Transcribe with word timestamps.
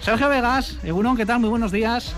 Sergio 0.00 0.28
Vegas, 0.28 0.78
Egunon, 0.84 1.16
¿qué 1.16 1.26
tal? 1.26 1.40
Muy 1.40 1.50
buenos 1.50 1.72
días. 1.72 2.14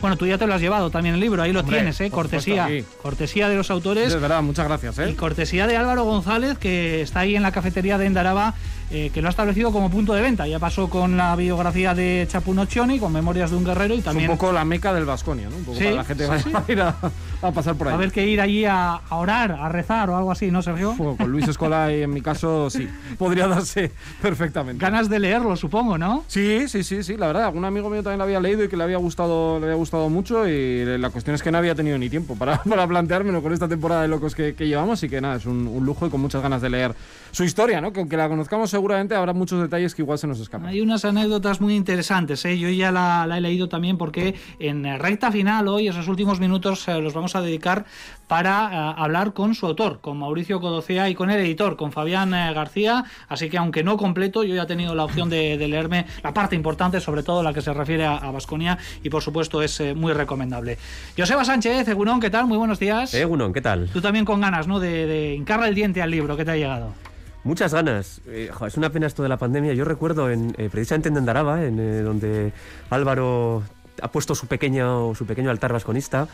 Bueno, 0.00 0.16
tú 0.16 0.26
ya 0.26 0.38
te 0.38 0.46
lo 0.46 0.54
has 0.54 0.60
llevado 0.60 0.90
también 0.90 1.14
el 1.14 1.20
libro, 1.20 1.42
ahí 1.42 1.52
lo 1.52 1.64
tienes, 1.64 2.00
¿eh? 2.00 2.10
Cortesía. 2.10 2.68
Cortesía 3.02 3.48
de 3.48 3.56
los 3.56 3.70
autores. 3.70 4.08
Es 4.08 4.20
verdad, 4.20 4.42
muchas 4.42 4.66
gracias, 4.66 4.98
¿eh? 4.98 5.10
Y 5.10 5.14
cortesía 5.14 5.66
de 5.66 5.76
Álvaro 5.76 6.04
González, 6.04 6.58
que 6.58 7.02
está 7.02 7.20
ahí 7.20 7.36
en 7.36 7.42
la 7.42 7.52
cafetería 7.52 7.98
de 7.98 8.06
Endaraba 8.06 8.54
eh, 8.92 9.10
que 9.14 9.22
lo 9.22 9.28
ha 9.28 9.30
establecido 9.30 9.70
como 9.70 9.88
punto 9.88 10.14
de 10.14 10.22
venta. 10.22 10.48
Ya 10.48 10.58
pasó 10.58 10.90
con 10.90 11.16
la 11.16 11.36
biografía 11.36 11.94
de 11.94 12.26
Chapunoccioni, 12.28 12.98
con 12.98 13.12
Memorias 13.12 13.50
de 13.50 13.56
un 13.56 13.64
Guerrero 13.64 13.94
y 13.94 14.00
también... 14.00 14.28
un 14.28 14.36
poco 14.36 14.52
la 14.52 14.64
meca 14.64 14.92
del 14.92 15.04
Vasconia, 15.04 15.48
¿no? 15.48 15.56
Un 15.56 15.64
poco 15.64 15.78
para 15.78 15.92
la 15.92 16.04
gente 16.04 16.26
va 16.26 16.34
a 16.34 16.72
ir 16.72 16.80
a, 16.80 17.52
pasar 17.52 17.76
por 17.76 17.86
ahí. 17.86 17.94
A 17.94 17.96
ver 17.96 18.10
que 18.10 18.26
ir 18.26 18.40
allí 18.40 18.64
a, 18.64 19.00
orar, 19.10 19.52
a 19.52 19.68
rezar 19.68 20.10
o 20.10 20.16
algo 20.16 20.32
así, 20.32 20.50
¿no, 20.50 20.60
Sergio? 20.62 20.96
con 20.96 21.30
Luis 21.30 21.46
Escola 21.46 21.92
y 21.92 22.02
en 22.02 22.10
mi 22.10 22.20
caso 22.20 22.68
sí, 22.68 22.88
podría 23.16 23.46
darse 23.46 23.92
perfectamente. 24.20 24.82
Ganas 24.82 25.08
de 25.08 25.20
leerlo, 25.20 25.54
supongo, 25.54 25.96
¿no? 25.96 26.24
Sí, 26.26 26.68
sí, 26.68 26.82
sí, 26.82 27.04
sí, 27.04 27.16
la 27.16 27.28
verdad. 27.28 27.44
Algún 27.44 27.64
amigo 27.64 27.90
mío 27.90 28.02
también 28.02 28.18
lo 28.18 28.24
había 28.24 28.40
leído 28.40 28.64
y 28.64 28.68
que 28.68 28.76
le 28.76 28.82
había 28.82 28.98
gustado, 28.98 29.60
le 29.60 29.66
había 29.66 29.76
gustado 29.76 30.08
mucho 30.08 30.48
y 30.48 30.98
la 30.98 31.10
cuestión 31.10 31.34
es 31.34 31.42
que 31.44 31.52
no 31.52 31.58
había 31.58 31.76
tenido 31.76 31.96
ni 31.96 32.10
tiempo 32.10 32.34
para, 32.34 32.60
para 32.68 32.88
planteármelo 32.88 33.40
con 33.40 33.52
esta 33.52 33.68
temporada 33.68 34.02
de 34.02 34.08
locos 34.08 34.34
que, 34.34 34.52
llevamos 34.52 35.02
y 35.04 35.08
que 35.08 35.20
nada, 35.20 35.36
es 35.36 35.46
un, 35.46 35.68
un, 35.68 35.84
lujo 35.84 36.06
y 36.06 36.10
con 36.10 36.20
muchas 36.20 36.42
ganas 36.42 36.60
de 36.60 36.70
leer 36.70 36.94
su 37.30 37.44
historia, 37.44 37.80
¿no? 37.80 37.92
Que 37.92 38.00
aunque 38.00 38.16
la 38.16 38.28
conozcamos 38.28 38.72
seguramente 38.80 39.14
habrá 39.14 39.34
muchos 39.34 39.60
detalles 39.60 39.94
que 39.94 40.00
igual 40.00 40.18
se 40.18 40.26
nos 40.26 40.40
escapan. 40.40 40.68
Hay 40.68 40.80
unas 40.80 41.04
anécdotas 41.04 41.60
muy 41.60 41.76
interesantes, 41.76 42.42
¿eh? 42.46 42.58
yo 42.58 42.70
ya 42.70 42.90
la, 42.90 43.28
he 43.36 43.40
leído 43.42 43.68
también 43.68 43.98
porque 43.98 44.34
en 44.58 44.84
recta 44.98 45.30
final 45.30 45.68
hoy, 45.68 45.88
esos 45.88 46.08
últimos 46.08 46.40
minutos, 46.40 46.88
eh, 46.88 46.98
los 46.98 47.12
vamos 47.12 47.36
a 47.36 47.42
dedicar 47.42 47.84
para 48.26 48.70
eh, 48.72 48.94
hablar 48.96 49.34
con 49.34 49.54
su 49.54 49.66
autor, 49.66 50.00
con 50.00 50.16
Mauricio 50.16 50.60
Codocea 50.60 51.10
y 51.10 51.14
con 51.14 51.30
el 51.30 51.40
editor, 51.40 51.76
con 51.76 51.92
Fabián 51.92 52.32
eh, 52.32 52.54
García. 52.54 53.04
Así 53.28 53.50
que 53.50 53.58
aunque 53.58 53.84
no 53.84 53.98
completo, 53.98 54.44
yo 54.44 54.54
ya 54.54 54.62
he 54.62 54.66
tenido 54.66 54.94
la 54.94 55.04
opción 55.04 55.28
de, 55.28 55.58
leerme 55.58 56.06
la 56.22 56.32
parte 56.32 56.56
importante, 56.56 57.00
sobre 57.00 57.22
todo 57.22 57.42
la 57.42 57.52
que 57.52 57.60
se 57.60 57.74
refiere 57.74 58.06
a 58.06 58.30
Vasconia, 58.30 58.78
y 59.02 59.10
por 59.10 59.22
supuesto 59.22 59.60
es 59.60 59.82
muy 59.94 60.14
recomendable. 60.14 60.78
Joseba 61.18 61.44
Sánchez, 61.44 61.86
Egunón, 61.86 62.18
¿qué 62.18 62.30
tal? 62.30 62.46
Muy 62.46 62.56
buenos 62.56 62.78
días. 62.78 63.12
Egunón, 63.12 63.52
¿qué 63.52 63.60
tal? 63.60 63.90
Tú 63.92 64.00
también 64.00 64.24
con 64.24 64.40
ganas, 64.40 64.66
¿no? 64.66 64.80
De, 64.80 65.06
de 65.06 65.34
hincarle 65.34 65.68
el 65.68 65.74
diente 65.74 66.00
al 66.00 66.10
libro, 66.10 66.34
¿qué 66.36 66.46
te 66.46 66.52
ha 66.52 66.56
llegado? 66.56 66.94
Muchas 67.42 67.72
ganas. 67.72 68.20
Eh, 68.26 68.50
es 68.66 68.76
una 68.76 68.90
pena 68.90 69.06
esto 69.06 69.22
de 69.22 69.28
la 69.28 69.38
pandemia. 69.38 69.72
Yo 69.72 69.84
recuerdo 69.84 70.30
en, 70.30 70.54
eh, 70.58 70.68
precisamente 70.70 71.08
en 71.08 71.14
Dendaraba, 71.14 71.64
en, 71.64 71.78
eh, 71.78 72.02
donde 72.02 72.52
Álvaro 72.90 73.62
ha 74.02 74.08
puesto 74.10 74.34
su 74.34 74.46
pequeño, 74.46 75.14
su 75.14 75.26
pequeño 75.26 75.50
altar 75.50 75.72
vasconista. 75.72 76.28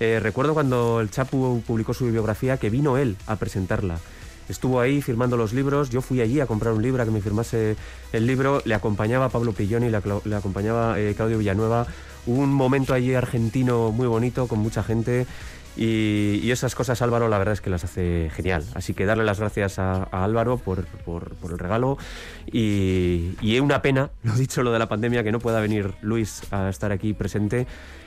recuerdo 0.00 0.52
cuando 0.52 1.00
el 1.00 1.10
Chapu 1.12 1.62
publicó 1.64 1.94
su 1.94 2.06
bibliografía 2.06 2.56
que 2.56 2.70
vino 2.70 2.96
él 2.98 3.16
a 3.28 3.36
presentarla. 3.36 3.98
Estuvo 4.48 4.80
ahí 4.80 5.00
firmando 5.00 5.36
los 5.36 5.52
libros, 5.52 5.90
yo 5.90 6.00
fui 6.00 6.20
allí 6.20 6.40
a 6.40 6.46
comprar 6.46 6.74
un 6.74 6.82
libro, 6.82 7.00
a 7.00 7.04
que 7.04 7.12
me 7.12 7.20
firmase 7.20 7.76
el 8.12 8.26
libro, 8.26 8.62
le 8.64 8.74
acompañaba 8.74 9.28
Pablo 9.28 9.52
Pilloni, 9.52 9.90
le, 9.90 10.00
le 10.24 10.34
acompañaba 10.34 10.96
Claudio 11.14 11.38
Villanueva, 11.38 11.86
un 12.26 12.52
momento 12.52 12.94
allí 12.94 13.14
argentino 13.14 13.92
muy 13.92 14.08
bonito, 14.08 14.48
con 14.48 14.58
mucha 14.58 14.82
gente, 14.82 15.26
y, 15.76 16.50
esas 16.50 16.74
cosas 16.74 17.00
Álvaro 17.00 17.28
la 17.28 17.38
verdad 17.38 17.54
es 17.54 17.60
que 17.60 17.70
las 17.70 17.84
hace 17.84 18.30
genial. 18.34 18.64
Así 18.74 18.94
que 18.94 19.06
darle 19.06 19.24
las 19.24 19.40
gracias 19.40 19.78
a, 19.78 20.02
Álvaro 20.04 20.58
por, 20.58 20.84
por, 21.04 21.32
el 21.50 21.58
regalo 21.58 21.98
y, 22.46 23.34
y 23.40 23.58
una 23.60 23.82
pena, 23.82 24.10
lo 24.22 24.34
dicho, 24.34 24.62
lo 24.62 24.72
de 24.72 24.78
la 24.78 24.88
pandemia, 24.88 25.24
que 25.24 25.32
no 25.32 25.38
pueda 25.38 25.60
venir 25.60 25.94
Luis 26.02 26.42
a 26.52 26.68
estar 26.68 26.92
aquí 26.92 27.14
presente 27.14 27.66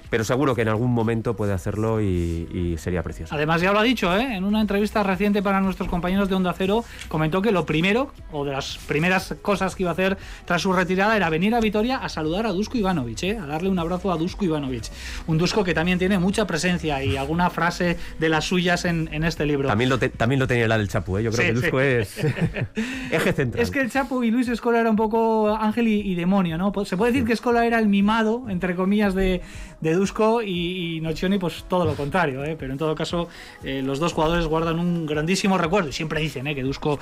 pero 0.10 0.24
seguro 0.24 0.56
que 0.56 0.62
en 0.62 0.69
algún 0.69 0.94
momento 0.94 1.36
puede 1.36 1.54
hacerlo 1.54 2.02
y, 2.02 2.75
sería 2.78 3.04
precioso. 3.04 3.34
Además, 3.34 3.62
ya 3.62 3.72
lo 3.72 3.80
ha 3.80 3.84
dicho, 3.84 4.16
¿eh? 4.16 4.36
en 4.36 4.44
una 4.44 4.62
entrevista 4.62 5.02
reciente 5.04 5.42
para 5.42 5.62
nuestros 5.62 5.90
compañeros 5.90 6.30
de 6.30 6.36
Onda 6.36 6.54
Cero, 6.57 6.84
comentó 7.07 7.42
que 7.42 7.52
lo 7.52 7.66
primero, 7.66 8.12
o 8.31 8.44
de 8.44 8.52
las 8.52 8.78
primeras 8.80 9.36
cosas 9.42 9.75
que 9.75 9.84
iba 9.84 9.92
a 9.92 9.94
hacer 9.94 10.18
tras 10.46 10.62
su 10.62 10.74
retirada, 10.74 11.16
era 11.16 11.30
venir 11.30 11.56
a 11.56 11.60
Vitoria 11.60 11.98
a 11.98 12.10
saludar 12.10 12.46
a 12.46 12.52
Dusko 12.52 12.78
Ivanovic, 12.78 13.24
¿eh? 13.24 13.38
a 13.38 13.46
darle 13.46 13.69
un 13.69 13.80
abrazo 13.80 14.12
a 14.12 14.18
Dusko 14.18 14.46
Ivanovic. 14.46 14.86
Un 15.28 15.38
Dusko 15.38 15.63
que 15.63 15.74
también 15.74 16.00
tiene 16.00 16.19
mucha 16.19 16.46
presencia 16.46 17.04
y 17.04 17.18
alguna 17.18 17.50
frase 17.50 17.98
de 18.19 18.30
las 18.30 18.46
suyas 18.46 18.86
en, 18.86 19.24
este 19.24 19.46
libro. 19.46 19.68
También 19.68 19.90
lo, 19.90 19.98
también 19.98 20.40
lo 20.40 20.48
tenía 20.48 20.68
la 20.68 20.78
del 20.78 20.90
Chapu, 20.90 21.18
¿eh? 21.18 21.24
yo 21.24 21.31
creo 21.31 21.48
que 21.48 21.54
Dusko 21.54 21.80
es 21.80 22.18
eje 23.12 23.34
central. 23.34 23.63
Es 23.63 23.72
que 23.72 23.81
el 23.81 23.90
Chapu 23.90 24.24
y 24.24 24.31
Luis 24.31 24.48
Escola 24.48 24.80
era 24.80 24.90
un 24.90 24.96
poco 24.96 25.56
ángel 25.56 25.88
y, 25.88 26.16
demonio, 26.16 26.58
¿no? 26.58 26.74
Se 26.86 26.98
puede 26.98 27.12
decir 27.12 27.25
que 27.25 27.34
Escola 27.34 27.66
era 27.66 27.80
el 27.80 27.88
mimado, 27.88 28.46
entre 28.50 28.75
comillas, 28.75 29.16
de, 29.16 29.42
de 29.81 29.94
Dusko 29.95 30.42
y, 30.42 31.00
Nocioni 31.01 31.38
pues 31.38 31.65
todo 31.68 31.86
lo 31.86 31.95
contrario, 31.95 32.44
¿eh? 32.44 32.56
pero 32.57 32.71
en 32.71 32.77
todo 32.77 32.95
caso 32.95 33.27
eh, 33.63 33.81
los 33.83 34.00
dos 34.00 34.13
jugadores 34.13 34.45
guardan 34.45 34.80
un 34.80 35.06
grandísimo 35.06 35.57
recuerdo 35.57 35.89
y 35.89 35.94
siempre 35.94 36.21
dicen 36.21 36.47
¿eh? 36.47 36.56
que 36.56 36.63
Dusko 36.63 37.00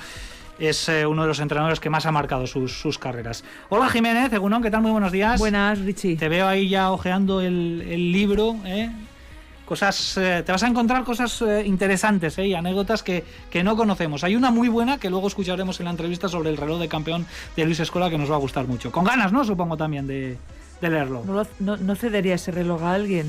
es 0.58 0.88
uno 0.88 1.22
de 1.22 1.28
los 1.28 1.40
entrenadores 1.40 1.80
que 1.80 1.90
más 1.90 2.06
ha 2.06 2.12
marcado 2.12 2.46
sus, 2.46 2.98
carreras. 2.98 3.42
Hola 3.70 3.88
Jiménez, 3.88 4.32
Egunon, 4.32 4.62
¿qué 4.62 4.70
tal? 4.70 4.82
Muy 4.82 4.92
buenos 4.92 5.10
días. 5.10 5.40
Buenas, 5.40 5.80
Richie. 5.80 6.16
Te 6.16 6.28
veo 6.28 6.46
ahí 6.46 6.68
ya 6.68 6.92
ojeando 6.92 7.40
el, 7.40 8.12
libro, 8.12 8.54
cosas 9.64 10.12
te 10.14 10.52
vas 10.52 10.62
a 10.62 10.68
encontrar 10.68 11.02
cosas 11.02 11.42
interesantes 11.66 12.38
y 12.38 12.54
anécdotas 12.54 13.02
que, 13.02 13.24
que, 13.50 13.64
no 13.64 13.76
conocemos. 13.76 14.22
Hay 14.22 14.36
una 14.36 14.52
muy 14.52 14.68
buena 14.68 14.98
que 14.98 15.10
luego 15.10 15.26
escucharemos 15.26 15.80
en 15.80 15.86
la 15.86 15.90
entrevista 15.90 16.28
sobre 16.28 16.50
el 16.50 16.56
reloj 16.56 16.78
de 16.78 16.86
campeón 16.86 17.26
de 17.56 17.64
Luis 17.64 17.80
Escola 17.80 18.08
que 18.08 18.16
nos 18.16 18.30
va 18.30 18.36
a 18.36 18.38
gustar 18.38 18.68
mucho. 18.68 18.92
Con 18.92 19.02
ganas, 19.02 19.32
¿no? 19.32 19.44
Supongo 19.44 19.76
también 19.76 20.06
de, 20.06 20.38
leerlo. 20.90 21.22
¿No, 21.58 21.76
no, 21.76 21.94
cedería 21.96 22.34
ese 22.34 22.50
reloj 22.50 22.82
a 22.82 22.92
alguien? 22.94 23.28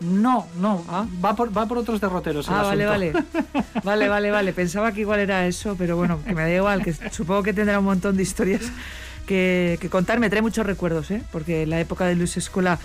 No, 0.00 0.46
no, 0.58 0.82
Ah. 0.88 1.06
va, 1.22 1.34
por, 1.36 1.56
va 1.56 1.66
por 1.66 1.78
otros 1.78 2.00
derroteros. 2.00 2.48
el 2.48 2.54
Ah, 2.54 2.62
vale, 2.62 2.84
asunto. 2.84 3.18
vale. 3.42 3.64
Vale, 3.84 4.08
vale, 4.08 4.30
vale. 4.30 4.52
Pensaba 4.52 4.92
que 4.92 5.00
igual 5.00 5.20
era 5.20 5.46
eso, 5.46 5.74
pero 5.78 5.96
bueno, 5.96 6.18
que 6.24 6.34
me 6.34 6.42
da 6.42 6.50
igual, 6.54 6.82
que 6.82 6.92
supongo 7.10 7.42
que 7.42 7.52
tendrá 7.54 7.78
un 7.78 7.84
montón 7.86 8.16
de 8.16 8.22
historias 8.22 8.62
que, 9.26 9.78
que 9.80 9.88
contar. 9.88 10.18
Me 10.20 10.28
trae 10.30 10.42
muchos 10.42 10.64
recuerdos, 10.66 11.10
¿eh? 11.10 11.22
Porque 11.32 11.62
en 11.62 11.70
la 11.70 11.80
época 11.80 12.04
de 12.06 12.14
Luis 12.16 12.36
Escola 12.36 12.78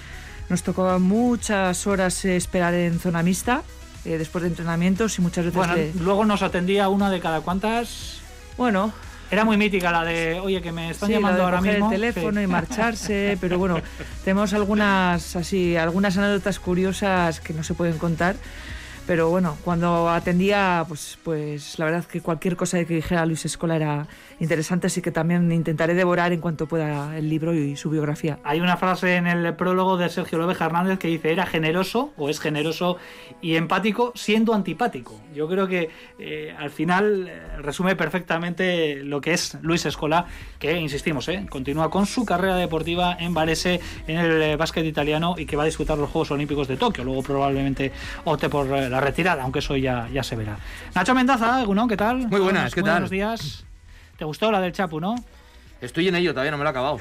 nos 0.49 0.63
tocaba 0.63 0.99
muchas 0.99 1.85
horas 1.87 2.23
esperar 2.25 2.73
en 2.73 2.99
zona 2.99 3.23
mixta, 3.23 3.63
eh, 4.05 4.17
después 4.17 4.43
de 4.43 4.49
entrenamientos 4.49 5.17
y 5.17 5.21
muchas 5.21 5.45
veces... 5.45 5.55
Bueno, 5.57 5.75
luego 6.03 6.25
nos 6.25 6.41
atendía 6.43 6.87
una 6.89 7.09
de 7.09 7.19
cada 7.19 7.41
cuantas. 7.41 8.19
Bueno, 8.57 8.93
Era 9.31 9.43
muy 9.43 9.57
mítica 9.57 9.91
la 9.91 10.03
de, 10.03 10.39
oye, 10.39 10.61
que 10.61 10.71
me 10.71 10.91
están 10.91 11.07
sí, 11.07 11.13
llamando 11.13 11.43
ahora 11.43 11.57
coger 11.57 11.73
mismo. 11.73 11.91
el 11.91 11.99
teléfono 11.99 12.39
Sí. 12.39 12.43
y 12.43 12.47
marcharse, 12.47 13.37
pero 13.41 13.57
bueno, 13.57 13.81
tenemos 14.23 14.53
algunas 14.53 15.35
así, 15.35 15.75
algunas 15.75 16.17
anécdotas 16.17 16.59
curiosas 16.59 17.39
que 17.39 17.53
no 17.53 17.63
se 17.63 17.73
pueden 17.73 17.97
contar. 17.97 18.35
Pero 19.07 19.29
bueno, 19.29 19.55
cuando 19.63 20.09
atendía, 20.09 20.83
pues, 20.87 21.19
pues 21.23 21.77
la 21.77 21.85
verdad 21.85 22.05
que 22.05 22.21
cualquier 22.21 22.55
cosa 22.55 22.83
que 22.85 22.95
dijera 22.95 23.25
Luis 23.27 23.45
Escola 23.45 23.75
era 23.75 24.07
interesante, 24.39 24.87
así 24.87 25.01
que 25.01 25.11
también 25.11 25.51
intentaré 25.51 25.93
devorar 25.93 26.33
en 26.33 26.41
cuanto 26.41 26.67
pueda 26.67 27.15
el 27.15 27.29
libro 27.29 27.53
y 27.53 27.75
su 27.75 27.91
biografía. 27.91 28.39
Hay 28.43 28.59
una 28.59 28.77
frase 28.77 29.15
en 29.15 29.27
el 29.27 29.55
prólogo 29.55 29.97
de 29.97 30.09
Sergio 30.09 30.39
López 30.39 30.59
Hernández 30.59 30.97
que 30.97 31.07
dice, 31.07 31.31
era 31.31 31.45
generoso 31.45 32.13
o 32.17 32.29
es 32.29 32.39
generoso 32.39 32.97
y 33.41 33.55
empático 33.55 34.11
siendo 34.15 34.55
antipático. 34.55 35.21
Yo 35.35 35.47
creo 35.47 35.67
que 35.67 35.89
eh, 36.17 36.55
al 36.57 36.71
final 36.71 37.27
eh, 37.27 37.57
resume 37.59 37.95
perfectamente 37.95 39.03
lo 39.03 39.21
que 39.21 39.33
es 39.33 39.57
Luis 39.61 39.85
Escola, 39.85 40.25
que, 40.59 40.79
insistimos, 40.79 41.27
eh, 41.29 41.45
continúa 41.49 41.89
con 41.89 42.05
su 42.05 42.25
carrera 42.25 42.55
deportiva 42.55 43.15
en 43.19 43.33
Varese, 43.33 43.79
en 44.07 44.17
el 44.17 44.41
eh, 44.41 44.55
básquet 44.55 44.85
italiano 44.85 45.35
y 45.37 45.45
que 45.45 45.55
va 45.55 45.63
a 45.63 45.65
disputar 45.65 45.97
los 45.97 46.09
Juegos 46.09 46.31
Olímpicos 46.31 46.67
de 46.67 46.77
Tokio. 46.77 47.03
Luego 47.03 47.21
probablemente 47.23 47.91
opte 48.23 48.49
por 48.49 48.67
eh, 48.67 48.89
la 48.95 49.01
retirada, 49.01 49.43
aunque 49.43 49.59
eso 49.59 49.75
ya, 49.75 50.07
ya 50.13 50.23
se 50.23 50.37
verá. 50.37 50.57
Nacho 50.93 51.13
Mendaza, 51.13 51.65
¿no? 51.65 51.87
¿Qué 51.87 51.97
tal? 51.97 52.29
Muy 52.29 52.39
buenas, 52.39 52.73
¿qué 52.73 52.79
Muy 52.79 52.87
tal? 52.87 52.93
Buenos 52.95 53.09
días. 53.09 53.65
¿Te 54.17 54.23
gustó 54.23 54.51
la 54.51 54.61
del 54.61 54.71
Chapu, 54.71 55.01
no? 55.01 55.15
Estoy 55.81 56.07
en 56.07 56.15
ello, 56.15 56.31
todavía 56.31 56.51
no 56.51 56.57
me 56.57 56.63
lo 56.63 56.69
he 56.69 56.71
acabado. 56.71 56.99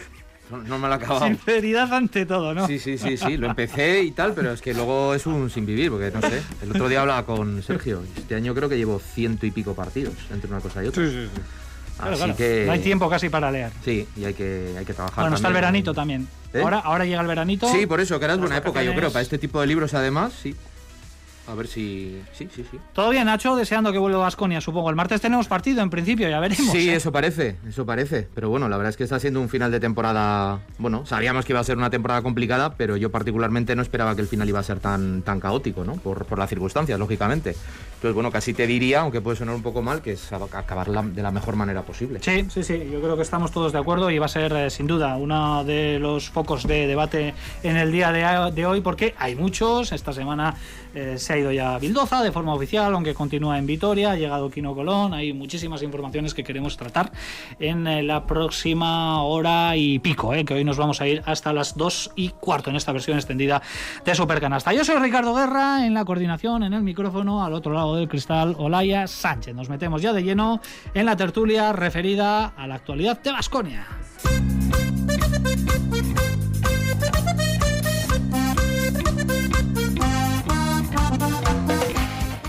No, 0.50 0.58
no 0.58 0.78
me 0.78 0.88
lo 0.88 0.94
he 0.94 0.96
acabado. 0.96 1.24
Sinceridad 1.26 1.94
ante 1.94 2.26
todo, 2.26 2.52
¿no? 2.52 2.66
Sí, 2.66 2.80
sí, 2.80 2.98
sí, 2.98 3.16
sí, 3.16 3.36
lo 3.36 3.46
empecé 3.46 4.02
y 4.02 4.10
tal, 4.10 4.34
pero 4.34 4.52
es 4.52 4.60
que 4.60 4.74
luego 4.74 5.14
es 5.14 5.24
un 5.26 5.48
sin 5.50 5.66
vivir, 5.66 5.90
porque 5.90 6.10
no 6.10 6.20
sé. 6.20 6.42
El 6.62 6.70
otro 6.70 6.88
día 6.88 7.00
hablaba 7.00 7.24
con 7.24 7.62
Sergio, 7.62 8.02
este 8.16 8.34
año 8.34 8.54
creo 8.56 8.68
que 8.68 8.76
llevo 8.76 8.98
ciento 8.98 9.46
y 9.46 9.52
pico 9.52 9.74
partidos 9.74 10.14
entre 10.32 10.50
una 10.50 10.58
cosa 10.58 10.82
y 10.82 10.88
otra. 10.88 11.04
Sí, 11.04 11.10
sí, 11.12 11.30
sí. 11.32 11.40
Claro, 11.96 12.10
Así 12.10 12.24
claro. 12.24 12.36
que. 12.36 12.64
No 12.66 12.72
hay 12.72 12.80
tiempo 12.80 13.08
casi 13.08 13.28
para 13.28 13.52
leer. 13.52 13.70
Sí, 13.84 14.08
y 14.16 14.24
hay 14.24 14.34
que, 14.34 14.74
hay 14.76 14.84
que 14.84 14.94
trabajar. 14.94 15.22
Bueno, 15.22 15.36
está 15.36 15.46
el 15.46 15.54
también. 15.54 15.60
veranito 15.62 15.94
también. 15.94 16.28
¿Eh? 16.52 16.60
Ahora, 16.60 16.80
ahora 16.80 17.04
llega 17.04 17.20
el 17.20 17.28
veranito. 17.28 17.68
Sí, 17.68 17.86
por 17.86 18.00
eso, 18.00 18.18
que 18.18 18.26
Las 18.26 18.38
buena 18.38 18.56
época, 18.56 18.82
yo 18.82 18.92
creo, 18.96 19.12
para 19.12 19.22
este 19.22 19.38
tipo 19.38 19.60
de 19.60 19.68
libros 19.68 19.94
además, 19.94 20.32
sí. 20.42 20.56
A 21.46 21.54
ver 21.54 21.66
si. 21.66 22.22
Sí, 22.32 22.48
sí, 22.54 22.64
sí. 22.70 22.78
Todo 22.94 23.10
bien, 23.10 23.26
Nacho, 23.26 23.54
deseando 23.54 23.92
que 23.92 23.98
vuelva 23.98 24.18
Vasconia, 24.18 24.60
supongo. 24.60 24.88
El 24.88 24.96
martes 24.96 25.20
tenemos 25.20 25.46
partido, 25.46 25.82
en 25.82 25.90
principio, 25.90 26.28
ya 26.28 26.40
veremos. 26.40 26.72
Sí, 26.72 26.88
¿eh? 26.88 26.94
eso 26.94 27.12
parece, 27.12 27.56
eso 27.68 27.84
parece. 27.84 28.28
Pero 28.34 28.48
bueno, 28.48 28.68
la 28.68 28.76
verdad 28.78 28.90
es 28.90 28.96
que 28.96 29.04
está 29.04 29.20
siendo 29.20 29.40
un 29.40 29.48
final 29.50 29.70
de 29.70 29.78
temporada. 29.78 30.60
Bueno, 30.78 31.04
sabíamos 31.04 31.44
que 31.44 31.52
iba 31.52 31.60
a 31.60 31.64
ser 31.64 31.76
una 31.76 31.90
temporada 31.90 32.22
complicada, 32.22 32.76
pero 32.76 32.96
yo 32.96 33.10
particularmente 33.10 33.76
no 33.76 33.82
esperaba 33.82 34.14
que 34.14 34.22
el 34.22 34.28
final 34.28 34.48
iba 34.48 34.60
a 34.60 34.62
ser 34.62 34.80
tan, 34.80 35.22
tan 35.22 35.38
caótico, 35.38 35.84
¿no? 35.84 35.94
Por, 35.96 36.24
por 36.24 36.38
las 36.38 36.48
circunstancias, 36.48 36.98
lógicamente. 36.98 37.54
Entonces, 38.04 38.16
bueno, 38.16 38.30
casi 38.30 38.52
te 38.52 38.66
diría, 38.66 39.00
aunque 39.00 39.22
puede 39.22 39.38
sonar 39.38 39.54
un 39.54 39.62
poco 39.62 39.80
mal, 39.80 40.02
que 40.02 40.12
es 40.12 40.30
acabar 40.30 40.90
de 40.90 41.22
la 41.22 41.30
mejor 41.30 41.56
manera 41.56 41.84
posible. 41.84 42.18
Sí, 42.20 42.44
sí, 42.50 42.62
sí, 42.62 42.86
yo 42.92 43.00
creo 43.00 43.16
que 43.16 43.22
estamos 43.22 43.50
todos 43.50 43.72
de 43.72 43.78
acuerdo 43.78 44.10
y 44.10 44.18
va 44.18 44.26
a 44.26 44.28
ser 44.28 44.52
eh, 44.52 44.68
sin 44.68 44.86
duda 44.86 45.16
uno 45.16 45.64
de 45.64 45.98
los 45.98 46.28
focos 46.28 46.66
de 46.66 46.86
debate 46.86 47.32
en 47.62 47.78
el 47.78 47.90
día 47.90 48.12
de, 48.12 48.66
hoy 48.66 48.82
porque 48.82 49.14
hay 49.16 49.36
muchos. 49.36 49.90
Esta 49.90 50.12
semana 50.12 50.54
eh, 50.94 51.18
se 51.18 51.32
ha 51.32 51.38
ido 51.38 51.50
ya 51.50 51.74
a 51.74 51.78
Bildoza 51.80 52.22
de 52.22 52.30
forma 52.30 52.54
oficial, 52.54 52.94
aunque 52.94 53.14
continúa 53.14 53.58
en 53.58 53.66
Vitoria, 53.66 54.12
ha 54.12 54.16
llegado 54.16 54.48
Quino 54.48 54.76
Colón, 54.76 55.12
hay 55.12 55.32
muchísimas 55.32 55.82
informaciones 55.82 56.34
que 56.34 56.44
queremos 56.44 56.76
tratar 56.76 57.10
en 57.58 57.86
eh, 57.88 58.02
la 58.04 58.26
próxima 58.26 59.20
hora 59.24 59.76
y 59.76 59.98
pico, 59.98 60.34
eh, 60.34 60.44
que 60.44 60.54
hoy 60.54 60.62
nos 60.62 60.76
vamos 60.76 61.00
a 61.00 61.08
ir 61.08 61.20
hasta 61.26 61.52
las 61.52 61.76
dos 61.76 62.12
y 62.14 62.28
cuarto 62.28 62.70
en 62.70 62.76
esta 62.76 62.92
versión 62.92 63.16
extendida 63.16 63.60
de 64.04 64.14
Supercanasta. 64.14 64.72
Yo 64.72 64.84
soy 64.84 64.96
Ricardo 65.00 65.34
Guerra, 65.34 65.84
en 65.84 65.94
la 65.94 66.04
coordinación, 66.04 66.62
en 66.62 66.74
el 66.74 66.82
micrófono, 66.82 67.44
al 67.44 67.54
otro 67.54 67.72
lado 67.72 67.93
del 67.96 68.08
cristal, 68.08 68.54
Olaya 68.58 69.06
Sánchez. 69.06 69.54
Nos 69.54 69.68
metemos 69.68 70.02
ya 70.02 70.12
de 70.12 70.22
lleno 70.22 70.60
en 70.94 71.06
la 71.06 71.16
tertulia 71.16 71.72
referida 71.72 72.46
a 72.56 72.66
la 72.66 72.76
actualidad 72.76 73.20
de 73.22 73.32
Basconia. 73.32 73.86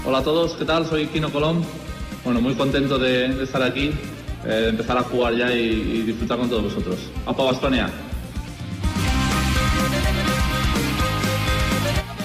Hola 0.06 0.20
a 0.20 0.24
todos, 0.24 0.54
¿qué 0.54 0.66
tal? 0.66 0.86
Soy 0.86 1.08
Kino 1.08 1.32
Colón. 1.32 1.64
Bueno, 2.24 2.42
muy 2.42 2.56
contento 2.56 2.98
de, 2.98 3.44
estar 3.44 3.62
aquí, 3.62 3.92
eh, 4.46 4.68
empezar 4.70 4.98
a 4.98 5.02
jugar 5.02 5.36
ya 5.36 5.52
y, 5.52 5.60
y 5.60 6.02
disfrutar 6.04 6.38
con 6.38 6.50
todos 6.50 6.64
vosotros. 6.64 6.98
¡Apa 7.26 7.44
Bastonia! 7.44 7.90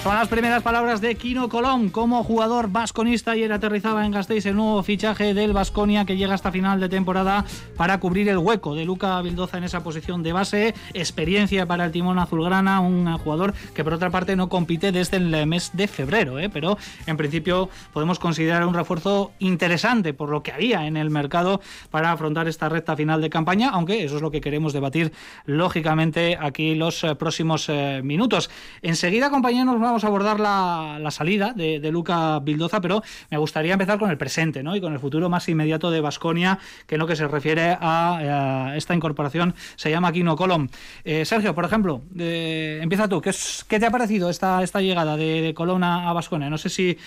Son 0.03 0.15
las 0.15 0.29
primeras 0.29 0.63
palabras 0.63 0.99
de 0.99 1.13
Kino 1.13 1.47
Colón 1.47 1.91
como 1.91 2.23
jugador 2.23 2.71
vasconista. 2.71 3.31
Ayer 3.31 3.53
aterrizaba 3.53 4.03
en 4.03 4.11
Gasteiz 4.11 4.47
el 4.47 4.55
nuevo 4.55 4.81
fichaje 4.81 5.35
del 5.35 5.53
Vasconia 5.53 6.05
que 6.05 6.17
llega 6.17 6.33
hasta 6.33 6.51
final 6.51 6.79
de 6.79 6.89
temporada 6.89 7.45
para 7.77 7.99
cubrir 7.99 8.27
el 8.27 8.39
hueco 8.39 8.73
de 8.73 8.83
Luca 8.83 9.21
Vildoza 9.21 9.59
en 9.59 9.63
esa 9.63 9.83
posición 9.83 10.23
de 10.23 10.33
base. 10.33 10.73
Experiencia 10.95 11.67
para 11.67 11.85
el 11.85 11.91
timón 11.91 12.17
azulgrana, 12.17 12.79
un 12.79 13.15
jugador 13.19 13.53
que 13.75 13.83
por 13.83 13.93
otra 13.93 14.09
parte 14.09 14.35
no 14.35 14.49
compite 14.49 14.91
desde 14.91 15.17
el 15.17 15.45
mes 15.45 15.69
de 15.73 15.87
febrero, 15.87 16.39
¿eh? 16.39 16.49
pero 16.49 16.79
en 17.05 17.15
principio 17.15 17.69
podemos 17.93 18.17
considerar 18.17 18.65
un 18.65 18.73
refuerzo 18.73 19.33
interesante 19.37 20.15
por 20.15 20.29
lo 20.29 20.41
que 20.41 20.51
había 20.51 20.87
en 20.87 20.97
el 20.97 21.11
mercado 21.11 21.61
para 21.91 22.11
afrontar 22.11 22.47
esta 22.47 22.69
recta 22.69 22.95
final 22.95 23.21
de 23.21 23.29
campaña, 23.29 23.69
aunque 23.69 24.03
eso 24.03 24.15
es 24.15 24.23
lo 24.23 24.31
que 24.31 24.41
queremos 24.41 24.73
debatir 24.73 25.13
lógicamente 25.45 26.39
aquí 26.41 26.73
los 26.73 27.03
eh, 27.03 27.13
próximos 27.13 27.69
eh, 27.69 28.01
minutos. 28.03 28.49
Enseguida, 28.81 29.29
compañeros, 29.29 29.90
vamos 29.91 30.03
a 30.05 30.07
abordar 30.07 30.39
la, 30.39 31.11
salida 31.11 31.51
de, 31.53 31.81
de 31.81 31.91
Luca 31.91 32.39
Bildoza, 32.39 32.79
pero 32.79 33.03
me 33.29 33.37
gustaría 33.37 33.73
empezar 33.73 33.99
con 33.99 34.09
el 34.09 34.17
presente 34.17 34.63
¿no? 34.63 34.75
y 34.75 34.81
con 34.81 34.93
el 34.93 34.99
futuro 34.99 35.29
más 35.29 35.49
inmediato 35.49 35.91
de 35.91 35.99
Basconia, 35.99 36.59
que 36.87 36.95
en 36.95 36.99
lo 36.99 37.07
que 37.07 37.17
se 37.17 37.27
refiere 37.27 37.77
a, 37.79 38.71
eh, 38.73 38.77
esta 38.77 38.95
incorporación 38.95 39.53
se 39.75 39.91
llama 39.91 40.11
Kino 40.13 40.35
Colom. 40.37 40.69
Eh, 41.03 41.25
Sergio, 41.25 41.53
por 41.53 41.65
ejemplo, 41.65 42.01
empieza 42.15 43.09
tú. 43.09 43.21
¿Qué, 43.21 43.79
te 43.79 43.85
ha 43.85 43.91
parecido 43.91 44.29
esta, 44.29 44.63
esta 44.63 44.79
llegada 44.79 45.17
de, 45.17 45.41
de 45.41 45.53
Colón 45.53 45.83
a, 45.83 46.11
Basconia? 46.13 46.49
No 46.49 46.57
sé 46.57 46.69
si, 46.69 46.97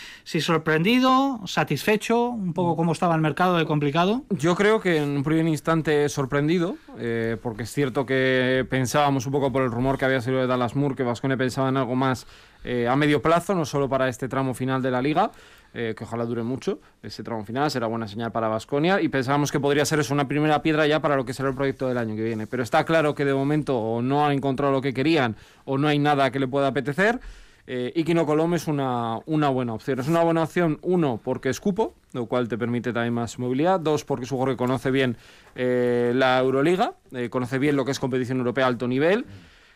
sorprendido, 0.41 1.41
satisfecho, 1.47 2.29
un 2.29 2.53
poco 2.53 2.77
cómo 2.77 2.93
estaba 2.93 3.15
el 3.15 3.23
mercado 3.23 3.57
de 3.57 3.65
complicado. 3.65 4.25
Yo 4.29 4.55
creo 4.55 4.81
que 4.81 4.99
en 4.99 5.17
un 5.17 5.23
primer 5.23 5.47
instante 5.49 6.09
sorprendido, 6.11 6.77
eh, 6.99 7.39
porque 7.43 7.63
es 7.63 7.73
cierto 7.73 8.05
que 8.05 8.67
pensábamos 8.69 9.25
un 9.25 9.33
poco 9.33 9.51
por 9.51 9.63
el 9.63 9.71
rumor 9.71 9.97
que 9.97 10.05
había 10.05 10.21
salido 10.21 10.43
de 10.43 10.49
Dallas 10.49 10.77
Moore, 10.77 10.95
que 10.95 11.03
Vascone 11.03 11.37
pensaba 11.37 11.71
en 11.71 11.79
algo 11.79 11.95
más 11.95 12.27
eh, 12.65 12.89
a 12.89 12.97
medio 12.97 13.23
plazo, 13.23 13.55
no 13.55 13.65
solo 13.65 13.89
para 13.89 14.09
este 14.09 14.27
tramo 14.29 14.55
final 14.55 14.83
de 14.83 14.91
la 14.91 15.03
liga, 15.03 15.31
eh, 15.77 15.95
que 15.97 16.05
ojalá 16.05 16.25
dure 16.25 16.43
mucho 16.43 16.79
ese 17.03 17.23
tramo 17.23 17.45
final, 17.45 17.71
será 17.71 17.89
buena 17.89 18.09
señal 18.09 18.33
para 18.33 18.49
Vasconia, 18.49 19.03
y 19.03 19.09
pensábamos 19.09 19.53
que 19.53 19.61
podría 19.61 19.85
ser 19.85 19.99
eso 19.99 20.15
una 20.15 20.29
primera 20.29 20.63
piedra 20.63 20.87
ya 20.87 21.01
para 21.01 21.17
lo 21.17 21.25
que 21.25 21.35
será 21.35 21.49
el 21.49 21.55
proyecto 21.55 21.89
del 21.89 21.99
año 21.99 22.17
que 22.17 22.23
viene. 22.23 22.47
Pero 22.47 22.63
está 22.63 22.85
claro 22.85 23.15
que 23.15 23.25
de 23.25 23.35
momento 23.35 23.77
o 23.77 24.01
no 24.01 24.25
han 24.25 24.33
encontrado 24.33 24.73
lo 24.73 24.81
que 24.81 24.95
querían 24.95 25.37
o 25.65 25.77
no 25.77 25.89
hay 25.89 25.99
nada 25.99 26.31
que 26.31 26.39
le 26.39 26.49
pueda 26.49 26.69
apetecer. 26.69 27.21
Eh, 27.67 27.93
y 27.95 28.05
Kino 28.05 28.27
Colom 28.27 28.55
es 28.55 28.69
una, 28.69 29.21
buena 29.27 29.75
opción. 29.75 29.99
Es 29.99 30.09
una 30.09 30.23
buena 30.23 30.43
opción, 30.43 30.79
uno, 30.83 31.21
porque 31.23 31.49
es 31.49 31.61
cupo, 31.61 31.95
lo 32.13 32.27
cual 32.27 32.47
te 32.47 32.57
permite 32.57 32.93
también 32.93 33.15
más 33.15 33.39
movilidad. 33.39 33.81
Dos, 33.81 34.05
porque 34.05 34.27
es 34.27 34.33
un 34.33 34.57
conoce 34.57 34.91
bien 34.91 35.17
eh, 35.55 36.13
la 36.15 36.39
Euroliga, 36.39 36.95
conoce 37.31 37.59
bien 37.59 37.77
lo 37.77 37.85
que 37.85 37.91
es 37.91 37.99
competición 37.99 38.39
europea 38.39 38.67
a 38.67 38.69
alto 38.69 38.87
nivel. 38.87 39.25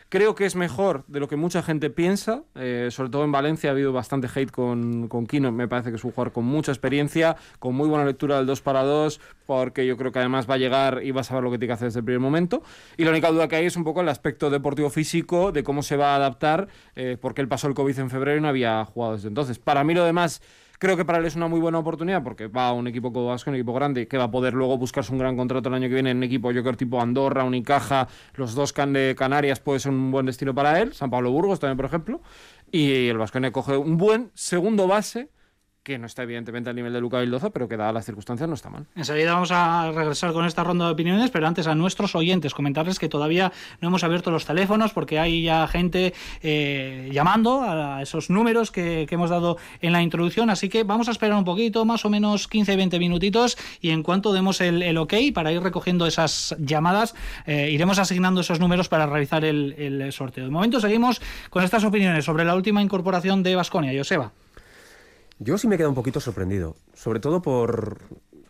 Creo 0.09 0.33
que 0.33 0.47
es 0.47 0.55
mejor 0.55 1.03
de 1.07 1.19
lo 1.19 1.27
que 1.27 1.35
mucha 1.35 1.61
gente 1.61 1.91
piensa, 1.91 2.41
eh, 2.55 2.87
sobre 2.89 3.11
todo 3.11 3.23
en 3.23 3.31
Valencia 3.31 3.69
ha 3.69 3.73
habido 3.73 3.93
bastante 3.93 4.27
hate 4.33 4.49
con, 4.49 5.07
con 5.07 5.27
Kino, 5.27 5.51
me 5.51 5.67
parece 5.67 5.91
que 5.91 5.97
es 5.97 6.03
un 6.03 6.09
jugador 6.09 6.33
con 6.33 6.45
mucha 6.45 6.71
experiencia, 6.71 7.35
con 7.59 7.75
muy 7.75 7.87
buena 7.87 8.05
lectura 8.05 8.37
del 8.37 8.47
2 8.47 8.59
para 8.61 8.81
2, 8.81 9.21
porque 9.45 9.85
yo 9.85 9.97
creo 9.97 10.11
que 10.11 10.17
además 10.17 10.49
va 10.49 10.55
a 10.55 10.57
llegar 10.57 11.01
y 11.03 11.11
va 11.11 11.21
a 11.21 11.23
saber 11.23 11.43
lo 11.43 11.51
que 11.51 11.59
tiene 11.59 11.67
que 11.67 11.73
hacer 11.73 11.89
desde 11.89 11.99
el 11.99 12.05
primer 12.05 12.21
momento. 12.21 12.63
Y 12.97 13.03
la 13.03 13.11
única 13.11 13.29
duda 13.29 13.47
que 13.47 13.57
hay 13.57 13.67
es 13.67 13.75
un 13.75 13.83
poco 13.83 14.01
el 14.01 14.09
aspecto 14.09 14.49
deportivo 14.49 14.89
físico, 14.89 15.51
de 15.51 15.63
cómo 15.63 15.83
se 15.83 15.95
va 15.95 16.13
a 16.13 16.15
adaptar, 16.15 16.69
eh, 16.95 17.15
porque 17.21 17.41
él 17.41 17.47
pasó 17.47 17.67
el 17.67 17.75
COVID 17.75 17.99
en 17.99 18.09
febrero 18.09 18.39
y 18.39 18.41
no 18.41 18.47
había 18.47 18.83
jugado 18.85 19.13
desde 19.13 19.27
entonces. 19.27 19.59
Para 19.59 19.83
mí 19.83 19.93
lo 19.93 20.05
demás... 20.05 20.41
Creo 20.79 20.95
que 20.95 21.03
para 21.03 21.17
él 21.17 21.25
es 21.25 21.35
una 21.35 21.49
muy 21.49 21.59
buena 21.59 21.77
oportunidad 21.77 22.23
porque 22.23 22.47
va 22.47 22.69
a 22.69 22.71
un 22.71 22.87
equipo 22.87 23.11
como 23.11 23.27
Vasco, 23.27 23.49
un 23.49 23.57
equipo 23.57 23.73
grande, 23.73 24.07
que 24.07 24.17
va 24.17 24.23
a 24.23 24.31
poder 24.31 24.53
luego 24.53 24.77
buscarse 24.77 25.11
un 25.11 25.17
gran 25.17 25.35
contrato 25.35 25.67
el 25.67 25.75
año 25.75 25.89
que 25.89 25.93
viene 25.95 26.11
en 26.11 26.17
un 26.17 26.23
equipo, 26.23 26.51
yo 26.53 26.63
creo, 26.63 26.77
tipo 26.77 27.01
Andorra, 27.01 27.43
Unicaja, 27.43 28.07
los 28.35 28.55
dos 28.55 28.71
can 28.71 28.93
de 28.93 29.13
Canarias 29.17 29.59
puede 29.59 29.81
ser 29.81 29.91
un 29.91 30.09
buen 30.09 30.25
destino 30.25 30.55
para 30.55 30.79
él, 30.79 30.93
San 30.93 31.09
Pablo 31.09 31.31
Burgos 31.31 31.59
también, 31.59 31.75
por 31.75 31.85
ejemplo. 31.85 32.21
Y 32.71 33.07
el 33.09 33.17
Vasconia 33.17 33.51
coge 33.51 33.75
un 33.75 33.97
buen 33.97 34.31
segundo 34.35 34.87
base 34.87 35.29
que 35.89 35.97
no 35.97 36.05
está 36.05 36.21
evidentemente 36.21 36.69
al 36.69 36.75
nivel 36.75 36.93
de 36.93 37.01
Luca 37.01 37.19
Vildoza, 37.19 37.49
pero 37.49 37.67
que 37.67 37.75
dadas 37.75 37.95
las 37.95 38.05
circunstancias 38.05 38.47
no 38.47 38.53
está 38.53 38.69
mal. 38.69 38.85
Enseguida 38.95 39.33
vamos 39.33 39.51
a 39.51 39.91
regresar 39.91 40.33
con 40.33 40.45
esta 40.45 40.63
ronda 40.63 40.85
de 40.85 40.91
opiniones, 40.91 41.31
pero 41.31 41.47
antes 41.47 41.65
a 41.65 41.73
nuestros 41.73 42.13
oyentes 42.13 42.53
comentarles 42.53 42.99
que 42.99 43.09
todavía 43.09 43.51
no 43.81 43.87
hemos 43.87 44.03
abierto 44.03 44.29
los 44.29 44.45
teléfonos 44.45 44.93
porque 44.93 45.17
hay 45.17 45.41
ya 45.41 45.67
gente 45.67 46.13
eh, 46.43 47.09
llamando 47.11 47.63
a 47.63 48.03
esos 48.03 48.29
números 48.29 48.69
que, 48.69 49.07
hemos 49.09 49.31
dado 49.31 49.57
en 49.81 49.91
la 49.91 50.03
introducción, 50.03 50.51
así 50.51 50.69
que 50.69 50.83
vamos 50.83 51.07
a 51.07 51.11
esperar 51.11 51.35
un 51.35 51.43
poquito, 51.43 51.83
más 51.85 52.05
o 52.05 52.09
menos 52.11 52.47
15-20 52.47 52.99
minutitos 52.99 53.57
y 53.81 53.89
en 53.89 54.03
cuanto 54.03 54.31
demos 54.31 54.61
el, 54.61 54.83
el, 54.83 54.97
ok 54.99 55.15
para 55.33 55.51
ir 55.51 55.61
recogiendo 55.63 56.05
esas 56.05 56.55
llamadas, 56.59 57.15
eh, 57.47 57.71
iremos 57.71 57.97
asignando 57.97 58.41
esos 58.41 58.59
números 58.59 58.87
para 58.87 59.07
realizar 59.07 59.43
el, 59.43 59.73
el 59.73 60.13
sorteo. 60.13 60.45
De 60.45 60.51
momento 60.51 60.79
seguimos 60.79 61.19
con 61.49 61.63
estas 61.63 61.83
opiniones 61.83 62.23
sobre 62.25 62.45
la 62.45 62.53
última 62.53 62.83
incorporación 62.83 63.41
de 63.41 63.55
Vasconia. 63.55 63.91
Joseba. 63.97 64.31
Yo 65.39 65.57
sí 65.57 65.67
me 65.67 65.75
he 65.75 65.77
quedado 65.77 65.91
un 65.91 65.95
poquito 65.95 66.19
sorprendido, 66.19 66.75
sobre 66.93 67.21
todo 67.21 67.41
por... 67.41 67.99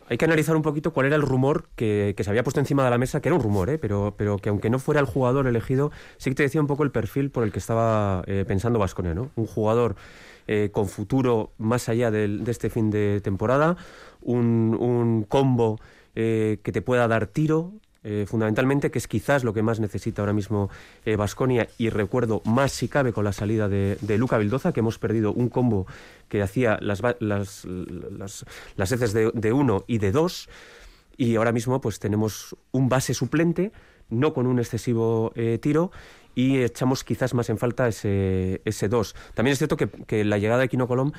Hay 0.08 0.18
que 0.18 0.24
analizar 0.24 0.56
un 0.56 0.62
poquito 0.62 0.92
cuál 0.92 1.06
era 1.06 1.14
el 1.14 1.22
rumor 1.22 1.68
que, 1.76 2.14
que 2.16 2.24
se 2.24 2.30
había 2.30 2.42
puesto 2.42 2.58
encima 2.58 2.82
de 2.82 2.90
la 2.90 2.98
mesa, 2.98 3.20
que 3.20 3.28
era 3.28 3.36
un 3.36 3.42
rumor, 3.42 3.70
¿eh? 3.70 3.78
pero, 3.78 4.14
pero 4.16 4.38
que 4.38 4.48
aunque 4.48 4.68
no 4.68 4.80
fuera 4.80 5.00
el 5.00 5.06
jugador 5.06 5.46
elegido, 5.46 5.92
sí 6.16 6.30
que 6.30 6.34
te 6.34 6.42
decía 6.42 6.60
un 6.60 6.66
poco 6.66 6.82
el 6.82 6.90
perfil 6.90 7.30
por 7.30 7.44
el 7.44 7.52
que 7.52 7.60
estaba 7.60 8.24
eh, 8.26 8.44
pensando 8.44 8.80
Vasconia, 8.80 9.14
¿no? 9.14 9.30
Un 9.36 9.46
jugador 9.46 9.94
eh, 10.48 10.70
con 10.72 10.88
futuro 10.88 11.52
más 11.58 11.88
allá 11.88 12.10
de, 12.10 12.26
de, 12.26 12.50
este 12.50 12.70
fin 12.70 12.90
de 12.90 13.20
temporada, 13.22 13.76
un, 14.20 14.76
un 14.80 15.22
combo 15.22 15.78
eh, 16.16 16.58
que 16.64 16.72
te 16.72 16.82
pueda 16.82 17.06
dar 17.06 17.28
tiro, 17.28 17.72
eh, 18.02 18.24
fundamentalmente, 18.26 18.90
que 18.90 18.98
es 18.98 19.06
quizás 19.06 19.44
lo 19.44 19.52
que 19.52 19.62
más 19.62 19.78
necesita 19.78 20.22
ahora 20.22 20.32
mismo 20.32 20.70
Vasconia, 21.18 21.64
eh, 21.64 21.70
y 21.78 21.90
recuerdo 21.90 22.40
más 22.44 22.72
si 22.72 22.88
cabe 22.88 23.12
con 23.12 23.24
la 23.24 23.32
salida 23.32 23.68
de, 23.68 23.98
de, 24.00 24.18
Luca 24.18 24.38
Vildoza, 24.38 24.72
que 24.72 24.80
hemos 24.80 24.98
perdido 24.98 25.32
un 25.32 25.48
combo 25.48 25.86
que 26.28 26.42
hacía 26.42 26.78
las, 26.80 27.02
las, 27.20 27.64
las, 27.66 28.46
las 28.76 28.92
heces 28.92 29.12
de, 29.12 29.30
de 29.34 29.52
uno 29.52 29.84
y 29.86 29.98
de 29.98 30.12
dos, 30.12 30.48
y 31.16 31.36
ahora 31.36 31.52
mismo 31.52 31.80
pues 31.82 31.98
tenemos 31.98 32.56
un 32.72 32.88
base 32.88 33.12
suplente, 33.12 33.72
no 34.08 34.32
con 34.32 34.46
un 34.46 34.58
excesivo 34.58 35.32
eh, 35.34 35.58
tiro, 35.60 35.90
y 36.34 36.62
echamos 36.62 37.04
quizás 37.04 37.34
más 37.34 37.50
en 37.50 37.58
falta 37.58 37.86
ese, 37.88 38.62
ese 38.64 38.88
dos. 38.88 39.14
También 39.34 39.52
es 39.52 39.58
cierto 39.58 39.76
que, 39.76 39.88
que 39.88 40.24
la 40.24 40.38
llegada 40.38 40.62
de 40.62 40.68
Quino 40.68 40.88
Colom 40.88 41.12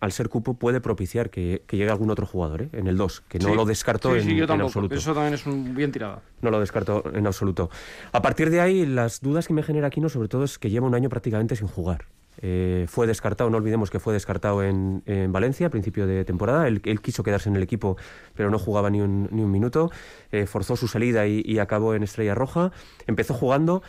al 0.00 0.12
ser 0.12 0.28
cupo 0.28 0.54
puede 0.54 0.80
propiciar 0.80 1.30
que, 1.30 1.62
que 1.66 1.76
llegue 1.76 1.90
algún 1.90 2.10
otro 2.10 2.26
jugador 2.26 2.62
¿eh? 2.62 2.68
en 2.72 2.86
el 2.86 2.96
2, 2.96 3.22
que 3.28 3.38
no 3.38 3.50
sí, 3.50 3.54
lo 3.54 3.64
descarto 3.66 4.14
sí, 4.14 4.22
sí, 4.22 4.30
en, 4.30 4.36
yo 4.38 4.44
en, 4.44 4.60
absoluto. 4.62 4.94
Eso 4.94 5.12
también 5.12 5.34
es 5.34 5.46
un 5.46 5.74
bien 5.74 5.92
tirado. 5.92 6.22
No 6.40 6.50
lo 6.50 6.58
descarto 6.58 7.04
en 7.14 7.26
absoluto. 7.26 7.70
A 8.12 8.22
partir 8.22 8.50
de 8.50 8.60
ahí, 8.60 8.86
las 8.86 9.20
dudas 9.20 9.46
que 9.46 9.52
me 9.52 9.62
genera 9.62 9.88
Aquino 9.88 10.08
sobre 10.08 10.28
todo 10.28 10.44
es 10.44 10.58
que 10.58 10.70
lleva 10.70 10.86
un 10.86 10.94
año 10.94 11.08
prácticamente 11.08 11.54
sin 11.54 11.68
jugar. 11.68 12.06
Eh, 12.42 12.86
fue 12.88 13.06
descartado, 13.06 13.50
no 13.50 13.58
olvidemos 13.58 13.90
que 13.90 14.00
fue 14.00 14.14
descartado 14.14 14.62
en, 14.62 15.02
en 15.04 15.30
Valencia 15.30 15.66
a 15.66 15.70
principio 15.70 16.06
de 16.06 16.24
temporada. 16.24 16.66
Él, 16.66 16.80
él, 16.84 17.02
quiso 17.02 17.22
quedarse 17.22 17.50
en 17.50 17.56
el 17.56 17.62
equipo, 17.62 17.98
pero 18.34 18.50
no 18.50 18.58
jugaba 18.58 18.88
ni 18.88 19.02
un, 19.02 19.28
ni 19.30 19.42
un 19.42 19.50
minuto. 19.50 19.90
Eh, 20.32 20.46
forzó 20.46 20.76
su 20.76 20.88
salida 20.88 21.26
y, 21.26 21.42
y 21.44 21.58
acabó 21.58 21.94
en 21.94 22.02
Estrella 22.02 22.34
Roja. 22.34 22.72
Empezó 23.06 23.34
jugando 23.34 23.82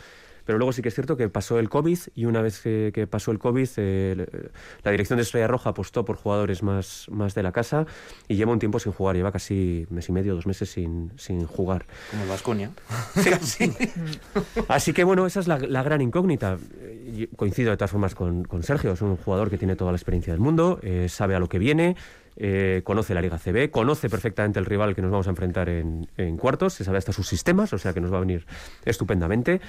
pero 0.44 0.58
luego 0.58 0.72
sí 0.72 0.82
que 0.82 0.88
es 0.88 0.94
cierto 0.94 1.16
que 1.16 1.28
pasó 1.28 1.58
el 1.58 1.68
COVID 1.68 1.98
y 2.14 2.24
una 2.24 2.42
vez 2.42 2.60
que, 2.60 2.90
que 2.94 3.06
pasó 3.06 3.30
el 3.30 3.38
COVID, 3.38 3.68
eh, 3.76 4.50
la 4.82 4.90
dirección 4.90 5.16
de 5.16 5.22
Estrella 5.22 5.46
Roja 5.46 5.70
apostó 5.70 6.04
por 6.04 6.16
jugadores 6.16 6.62
más, 6.62 7.06
más 7.10 7.34
de 7.34 7.42
la 7.42 7.52
casa 7.52 7.86
y 8.28 8.36
lleva 8.36 8.52
un 8.52 8.58
tiempo 8.58 8.78
sin 8.78 8.92
jugar, 8.92 9.16
lleva 9.16 9.32
casi 9.32 9.86
mes 9.90 10.08
y 10.08 10.12
medio, 10.12 10.34
dos 10.34 10.46
meses 10.46 10.70
sin, 10.70 11.12
sin 11.16 11.46
jugar. 11.46 11.86
Como 12.10 12.24
el 12.24 12.28
Vasconia. 12.28 12.70
Sí. 13.42 13.72
Así 14.68 14.92
que 14.92 15.04
bueno, 15.04 15.26
esa 15.26 15.40
es 15.40 15.48
la, 15.48 15.58
la, 15.58 15.82
gran 15.82 16.00
incógnita. 16.00 16.58
Coincido 17.36 17.70
de 17.70 17.76
todas 17.76 17.90
formas 17.90 18.14
con, 18.14 18.44
con, 18.44 18.62
Sergio, 18.62 18.92
es 18.92 19.02
un 19.02 19.16
jugador 19.16 19.50
que 19.50 19.58
tiene 19.58 19.74
toda 19.76 19.90
la 19.90 19.96
experiencia 19.96 20.32
del 20.32 20.40
mundo, 20.40 20.78
eh, 20.82 21.08
sabe 21.08 21.34
a 21.34 21.38
lo 21.38 21.48
que 21.48 21.58
viene. 21.58 21.96
Eh, 22.36 22.80
conoce 22.84 23.14
la 23.14 23.20
Liga 23.20 23.38
CB, 23.38 23.70
conoce 23.70 24.08
perfectamente 24.08 24.58
el 24.58 24.64
rival 24.64 24.94
que 24.94 25.02
nos 25.02 25.10
vamos 25.10 25.26
a 25.26 25.30
enfrentar 25.30 25.68
en, 25.68 26.08
en 26.16 26.38
cuartos, 26.38 26.72
se 26.72 26.84
sabe 26.84 26.96
hasta 26.96 27.12
sus 27.12 27.28
sistemas, 27.28 27.72
o 27.74 27.78
sea 27.78 27.92
que 27.92 28.00
nos 28.00 28.12
va 28.12 28.16
a 28.16 28.20
venir 28.20 28.46
estupendamente. 28.86 29.60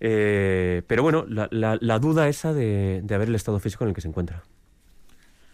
Eh, 0.00 0.82
pero 0.86 1.02
bueno, 1.02 1.26
la, 1.28 1.48
la, 1.50 1.78
la 1.80 1.98
duda 1.98 2.26
esa 2.28 2.54
de, 2.54 3.02
ver 3.06 3.28
el 3.28 3.34
estado 3.34 3.60
físico 3.60 3.84
en 3.84 3.88
el 3.88 3.94
que 3.94 4.00
se 4.00 4.08
encuentra. 4.08 4.42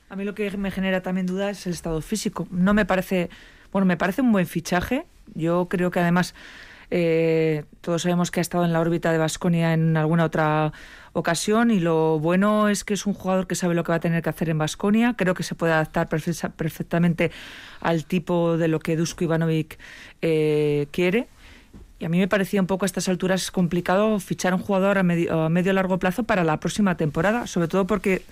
A 0.08 0.14
mí 0.14 0.24
lo 0.24 0.34
que 0.34 0.56
me 0.56 0.70
genera 0.70 1.02
también 1.02 1.26
duda 1.26 1.50
es 1.50 1.66
el 1.66 1.72
estado 1.72 2.00
físico. 2.00 2.46
No 2.50 2.72
me 2.72 2.86
parece, 2.86 3.28
bueno, 3.72 3.86
me 3.86 3.96
parece 3.96 4.22
un 4.22 4.30
buen 4.30 4.46
fichaje. 4.46 5.04
Yo 5.34 5.66
creo 5.68 5.90
que 5.90 5.98
además 5.98 6.34
eh, 6.92 7.64
todos 7.80 8.02
sabemos 8.02 8.30
que 8.30 8.38
ha 8.38 8.42
estado 8.42 8.64
en 8.64 8.72
la 8.72 8.80
órbita 8.80 9.10
de 9.10 9.18
Basconia 9.18 9.72
en 9.72 9.96
alguna 9.96 10.24
otra 10.24 10.72
ocasión 11.12 11.72
y 11.72 11.80
lo 11.80 12.20
bueno 12.20 12.68
es 12.68 12.84
que 12.84 12.94
es 12.94 13.06
un 13.06 13.14
jugador 13.14 13.48
que 13.48 13.56
sabe 13.56 13.74
lo 13.74 13.82
que 13.82 13.90
va 13.90 13.96
a 13.96 14.00
tener 14.00 14.22
que 14.22 14.28
hacer 14.28 14.48
en 14.48 14.58
Basconia. 14.58 15.14
Creo 15.16 15.34
que 15.34 15.42
se 15.42 15.56
puede 15.56 15.72
adaptar 15.72 16.08
perfectamente 16.08 17.32
al 17.80 18.04
tipo 18.04 18.56
de 18.56 18.68
lo 18.68 18.78
que 18.78 18.96
Dusko 18.96 19.24
Ivanovic 19.24 19.78
eh, 20.22 20.86
quiere 20.92 21.26
y 21.98 22.04
a 22.04 22.08
mí 22.08 22.18
me 22.18 22.28
parecía 22.28 22.60
un 22.60 22.66
poco 22.66 22.84
a 22.84 22.86
estas 22.86 23.08
alturas 23.08 23.50
complicado 23.50 24.18
fichar 24.20 24.52
un 24.54 24.60
jugador 24.60 24.98
a 24.98 25.02
medio, 25.02 25.42
a 25.42 25.48
medio 25.48 25.72
largo 25.72 25.98
plazo 25.98 26.24
para 26.24 26.44
la 26.44 26.60
próxima 26.60 26.96
temporada, 26.96 27.46
sobre 27.46 27.68
todo 27.68 27.86
porque 27.86 28.22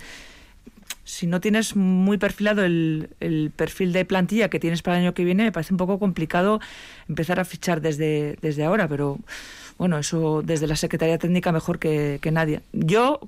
si 1.04 1.26
no 1.26 1.40
tienes 1.40 1.76
muy 1.76 2.18
perfilado 2.18 2.64
el, 2.64 3.10
el, 3.20 3.50
perfil 3.54 3.92
de 3.92 4.04
plantilla 4.04 4.48
que 4.48 4.58
tienes 4.58 4.82
para 4.82 4.98
el 4.98 5.04
año 5.04 5.14
que 5.14 5.24
viene, 5.24 5.44
me 5.44 5.52
parece 5.52 5.72
un 5.72 5.78
poco 5.78 5.98
complicado 5.98 6.60
empezar 7.08 7.40
a 7.40 7.44
fichar 7.44 7.80
desde, 7.80 8.36
desde 8.40 8.64
ahora, 8.64 8.88
pero 8.88 9.18
bueno, 9.78 9.98
eso 9.98 10.42
desde 10.42 10.66
la 10.66 10.76
Secretaría 10.76 11.18
Técnica 11.18 11.52
mejor 11.52 11.78
que, 11.78 12.18
que 12.22 12.30
nadie. 12.30 12.60
Yo 12.72 13.20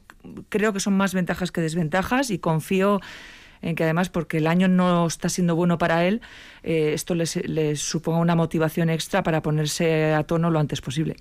creo 0.48 0.72
que 0.72 0.80
son 0.80 0.96
más 0.96 1.12
ventajas 1.12 1.50
que 1.50 1.60
desventajas 1.60 2.30
y 2.30 2.38
confío 2.38 3.00
en 3.62 3.74
que 3.74 3.84
además 3.84 4.08
porque 4.08 4.38
el 4.38 4.46
año 4.46 4.68
no 4.68 5.06
está 5.06 5.28
siendo 5.28 5.56
bueno 5.56 5.78
para 5.78 6.04
él, 6.06 6.20
eh, 6.62 6.92
esto 6.94 7.14
les, 7.14 7.38
suponga 7.80 8.18
una 8.18 8.34
motivación 8.34 8.90
extra 8.90 9.22
para 9.22 9.42
ponerse 9.42 10.14
a 10.14 10.24
tono 10.24 10.50
lo 10.50 10.58
antes 10.58 10.80
posible. 10.80 11.16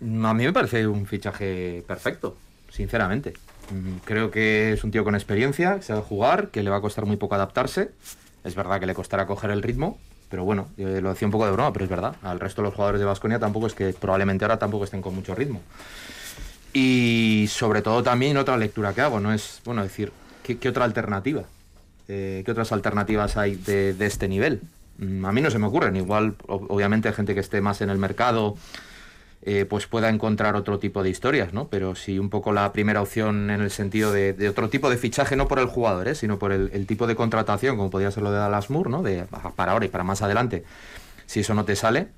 A 0.00 0.34
mí 0.34 0.44
me 0.44 0.52
parece 0.52 0.86
un 0.86 1.06
fichaje 1.06 1.84
perfecto, 1.86 2.36
sinceramente. 2.70 3.34
Creo 4.04 4.30
que 4.30 4.72
es 4.72 4.84
un 4.84 4.90
tío 4.90 5.04
con 5.04 5.14
experiencia, 5.14 5.76
que 5.76 5.82
sabe 5.82 6.00
jugar, 6.00 6.48
que 6.48 6.62
le 6.62 6.70
va 6.70 6.78
a 6.78 6.80
costar 6.80 7.06
muy 7.06 7.16
poco 7.16 7.36
adaptarse. 7.36 7.90
Es 8.44 8.54
verdad 8.54 8.80
que 8.80 8.86
le 8.86 8.94
costará 8.94 9.26
coger 9.26 9.50
el 9.52 9.62
ritmo, 9.62 9.98
pero 10.28 10.44
bueno, 10.44 10.68
lo 10.76 11.10
decía 11.10 11.28
un 11.28 11.32
poco 11.32 11.46
de 11.46 11.52
broma, 11.52 11.72
pero 11.72 11.84
es 11.84 11.90
verdad. 11.90 12.16
Al 12.22 12.40
resto 12.40 12.62
de 12.62 12.68
los 12.68 12.74
jugadores 12.74 12.98
de 13.00 13.04
Vasconia 13.04 13.38
tampoco 13.38 13.66
es 13.66 13.74
que 13.74 13.92
probablemente 13.92 14.44
ahora 14.44 14.58
tampoco 14.58 14.84
estén 14.84 15.02
con 15.02 15.14
mucho 15.14 15.34
ritmo. 15.34 15.60
Y 16.72 17.46
sobre 17.50 17.82
todo 17.82 18.02
también 18.02 18.36
otra 18.38 18.56
lectura 18.56 18.94
que 18.94 19.02
hago, 19.02 19.20
no 19.20 19.32
es, 19.32 19.60
bueno, 19.64 19.82
decir, 19.82 20.10
¿qué, 20.42 20.68
otra 20.68 20.84
alternativa? 20.84 21.44
Eh, 22.08 22.42
¿Qué 22.44 22.50
otras 22.50 22.72
alternativas 22.72 23.36
hay 23.36 23.54
de, 23.54 23.94
este 24.00 24.28
nivel? 24.28 24.60
Mm, 24.98 25.24
a 25.24 25.32
mí 25.32 25.40
no 25.40 25.50
se 25.50 25.58
me 25.58 25.66
ocurren. 25.66 25.96
Igual, 25.96 26.34
obviamente, 26.46 27.12
gente 27.12 27.34
que 27.34 27.40
esté 27.40 27.60
más 27.60 27.80
en 27.80 27.90
el 27.90 27.98
mercado, 27.98 28.56
eh, 29.44 29.66
pues 29.68 29.86
pueda 29.86 30.08
encontrar 30.08 30.54
otro 30.54 30.78
tipo 30.78 31.02
de 31.02 31.10
historias, 31.10 31.52
¿no? 31.52 31.66
Pero 31.68 31.94
si 31.94 32.18
un 32.18 32.30
poco 32.30 32.52
la 32.52 32.72
primera 32.72 33.02
opción 33.02 33.50
en 33.50 33.60
el 33.60 33.70
sentido 33.70 34.12
de, 34.12 34.48
otro 34.48 34.68
tipo 34.68 34.88
de 34.88 34.96
fichaje, 34.96 35.34
no 35.34 35.48
por 35.48 35.58
el 35.58 35.66
jugador, 35.66 36.06
¿eh? 36.08 36.14
sino 36.14 36.38
por 36.38 36.52
el, 36.52 36.86
tipo 36.86 37.06
de 37.06 37.16
contratación, 37.16 37.76
como 37.76 37.90
podría 37.90 38.10
ser 38.10 38.22
lo 38.22 38.30
de 38.30 38.38
Dallas 38.38 38.70
Moore, 38.70 38.90
¿no? 38.90 39.02
De, 39.02 39.24
para 39.56 39.72
ahora 39.72 39.84
y 39.84 39.88
para 39.88 40.04
más 40.04 40.22
adelante, 40.22 40.64
si 41.26 41.40
eso 41.40 41.54
no 41.54 41.64
te 41.64 41.74
sale. 41.74 42.08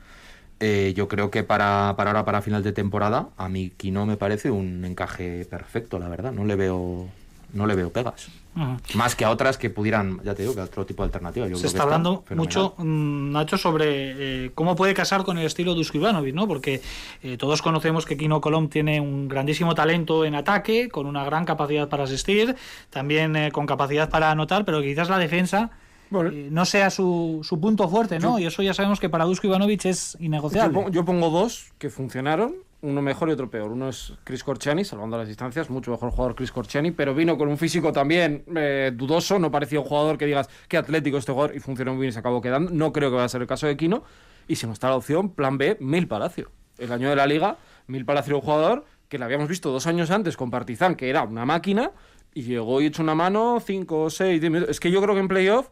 Eh, 0.61 0.93
yo 0.97 1.09
creo 1.09 1.31
que 1.31 1.43
para, 1.45 1.95
para 1.97 2.11
ahora, 2.11 2.25
para 2.25 2.43
final 2.43 2.63
de 2.63 2.73
temporada, 2.73 3.29
a 3.37 3.49
mí 3.49 3.73
Kino 3.77 4.07
me 4.07 4.17
parece 4.17 4.51
un 4.51 4.85
encaje 4.85 5.47
perfecto, 5.47 5.99
la 5.99 6.09
verdad. 6.09 6.33
No 6.33 6.45
le 6.45 6.57
veo 6.57 7.09
no 7.55 7.67
le 7.67 7.75
veo 7.75 7.91
pegas. 7.91 8.29
Uh 8.57 8.61
-huh. 8.61 8.95
Más 8.95 9.17
que 9.17 9.25
a 9.25 9.31
otras 9.31 9.59
que 9.59 9.71
pudieran, 9.71 10.21
ya 10.25 10.35
te 10.35 10.43
digo, 10.43 10.55
que 10.55 10.61
a 10.61 10.65
otro 10.65 10.85
tipo 10.85 11.03
de 11.03 11.07
alternativa. 11.07 11.49
Yo 11.49 11.57
Se 11.57 11.67
está 11.67 11.83
hablando 11.83 12.25
mucho, 12.31 12.75
mmm, 12.79 13.33
Nacho, 13.33 13.57
sobre 13.57 14.45
eh, 14.47 14.51
cómo 14.55 14.77
puede 14.77 14.95
casar 14.95 15.25
con 15.25 15.39
el 15.39 15.47
estilo 15.47 15.73
de 15.73 15.79
Dusko 15.79 15.99
Ivanovic, 15.99 16.35
¿no? 16.35 16.47
Porque 16.47 16.83
eh, 17.23 17.37
todos 17.37 17.63
conocemos 17.63 18.05
que 18.07 18.17
Kino 18.17 18.41
Colom 18.41 18.69
tiene 18.69 19.01
un 19.01 19.29
grandísimo 19.29 19.75
talento 19.75 20.25
en 20.25 20.35
ataque, 20.35 20.89
con 20.89 21.07
una 21.07 21.25
gran 21.25 21.45
capacidad 21.45 21.89
para 21.89 22.05
asistir, 22.05 22.55
también 22.91 23.35
eh, 23.37 23.51
con 23.51 23.67
capacidad 23.67 24.09
para 24.11 24.31
anotar, 24.31 24.65
pero 24.65 24.83
quizás 24.83 25.09
la 25.09 25.19
defensa 25.19 25.71
bueno. 26.11 26.31
eh, 26.31 26.49
no 26.51 26.65
sea 26.65 26.91
su, 26.91 27.41
su, 27.43 27.61
punto 27.61 27.89
fuerte, 27.89 28.19
¿no? 28.19 28.39
Yo, 28.39 28.45
y 28.45 28.47
eso 28.47 28.63
ya 28.63 28.75
sabemos 28.75 29.01
que 29.01 29.09
para 29.09 29.25
Dusko 29.25 29.47
Ivanovic 29.47 29.85
es 29.87 30.17
innegociable. 30.21 30.73
Yo 30.73 30.75
pongo, 30.75 30.91
yo 30.91 31.05
pongo 31.05 31.31
dos 31.31 31.73
que 31.79 31.91
funcionaron 31.91 32.55
uno 32.85 33.03
mejor 33.03 33.31
y 33.31 33.33
otro 33.33 33.51
peor. 33.51 33.73
Uno 33.73 33.89
es 33.89 34.13
Chris 34.25 34.45
Corchani, 34.45 34.85
salvando 34.85 35.17
las 35.17 35.27
distancias, 35.27 35.71
mucho 35.71 35.91
mejor 35.91 36.11
jugador 36.11 36.35
Chris 36.35 36.53
Corchani, 36.53 36.91
pero 36.91 37.15
vino 37.15 37.37
con 37.39 37.49
un 37.49 37.57
físico 37.57 37.93
también 37.93 38.45
eh, 38.55 38.93
dudoso, 38.95 39.39
no 39.39 39.51
parecía 39.51 39.81
un 39.81 39.87
jugador 39.87 40.19
que 40.19 40.27
digas 40.27 40.49
qué 40.69 40.77
atlético 40.77 41.17
este 41.17 41.33
jugador 41.33 41.57
y 41.57 41.61
funcionó 41.61 41.93
muy 41.93 42.03
bien 42.03 42.11
y 42.11 42.13
se 42.13 42.19
acabó 42.19 42.41
quedando. 42.41 42.71
No 42.71 42.93
creo 42.93 43.11
que 43.11 43.17
vaya 43.17 43.25
a 43.27 43.29
ser 43.29 43.41
el 43.41 43.49
caso 43.49 43.67
de 43.67 43.77
Kino. 43.77 44.05
Y 44.47 44.57
si 44.57 44.67
no 44.67 44.75
está 44.75 44.91
la 44.91 44.97
opción, 44.97 45.31
plan 45.31 45.57
B, 45.57 45.79
Mil 45.81 46.07
Palacio. 46.07 46.51
El 46.77 46.93
año 46.93 47.09
de 47.09 47.17
la 47.17 47.27
liga, 47.27 47.57
Mil 47.87 48.05
Palacio 48.05 48.37
un 48.37 48.43
jugador 48.43 48.85
que 49.09 49.19
le 49.19 49.25
habíamos 49.25 49.49
visto 49.49 49.71
dos 49.71 49.87
años 49.87 50.11
antes 50.11 50.37
con 50.37 50.51
Partizan, 50.51 50.95
que 50.97 51.09
era 51.09 51.23
una 51.23 51.47
máquina, 51.47 51.93
y 52.35 52.43
llegó 52.43 52.81
y 52.81 52.87
echó 52.87 53.03
una 53.03 53.15
mano, 53.15 53.61
cinco, 53.65 54.11
seis, 54.11 54.41
diez 54.41 54.53
minutos. 54.53 54.71
Es 54.71 54.81
que 54.81 54.91
yo 54.91 55.01
creo 55.01 55.15
que 55.15 55.21
en 55.21 55.29
playoff 55.29 55.69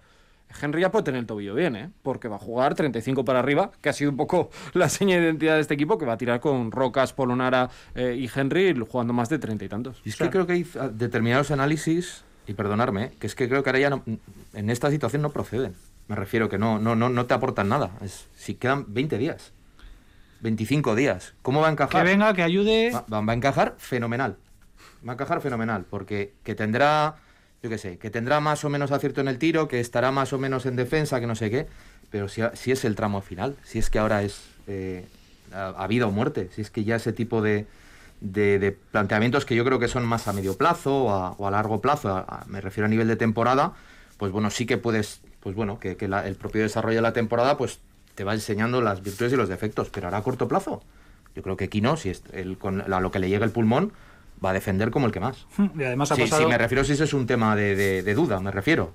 Henry 0.61 0.81
ya 0.83 0.91
puede 0.91 1.05
tener 1.05 1.21
el 1.21 1.27
tobillo 1.27 1.55
bien, 1.55 1.77
¿eh? 1.77 1.91
porque 2.03 2.29
va 2.29 2.37
a 2.37 2.39
jugar 2.39 2.75
35 2.75 3.25
para 3.25 3.39
arriba, 3.39 3.71
que 3.81 3.89
ha 3.89 3.93
sido 3.93 4.11
un 4.11 4.17
poco 4.17 4.51
la 4.75 4.89
seña 4.89 5.17
de 5.17 5.23
identidad 5.25 5.55
de 5.55 5.61
este 5.61 5.75
equipo, 5.75 5.99
que 5.99 6.05
va 6.07 6.15
a 6.15 6.19
tirar 6.19 6.41
con 6.41 6.71
Rocas, 6.73 7.13
Polonara 7.13 7.71
eh, 7.95 8.17
y 8.19 8.31
Henry 8.35 8.75
jugando 8.89 9.13
más 9.13 9.29
de 9.29 9.39
30 9.39 9.65
y 9.65 9.69
tantos. 9.69 10.01
Y 10.05 10.11
es 10.11 10.17
que 10.17 10.31
creo 10.31 10.47
que 10.47 10.53
hay 10.55 10.67
determinados 10.93 11.51
análisis 11.51 12.25
y 12.47 12.55
perdonarme, 12.55 13.05
¿eh? 13.05 13.13
que 13.19 13.27
es 13.27 13.35
que 13.35 13.49
creo 13.49 13.63
que 13.63 13.71
ahora 13.71 13.79
ya 13.79 13.91
no- 13.91 14.03
en 14.55 14.71
esta 14.71 14.91
situación 14.91 15.23
no 15.23 15.31
proceden. 15.31 15.75
Me 16.09 16.17
refiero 16.17 16.49
que 16.49 16.59
no, 16.59 16.79
no, 16.79 16.97
no, 16.97 17.09
no 17.09 17.27
te 17.27 17.35
aportan 17.35 17.69
nada. 17.69 17.93
Es, 18.03 18.27
si 18.35 18.55
quedan 18.55 18.87
20 18.93 19.17
días, 19.19 19.53
25 20.41 20.95
días, 20.97 21.35
¿cómo 21.43 21.61
va 21.61 21.69
a 21.69 21.71
Que 21.71 21.73
encajar? 21.85 22.05
venga, 22.05 22.35
que 22.35 22.43
ayude. 22.43 22.91
Va, 22.93 23.05
va- 23.13 23.21
va 23.21 23.33
a 23.33 23.37
encajar 23.37 23.75
fenomenal. 23.79 24.37
Va 25.07 25.13
a 25.13 25.15
encajar 25.15 25.41
fenomenal, 25.41 25.85
porque 25.89 26.35
que 26.43 26.55
tendrá, 26.55 27.17
yo 27.63 27.71
qué 27.71 27.79
sé, 27.79 27.99
que 27.99 28.11
tendrá 28.11 28.41
más 28.41 28.65
o 28.65 28.69
menos 28.69 28.91
acierto 28.91 29.21
en 29.21 29.29
el 29.29 29.39
tiro, 29.39 29.69
que 29.69 29.81
estará 29.81 30.11
más 30.11 30.33
o 30.33 30.39
menos 30.39 30.67
en 30.67 30.77
defensa, 30.77 31.21
que 31.21 31.27
no 31.27 31.35
sé 31.37 31.51
qué, 31.51 31.67
pero 32.11 32.29
si, 32.29 32.43
si 32.55 32.73
es 32.73 32.85
el 32.85 32.97
tramo 32.97 33.21
final, 33.21 33.57
si 33.63 33.79
es 33.79 33.89
que 33.89 33.99
ahora 33.99 34.23
es 34.23 34.43
a, 35.53 35.87
vida 35.87 36.07
o 36.07 36.11
muerte, 36.11 36.49
si 36.55 36.61
es 36.63 36.71
que 36.71 36.85
ya 36.85 36.97
ese 36.97 37.13
tipo 37.13 37.41
de, 37.43 37.67
de- 38.21 38.77
planteamientos 38.91 39.45
que 39.45 39.55
yo 39.55 39.65
creo 39.65 39.79
que 39.79 39.89
son 39.89 40.05
más 40.05 40.27
a 40.29 40.33
medio 40.33 40.57
plazo 40.57 41.05
o 41.05 41.11
a, 41.11 41.31
o 41.33 41.47
a 41.47 41.51
largo 41.51 41.81
plazo, 41.81 42.27
me 42.47 42.61
refiero 42.61 42.87
a 42.87 42.89
nivel 42.89 43.09
de 43.09 43.17
temporada, 43.17 43.73
pues 44.17 44.33
bueno, 44.33 44.51
sí 44.51 44.67
que 44.67 44.77
puedes, 44.79 45.21
pues 45.41 45.55
bueno, 45.55 45.79
que, 45.79 45.97
la- 46.09 46.27
el 46.27 46.35
propio 46.35 46.63
desarrollo 46.63 46.97
de 46.97 47.03
la 47.03 47.13
temporada, 47.13 47.57
pues 47.57 47.79
te 48.15 48.25
va 48.25 48.35
enseñando 48.35 48.81
las 48.83 49.03
virtudes 49.03 49.33
y 49.33 49.37
los 49.37 49.49
defectos, 49.49 49.89
pero 49.91 50.07
ahora 50.09 50.19
a 50.19 50.23
corto 50.23 50.49
plazo. 50.49 50.83
Yo 51.35 51.43
creo 51.43 51.57
que 51.57 51.69
Kino, 51.69 51.97
si 51.97 52.11
es 52.11 52.23
el, 52.33 52.59
con 52.59 52.93
a 52.93 53.01
lo 53.01 53.11
que 53.11 53.19
le 53.19 53.29
llega 53.31 53.47
el 53.47 53.53
pulmón, 53.53 53.93
va 54.45 54.51
a 54.51 54.53
defender 54.55 54.91
como 54.91 55.07
el 55.07 55.13
que 55.13 55.21
más. 55.21 55.47
Y 55.79 55.83
además 55.85 56.13
ha 56.13 56.17
Sí, 56.17 56.23
pasado, 56.23 56.43
sí, 56.43 56.49
me 56.49 56.59
refiero 56.59 56.85
si 56.85 56.93
ese 56.93 57.05
es 57.05 57.15
un 57.15 57.27
tema 57.27 57.55
de, 57.57 57.77
de- 57.77 58.03
de 58.03 58.15
duda, 58.15 58.41
me 58.41 58.51
refiero. 58.51 58.93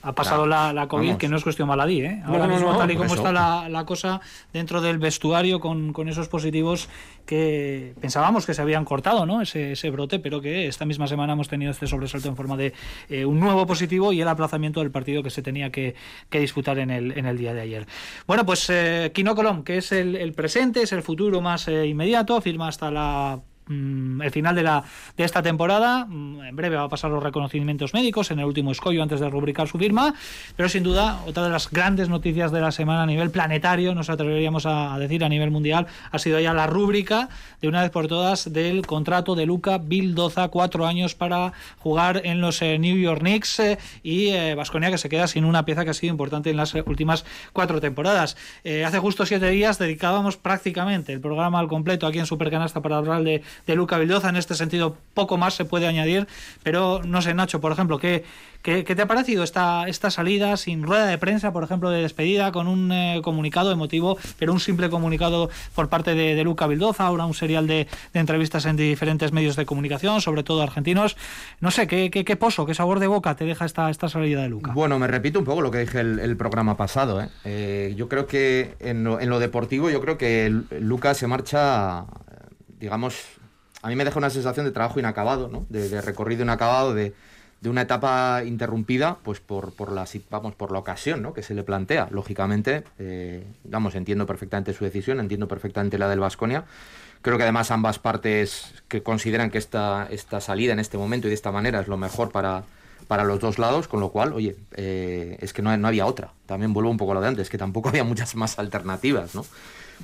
ha 0.00 0.12
pasado 0.14 0.44
Claro. 0.44 0.66
la, 0.68 0.72
la 0.82 0.86
COVID, 0.88 1.06
Vamos. 1.08 1.18
que 1.18 1.28
no 1.28 1.36
es 1.36 1.42
cuestión 1.42 1.68
baladí, 1.68 2.00
¿eh? 2.02 2.22
Ahora 2.24 2.38
No, 2.38 2.46
no, 2.46 2.54
mismo, 2.54 2.72
no, 2.72 2.78
tal 2.78 2.90
y 2.90 2.94
como 2.94 3.06
eso. 3.06 3.16
está 3.16 3.32
la, 3.32 3.68
la 3.68 3.84
cosa 3.84 4.20
dentro 4.52 4.80
del 4.80 4.98
vestuario 4.98 5.58
con, 5.58 5.92
con 5.92 6.08
esos 6.08 6.28
positivos 6.28 6.88
que 7.26 7.94
pensábamos 8.00 8.46
que 8.46 8.54
se 8.54 8.62
habían 8.62 8.84
cortado, 8.84 9.26
¿no? 9.26 9.42
Ese, 9.42 9.72
ese 9.72 9.90
brote, 9.90 10.20
pero 10.20 10.40
que 10.40 10.68
esta 10.68 10.84
misma 10.84 11.06
semana 11.08 11.32
hemos 11.32 11.48
tenido 11.48 11.72
este 11.72 11.86
sobresalto 11.88 12.28
en 12.28 12.36
forma 12.36 12.56
de 12.56 12.72
eh, 13.10 13.24
un 13.24 13.40
nuevo 13.40 13.66
positivo 13.66 14.12
y 14.12 14.20
el 14.20 14.28
aplazamiento 14.28 14.80
del 14.80 14.90
partido 14.92 15.22
que 15.24 15.30
se 15.30 15.42
tenía 15.42 15.70
que, 15.70 15.94
que 16.30 16.38
disputar 16.40 16.78
en 16.78 16.90
el, 16.90 17.18
en 17.18 17.26
el 17.26 17.36
día 17.36 17.52
de 17.52 17.60
ayer. 17.62 17.86
Bueno, 18.26 18.46
pues 18.46 18.70
eh, 18.70 19.10
Quino 19.12 19.34
Colom, 19.34 19.64
que 19.64 19.78
es 19.78 19.90
el, 19.92 20.14
el 20.16 20.32
presente, 20.32 20.80
es 20.82 20.92
el 20.92 21.02
futuro 21.02 21.40
más 21.40 21.66
eh, 21.68 21.86
inmediato, 21.86 22.40
firma 22.40 22.68
hasta 22.68 22.90
la 22.90 23.40
el 23.68 24.30
final 24.30 24.54
de, 24.54 24.62
la, 24.62 24.84
de 25.16 25.24
esta 25.24 25.42
temporada. 25.42 26.06
Mm, 26.06 26.42
En 26.42 26.56
breve 26.56 26.76
va 26.76 26.84
a 26.84 26.88
pasar 26.88 27.10
los 27.10 27.22
reconocimientos 27.22 27.94
médicos 27.94 28.30
en 28.30 28.38
el 28.40 28.44
último 28.44 28.72
escollo 28.72 29.02
antes 29.02 29.20
de 29.20 29.28
rubricar 29.28 29.68
su 29.68 29.78
firma. 29.78 30.14
Pero 30.56 30.68
sin 30.68 30.82
duda, 30.82 31.20
otra 31.26 31.44
de 31.44 31.50
las 31.50 31.70
grandes 31.70 32.08
noticias 32.08 32.52
de 32.52 32.60
la 32.60 32.70
semana 32.70 33.02
a 33.02 33.06
nivel 33.06 33.30
planetario, 33.30 33.94
nos 33.94 34.10
atreveríamos 34.10 34.66
a, 34.66 34.98
decir 34.98 35.24
a 35.24 35.28
nivel 35.28 35.50
mundial, 35.50 35.86
ha 36.10 36.18
sido 36.18 36.40
ya 36.40 36.54
la 36.54 36.66
rúbrica 36.66 37.28
de 37.60 37.68
una 37.68 37.82
vez 37.82 37.90
por 37.90 38.08
todas 38.08 38.52
del 38.52 38.86
contrato 38.86 39.34
de 39.34 39.46
Luca 39.46 39.78
Bildoza, 39.78 40.48
cuatro 40.48 40.86
años 40.86 41.14
para 41.14 41.52
jugar 41.78 42.22
en 42.24 42.40
los 42.40 42.62
eh, 42.62 42.78
New 42.78 42.96
York 42.96 43.20
Knicks 43.20 43.60
eh, 43.60 43.78
y 44.02 44.30
Vasconia 44.54 44.90
que 44.90 44.98
se 44.98 45.08
queda 45.08 45.26
sin 45.26 45.44
una 45.44 45.64
pieza 45.64 45.84
que 45.84 45.90
ha 45.90 45.94
sido 45.94 46.10
importante 46.10 46.50
en 46.50 46.56
las 46.56 46.74
eh, 46.74 46.82
últimas 46.86 47.24
cuatro 47.52 47.80
temporadas. 47.80 48.36
Eh, 48.64 48.84
hace 48.84 48.98
justo 48.98 49.26
siete 49.26 49.48
días 49.50 49.78
dedicábamos 49.78 50.36
prácticamente 50.36 51.12
el 51.12 51.20
programa 51.20 51.58
al 51.58 51.68
completo 51.68 52.06
aquí 52.06 52.18
en 52.18 52.26
Supercanasta 52.26 52.82
para 52.82 52.98
hablar 52.98 53.22
de, 53.22 53.42
de 53.66 53.74
Luca 53.74 53.98
Bildoza. 53.98 54.28
En 54.28 54.36
este 54.36 54.54
sentido, 54.54 54.96
poco 55.14 55.36
más 55.36 55.54
se 55.54 55.64
puede 55.64 55.86
añadir, 55.86 56.26
pero 56.62 57.02
no 57.04 57.22
sé, 57.22 57.34
Nacho, 57.34 57.60
por 57.60 57.72
ejemplo, 57.72 57.98
¿qué, 57.98 58.24
qué, 58.62 58.84
qué 58.84 58.94
te 58.94 59.02
ha 59.02 59.06
parecido 59.06 59.42
esta, 59.42 59.88
esta 59.88 60.10
salida 60.10 60.56
sin 60.56 60.82
rueda 60.82 61.06
de 61.06 61.18
prensa, 61.18 61.52
por 61.52 61.64
ejemplo, 61.64 61.90
de 61.90 62.02
despedida, 62.02 62.52
con 62.52 62.68
un 62.68 62.92
eh, 62.92 63.20
comunicado 63.22 63.72
emotivo, 63.72 64.18
pero 64.38 64.52
un 64.52 64.60
simple 64.60 64.90
comunicado 64.90 65.50
por 65.74 65.88
parte 65.88 66.14
de, 66.14 66.34
de 66.34 66.44
Luca 66.44 66.66
Bildoza, 66.66 67.06
ahora 67.06 67.26
un 67.26 67.34
serial 67.34 67.66
de, 67.66 67.86
de 68.12 68.20
entrevistas 68.20 68.66
en 68.66 68.76
diferentes 68.76 69.32
medios 69.32 69.56
de 69.56 69.66
comunicación, 69.66 70.20
sobre 70.20 70.42
todo 70.42 70.62
argentinos? 70.62 71.16
No 71.60 71.70
sé, 71.70 71.86
¿qué, 71.86 72.10
qué, 72.10 72.24
qué 72.24 72.36
pozo, 72.36 72.66
qué 72.66 72.74
sabor 72.74 73.00
de 73.00 73.06
boca 73.06 73.34
te 73.34 73.44
deja 73.44 73.64
esta, 73.64 73.90
esta 73.90 74.08
salida 74.08 74.42
de 74.42 74.48
Luca? 74.48 74.72
Bueno, 74.72 74.98
me 74.98 75.06
repito 75.06 75.38
un 75.38 75.44
poco 75.44 75.62
lo 75.62 75.70
que 75.70 75.78
dije 75.78 76.00
el, 76.00 76.18
el 76.18 76.36
programa 76.36 76.76
pasado. 76.76 77.20
¿eh? 77.20 77.28
Eh, 77.44 77.94
yo 77.96 78.08
creo 78.08 78.26
que 78.26 78.74
en 78.80 79.04
lo, 79.04 79.20
en 79.20 79.30
lo 79.30 79.38
deportivo, 79.38 79.90
yo 79.90 80.00
creo 80.00 80.18
que 80.18 80.50
Lucas 80.80 81.16
se 81.18 81.26
marcha, 81.26 82.04
digamos, 82.78 83.14
a 83.82 83.88
mí 83.88 83.96
me 83.96 84.04
deja 84.04 84.18
una 84.18 84.30
sensación 84.30 84.66
de 84.66 84.72
trabajo 84.72 84.98
inacabado, 84.98 85.48
¿no? 85.48 85.66
de, 85.68 86.00
recorrido 86.00 86.42
inacabado, 86.42 86.94
de, 86.94 87.14
de 87.60 87.70
una 87.70 87.82
etapa 87.82 88.42
interrumpida, 88.44 89.18
pues 89.22 89.40
por, 89.40 89.72
por 89.72 89.92
la 89.92 90.06
vamos 90.30 90.54
por 90.54 90.72
la 90.72 90.78
ocasión, 90.78 91.22
¿no? 91.22 91.32
que 91.32 91.42
se 91.42 91.54
le 91.54 91.62
plantea. 91.62 92.08
Lógicamente, 92.10 92.84
eh, 92.98 93.44
vamos, 93.64 93.94
entiendo 93.94 94.26
perfectamente 94.26 94.72
su 94.72 94.84
decisión, 94.84 95.20
entiendo 95.20 95.48
perfectamente 95.48 95.98
la 95.98 96.08
del 96.08 96.20
Vasconia. 96.20 96.64
Creo 97.22 97.36
que 97.36 97.42
además 97.42 97.70
ambas 97.70 97.98
partes 97.98 98.74
que 98.86 99.02
consideran 99.02 99.50
que 99.50 99.58
esta, 99.58 100.06
esta 100.10 100.40
salida 100.40 100.72
en 100.72 100.78
este 100.78 100.98
momento 100.98 101.26
y 101.26 101.30
de 101.30 101.34
esta 101.34 101.50
manera 101.50 101.80
es 101.80 101.88
lo 101.88 101.96
mejor 101.96 102.30
para, 102.30 102.62
para 103.08 103.24
los 103.24 103.40
dos 103.40 103.58
lados, 103.58 103.88
con 103.88 103.98
lo 103.98 104.10
cual, 104.10 104.32
oye, 104.32 104.56
eh, 104.76 105.36
es 105.40 105.52
que 105.52 105.62
no, 105.62 105.76
no 105.76 105.88
había 105.88 106.06
otra. 106.06 106.32
También 106.46 106.72
vuelvo 106.72 106.90
un 106.90 106.96
poco 106.96 107.12
a 107.12 107.14
lo 107.16 107.20
de 107.20 107.28
antes, 107.28 107.50
que 107.50 107.58
tampoco 107.58 107.88
había 107.90 108.04
muchas 108.04 108.36
más 108.36 108.58
alternativas, 108.58 109.34
¿no? 109.34 109.44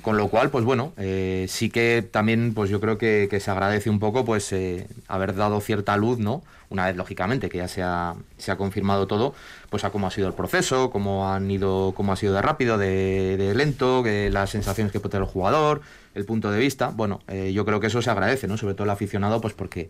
Con 0.01 0.17
lo 0.17 0.27
cual, 0.27 0.49
pues 0.49 0.65
bueno, 0.65 0.93
eh, 0.97 1.45
sí 1.49 1.69
que 1.69 2.07
también, 2.09 2.53
pues 2.53 2.69
yo 2.69 2.79
creo 2.79 2.97
que, 2.97 3.39
se 3.39 3.51
agradece 3.51 3.89
un 3.89 3.99
poco, 3.99 4.25
pues 4.25 4.51
eh, 4.51 4.87
haber 5.07 5.35
dado 5.35 5.61
cierta 5.61 5.95
luz, 5.97 6.19
¿no? 6.19 6.43
Una 6.69 6.87
vez, 6.87 6.95
lógicamente, 6.95 7.49
que 7.49 7.59
ya 7.59 7.67
se 7.67 7.81
ha, 7.81 8.15
se 8.37 8.51
ha 8.51 8.57
confirmado 8.57 9.07
todo, 9.07 9.33
pues 9.69 9.83
a 9.83 9.91
cómo 9.91 10.07
ha 10.07 10.11
sido 10.11 10.27
el 10.27 10.33
proceso, 10.33 10.89
cómo 10.89 11.31
han 11.31 11.49
ido, 11.49 11.93
cómo 11.95 12.11
ha 12.11 12.15
sido 12.15 12.33
de 12.33 12.41
rápido, 12.41 12.77
de, 12.77 13.37
de 13.37 13.55
lento, 13.55 14.03
que 14.03 14.29
las 14.29 14.49
sensaciones 14.49 14.91
que 14.91 14.99
puede 14.99 15.11
tener 15.11 15.27
el 15.27 15.31
jugador, 15.31 15.81
el 16.13 16.25
punto 16.25 16.51
de 16.51 16.59
vista. 16.59 16.89
Bueno, 16.89 17.21
eh, 17.27 17.53
yo 17.53 17.65
creo 17.65 17.79
que 17.79 17.87
eso 17.87 18.01
se 18.01 18.09
agradece, 18.09 18.47
¿no? 18.47 18.57
Sobre 18.57 18.73
todo 18.73 18.85
el 18.85 18.89
aficionado, 18.89 19.39
pues 19.41 19.53
porque 19.53 19.89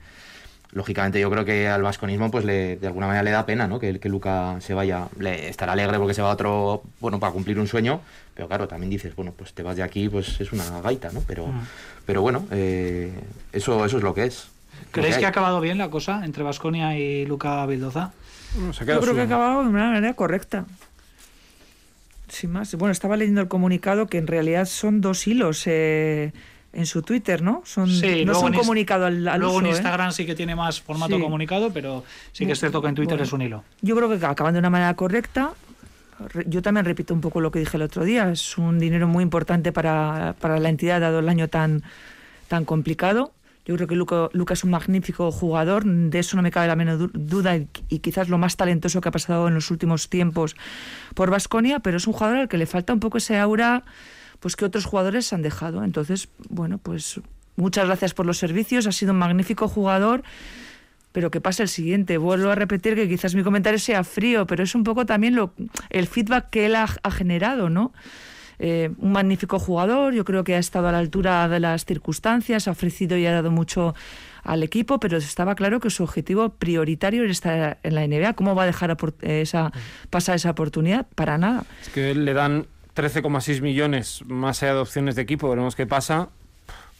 lógicamente 0.71 1.19
yo 1.19 1.29
creo 1.31 1.45
que 1.45 1.67
al 1.67 1.81
vasconismo 1.81 2.29
pues 2.29 2.43
le, 2.43 2.75
de 2.75 2.87
alguna 2.87 3.07
manera 3.07 3.23
le 3.23 3.31
da 3.31 3.45
pena 3.45 3.67
¿no? 3.67 3.79
que, 3.79 3.99
que 3.99 4.09
Luca 4.09 4.57
se 4.59 4.73
vaya 4.73 5.07
le 5.19 5.47
estará 5.47 5.71
alegre 5.73 5.97
porque 5.97 6.13
se 6.13 6.21
va 6.21 6.31
a 6.31 6.33
otro 6.33 6.83
bueno 6.99 7.19
para 7.19 7.31
cumplir 7.31 7.59
un 7.59 7.67
sueño 7.67 8.01
pero 8.35 8.47
claro 8.47 8.67
también 8.67 8.91
dices 8.91 9.15
bueno 9.15 9.33
pues 9.35 9.53
te 9.53 9.63
vas 9.63 9.75
de 9.75 9.81
aquí 9.83 10.07
pues 10.09 10.39
es 10.39 10.51
una 10.51 10.81
gaita 10.81 11.11
no 11.11 11.21
pero 11.25 11.47
pero 12.05 12.21
bueno 12.21 12.45
eh, 12.51 13.11
eso 13.51 13.83
eso 13.85 13.97
es 13.97 14.03
lo 14.03 14.13
que 14.13 14.25
es 14.25 14.49
¿Creéis 14.91 15.17
que 15.17 15.25
ha 15.25 15.29
acabado 15.29 15.59
bien 15.61 15.77
la 15.77 15.89
cosa 15.89 16.23
entre 16.25 16.43
Vasconia 16.43 16.97
y 16.97 17.25
Luca 17.25 17.65
queda 17.67 18.95
Yo 18.95 19.01
creo 19.01 19.13
que 19.15 19.21
ha 19.21 19.25
acabado 19.25 19.63
de 19.63 19.69
una 19.69 19.91
manera 19.91 20.13
correcta. 20.13 20.65
Sin 22.29 22.51
más. 22.51 22.73
Bueno, 22.75 22.91
estaba 22.91 23.17
leyendo 23.17 23.41
el 23.41 23.47
comunicado 23.47 24.07
que 24.07 24.17
en 24.17 24.27
realidad 24.27 24.65
son 24.65 25.01
dos 25.01 25.27
hilos 25.27 25.63
eh, 25.67 26.31
en 26.73 26.85
su 26.85 27.01
Twitter, 27.01 27.41
¿no? 27.41 27.61
Son, 27.65 27.89
Sí, 27.89 28.25
no 28.25 28.33
son 28.33 28.53
comunicado 28.53 29.05
al, 29.05 29.27
al 29.27 29.39
Luego 29.39 29.59
en 29.59 29.67
¿eh? 29.67 29.69
Instagram 29.69 30.11
sí 30.11 30.25
que 30.25 30.35
tiene 30.35 30.55
más 30.55 30.81
formato 30.81 31.15
Sí. 31.15 31.21
comunicado, 31.21 31.71
pero 31.71 32.03
sí 32.31 32.45
que 32.45 32.53
es 32.53 32.59
cierto 32.59 32.81
que 32.81 32.87
en 32.89 32.95
Twitter 32.95 33.17
Bueno. 33.17 33.23
es 33.25 33.33
un 33.33 33.41
hilo. 33.41 33.63
Yo 33.81 33.95
creo 33.95 34.09
que 34.09 34.25
acaban 34.25 34.53
de 34.53 34.59
una 34.59 34.69
manera 34.69 34.93
correcta. 34.95 35.51
Yo 36.45 36.61
también 36.61 36.85
repito 36.85 37.13
un 37.13 37.21
poco 37.21 37.41
lo 37.41 37.51
que 37.51 37.59
dije 37.59 37.77
el 37.77 37.83
otro 37.83 38.03
día. 38.05 38.31
Es 38.31 38.57
un 38.57 38.79
dinero 38.79 39.07
muy 39.07 39.23
importante 39.23 39.71
para, 39.71 40.35
para 40.39 40.59
la 40.59 40.69
entidad, 40.69 41.01
dado 41.01 41.19
el 41.19 41.29
año 41.29 41.47
tan, 41.47 41.83
tan 42.47 42.65
complicado. 42.65 43.33
Yo 43.65 43.75
creo 43.75 43.87
que 43.87 43.95
Luca, 43.95 44.29
Luca 44.33 44.53
es 44.53 44.63
un 44.63 44.69
magnífico 44.69 45.31
jugador, 45.31 45.85
de 45.85 46.19
eso 46.19 46.35
no 46.37 46.43
me 46.43 46.51
cabe 46.51 46.67
la 46.67 46.75
menor 46.75 46.99
du- 46.99 47.11
duda, 47.13 47.57
y, 47.57 47.67
y 47.89 47.97
quizás 47.97 48.29
lo 48.29 48.37
más 48.37 48.57
talentoso 48.57 49.01
que 49.01 49.09
ha 49.09 49.11
pasado 49.11 49.47
en 49.47 49.55
los 49.55 49.71
últimos 49.71 50.07
tiempos 50.07 50.55
por 51.15 51.31
Vasconia, 51.31 51.79
pero 51.79 51.97
es 51.97 52.05
un 52.05 52.13
jugador 52.13 52.37
al 52.37 52.47
que 52.47 52.59
le 52.59 52.67
falta 52.67 52.93
un 52.93 52.99
poco 52.99 53.17
ese 53.17 53.39
aura 53.39 53.83
pues 54.39 54.55
que 54.55 54.65
otros 54.65 54.85
jugadores 54.85 55.33
han 55.33 55.41
dejado. 55.41 55.83
Entonces, 55.83 56.29
bueno, 56.47 56.77
pues 56.77 57.19
muchas 57.55 57.87
gracias 57.87 58.13
por 58.13 58.27
los 58.27 58.37
servicios, 58.37 58.85
ha 58.85 58.91
sido 58.91 59.13
un 59.13 59.17
magnífico 59.19 59.67
jugador 59.67 60.21
pero 61.15 61.31
que 61.31 61.39
pase 61.39 61.63
el 61.63 61.69
siguiente. 61.69 62.17
Vuelvo 62.17 62.49
a 62.49 62.55
repetir 62.55 62.93
que 62.95 63.07
quizás 63.07 63.35
mi 63.35 63.43
comentario 63.43 63.79
sea 63.79 64.03
frío, 64.03 64.45
pero 64.45 64.65
es 64.65 64.75
un 64.75 64.83
poco 64.83 65.05
también 65.05 65.33
lo, 65.33 65.53
el 65.89 66.07
feedback 66.07 66.49
que 66.49 66.65
él 66.65 66.75
ha, 66.75 66.87
generado, 67.09 67.69
¿no? 67.69 67.93
Eh, 68.59 68.91
un 68.97 69.13
magnífico 69.13 69.57
jugador, 69.57 70.13
yo 70.13 70.25
creo 70.25 70.43
que 70.43 70.55
ha 70.55 70.57
estado 70.57 70.89
a 70.89 70.91
la 70.91 70.97
altura 70.97 71.47
de 71.47 71.61
las 71.61 71.85
circunstancias, 71.85 72.67
ha 72.67 72.71
ofrecido 72.71 73.17
y 73.17 73.25
ha 73.25 73.31
dado 73.31 73.49
mucho 73.49 73.95
al 74.43 74.61
equipo, 74.61 74.99
pero 74.99 75.17
estaba 75.17 75.55
claro 75.55 75.79
que 75.79 75.89
su 75.89 76.03
objetivo 76.03 76.49
prioritario 76.49 77.23
era 77.23 77.31
estar 77.31 77.77
en 77.81 77.95
la 77.95 78.05
NBA. 78.05 78.33
¿Cómo 78.33 78.53
va 78.53 78.63
a 78.63 78.65
dejar 78.65 78.97
esa, 79.21 79.71
pasar 80.09 80.35
esa 80.35 80.49
oportunidad? 80.49 81.07
Para 81.15 81.37
nada. 81.37 81.63
Es 81.81 81.87
que 81.87 82.13
le 82.13 82.33
dan 82.33 82.67
13,6 82.93 83.61
millones 83.61 84.21
más 84.27 84.61
allá 84.63 84.73
de 84.73 84.79
opciones 84.81 85.15
de 85.15 85.21
equipo, 85.21 85.47
veremos 85.47 85.77
qué 85.77 85.87
pasa. 85.87 86.27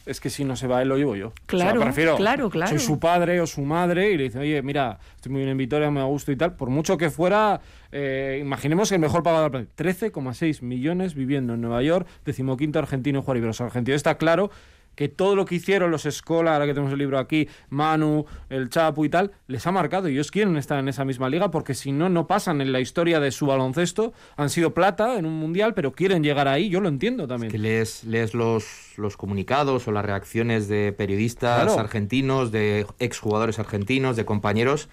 Es 0.06 0.20
que 0.20 0.30
si 0.30 0.44
no 0.44 0.54
se 0.54 0.68
va 0.68 0.82
él, 0.82 0.88
lo 0.88 0.96
llevo 0.96 1.16
yo. 1.16 1.32
Claro, 1.46 1.80
me 1.80 1.86
refiero, 1.86 2.16
claro, 2.16 2.48
claro. 2.48 2.70
Soy 2.70 2.78
su 2.78 3.00
padre 3.00 3.40
o 3.40 3.46
su 3.46 3.62
madre 3.62 4.12
y 4.12 4.16
le 4.16 4.24
dice, 4.24 4.38
oye, 4.38 4.62
mira, 4.62 5.00
estoy 5.16 5.32
muy 5.32 5.40
bien 5.40 5.50
en 5.50 5.58
Vitoria, 5.58 5.90
me 5.90 5.98
da 5.98 6.06
gusto 6.06 6.30
y 6.30 6.36
tal. 6.36 6.54
Por 6.54 6.70
mucho 6.70 6.96
que 6.96 7.10
fuera, 7.10 7.60
eh, 7.90 8.38
imaginemos 8.40 8.88
que 8.88 8.94
el 8.94 9.00
mejor 9.00 9.24
pagador 9.24 9.50
del 9.50 9.66
planeta. 9.66 10.06
13,6 10.06 10.62
millones 10.62 11.14
viviendo 11.14 11.54
en 11.54 11.60
Nueva 11.60 11.82
York, 11.82 12.06
decimoquinto 12.24 12.78
argentino 12.78 13.20
jugar 13.20 13.38
y 13.38 13.40
los 13.40 13.60
argentinos. 13.60 13.96
Está 13.96 14.16
claro 14.16 14.50
que 14.96 15.08
todo 15.08 15.36
lo 15.36 15.44
que 15.44 15.54
hicieron 15.54 15.90
los 15.92 16.06
Escola, 16.06 16.54
ahora 16.54 16.66
que 16.66 16.72
tenemos 16.74 16.92
el 16.92 16.98
libro 16.98 17.18
aquí, 17.18 17.48
Manu, 17.68 18.24
el 18.48 18.68
Chapu 18.70 19.04
y 19.04 19.08
tal, 19.08 19.30
les 19.46 19.64
ha 19.66 19.70
marcado 19.70 20.08
y 20.08 20.14
ellos 20.14 20.30
quieren 20.32 20.56
estar 20.56 20.78
en 20.80 20.88
esa 20.88 21.04
misma 21.04 21.28
liga 21.28 21.50
porque 21.52 21.74
si 21.74 21.92
no, 21.92 22.08
no 22.08 22.26
pasan 22.26 22.60
en 22.60 22.72
la 22.72 22.80
historia 22.80 23.20
de 23.20 23.30
su 23.30 23.46
baloncesto. 23.46 24.12
Han 24.36 24.50
sido 24.50 24.74
plata 24.74 25.18
en 25.18 25.26
un 25.26 25.34
mundial, 25.34 25.74
pero 25.74 25.92
quieren 25.92 26.24
llegar 26.24 26.48
ahí, 26.48 26.68
yo 26.70 26.80
lo 26.80 26.88
entiendo 26.88 27.28
también. 27.28 27.52
que 27.52 27.58
lees, 27.58 28.02
lees 28.04 28.34
los, 28.34 28.64
los 28.96 29.16
comunicados 29.16 29.86
o 29.86 29.92
las 29.92 30.04
reacciones 30.04 30.66
de 30.66 30.92
periodistas 30.92 31.64
Claro. 31.64 31.78
argentinos, 31.78 32.50
de 32.50 32.86
exjugadores 32.98 33.58
argentinos, 33.58 34.16
de 34.16 34.24
compañeros, 34.24 34.88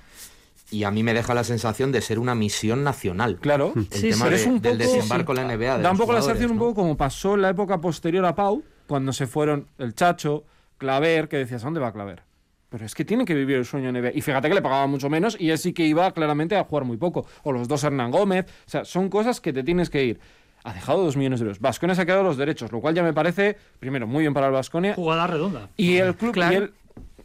y 0.70 0.84
a 0.86 0.92
mí 0.92 1.04
me 1.04 1.14
deja 1.14 1.34
la 1.34 1.44
sensación 1.44 1.92
de 1.92 2.02
ser 2.02 2.20
una 2.20 2.36
misión 2.36 2.84
nacional. 2.84 3.38
Claro. 3.40 3.74
El 3.76 3.88
Sí, 3.92 4.10
tema 4.10 4.26
sí. 4.26 4.30
de- 4.32 4.36
Es 4.36 4.46
un 4.48 4.62
del 4.62 4.78
poco- 4.80 4.92
desembarco 4.92 5.32
en 5.34 5.36
la 5.38 5.44
NBA. 5.56 5.78
de 5.78 5.84
Da 5.84 5.92
un 5.92 5.98
poco 5.98 6.14
la 6.14 6.22
sensación 6.22 6.52
un 6.52 6.58
¿no? 6.58 6.64
poco 6.64 6.76
como 6.76 6.98
pasó 6.98 7.36
en 7.36 7.44
la 7.44 7.50
época 7.50 7.80
posterior 7.80 8.26
a 8.26 8.34
Pau, 8.36 8.64
cuando 8.88 9.14
se 9.14 9.28
fueron 9.28 9.68
el 9.78 9.94
Chacho, 9.96 10.44
Claver, 10.78 11.28
que 11.30 11.38
decías, 11.38 11.64
¿a 11.64 11.66
dónde 11.68 11.80
va 11.80 11.92
Claver? 11.94 12.24
Pero 12.70 12.86
es 12.86 12.96
que 12.96 13.06
tiene 13.06 13.24
que 13.26 13.36
vivir 13.36 13.58
el 13.58 13.66
sueño 13.66 13.92
NBA. 13.92 14.12
Y 14.16 14.22
fíjate 14.22 14.50
que 14.50 14.56
le 14.56 14.62
pagaban 14.62 14.90
mucho 14.90 15.10
menos 15.10 15.38
y 15.40 15.52
él 15.52 15.58
sí 15.60 15.74
que 15.74 15.86
iba 15.86 16.12
claramente 16.12 16.56
a 16.58 16.64
jugar 16.64 16.86
muy 16.86 16.98
poco. 16.98 17.26
O 17.44 17.52
los 17.52 17.68
dos 17.68 17.84
Hernán 17.84 18.10
Gómez. 18.10 18.48
O 18.66 18.70
sea, 18.70 18.84
son 18.84 19.10
cosas 19.10 19.40
que 19.40 19.54
te 19.54 19.62
tienes 19.64 19.90
que 19.92 20.04
ir. 20.04 20.20
Ha 20.64 20.74
dejado 20.74 21.04
dos 21.04 21.16
millones 21.16 21.40
de 21.40 21.46
euros. 21.46 21.60
Vasconia 21.60 21.94
se 21.94 22.02
ha 22.02 22.06
quedado 22.06 22.24
los 22.24 22.36
derechos, 22.38 22.72
lo 22.72 22.82
cual 22.82 22.96
ya 22.96 23.04
me 23.04 23.14
parece, 23.14 23.58
primero, 23.80 24.08
muy 24.08 24.22
bien 24.22 24.34
para 24.34 24.48
el 24.48 24.54
Vasconia. 24.54 24.96
Jugada 24.96 25.28
redonda. 25.28 25.70
Y 25.78 25.98
el 25.98 26.16
club, 26.16 26.34
Claro. 26.34 26.54
y, 26.54 26.56
él- 26.58 26.74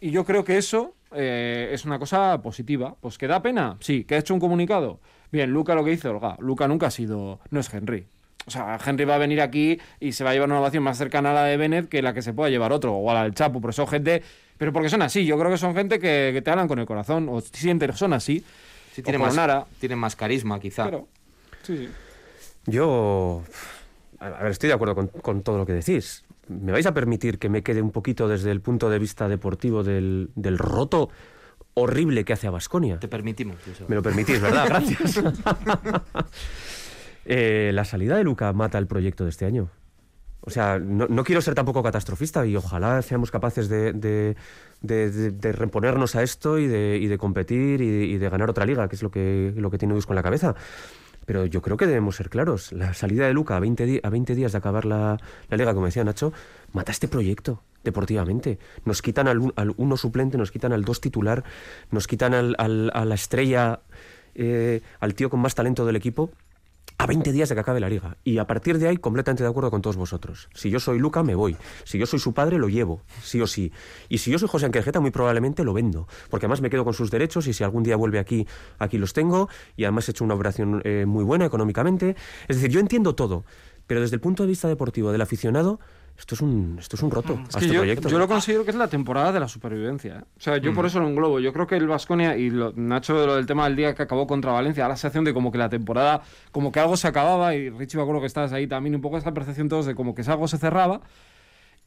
y 0.01 0.11
yo 0.11 0.25
creo 0.25 0.45
que 0.45 0.59
eso 0.59 0.95
eh, 1.13 1.71
es 1.73 1.87
una 1.87 1.99
cosa 1.99 2.43
positiva. 2.43 2.95
Pues 3.01 3.17
que 3.17 3.27
da 3.27 3.41
pena, 3.41 3.79
sí, 3.81 4.05
que 4.05 4.17
ha 4.17 4.19
hecho 4.19 4.35
un 4.35 4.41
comunicado. 4.41 5.01
Bien, 5.33 5.51
Luca 5.51 5.75
lo 5.75 5.83
que 5.85 5.93
dice 5.93 6.09
Olga, 6.09 6.37
Luca 6.41 6.69
nunca 6.69 6.89
ha 6.89 6.91
sido, 6.91 7.41
no 7.51 7.61
es 7.61 7.73
Henry. 7.73 8.07
O 8.49 8.51
sea, 8.51 8.79
Henry 8.85 9.05
va 9.05 9.17
a 9.17 9.19
venir 9.19 9.43
aquí 9.43 9.79
y 10.01 10.13
se 10.13 10.25
va 10.25 10.31
a 10.31 10.33
llevar 10.33 10.49
una 10.49 10.59
ovación 10.59 10.83
más 10.83 10.97
cercana 10.97 11.33
a 11.33 11.35
la 11.35 11.45
de 11.45 11.59
Bennett 11.59 11.89
que 11.91 12.01
la 12.01 12.15
que 12.15 12.23
se 12.23 12.33
pueda 12.33 12.49
llevar 12.49 12.73
otro, 12.73 12.95
o 12.95 13.11
a 13.11 13.15
la 13.15 13.23
del 13.25 13.35
Chapo, 13.35 13.61
pero 13.61 13.75
son 13.75 13.87
gente, 13.87 14.23
pero 14.57 14.73
porque 14.73 14.89
son 14.89 15.03
así, 15.03 15.27
yo 15.27 15.39
creo 15.39 15.51
que 15.51 15.59
son 15.59 15.75
gente 15.75 15.99
que, 15.99 16.31
que 16.33 16.41
te 16.41 16.51
hablan 16.51 16.67
con 16.67 16.79
el 16.79 16.87
corazón, 16.87 17.29
o 17.29 17.43
sienten, 17.43 17.93
son 17.93 18.15
así. 18.15 18.43
Sí, 18.95 19.03
o 19.03 19.05
tiene, 19.05 19.19
con 19.19 19.27
más, 19.29 19.37
Nara. 19.37 19.67
tiene 19.79 19.97
más 19.97 20.17
carisma, 20.17 20.59
quizá. 20.59 20.87
Pero, 20.87 21.09
sí, 21.63 21.77
sí. 21.77 21.89
Yo, 22.65 23.45
a 24.19 24.31
ver, 24.31 24.51
estoy 24.51 24.69
de 24.69 24.75
acuerdo 24.75 24.95
con, 24.95 25.09
con 25.09 25.43
todo 25.43 25.59
lo 25.59 25.67
que 25.67 25.75
decís. 25.75 26.25
¿Me 26.49 26.73
vais 26.73 26.87
a 26.87 26.95
permitir 26.95 27.39
que 27.39 27.51
me 27.51 27.63
quede 27.63 27.83
un 27.83 27.91
poquito 27.91 28.29
desde 28.29 28.51
el 28.51 28.63
punto 28.63 28.89
de 28.89 28.99
vista 28.99 29.29
deportivo 29.29 29.85
del, 29.85 30.31
del 30.35 30.57
roto 30.57 31.11
horrible 31.75 32.25
que 32.25 32.33
hace 32.33 32.47
a 32.47 32.51
Basconia? 32.51 32.99
Te 32.99 33.09
permitimos. 33.09 33.57
Me 33.87 33.95
lo 33.95 34.03
permitís, 34.03 34.41
¿verdad? 34.41 34.67
Gracias. 34.69 35.23
Eh, 37.31 37.73
la 37.75 37.85
salida 37.85 38.17
de 38.17 38.25
Luca 38.25 38.51
mata 38.55 38.79
el 38.79 38.87
proyecto 38.87 39.25
de 39.25 39.31
este 39.31 39.45
año. 39.45 39.69
O 40.41 40.51
sea, 40.51 40.79
no, 40.79 41.25
quiero 41.25 41.43
ser 41.43 41.55
tampoco 41.55 41.83
catastrofista 41.83 42.47
y 42.47 42.57
ojalá 42.57 43.03
seamos 43.03 43.31
capaces 43.31 43.69
de, 43.69 44.35
reponernos 45.53 46.17
a 46.17 46.23
esto 46.23 46.59
y 46.59 46.67
de, 46.67 47.17
competir 47.19 47.83
y 47.83 48.17
de, 48.17 48.29
ganar 48.31 48.49
otra 48.49 48.65
liga, 48.65 48.89
que 48.89 48.97
es 48.97 49.03
lo 49.03 49.11
que, 49.11 49.53
lo 49.55 49.71
que 49.71 49.77
tiene 49.77 49.93
en 49.95 50.15
la 50.15 50.23
cabeza. 50.23 50.55
Pero 51.27 51.45
yo 51.45 51.61
creo 51.61 51.77
que 51.77 51.87
debemos 51.87 52.17
ser 52.17 52.31
claros. 52.31 52.73
La 52.73 52.95
salida 52.95 53.27
de 53.27 53.35
Luca 53.35 53.57
a 53.57 53.61
20, 53.61 53.85
di- 53.85 54.01
a 54.03 54.09
20 54.09 54.35
días 54.35 54.53
de 54.53 54.59
acabar 54.59 54.87
la, 54.87 55.19
liga, 55.51 55.75
como 55.75 55.85
decía 55.85 56.03
Nacho, 56.03 56.33
mata 56.73 56.93
este 56.93 57.09
proyecto 57.09 57.63
deportivamente. 57.85 58.59
Nos 58.87 59.03
quitan 59.03 59.29
al, 59.29 59.53
al 59.57 59.75
uno 59.77 59.99
suplente, 59.99 60.39
nos 60.39 60.51
quitan 60.51 60.73
al 60.73 60.83
dos 60.85 61.03
titular, 61.03 61.45
nos 61.91 62.07
quitan 62.07 62.33
al- 62.33 62.55
al- 62.57 62.91
a 62.95 63.05
la 63.05 63.15
estrella, 63.17 63.81
eh, 64.35 64.81
al 65.01 65.13
tío 65.15 65.29
con 65.29 65.41
más 65.41 65.55
talento 65.55 65.85
del 65.85 65.97
equipo 65.97 66.31
a 66.99 67.07
20 67.07 67.31
días 67.33 67.49
de 67.49 67.55
que 67.55 67.61
acabe 67.61 67.79
la 67.79 67.89
liga. 67.89 68.17
Y 68.25 68.39
a 68.39 68.47
partir 68.47 68.79
de 68.79 68.89
ahí, 68.89 68.97
completamente 68.97 69.45
de 69.45 69.49
acuerdo 69.49 69.71
con 69.71 69.81
todos 69.81 69.97
vosotros. 69.97 70.49
Si 70.53 70.69
yo 70.69 70.81
soy 70.81 70.99
Luca, 70.99 71.23
me 71.23 71.37
voy. 71.37 71.57
Si 71.85 71.97
yo 71.97 72.07
soy 72.07 72.19
su 72.19 72.35
padre, 72.35 72.59
lo 72.59 72.69
llevo, 72.69 73.03
sí 73.23 73.41
o 73.41 73.47
sí. 73.47 73.73
Y 74.09 74.19
si 74.19 74.33
yo 74.33 74.39
soy 74.39 74.49
José 74.49 74.67
Anquejeta, 74.67 74.99
muy 74.99 75.13
probablemente 75.13 75.63
lo 75.63 75.73
vendo. 75.73 76.09
Porque 76.29 76.47
además 76.47 76.61
me 76.61 76.71
quedo 76.71 76.85
con 76.85 76.95
sus 76.95 77.11
derechos 77.13 77.47
y 77.47 77.53
si 77.53 77.63
algún 77.63 77.85
día 77.85 77.95
vuelve 77.95 78.19
aquí, 78.19 78.49
aquí 78.81 78.99
los 78.99 79.13
tengo. 79.13 79.49
Y 79.77 79.85
además 79.85 80.09
he 80.09 80.11
hecho 80.11 80.25
una 80.25 80.35
operación 80.35 80.83
eh, 80.85 81.05
muy 81.07 81.23
buena 81.23 81.45
económicamente. 81.45 82.17
Es 82.49 82.57
decir, 82.57 82.71
yo 82.71 82.81
entiendo 82.81 83.15
todo. 83.15 83.45
Pero 83.87 84.01
desde 84.01 84.17
el 84.17 84.21
punto 84.21 84.43
de 84.43 84.49
vista 84.49 84.67
deportivo 84.67 85.13
del 85.13 85.21
aficionado, 85.21 85.79
esto 86.19 86.35
es 86.35 86.41
un, 86.41 86.77
esto 86.81 86.97
es 86.97 87.03
un 87.03 87.11
roto 87.11 87.35
Es 87.49 87.55
que 87.57 87.65
este 87.65 87.75
yo, 87.75 87.81
proyecto. 87.81 88.09
yo 88.09 88.19
lo 88.19 88.27
considero 88.27 88.65
que 88.65 88.71
es 88.73 88.77
la 88.77 88.89
temporada 88.89 89.33
de 89.33 89.41
la 89.41 89.47
supervivencia. 89.49 90.17
¿eh? 90.19 90.25
O 90.37 90.41
sea, 90.41 90.57
yo 90.59 90.75
por 90.75 90.85
eso 90.85 90.99
lo 91.01 91.09
englobo. 91.09 91.39
Yo 91.39 91.53
creo 91.53 91.67
que 91.67 91.77
el 91.77 91.87
Vasconia 91.87 92.37
y 92.37 92.51
lo, 92.51 92.73
Nacho 92.75 93.15
lo 93.15 93.37
del 93.37 93.47
tema 93.47 93.65
del 93.65 93.77
día 93.77 93.95
que 93.95 94.03
acabó 94.03 94.27
contra 94.27 94.51
Valencia, 94.53 94.83
da 94.83 94.89
la 94.91 94.97
sensación 94.97 95.25
de 95.25 95.33
como 95.33 95.53
que 95.53 95.59
la 95.59 95.69
temporada, 95.69 96.23
como 96.51 96.73
que 96.73 96.81
algo 96.81 96.97
se 96.97 97.07
acababa 97.07 97.55
y 97.55 97.71
Richie 97.71 97.97
me 97.97 98.03
acuerdo 98.03 98.21
que 98.21 98.27
estabas 98.27 98.53
ahí 98.53 98.67
también 98.67 98.95
un 98.97 99.01
poco 99.01 99.17
esta 99.17 99.33
percepción 99.33 99.69
todos 99.69 99.87
de 99.87 99.95
como 99.95 100.15
que 100.15 100.23
algo 100.23 100.49
se 100.49 100.59
cerraba. 100.59 101.01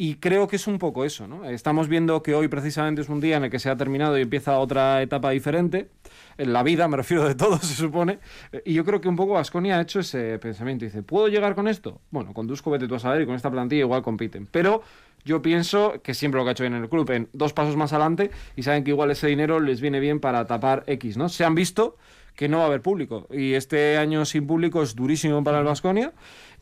Y 0.04 0.16
creo 0.16 0.48
que 0.48 0.56
es 0.56 0.66
un 0.66 0.80
poco 0.80 1.06
eso, 1.06 1.28
¿no? 1.28 1.46
Estamos 1.46 1.88
viendo 1.88 2.24
que 2.24 2.34
hoy 2.34 2.48
precisamente 2.48 3.02
es 3.02 3.10
un 3.10 3.22
día 3.22 3.38
en 3.38 3.44
el 3.44 3.52
que 3.52 3.60
se 3.60 3.70
ha 3.70 3.78
terminado 3.78 4.18
y 4.18 4.24
empieza 4.24 4.58
otra 4.58 5.00
etapa 5.04 5.30
diferente, 5.30 5.92
en 6.40 6.54
la 6.54 6.64
vida, 6.64 6.88
me 6.88 6.98
refiero 6.98 7.28
de 7.28 7.36
todo, 7.36 7.58
se 7.62 7.76
supone. 7.76 8.18
Eh, 8.52 8.64
Y 8.66 8.74
yo 8.74 8.84
creo 8.84 9.00
que 9.00 9.08
un 9.08 9.16
poco 9.16 9.34
Vasconia 9.34 9.78
ha 9.78 9.82
hecho 9.84 10.00
ese 10.00 10.40
pensamiento. 10.40 10.86
Dice, 10.86 11.04
¿puedo 11.04 11.28
llegar 11.28 11.54
con 11.54 11.68
esto? 11.68 12.02
Bueno, 12.10 12.34
con 12.34 12.48
Dusko 12.48 12.72
vete 12.72 12.88
tú 12.88 12.96
a 12.96 13.00
saber 13.00 13.22
y 13.22 13.26
con 13.28 13.36
esta 13.36 13.52
plantilla 13.52 13.82
igual 13.82 14.02
compiten. 14.02 14.48
Pero 14.50 14.82
yo 15.24 15.44
pienso 15.44 16.02
que 16.02 16.16
siempre 16.16 16.40
lo 16.40 16.46
que 16.46 16.50
ha 16.50 16.54
hecho 16.54 16.64
bien 16.64 16.74
en 16.74 16.82
el 16.82 16.90
club, 16.90 17.08
en 17.12 17.30
dos 17.34 17.54
pasos 17.54 17.76
más 17.76 17.94
adelante, 17.94 18.32
y 18.56 18.64
saben 18.64 18.84
que 18.84 18.90
igual 18.90 19.12
ese 19.12 19.28
dinero 19.28 19.60
les 19.60 19.82
viene 19.82 20.00
bien 20.00 20.20
para 20.20 20.48
tapar 20.48 20.84
X, 20.88 21.16
¿no? 21.16 21.30
Se 21.30 21.46
han 21.46 21.54
visto 21.54 21.96
que 22.36 22.50
no 22.50 22.58
va 22.58 22.64
a 22.64 22.68
haber 22.68 22.82
público. 22.82 23.28
Y 23.30 23.54
este 23.54 24.00
año 24.00 24.26
sin 24.26 24.48
público 24.48 24.82
es 24.82 24.96
durísimo 24.96 25.44
para 25.44 25.60
el 25.60 25.66
Vasconia. 25.66 26.12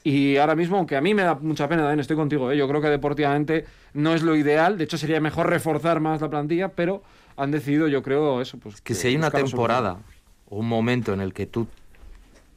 Y 0.03 0.38
ahora 0.38 0.55
mismo, 0.55 0.77
aunque 0.77 0.95
a 0.95 1.01
mí 1.01 1.13
me 1.13 1.23
da 1.23 1.35
mucha 1.35 1.67
pena, 1.67 1.81
también 1.81 1.99
estoy 1.99 2.15
contigo, 2.15 2.51
¿eh? 2.51 2.57
yo 2.57 2.67
creo 2.67 2.81
que 2.81 2.88
deportivamente 2.88 3.65
no 3.93 4.13
es 4.13 4.21
lo 4.23 4.35
ideal. 4.35 4.77
De 4.77 4.85
hecho, 4.85 4.97
sería 4.97 5.19
mejor 5.19 5.49
reforzar 5.49 5.99
más 5.99 6.21
la 6.21 6.29
plantilla, 6.29 6.69
pero 6.69 7.03
han 7.35 7.51
decidido, 7.51 7.88
yo 7.88 8.01
creo, 8.01 8.41
eso. 8.41 8.57
Pues, 8.57 8.79
que 8.81 8.95
si 8.95 9.07
hay 9.09 9.15
una 9.17 9.29
temporada 9.31 9.97
o 10.49 10.57
un 10.59 10.67
momento 10.69 11.13
en 11.13 11.19
el 11.21 11.33
que 11.33 11.45
tú 11.45 11.67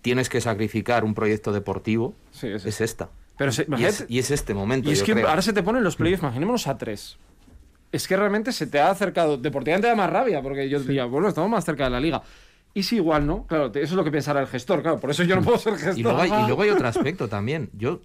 tienes 0.03 0.29
que 0.29 0.41
sacrificar 0.41 1.05
un 1.05 1.15
proyecto 1.15 1.53
deportivo, 1.53 2.15
Sí, 2.31 2.49
es 2.49 2.65
es 2.65 2.81
esta. 2.81 3.09
Pero 3.37 3.51
se- 3.51 3.67
Y 3.77 3.85
es, 3.85 4.05
y 4.09 4.19
es 4.19 4.31
este 4.31 4.55
momento. 4.55 4.89
Y 4.89 4.93
es 4.93 5.01
yo 5.01 5.07
que 5.07 5.13
creo. 5.15 5.29
ahora 5.29 5.43
se 5.43 5.53
te 5.53 5.63
ponen 5.63 5.83
los 5.83 5.97
playoffs, 5.97 6.23
imaginémonos 6.23 6.67
a 6.69 6.79
tres. 6.79 7.17
Es 7.91 8.07
que 8.09 8.17
realmente 8.17 8.53
se 8.53 8.67
te 8.67 8.79
ha 8.81 8.91
acercado. 8.91 9.37
Deportivamente 9.37 9.89
da 9.89 9.95
más 9.97 10.09
rabia, 10.11 10.41
porque 10.43 10.69
yo 10.69 10.81
diría, 10.81 11.05
bueno, 11.07 11.29
estamos 11.29 11.51
más 11.51 11.65
cerca 11.65 11.85
de 11.85 11.91
la 11.91 12.01
liga. 12.01 12.23
Y 12.75 12.83
si 12.85 12.97
igual, 12.97 13.27
¿no? 13.27 13.47
Claro, 13.47 13.67
eso 13.67 13.79
es 13.81 13.93
lo 13.93 14.05
que 14.05 14.11
pensará 14.11 14.41
el 14.41 14.47
gestor, 14.47 14.83
claro. 14.83 14.99
Por 14.99 15.11
eso 15.11 15.23
yo 15.25 15.37
no 15.37 15.43
puedo 15.43 15.59
ser 15.59 15.75
gestor. 15.77 15.99
Y 15.99 16.03
luego, 16.03 16.19
hay, 16.21 16.31
y 16.31 16.47
luego 16.47 16.63
hay 16.63 16.71
otro 16.71 16.89
aspecto 16.89 17.29
también. 17.29 17.69
Yo, 17.75 18.01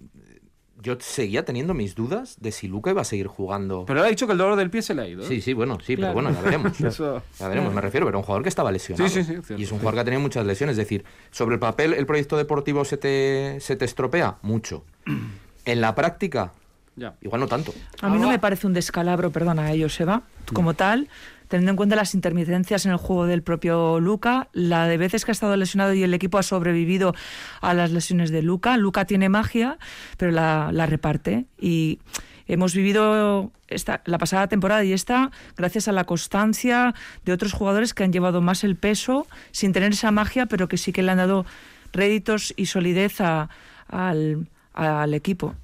yo 0.80 0.96
seguía 1.00 1.44
teniendo 1.44 1.74
mis 1.74 1.94
dudas 1.94 2.36
de 2.40 2.52
si 2.52 2.68
Luca 2.68 2.90
iba 2.90 3.00
a 3.00 3.04
seguir 3.04 3.26
jugando. 3.28 3.84
Pero 3.86 4.00
él 4.00 4.06
ha 4.06 4.08
dicho 4.10 4.26
que 4.26 4.32
el 4.32 4.38
dolor 4.38 4.56
del 4.56 4.70
pie 4.70 4.82
se 4.82 4.94
le 4.94 5.02
ha 5.02 5.08
ido. 5.08 5.22
¿eh? 5.22 5.26
Sí, 5.26 5.40
sí, 5.40 5.52
bueno, 5.54 5.78
sí, 5.84 5.96
Claro. 5.96 6.14
pero 6.14 6.26
bueno, 6.26 6.38
ya 6.38 6.42
veremos. 6.44 6.80
Eso- 6.82 7.22
Ya 7.38 7.48
veremos, 7.48 7.72
me 7.74 7.80
refiero, 7.80 8.06
pero 8.06 8.18
un 8.18 8.24
jugador 8.24 8.42
que 8.42 8.48
estaba 8.50 8.70
lesionado. 8.70 9.08
Sí, 9.08 9.14
sí, 9.14 9.20
sí, 9.24 9.42
cierto, 9.42 9.54
y 9.60 9.64
es 9.64 9.72
un 9.72 9.78
jugador 9.78 9.94
que 9.94 10.00
ha 10.00 10.04
tenido 10.04 10.20
muchas 10.20 10.44
lesiones. 10.46 10.74
Es 10.74 10.78
decir, 10.84 11.04
sobre 11.30 11.54
el 11.54 11.60
papel, 11.60 11.94
¿el 11.94 12.04
proyecto 12.06 12.36
deportivo 12.36 12.84
se 12.84 12.96
te, 12.98 13.58
se 13.60 13.74
te 13.76 13.84
estropea? 13.84 14.36
Mucho. 14.42 14.84
En 15.64 15.82
la 15.82 15.94
práctica, 15.94 16.52
Ya. 16.96 17.14
igual 17.20 17.42
no 17.42 17.46
tanto. 17.46 17.74
A 18.00 18.08
mí 18.08 18.18
no 18.18 18.30
me 18.30 18.38
parece 18.38 18.66
un 18.66 18.72
descalabro, 18.72 19.30
perdona, 19.30 19.64
a 19.64 19.72
ellos, 19.72 20.00
Eva, 20.00 20.22
como 20.54 20.72
tal, 20.72 21.08
teniendo 21.48 21.70
en 21.70 21.76
cuenta 21.76 21.96
las 21.96 22.14
intermitencias 22.14 22.86
en 22.86 22.92
el 22.92 22.98
juego 22.98 23.26
del 23.26 23.42
propio 23.42 24.00
Luca, 24.00 24.48
la 24.52 24.86
de 24.86 24.96
veces 24.98 25.24
que 25.24 25.30
ha 25.30 25.32
estado 25.32 25.56
lesionado 25.56 25.92
y 25.94 26.02
el 26.02 26.14
equipo 26.14 26.38
ha 26.38 26.42
sobrevivido 26.42 27.14
a 27.60 27.74
las 27.74 27.90
lesiones 27.90 28.30
de 28.30 28.42
Luca. 28.42 28.76
Luca 28.76 29.04
tiene 29.06 29.28
magia, 29.28 29.78
pero 30.16 30.30
la, 30.32 30.70
reparte. 30.86 31.46
Y 31.58 31.98
hemos 32.46 32.74
vivido 32.74 33.50
esta, 33.68 34.02
la 34.06 34.18
pasada 34.18 34.46
temporada 34.48 34.84
y 34.84 34.92
esta 34.92 35.30
gracias 35.56 35.88
a 35.88 35.92
la 35.92 36.04
constancia 36.04 36.94
de 37.24 37.32
otros 37.32 37.52
jugadores 37.52 37.92
que 37.94 38.04
han 38.04 38.12
llevado 38.12 38.40
más 38.40 38.64
el 38.64 38.76
peso 38.76 39.26
sin 39.50 39.72
tener 39.72 39.92
esa 39.92 40.10
magia, 40.10 40.46
pero 40.46 40.68
que 40.68 40.76
sí 40.78 40.92
que 40.92 41.02
le 41.02 41.10
han 41.10 41.18
dado 41.18 41.44
réditos 41.92 42.54
y 42.56 42.66
solidez 42.66 43.20
a- 43.20 43.48
al, 43.88 44.46
al 44.74 45.14
equipo. 45.14 45.54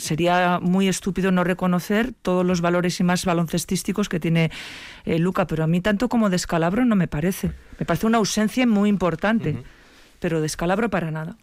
Sería 0.00 0.58
muy 0.60 0.88
estúpido 0.88 1.30
no 1.30 1.44
reconocer 1.44 2.12
todos 2.22 2.44
los 2.44 2.60
valores 2.60 2.98
y 3.00 3.04
más 3.04 3.24
baloncestísticos 3.24 4.08
que 4.08 4.18
tiene 4.18 4.50
eh, 5.04 5.18
Luca, 5.18 5.46
pero 5.46 5.64
a 5.64 5.66
mí 5.66 5.80
tanto 5.80 6.08
como 6.08 6.30
descalabro 6.30 6.84
no 6.84 6.96
me 6.96 7.06
parece. 7.06 7.52
Me 7.78 7.86
parece 7.86 8.06
una 8.06 8.18
ausencia 8.18 8.66
muy 8.66 8.88
importante, 8.88 9.62
pero 10.18 10.40
descalabro 10.40 10.88
para 10.90 11.10
nada. 11.10 11.36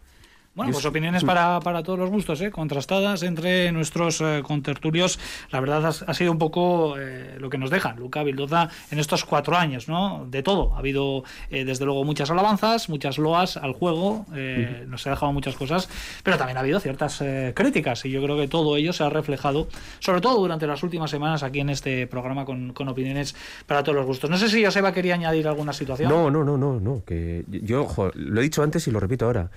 Bueno, 0.58 0.72
pues 0.72 0.86
opiniones 0.86 1.24
para, 1.24 1.60
para 1.60 1.84
todos 1.84 2.00
los 2.00 2.10
gustos, 2.10 2.42
¿eh? 2.42 2.50
contrastadas 2.50 3.22
entre 3.22 3.72
nuestros 3.72 4.22
eh, 4.22 4.42
contertulios. 4.44 5.20
La 5.52 5.60
verdad 5.60 5.86
ha, 5.86 5.90
ha 5.90 6.14
sido 6.16 6.32
un 6.32 6.40
poco 6.40 6.96
eh, 6.98 7.38
lo 7.40 7.52
que 7.52 7.60
nos 7.60 7.70
deja 7.70 7.94
Luca 7.94 8.24
Vildoza 8.24 8.70
en 8.90 8.98
estos 8.98 9.24
cuatro 9.24 9.56
años, 9.56 9.88
¿no? 9.88 10.26
De 10.28 10.42
todo. 10.42 10.74
Ha 10.74 10.80
habido, 10.80 11.24
eh, 11.52 11.64
desde 11.64 11.86
luego, 11.86 12.04
muchas 12.04 12.32
alabanzas, 12.32 12.90
muchas 12.90 13.20
loas 13.20 13.56
al 13.56 13.74
juego, 13.74 14.26
eh, 14.34 14.84
nos 14.88 15.06
ha 15.06 15.12
dejado 15.12 15.32
muchas 15.32 15.56
cosas, 15.56 15.90
pero 16.24 16.38
también 16.38 16.58
ha 16.58 16.62
habido 16.62 16.80
ciertas 16.80 17.22
eh, 17.22 17.54
críticas 17.56 18.04
y 18.06 18.10
yo 18.10 18.24
creo 18.24 18.36
que 18.36 18.48
todo 18.48 18.78
ello 18.78 18.94
se 18.94 19.04
ha 19.04 19.10
reflejado, 19.12 19.68
sobre 20.00 20.22
todo 20.22 20.40
durante 20.40 20.66
las 20.66 20.82
últimas 20.82 21.12
semanas 21.12 21.44
aquí 21.44 21.60
en 21.60 21.70
este 21.70 22.08
programa 22.08 22.46
con, 22.46 22.74
con 22.74 22.88
opiniones 22.88 23.36
para 23.68 23.84
todos 23.84 23.96
los 23.96 24.08
gustos. 24.08 24.28
No 24.32 24.38
sé 24.40 24.50
si 24.50 24.66
Joseba 24.66 24.92
quería 24.92 25.14
añadir 25.14 25.48
alguna 25.48 25.72
situación. 25.72 26.10
No, 26.10 26.32
no, 26.32 26.44
no, 26.44 26.58
no, 26.58 26.80
no. 26.80 27.04
Que 27.06 27.46
yo, 27.48 27.86
jo, 27.86 28.10
lo 28.16 28.40
he 28.42 28.44
dicho 28.44 28.64
antes 28.64 28.88
y 28.88 28.92
lo 28.92 29.00
repito 29.00 29.26
ahora. 29.26 29.52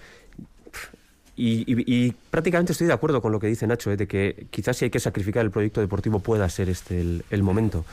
Y, 1.43 1.65
y- 1.67 1.85
y 1.87 2.13
prácticamente 2.31 2.73
estoy 2.73 2.87
de 2.87 2.93
acuerdo 2.93 3.23
con 3.23 3.33
lo 3.33 3.41
que 3.41 3.47
dice 3.47 3.67
Nacho, 3.67 3.91
eh, 3.91 3.97
de 3.97 4.07
que 4.07 4.47
quizás 4.51 4.77
si 4.77 4.85
hay 4.85 4.91
que 4.91 5.01
sacrificar 5.01 5.43
el 5.43 5.51
proyecto 5.51 5.81
deportivo 5.81 6.19
pueda 6.21 6.47
ser 6.51 6.69
este 6.69 7.01
el, 7.01 7.25
el 7.31 7.43
momento. 7.43 7.87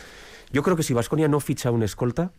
Yo 0.52 0.64
creo 0.64 0.76
que 0.76 0.84
si 0.84 0.94
Vasconia 0.94 1.30
no 1.30 1.40
ficha 1.40 1.72
un 1.72 1.82
escolta, 1.82 2.32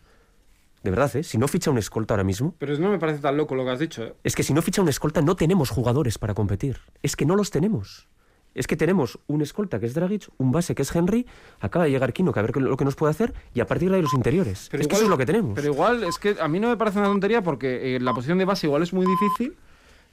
de 0.83 0.91
verdad, 0.91 1.17
¿eh? 1.17 1.23
si 1.23 1.39
no 1.39 1.49
ficha 1.49 1.71
un 1.71 1.79
escolta 1.79 2.13
ahora 2.13 2.25
mismo, 2.25 2.55
Pero 2.59 2.79
no 2.79 2.91
me 2.91 2.99
parece 2.99 3.21
tan 3.21 3.39
loco 3.39 3.55
lo 3.55 3.65
que 3.65 3.71
has 3.71 3.79
dicho. 3.79 4.05
¿eh? 4.05 4.15
es 4.23 4.35
que 4.37 4.43
si 4.43 4.53
no 4.53 4.61
ficha 4.61 4.83
un 4.83 4.89
escolta 4.91 5.23
no 5.23 5.35
tenemos 5.35 5.71
jugadores 5.71 6.19
para 6.19 6.35
competir. 6.35 6.77
Es 7.03 7.17
que 7.17 7.25
no 7.25 7.37
los 7.37 7.51
tenemos. 7.51 8.07
es 8.55 8.67
que 8.67 8.77
tenemos 8.77 9.19
un 9.29 9.41
escolta 9.41 9.79
que 9.81 9.87
es 9.87 9.95
Dragic, 9.95 10.29
un 10.37 10.53
base 10.53 10.75
que 10.75 10.83
es 10.83 10.95
Henry, 10.95 11.25
acaba 11.61 11.87
de 11.87 11.91
llegar 11.93 12.13
Kino, 12.13 12.33
que 12.35 12.41
a 12.41 12.43
ver 12.43 12.55
lo 12.57 12.77
que 12.77 12.85
nos 12.85 12.97
puede 12.97 13.13
hacer, 13.13 13.33
y 13.55 13.61
a 13.61 13.67
partir 13.67 13.89
de 13.89 13.97
ahí 13.97 14.03
los 14.03 14.13
interiores. 14.15 14.65
es 14.65 14.69
que 14.69 14.77
igual- 14.79 14.93
eso 14.97 15.05
es 15.05 15.09
lo 15.11 15.17
que 15.19 15.27
tenemos. 15.27 15.53
Pero 15.55 15.73
igual, 15.73 16.05
es 16.05 16.19
que 16.19 16.37
a 16.41 16.49
mí 16.49 16.59
no 16.61 16.69
me 16.69 16.77
parece 16.77 16.99
una 16.99 17.09
tontería 17.09 17.41
porque 17.43 17.97
eh, 17.97 18.01
la 18.01 18.13
posición 18.13 18.37
de 18.37 18.45
base 18.45 18.67
igual 18.67 18.83
es 18.83 18.93
muy 18.93 19.07
difícil. 19.07 19.57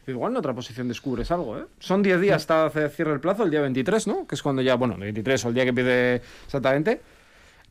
Igual 0.08 0.34
en 0.34 0.38
otra 0.38 0.54
posición 0.54 0.88
descubres 0.88 1.32
algo, 1.32 1.58
¿eh? 1.58 1.66
Son 1.80 2.04
10 2.04 2.22
días 2.22 2.36
hasta 2.36 2.70
cierre 2.90 3.14
el 3.14 3.20
plazo, 3.20 3.44
el 3.44 3.52
día 3.52 3.62
23, 3.62 4.08
¿no? 4.08 4.28
Que 4.28 4.36
es 4.36 4.44
cuando 4.44 4.62
ya, 4.62 4.76
bueno, 4.76 4.96
el 4.96 5.02
23 5.02 5.46
o 5.46 5.50
el 5.50 5.54
día 5.56 5.66
que 5.66 5.74
pide 5.74 6.22
exactamente. 6.46 7.02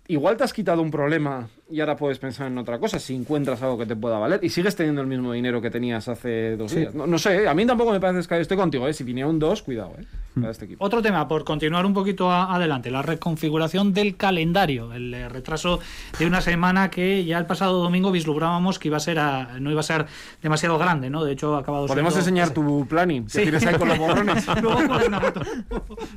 Igual 0.06 0.36
te 0.36 0.44
has 0.44 0.52
quitado 0.52 0.82
un 0.82 0.90
problema 0.90 1.48
y 1.70 1.80
ahora 1.80 1.96
puedes 1.96 2.18
pensar 2.18 2.48
en 2.48 2.58
otra 2.58 2.78
cosa 2.78 2.98
si 2.98 3.14
encuentras 3.14 3.62
algo 3.62 3.78
que 3.78 3.86
te 3.86 3.96
pueda 3.96 4.18
valer 4.18 4.38
y 4.42 4.50
sigues 4.50 4.76
teniendo 4.76 5.00
el 5.00 5.06
mismo 5.06 5.32
dinero 5.32 5.62
que 5.62 5.70
tenías 5.70 6.08
hace 6.08 6.56
dos 6.56 6.74
días. 6.74 6.94
No, 6.94 7.06
no 7.06 7.18
sé, 7.18 7.44
¿eh? 7.44 7.48
a 7.48 7.54
mí 7.54 7.64
tampoco 7.64 7.90
me 7.90 8.00
parece 8.00 8.28
que 8.28 8.40
estoy 8.40 8.56
contigo, 8.56 8.86
¿eh? 8.86 8.92
Si 8.92 9.02
viniera 9.02 9.28
un 9.28 9.38
2, 9.38 9.62
cuidado, 9.62 9.94
¿eh? 9.98 10.04
Para 10.34 10.50
este 10.50 10.64
equipo. 10.64 10.84
Otro 10.84 11.00
tema, 11.00 11.28
por 11.28 11.44
continuar 11.44 11.86
un 11.86 11.94
poquito 11.94 12.30
a- 12.30 12.54
adelante, 12.54 12.90
la 12.90 13.02
reconfiguración 13.02 13.92
del 13.94 14.16
calendario, 14.16 14.92
el 14.92 15.14
eh, 15.14 15.28
retraso 15.28 15.78
de 16.18 16.26
una 16.26 16.40
semana 16.40 16.90
que 16.90 17.24
ya 17.24 17.38
el 17.38 17.46
pasado 17.46 17.82
domingo 17.82 18.10
vislumbrábamos 18.10 18.78
que 18.78 18.88
iba 18.88 18.96
a 18.96 19.00
ser 19.00 19.18
a- 19.20 19.60
no 19.60 19.70
iba 19.70 19.80
a 19.80 19.84
ser 19.84 20.06
demasiado 20.42 20.76
grande, 20.78 21.08
¿no? 21.10 21.22
De 21.24 21.32
hecho, 21.32 21.54
ha 21.56 21.60
acabado 21.60 21.86
Podemos 21.86 22.12
siendo- 22.14 22.28
enseñar 22.30 22.50
tu 22.54 22.86
planning, 22.88 23.28
Sí. 23.30 23.42
tienes 23.42 23.64
ahí 23.66 23.76
con 23.76 23.88
los 23.88 23.98
borrones. 23.98 24.44
Luego 24.62 24.76
cuelgo 24.86 25.06
una 25.06 25.20
foto. 25.20 25.40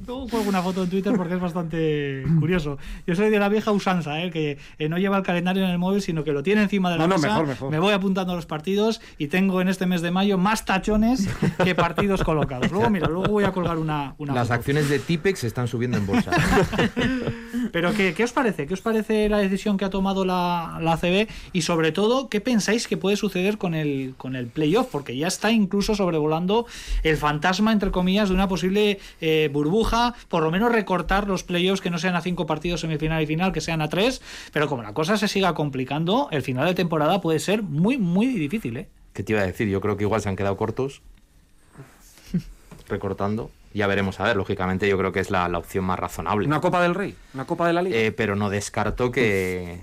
Luego 0.05 0.27
cuelgo 0.27 0.49
una 0.49 0.61
foto 0.61 0.83
en 0.83 0.89
Twitter 0.89 1.13
porque 1.15 1.35
es 1.35 1.39
bastante 1.39 2.23
curioso. 2.39 2.77
Yo 3.05 3.15
soy 3.15 3.29
de 3.29 3.39
la 3.39 3.49
vieja 3.49 3.71
usanza, 3.71 4.21
¿eh? 4.23 4.31
que 4.31 4.57
eh, 4.79 4.89
no 4.89 4.97
lleva 4.97 5.17
el 5.17 5.23
calendario 5.23 5.63
en 5.63 5.69
el 5.69 5.77
móvil, 5.77 6.01
sino 6.01 6.23
que 6.23 6.31
lo 6.31 6.43
tiene 6.43 6.63
encima 6.63 6.89
de 6.89 6.97
la 6.97 7.03
No, 7.03 7.09
no, 7.09 7.15
mesa. 7.15 7.27
mejor, 7.29 7.47
mejor. 7.47 7.71
Me 7.71 7.79
voy 7.79 7.93
apuntando 7.93 8.33
a 8.33 8.35
los 8.35 8.45
partidos 8.45 9.01
y 9.17 9.27
tengo 9.27 9.61
en 9.61 9.67
este 9.67 9.85
mes 9.85 10.01
de 10.01 10.11
mayo 10.11 10.37
más 10.37 10.65
tachones 10.65 11.27
que 11.63 11.75
partidos 11.75 12.23
colocados. 12.23 12.71
Luego, 12.71 12.89
mira, 12.89 13.07
luego 13.07 13.25
voy 13.31 13.43
a 13.43 13.51
colgar 13.51 13.77
una, 13.77 14.06
una 14.17 14.33
Las 14.33 14.47
foto. 14.47 14.55
acciones 14.55 14.89
de 14.89 14.99
Tipex 14.99 15.39
se 15.39 15.47
están 15.47 15.67
subiendo 15.67 15.97
en 15.97 16.05
bolsa. 16.05 16.31
Pero 17.71 17.93
¿qué, 17.93 18.13
qué 18.13 18.23
os 18.23 18.31
parece? 18.31 18.67
¿Qué 18.67 18.73
os 18.73 18.81
parece 18.81 19.29
la 19.29 19.37
decisión 19.39 19.77
que 19.77 19.85
ha 19.85 19.89
tomado 19.89 20.25
la, 20.25 20.77
la 20.81 20.93
ACB? 20.93 21.27
Y 21.53 21.61
sobre 21.63 21.91
todo, 21.91 22.29
¿qué 22.29 22.41
pensáis 22.41 22.87
que 22.87 22.97
puede 22.97 23.17
suceder 23.17 23.57
con 23.57 23.73
el, 23.75 24.13
con 24.17 24.35
el 24.35 24.47
playoff? 24.47 24.87
Porque 24.91 25.17
ya 25.17 25.27
está 25.27 25.51
incluso 25.51 25.95
sobrevolando 25.95 26.65
el 27.03 27.17
fantasma, 27.17 27.71
entre 27.71 27.91
comillas, 27.91 28.29
de 28.29 28.35
una 28.35 28.47
posible 28.47 28.99
eh, 29.21 29.49
burbuja, 29.51 30.13
por 30.29 30.43
lo 30.43 30.51
menos 30.51 30.71
recortar 30.71 31.27
los 31.27 31.43
playoffs 31.43 31.81
que 31.81 31.89
no 31.89 31.97
sean 31.97 32.15
a 32.15 32.21
cinco 32.21 32.45
partidos 32.45 32.81
semifinal 32.81 33.21
y 33.21 33.25
final, 33.27 33.51
que 33.51 33.61
sean 33.61 33.81
a 33.81 33.89
tres. 33.89 34.21
Pero 34.53 34.67
como 34.67 34.83
la 34.83 34.93
cosa 34.93 35.17
se 35.17 35.27
siga 35.27 35.53
complicando, 35.53 36.27
el 36.31 36.41
final 36.41 36.65
de 36.67 36.73
temporada 36.75 37.21
puede 37.21 37.39
ser 37.39 37.63
muy, 37.63 37.97
muy 37.97 38.27
difícil, 38.27 38.77
¿eh? 38.77 38.87
¿Qué 39.13 39.23
te 39.23 39.33
iba 39.33 39.41
a 39.41 39.45
decir? 39.45 39.67
Yo 39.67 39.81
creo 39.81 39.97
que 39.97 40.03
igual 40.03 40.21
se 40.21 40.29
han 40.29 40.35
quedado 40.35 40.55
cortos. 40.57 41.01
Recortando. 42.87 43.51
Ya 43.77 43.87
veremos 43.87 44.19
a 44.19 44.23
ver, 44.23 44.35
lógicamente 44.35 44.87
yo 44.89 44.97
creo 44.97 45.11
que 45.11 45.19
es 45.19 45.31
la, 45.31 45.47
la 45.47 45.57
opción 45.59 45.85
más 45.85 45.97
razonable. 45.99 46.47
Una 46.47 46.59
Copa 46.59 46.81
del 46.81 46.95
Rey, 46.95 47.15
una 47.33 47.45
Copa 47.45 47.67
de 47.67 47.73
la 47.73 47.81
Liga. 47.81 47.95
Eh, 47.97 48.11
pero 48.11 48.35
no 48.35 48.49
descarto 48.49 49.11
que, 49.11 49.79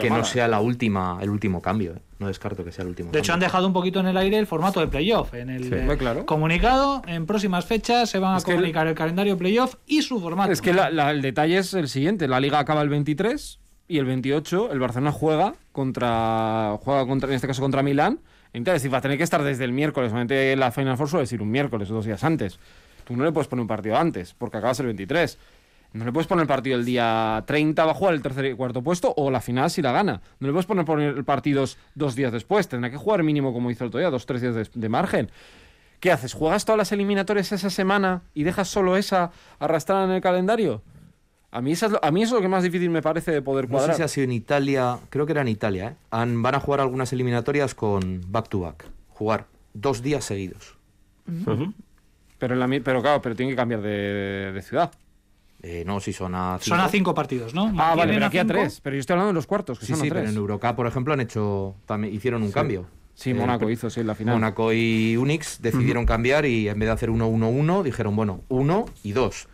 que 0.00 0.10
no 0.10 0.24
sea 0.24 0.48
la 0.48 0.60
última, 0.60 1.18
el 1.22 1.30
último 1.30 1.62
cambio. 1.62 1.92
eh. 1.92 2.00
No 2.18 2.26
descarto 2.26 2.64
que 2.64 2.72
sea 2.72 2.82
el 2.82 2.88
último 2.88 3.12
De 3.12 3.20
hecho, 3.20 3.32
han 3.32 3.38
dejado 3.38 3.64
un 3.66 3.72
poquito 3.72 4.00
en 4.00 4.06
el 4.08 4.16
aire 4.16 4.38
el 4.38 4.46
formato 4.48 4.80
de 4.80 4.88
playoff. 4.88 5.32
En 5.34 5.50
el 5.50 5.64
Sí, 5.64 5.70
eh, 5.72 5.96
claro. 5.96 6.26
comunicado, 6.26 7.00
en 7.06 7.26
próximas 7.26 7.64
fechas 7.64 8.10
se 8.10 8.18
van 8.18 8.34
a 8.34 8.38
Es 8.38 8.44
que 8.44 8.50
el- 8.50 8.56
comunicar 8.56 8.88
el, 8.88 8.94
calendario 8.96 9.38
playoff 9.38 9.76
y 9.86 10.02
su 10.02 10.20
formato. 10.20 10.50
Es 10.50 10.60
que 10.60 10.72
la- 10.72 10.90
la- 10.90 11.12
el 11.12 11.22
detalle 11.22 11.58
es 11.58 11.74
el 11.74 11.88
siguiente: 11.88 12.26
la 12.26 12.40
liga 12.40 12.58
acaba 12.58 12.82
el 12.82 12.88
23 12.88 13.60
y 13.86 13.98
el 13.98 14.04
28 14.04 14.72
el 14.72 14.80
Barcelona 14.80 15.12
juega 15.12 15.54
contra, 15.70 16.76
juega 16.82 17.06
contra 17.06 17.28
en 17.28 17.36
este 17.36 17.46
caso 17.46 17.62
contra 17.62 17.82
Milán. 17.82 18.18
Entonces, 18.52 18.82
si 18.82 18.88
va 18.88 18.98
a 18.98 19.00
tener 19.00 19.18
que 19.18 19.24
estar 19.24 19.42
desde 19.44 19.64
el 19.64 19.72
miércoles, 19.72 20.10
solamente 20.10 20.56
la 20.56 20.70
Final 20.72 20.96
Four 20.96 21.08
suele 21.08 21.22
decir 21.24 21.42
un 21.42 21.50
miércoles 21.50 21.90
o 21.90 21.94
dos 21.94 22.06
días 22.06 22.24
antes. 22.24 22.58
Tú 23.08 23.16
no 23.16 23.24
le 23.24 23.32
puedes 23.32 23.48
poner 23.48 23.62
un 23.62 23.68
partido 23.68 23.96
antes, 23.96 24.34
porque 24.34 24.58
acabas 24.58 24.78
el 24.80 24.86
23. 24.86 25.38
No 25.94 26.04
le 26.04 26.12
puedes 26.12 26.26
poner 26.26 26.42
el 26.42 26.46
partido 26.46 26.76
el 26.76 26.84
día 26.84 27.42
30, 27.46 27.82
va 27.86 27.92
a 27.92 27.94
jugar 27.94 28.12
el 28.12 28.20
tercer 28.20 28.44
y 28.44 28.52
cuarto 28.54 28.82
puesto, 28.82 29.14
o 29.16 29.30
la 29.30 29.40
final 29.40 29.70
si 29.70 29.80
la 29.80 29.92
gana. 29.92 30.20
No 30.40 30.46
le 30.46 30.52
puedes 30.52 30.66
poner, 30.66 30.84
poner 30.84 31.24
partidos 31.24 31.78
dos 31.94 32.14
días 32.14 32.30
después. 32.32 32.68
Tendrá 32.68 32.90
que 32.90 32.98
jugar 32.98 33.22
mínimo 33.22 33.54
como 33.54 33.70
hizo 33.70 33.84
el 33.84 33.88
otro 33.88 33.98
día, 34.00 34.10
dos 34.10 34.26
tres 34.26 34.42
días 34.42 34.54
de, 34.54 34.68
de 34.74 34.88
margen. 34.90 35.30
¿Qué 36.00 36.12
haces? 36.12 36.34
¿Juegas 36.34 36.66
todas 36.66 36.76
las 36.76 36.92
eliminatorias 36.92 37.50
esa 37.52 37.70
semana 37.70 38.20
y 38.34 38.42
dejas 38.42 38.68
solo 38.68 38.98
esa 38.98 39.30
arrastrada 39.58 40.04
en 40.04 40.10
el 40.10 40.20
calendario? 40.20 40.82
A 41.50 41.62
mí, 41.62 41.72
esa 41.72 41.86
es 41.86 41.92
lo- 41.92 42.04
a 42.04 42.10
mí 42.10 42.22
eso 42.22 42.34
es 42.36 42.40
lo 42.40 42.42
que 42.42 42.48
más 42.48 42.62
difícil 42.62 42.90
me 42.90 43.00
parece 43.00 43.32
de 43.32 43.40
poder 43.40 43.64
No 43.64 43.68
sé 43.70 43.74
cuadrar. 43.78 43.96
si 43.96 44.02
ha 44.02 44.08
sido 44.08 44.24
en 44.24 44.32
Italia, 44.32 44.98
creo 45.08 45.24
que 45.24 45.32
era 45.32 45.40
en 45.40 45.48
Italia, 45.48 45.88
¿eh? 45.88 45.94
Han- 46.10 46.42
van 46.42 46.54
a 46.54 46.60
jugar 46.60 46.80
algunas 46.82 47.10
eliminatorias 47.14 47.74
con 47.74 48.20
back 48.30 48.50
to 48.50 48.60
back. 48.60 48.84
Jugar 49.08 49.46
dos 49.72 50.02
días 50.02 50.24
seguidos. 50.24 50.76
Pero, 52.38 52.54
en 52.54 52.60
la 52.60 52.80
pero 52.82 53.02
claro, 53.02 53.20
pero 53.22 53.34
tiene 53.34 53.52
que 53.52 53.56
cambiar 53.56 53.80
de, 53.82 54.52
de 54.52 54.62
ciudad. 54.62 54.90
Eh, 55.60 55.82
no, 55.84 55.98
si 55.98 56.12
son 56.12 56.34
a 56.36 56.58
Son 56.60 56.78
a 56.78 56.82
cinco. 56.84 56.90
cinco 56.92 57.14
partidos, 57.14 57.52
¿no? 57.52 57.72
Ah, 57.78 57.94
vale, 57.96 58.14
pero 58.14 58.26
aquí 58.26 58.38
a 58.38 58.42
cinco. 58.42 58.54
tres. 58.54 58.80
Pero 58.80 58.94
yo 58.94 59.00
estoy 59.00 59.14
hablando 59.14 59.28
de 59.28 59.34
los 59.34 59.46
cuartos, 59.46 59.78
que 59.80 59.86
Sí, 59.86 59.92
son 59.92 60.02
sí, 60.02 60.06
a 60.06 60.10
pero 60.10 60.20
tres. 60.20 60.30
en 60.32 60.36
Eurocup, 60.38 60.76
por 60.76 60.86
ejemplo, 60.86 61.12
han 61.12 61.20
hecho, 61.20 61.74
también 61.84 62.14
hicieron 62.14 62.42
un 62.44 62.52
cambio. 62.52 62.86
Sí, 63.14 63.30
Eh, 63.30 63.34
Mónaco 63.34 63.68
hizo, 63.68 63.90
sí, 63.90 63.98
en 64.00 64.06
la 64.06 64.14
final. 64.14 64.36
Mónaco 64.36 64.72
y 64.72 65.16
Unix 65.16 65.60
decidieron 65.60 66.06
cambiar 66.06 66.46
y 66.46 66.68
en 66.68 66.78
vez 66.78 66.86
de 66.88 66.92
hacer 66.92 67.10
1-1-1 67.10 67.82
dijeron, 67.82 68.14
bueno, 68.14 68.42
1 68.48 68.84
y 69.02 69.10
2. 69.10 69.48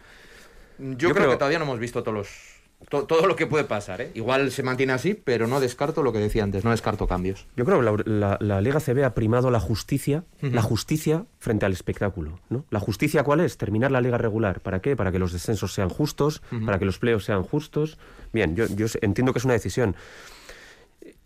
Yo, 0.79 0.97
creo, 1.09 1.15
creo- 1.15 1.31
que 1.31 1.37
todavía 1.37 1.59
no 1.59 1.65
hemos 1.65 1.79
visto 1.79 2.03
todos 2.03 2.15
los, 2.19 2.54
to- 2.89 3.05
todo 3.05 3.27
lo 3.27 3.37
que 3.37 3.47
puede 3.47 3.65
pasar. 3.65 4.01
¿eh? 4.01 4.11
Igual 4.15 4.51
se 4.51 4.63
mantiene 4.63 4.93
así, 4.93 5.15
pero 5.15 5.47
no 5.47 5.61
descarto 5.61 6.03
lo 6.03 6.13
que 6.13 6.19
decía 6.19 6.43
antes, 6.45 6.65
no 6.65 6.71
descarto 6.71 7.07
cambios. 7.07 7.47
Yo 7.57 7.65
creo 7.65 7.79
que 7.81 7.85
la, 8.11 8.29
la- 8.31 8.39
la 8.41 8.61
Liga 8.61 8.81
CB 8.81 9.05
ha 9.05 9.15
primado 9.15 9.51
la 9.51 9.61
justicia, 9.61 10.25
la 10.41 10.63
justicia 10.63 11.25
frente 11.39 11.67
al 11.67 11.73
espectáculo. 11.73 12.39
¿no? 12.51 12.65
¿La 12.71 12.81
justicia 12.81 13.23
cuál 13.25 13.41
es? 13.41 13.57
Terminar 13.59 13.91
la 13.91 14.01
liga 14.01 14.19
regular. 14.19 14.61
¿Para 14.61 14.81
qué? 14.81 14.97
Para 14.97 15.11
que 15.13 15.19
los 15.19 15.33
descensos 15.33 15.73
sean 15.75 15.89
justos, 15.89 16.43
para 16.65 16.79
que 16.79 16.85
los 16.85 16.99
playoffs 16.99 17.25
sean 17.25 17.43
justos. 17.43 17.99
Bien, 18.33 18.57
yo, 18.57 18.67
yo 18.69 18.87
entiendo 19.01 19.33
que 19.33 19.39
es 19.39 19.45
una 19.45 19.55
decisión. 19.55 19.95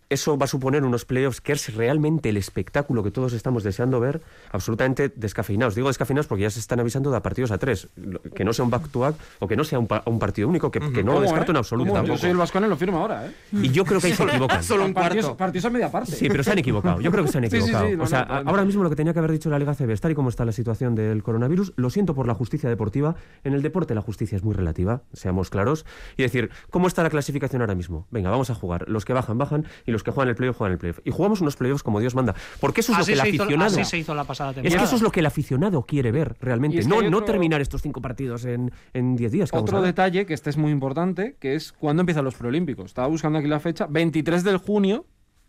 Eso 0.09 0.37
va 0.37 0.45
a 0.45 0.47
suponer 0.47 0.83
unos 0.83 1.05
playoffs 1.05 1.39
que 1.39 1.51
es 1.51 1.75
realmente 1.75 2.29
el 2.29 2.37
espectáculo 2.37 3.03
que 3.03 3.11
todos 3.11 3.33
estamos 3.33 3.63
deseando 3.63 3.99
ver, 3.99 4.21
absolutamente 4.51 5.09
descafeinados. 5.15 5.75
Digo 5.75 5.87
descafeinados 5.87 6.25
porque 6.27 6.43
ya 6.43 6.49
se 6.49 6.59
están 6.59 6.79
avisando 6.79 7.11
de 7.11 7.21
partidos 7.21 7.51
a 7.51 7.57
tres. 7.59 7.87
Que 8.33 8.43
no 8.43 8.53
sea 8.53 8.65
un 8.65 8.71
back-to-back 8.71 9.15
o 9.39 9.47
que 9.47 9.55
no 9.55 9.63
sea 9.63 9.77
un, 9.79 9.87
pa- 9.87 10.01
un 10.05 10.17
partido 10.17 10.47
único, 10.47 10.71
que, 10.71 10.79
que 10.79 11.03
no 11.03 11.11
lo 11.11 11.17
¿Cómo, 11.17 11.21
descarto 11.21 11.51
eh? 11.51 11.53
en 11.53 11.57
absoluto. 11.57 12.03
Yo 12.05 12.17
soy 12.17 12.31
el 12.31 12.37
Vascone, 12.37 12.67
lo 12.67 12.75
firmo 12.75 12.97
ahora, 12.99 13.27
¿eh? 13.27 13.31
Y 13.51 13.69
yo 13.69 13.85
creo 13.85 13.99
que 14.01 14.07
ahí 14.07 14.13
se 14.13 14.23
equivocan. 14.29 14.63
Solo 14.63 14.85
un 14.85 14.93
partidos, 14.93 15.25
cuarto. 15.25 15.37
partidos 15.37 15.65
a 15.65 15.69
media 15.69 15.91
parte. 15.91 16.11
Sí, 16.11 16.27
pero 16.27 16.43
se 16.43 16.51
han 16.51 16.57
equivocado. 16.57 16.99
Yo 17.01 17.11
creo 17.11 17.23
que 17.25 17.31
se 17.31 17.37
han 17.37 17.43
Sí, 17.49 17.61
sí, 17.61 17.61
sí, 17.61 17.69
equivocado. 17.69 18.03
o 18.03 18.07
sea, 18.07 18.25
no, 18.25 18.33
a- 18.33 18.43
no. 18.43 18.49
ahora 18.49 18.65
mismo 18.65 18.83
lo 18.83 18.89
que 18.89 18.95
tenía 18.95 19.13
que 19.13 19.19
haber 19.19 19.31
dicho 19.31 19.49
la 19.49 19.59
Liga 19.59 19.75
CB, 19.75 19.95
tal 19.99 20.11
y 20.11 20.15
como 20.15 20.29
está 20.29 20.43
la 20.43 20.51
situación 20.51 20.95
del 20.95 21.21
coronavirus, 21.23 21.73
lo 21.75 21.89
siento 21.91 22.15
por 22.15 22.25
la 22.27 22.33
justicia 22.33 22.67
deportiva. 22.67 23.15
En 23.43 23.53
el 23.53 23.61
deporte 23.61 23.93
la 23.93 24.01
justicia 24.01 24.35
es 24.35 24.43
muy 24.43 24.55
relativa, 24.55 25.03
seamos 25.13 25.49
claros. 25.51 25.85
Y 26.17 26.23
decir, 26.23 26.49
¿cómo 26.71 26.87
está 26.87 27.03
la 27.03 27.09
clasificación 27.11 27.61
ahora 27.61 27.75
mismo? 27.75 28.07
Venga, 28.09 28.29
vamos 28.31 28.49
a 28.49 28.55
jugar. 28.55 28.89
Los 28.89 29.05
que 29.05 29.13
bajan, 29.13 29.37
bajan. 29.37 29.65
Y 29.85 29.91
los 29.91 29.98
que 30.03 30.11
juegan 30.11 30.29
el 30.29 30.35
playoff, 30.35 30.57
juegan 30.57 30.73
el 30.73 30.77
playoff. 30.79 30.99
Y 31.03 31.11
jugamos 31.11 31.41
unos 31.41 31.55
playoffs 31.55 31.83
como 31.83 31.99
Dios 31.99 32.15
manda. 32.15 32.35
Porque 32.59 32.81
eso 32.81 32.91
es 32.93 32.99
Así 32.99 33.15
lo 33.15 33.21
que 33.23 33.29
el 33.29 33.35
hizo, 33.35 33.43
aficionado... 33.43 33.71
así 33.81 33.85
se 33.85 33.97
hizo 33.97 34.13
la 34.15 34.23
pasada 34.23 34.51
Es 34.51 34.55
temporada. 34.55 34.79
que 34.79 34.85
eso 34.85 34.95
es 34.95 35.01
lo 35.01 35.11
que 35.11 35.19
el 35.19 35.25
aficionado 35.25 35.83
quiere 35.83 36.11
ver 36.11 36.35
realmente. 36.41 36.79
Es 36.79 36.87
que 36.87 36.89
No, 36.89 37.01
no 37.09 37.23
terminar 37.23 37.61
estos 37.61 37.81
cinco 37.81 38.01
partidos 38.01 38.45
en 38.45 38.71
en 38.93 39.15
10 39.15 39.31
días. 39.31 39.51
que 39.51 39.57
vamos 39.57 39.71
a 39.71 39.75
Otro 39.75 39.85
detalle 39.85 40.25
que 40.25 40.33
este 40.33 40.49
es 40.49 40.57
muy 40.57 40.71
importante, 40.71 41.35
que 41.39 41.55
es 41.55 41.71
cuándo 41.71 42.01
empiezan 42.01 42.23
los 42.25 42.35
preolímpicos. 42.35 42.85
Estaba 42.87 43.07
buscando 43.07 43.39
aquí 43.39 43.47
la 43.47 43.59
fecha. 43.59 43.87
23 43.89 44.43
de 44.43 44.57
junio 44.57 45.05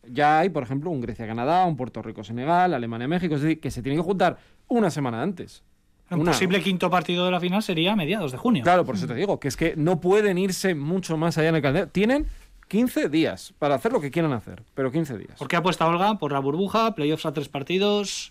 ya 0.08 0.38
hay, 0.40 0.48
por 0.48 0.62
ejemplo, 0.62 0.90
un 0.90 1.00
Grecia-Canadá, 1.00 1.66
un 1.66 1.76
Puerto 1.76 2.00
Rico-Senegal, 2.02 2.72
Alemania-México. 2.74 3.34
Es 3.34 3.42
decir, 3.42 3.60
que 3.60 3.70
se 3.70 3.82
tienen 3.82 4.00
que 4.00 4.04
juntar 4.04 4.38
una 4.68 4.90
semana 4.90 5.22
antes. 5.22 5.62
Un 6.10 6.22
Una- 6.22 6.32
posible 6.32 6.60
quinto 6.60 6.90
partido 6.90 7.24
de 7.26 7.30
la 7.30 7.38
final 7.38 7.62
sería 7.62 7.92
a 7.92 7.96
mediados 7.96 8.32
de 8.32 8.38
junio. 8.38 8.64
Claro, 8.64 8.84
por 8.84 8.96
eso 8.96 9.06
te 9.06 9.14
digo, 9.14 9.38
que 9.38 9.46
es 9.46 9.56
que 9.56 9.74
no 9.76 10.00
pueden 10.00 10.38
irse 10.38 10.74
mucho 10.74 11.16
más 11.16 11.38
allá 11.38 11.50
en 11.50 11.54
el 11.56 11.62
calendario. 11.62 11.88
Tienen 11.92 12.26
15 12.70 13.08
días 13.08 13.52
para 13.58 13.74
hacer 13.74 13.92
lo 13.92 14.00
que 14.00 14.12
quieran 14.12 14.32
hacer, 14.32 14.62
pero 14.76 14.92
15 14.92 15.18
días. 15.18 15.36
¿Por 15.36 15.48
qué 15.48 15.56
apuesta 15.56 15.86
Olga? 15.88 16.18
Por 16.18 16.30
la 16.30 16.38
burbuja, 16.38 16.94
playoffs 16.94 17.26
a 17.26 17.32
tres 17.32 17.48
partidos. 17.48 18.30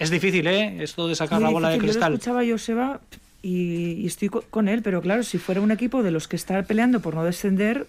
Es 0.00 0.10
difícil, 0.10 0.48
¿eh? 0.48 0.82
Esto 0.82 1.06
de 1.06 1.14
sacar 1.14 1.38
Muy 1.38 1.44
la 1.48 1.52
bola 1.52 1.68
de 1.68 1.74
difícil. 1.74 1.86
Yo 1.88 1.92
cristal. 2.00 2.10
lo 2.12 2.16
escuchaba 2.16 2.40
a 2.40 2.44
Joseba 2.50 3.00
y, 3.42 3.92
y 3.92 4.06
estoy 4.06 4.28
co- 4.28 4.42
con 4.50 4.66
él, 4.66 4.82
pero 4.82 5.00
claro, 5.00 5.22
si 5.22 5.38
fuera 5.38 5.60
un 5.60 5.70
equipo 5.70 6.02
de 6.02 6.10
los 6.10 6.26
que 6.26 6.34
está 6.34 6.60
peleando 6.64 6.98
por 6.98 7.14
no 7.14 7.22
descender, 7.22 7.86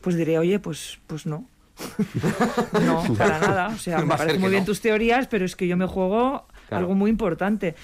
pues 0.00 0.16
diría, 0.16 0.40
oye, 0.40 0.58
pues, 0.58 0.98
pues 1.06 1.26
no. 1.26 1.44
no, 2.84 3.02
para 3.14 3.38
nada. 3.38 3.68
O 3.68 3.78
sea, 3.78 3.96
Va 3.98 4.02
me 4.04 4.16
parecen 4.16 4.40
muy 4.40 4.50
bien 4.50 4.64
tus 4.64 4.80
teorías, 4.80 5.26
pero 5.26 5.44
es 5.44 5.56
que 5.56 5.68
yo 5.68 5.76
me 5.76 5.86
juego 5.86 6.46
Claro. 6.68 6.84
algo 6.86 6.94
muy 6.94 7.10
importante. 7.10 7.74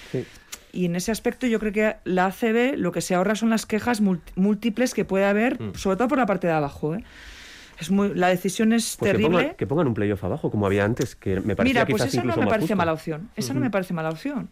Y 0.71 0.85
en 0.85 0.95
ese 0.95 1.11
aspecto 1.11 1.47
yo 1.47 1.59
creo 1.59 1.71
que 1.73 1.95
la 2.03 2.27
ACB 2.27 2.77
lo 2.77 2.91
que 2.91 3.01
se 3.01 3.15
ahorra 3.15 3.35
son 3.35 3.49
las 3.49 3.65
quejas 3.65 4.01
múltiples 4.35 4.93
que 4.93 5.05
puede 5.05 5.25
haber, 5.25 5.59
Mm. 5.61 5.73
sobre 5.75 5.97
todo 5.97 6.07
por 6.07 6.17
la 6.17 6.25
parte 6.25 6.47
de 6.47 6.53
abajo. 6.53 6.95
¿eh? 6.95 7.03
Es 7.79 7.89
muy, 7.91 8.13
la 8.13 8.27
decisión 8.27 8.73
es 8.73 8.95
Pues 8.99 9.11
que, 9.11 9.17
terrible. 9.17 9.37
pongan, 9.43 9.55
que 9.55 9.67
pongan 9.67 9.87
un 9.87 9.93
playoff 9.93 10.23
abajo, 10.23 10.51
como 10.51 10.65
había 10.65 10.85
antes, 10.85 11.15
que 11.15 11.39
me 11.41 11.55
parecía 11.55 11.81
Mira, 11.81 11.85
pues 11.87 12.03
quizás 12.03 12.13
esa 12.13 12.23
no 12.23 12.35
me 12.35 12.45
parece 12.47 12.59
justo. 12.67 12.75
mala 12.75 12.93
opción. 12.93 13.29
Esa 13.35 13.53
no 13.53 13.61
me 13.61 13.69
parece 13.71 13.93
mala 13.93 14.09
opción. 14.09 14.49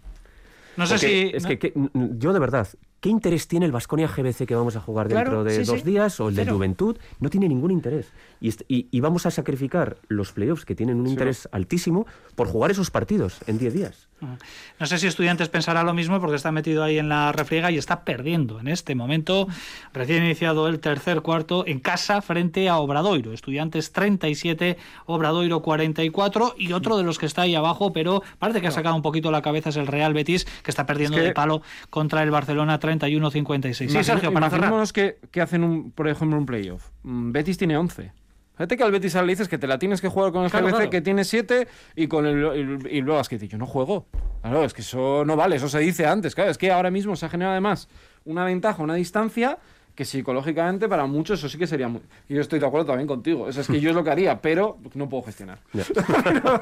No 0.78 0.86
sé 0.86 0.94
Porque 0.94 1.08
si. 1.32 1.36
Es 1.36 1.44
no- 1.44 1.50
que, 1.50 1.60
que- 1.60 1.74
n- 1.76 1.90
yo 2.20 2.34
de 2.34 2.40
verdad, 2.40 2.68
¿qué 3.02 3.10
interés 3.10 3.48
tiene 3.48 3.66
el 3.66 3.72
Vasconia 3.72 4.08
GBC 4.08 4.46
que 4.46 4.54
vamos 4.56 4.76
a 4.76 4.80
jugar 4.80 5.08
Claro, 5.08 5.32
dentro 5.32 5.44
de 5.44 5.66
sí, 5.66 5.72
dos 5.72 5.80
sí. 5.82 5.86
días 5.90 6.20
o 6.20 6.30
el 6.30 6.36
de 6.36 6.44
Cero. 6.44 6.56
Juventud? 6.56 6.98
No 7.20 7.30
tiene 7.32 7.50
ningún 7.50 7.72
interés. 7.72 8.12
Y, 8.40 8.50
est- 8.50 8.62
y- 8.68 8.88
y 8.92 9.00
vamos 9.02 9.26
a 9.26 9.32
sacrificar 9.32 9.98
los 10.08 10.32
playoffs 10.32 10.66
que 10.66 10.76
tienen 10.76 11.00
un 11.00 11.08
interés 11.08 11.50
altísimo 11.52 12.06
por 12.36 12.48
jugar 12.48 12.70
esos 12.72 12.92
partidos 12.92 13.40
en 13.48 13.58
10 13.58 13.74
días. 13.74 14.07
No 14.20 14.86
sé 14.86 14.98
si 14.98 15.08
Estudiantes 15.08 15.50
pensará 15.50 15.84
lo 15.84 15.94
mismo 15.94 16.20
porque 16.20 16.36
está 16.36 16.52
metido 16.52 16.84
ahí 16.84 16.98
en 16.98 17.08
la 17.10 17.32
refriega 17.32 17.70
y 17.72 17.78
está 17.78 18.04
perdiendo 18.04 18.60
en 18.60 18.68
este 18.68 18.96
momento, 18.96 19.48
recién 19.94 20.24
iniciado 20.24 20.68
el 20.68 20.80
tercer 20.80 21.22
cuarto, 21.22 21.66
en 21.68 21.80
casa 21.80 22.22
frente 22.22 22.68
a 22.70 22.78
Obradoiro. 22.78 23.34
Estudiantes 23.34 23.92
37, 23.92 24.78
Obradoiro 25.06 25.62
44 25.62 26.56
y 26.58 26.74
otro 26.74 26.98
de 26.98 27.04
los 27.04 27.20
que 27.20 27.26
está 27.28 27.44
ahí 27.44 27.56
abajo, 27.56 27.94
pero 27.94 28.24
parece 28.40 28.62
que 28.62 28.68
ha 28.68 28.72
sacado 28.72 28.96
un 28.96 29.02
poquito 29.02 29.30
la 29.32 29.42
cabeza 29.42 29.70
es 29.70 29.78
el 29.78 29.88
Real 29.88 30.14
Betis, 30.14 30.46
que 30.64 30.72
está 30.72 30.86
perdiendo 30.86 31.18
Es 31.18 31.22
que- 31.22 31.28
de 31.30 31.34
palo 31.34 31.62
contra 31.90 32.24
el 32.24 32.32
Barcelona 32.32 32.80
31-56. 32.80 33.92
Sí, 33.92 34.04
Sergio, 34.04 34.34
para 34.34 34.50
cerrar. 34.50 34.74
que, 34.94 35.18
que 35.32 35.42
hacen, 35.42 35.64
un, 35.64 35.92
por 35.92 36.08
ejemplo, 36.08 36.38
un 36.38 36.46
playoff. 36.46 36.90
Mm, 37.04 37.32
Betis 37.32 37.58
tiene 37.58 37.78
11. 37.78 38.12
Fíjate 38.58 38.76
que 38.76 38.84
al 38.84 38.92
Betis 38.92 39.14
le 39.14 39.28
dices 39.28 39.48
que 39.48 39.60
te 39.60 39.68
la 39.68 39.78
tienes 39.78 40.02
que 40.02 40.08
jugar 40.08 40.32
con 40.32 40.44
el 40.44 40.50
Claro, 40.50 40.66
GBC, 40.66 40.76
claro. 40.76 40.90
que 40.90 41.02
tiene 41.02 41.24
7, 41.24 41.68
y 41.96 42.08
con 42.08 42.26
el, 42.26 42.44
el, 42.44 42.88
y 42.92 43.02
luego 43.02 43.22
es 43.22 43.30
que 43.30 43.38
yo 43.48 43.58
no 43.60 43.68
juego. 43.68 44.08
Claro, 44.42 44.64
es 44.64 44.74
que 44.74 44.82
eso 44.82 45.24
no 45.26 45.36
vale, 45.36 45.58
eso 45.58 45.70
se 45.70 45.80
dice 45.80 46.08
antes. 46.08 46.34
Claro, 46.34 46.50
es 46.50 46.58
que 46.58 46.72
ahora 46.72 46.90
mismo 46.90 47.16
se 47.16 47.28
ha 47.28 47.30
generado 47.30 47.52
además 47.52 47.88
una 48.26 48.44
ventaja, 48.46 48.82
una 48.82 48.96
distancia 48.96 49.60
que 49.98 50.06
psicológicamente 50.06 50.88
para 50.88 51.08
muchos 51.08 51.40
eso 51.40 51.50
sí 51.50 51.58
que 51.58 51.66
sería 51.66 51.88
muy... 51.88 52.02
Y 52.30 52.36
yo 52.36 52.42
estoy 52.42 52.60
de 52.60 52.68
acuerdo 52.68 52.86
también 52.86 53.08
contigo. 53.08 53.50
Eso 53.50 53.62
es 53.62 53.68
que 53.68 53.82
yo 53.82 53.90
es 53.90 53.96
lo 53.96 54.04
que 54.04 54.12
haría, 54.12 54.40
pero 54.40 54.78
no 54.94 55.10
puedo 55.10 55.24
gestionar. 55.24 55.58
Es 55.74 55.88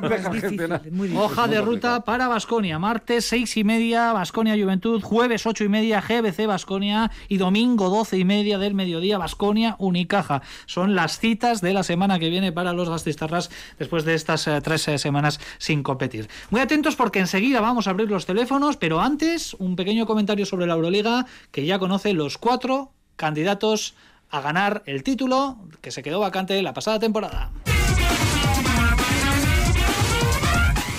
deja 0.09 0.29
difícil, 0.29 0.49
gestionar. 0.49 0.81
es 0.85 0.91
muy 0.93 1.09
difícil. 1.09 1.25
Hoja 1.25 1.47
de 1.49 1.59
ruta 1.59 1.99
para 2.05 2.29
Basconia. 2.29 2.79
Martes 2.79 3.25
seis 3.25 3.57
y 3.57 3.65
media, 3.65 4.13
Basconia 4.13 4.55
Juventud. 4.55 5.01
Jueves 5.01 5.45
ocho 5.45 5.65
y 5.65 5.69
media, 5.69 5.99
GBC 5.99 6.47
Basconia. 6.47 7.11
Y 7.27 7.35
domingo 7.37 7.89
doce 7.89 8.17
y 8.17 8.23
media 8.23 8.57
del 8.57 8.73
mediodía, 8.73 9.17
Basconia 9.17 9.75
Unicaja. 9.79 10.41
Son 10.65 10.95
las 10.95 11.19
citas 11.19 11.59
de 11.59 11.73
la 11.73 11.83
semana 11.83 12.19
que 12.19 12.29
viene 12.29 12.53
para 12.53 12.71
los 12.71 12.89
gastistarras 12.89 13.51
después 13.77 14.05
de 14.05 14.13
estas 14.13 14.47
eh, 14.47 14.61
tres 14.61 14.87
eh, 14.87 14.97
semanas 14.97 15.41
sin 15.57 15.83
competir. 15.83 16.29
Muy 16.51 16.61
atentos 16.61 16.95
porque 16.95 17.19
enseguida 17.19 17.59
vamos 17.59 17.87
a 17.87 17.89
abrir 17.89 18.09
los 18.09 18.25
teléfonos, 18.25 18.77
pero 18.77 19.01
antes 19.01 19.55
un 19.55 19.75
pequeño 19.75 20.05
comentario 20.05 20.45
sobre 20.45 20.67
la 20.67 20.75
Euroliga 20.75 21.25
que 21.51 21.65
ya 21.65 21.79
conoce 21.79 22.13
los 22.13 22.37
cuatro 22.37 22.93
candidatos 23.15 23.95
a 24.29 24.41
ganar 24.41 24.83
el 24.85 25.03
título 25.03 25.57
que 25.81 25.91
se 25.91 26.03
quedó 26.03 26.19
vacante 26.19 26.61
la 26.61 26.73
pasada 26.73 26.99
temporada. 26.99 27.51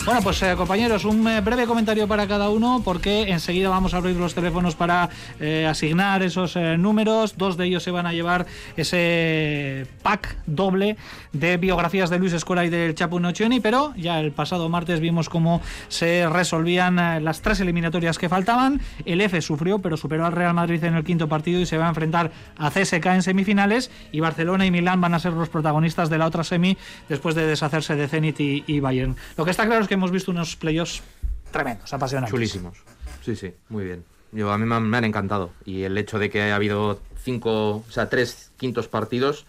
Bueno, 0.06 0.22
pues 0.22 0.40
eh, 0.44 0.54
compañeros, 0.56 1.04
un 1.04 1.26
eh, 1.26 1.40
breve 1.40 1.66
comentario 1.66 2.06
para 2.06 2.28
cada 2.28 2.48
uno 2.48 2.80
porque 2.84 3.22
enseguida 3.22 3.70
vamos 3.70 3.92
a 3.92 3.96
abrir 3.96 4.14
los 4.14 4.36
teléfonos 4.36 4.76
para 4.76 5.10
eh, 5.40 5.66
asignar 5.68 6.22
esos 6.22 6.54
números. 6.78 7.36
Dos 7.36 7.56
de 7.56 7.66
ellos 7.66 7.82
se 7.82 7.90
van 7.90 8.06
a 8.06 8.12
llevar 8.12 8.46
ese 8.76 9.84
pack 10.04 10.36
doble 10.46 10.96
de 11.32 11.56
biografías 11.56 12.08
de 12.08 12.20
Luis 12.20 12.32
Escuela 12.34 12.64
y 12.64 12.70
del 12.70 12.94
Chapu 12.94 13.18
Nocioni, 13.18 13.58
pero 13.58 13.94
ya 13.96 14.20
el 14.20 14.30
pasado 14.30 14.68
martes 14.68 15.00
vimos 15.00 15.28
cómo 15.28 15.60
se 15.88 16.28
resolvían 16.28 17.24
las 17.24 17.42
tres 17.42 17.58
eliminatorias 17.58 18.16
que 18.16 18.28
faltaban. 18.28 18.80
El 19.06 19.20
F 19.20 19.40
sufrió, 19.42 19.80
pero 19.80 19.96
superó 19.96 20.24
al 20.24 20.32
Real 20.32 20.54
Madrid 20.54 20.84
en 20.84 20.94
el 20.94 21.02
quinto 21.02 21.28
partido 21.28 21.58
y 21.58 21.66
se 21.66 21.78
va 21.78 21.86
a 21.86 21.88
enfrentar 21.88 22.30
a 22.58 22.70
CSK 22.70 23.06
en 23.06 23.22
semifinales 23.24 23.90
y 24.12 24.20
Barcelona 24.20 24.66
y 24.66 24.70
Milán 24.70 25.00
van 25.00 25.14
a 25.14 25.18
ser 25.18 25.32
los 25.32 25.48
protagonistas 25.48 26.10
de 26.10 26.18
la 26.18 26.26
otra 26.26 26.44
semi 26.44 26.78
después 27.08 27.34
de 27.34 27.44
deshacerse 27.44 27.96
de 27.96 28.06
Zenit 28.06 28.38
y 28.38 28.78
Bayern. 28.78 29.16
Lo 29.36 29.44
que 29.44 29.50
está 29.50 29.66
claro 29.66 29.82
es 29.82 29.88
que 29.88 29.95
hemos 29.96 30.10
visto 30.10 30.30
unos 30.30 30.56
playoffs 30.56 31.02
tremendos, 31.50 31.92
apasionantes. 31.92 32.30
Chulísimos. 32.30 32.78
Sí, 33.24 33.34
sí, 33.36 33.52
muy 33.68 33.84
bien. 33.84 34.04
Yo, 34.32 34.52
a 34.52 34.58
mí 34.58 34.64
me 34.66 34.96
han, 34.96 35.04
encantado. 35.04 35.50
Y 35.64 35.82
el 35.82 35.96
hecho 35.98 36.18
de 36.18 36.30
que 36.30 36.42
haya 36.42 36.56
habido 36.56 37.00
cinco, 37.22 37.76
o 37.76 37.90
sea, 37.90 38.08
tres 38.08 38.50
quintos 38.56 38.88
partidos, 38.88 39.46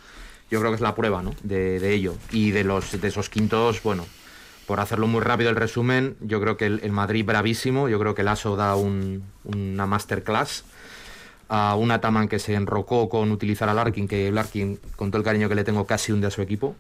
yo 0.50 0.60
creo 0.60 0.72
que 0.72 0.76
es 0.76 0.82
la 0.82 0.96
prueba, 0.96 1.22
¿no? 1.22 1.34
De, 1.44 1.94
ello. 1.94 2.16
Y 2.32 2.52
de, 2.52 2.64
los, 2.64 3.00
de 3.00 3.08
esos 3.08 3.30
quintos, 3.30 3.84
bueno, 3.84 4.06
por 4.66 4.80
hacerlo 4.80 5.08
muy 5.08 5.22
rápido 5.22 5.50
el 5.50 5.56
resumen, 5.56 6.16
yo 6.22 6.40
creo 6.40 6.58
que 6.58 6.66
el, 6.66 6.80
el 6.84 6.92
Madrid 6.92 7.26
bravísimo, 7.26 7.90
yo 7.90 8.00
creo 8.00 8.16
que 8.16 8.22
el 8.22 8.30
ASO 8.30 8.56
da 8.56 8.76
un- 8.76 9.24
una 9.44 9.86
masterclass 9.86 10.64
a 11.50 11.76
un 11.76 11.92
Ataman 11.92 12.28
que 12.28 12.40
se 12.40 12.54
enrocó 12.54 13.10
con 13.10 13.32
utilizar 13.32 13.70
a 13.70 13.74
Larkin, 13.74 14.08
que 14.08 14.32
Larkin, 14.32 14.80
con 14.96 15.12
todo 15.12 15.18
el 15.20 15.24
cariño 15.26 15.50
que 15.50 15.56
le 15.56 15.64
tengo, 15.64 15.86
casi 15.86 16.12
hunde 16.12 16.28
a 16.28 16.32
su 16.32 16.42
equipo. 16.42 16.76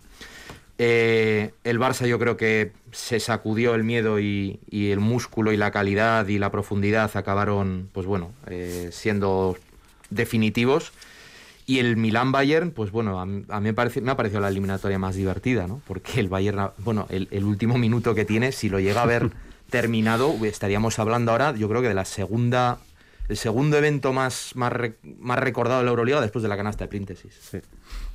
Eh, 0.79 1.53
el 1.63 1.79
Barça 1.79 2.05
yo 2.05 2.19
creo 2.19 2.37
que 2.37 2.71
se 2.91 3.19
sacudió 3.19 3.73
el 3.73 3.83
miedo 3.83 4.19
y, 4.19 4.59
y 4.69 4.91
el 4.91 4.99
músculo 4.99 5.51
y 5.51 5.57
la 5.57 5.71
calidad 5.71 6.27
y 6.27 6.37
la 6.37 6.51
profundidad 6.51 7.09
acabaron, 7.15 7.89
pues 7.93 8.05
bueno, 8.05 8.31
eh, 8.47 8.89
siendo 8.91 9.57
definitivos. 10.09 10.91
Y 11.65 11.79
el 11.79 11.97
Milan 11.97 12.31
Bayern, 12.31 12.71
pues 12.71 12.91
bueno, 12.91 13.19
a, 13.19 13.25
mí 13.25 13.43
a 13.49 13.59
mí 13.59 13.65
me, 13.65 13.73
parece, 13.73 13.99
me 13.99 14.11
ha 14.11 14.15
parecido 14.15 14.39
la 14.39 14.47
eliminatoria 14.47 14.99
más 14.99 15.15
divertida, 15.15 15.67
¿no? 15.67 15.81
Porque 15.85 16.19
el 16.19 16.29
Bayern, 16.29 16.69
bueno, 16.77 17.07
el, 17.09 17.27
el 17.31 17.43
último 17.43 17.77
minuto 17.77 18.15
que 18.15 18.23
tiene, 18.23 18.53
si 18.53 18.69
lo 18.69 18.79
llega 18.79 19.01
a 19.01 19.05
ver 19.05 19.31
terminado, 19.69 20.33
estaríamos 20.45 20.97
hablando 20.99 21.31
ahora, 21.31 21.53
yo 21.55 21.67
creo 21.67 21.81
que 21.81 21.89
de 21.89 21.93
la 21.93 22.05
segunda, 22.05 22.79
el 23.29 23.37
segundo 23.37 23.77
evento 23.77 24.13
más, 24.13 24.51
más, 24.55 24.71
re- 24.71 24.97
más 25.19 25.39
recordado 25.39 25.79
de 25.79 25.85
la 25.85 25.89
Euroliga 25.91 26.21
después 26.21 26.43
de 26.43 26.49
la 26.49 26.57
canasta 26.57 26.85
de 26.85 26.89
Príntesis. 26.89 27.33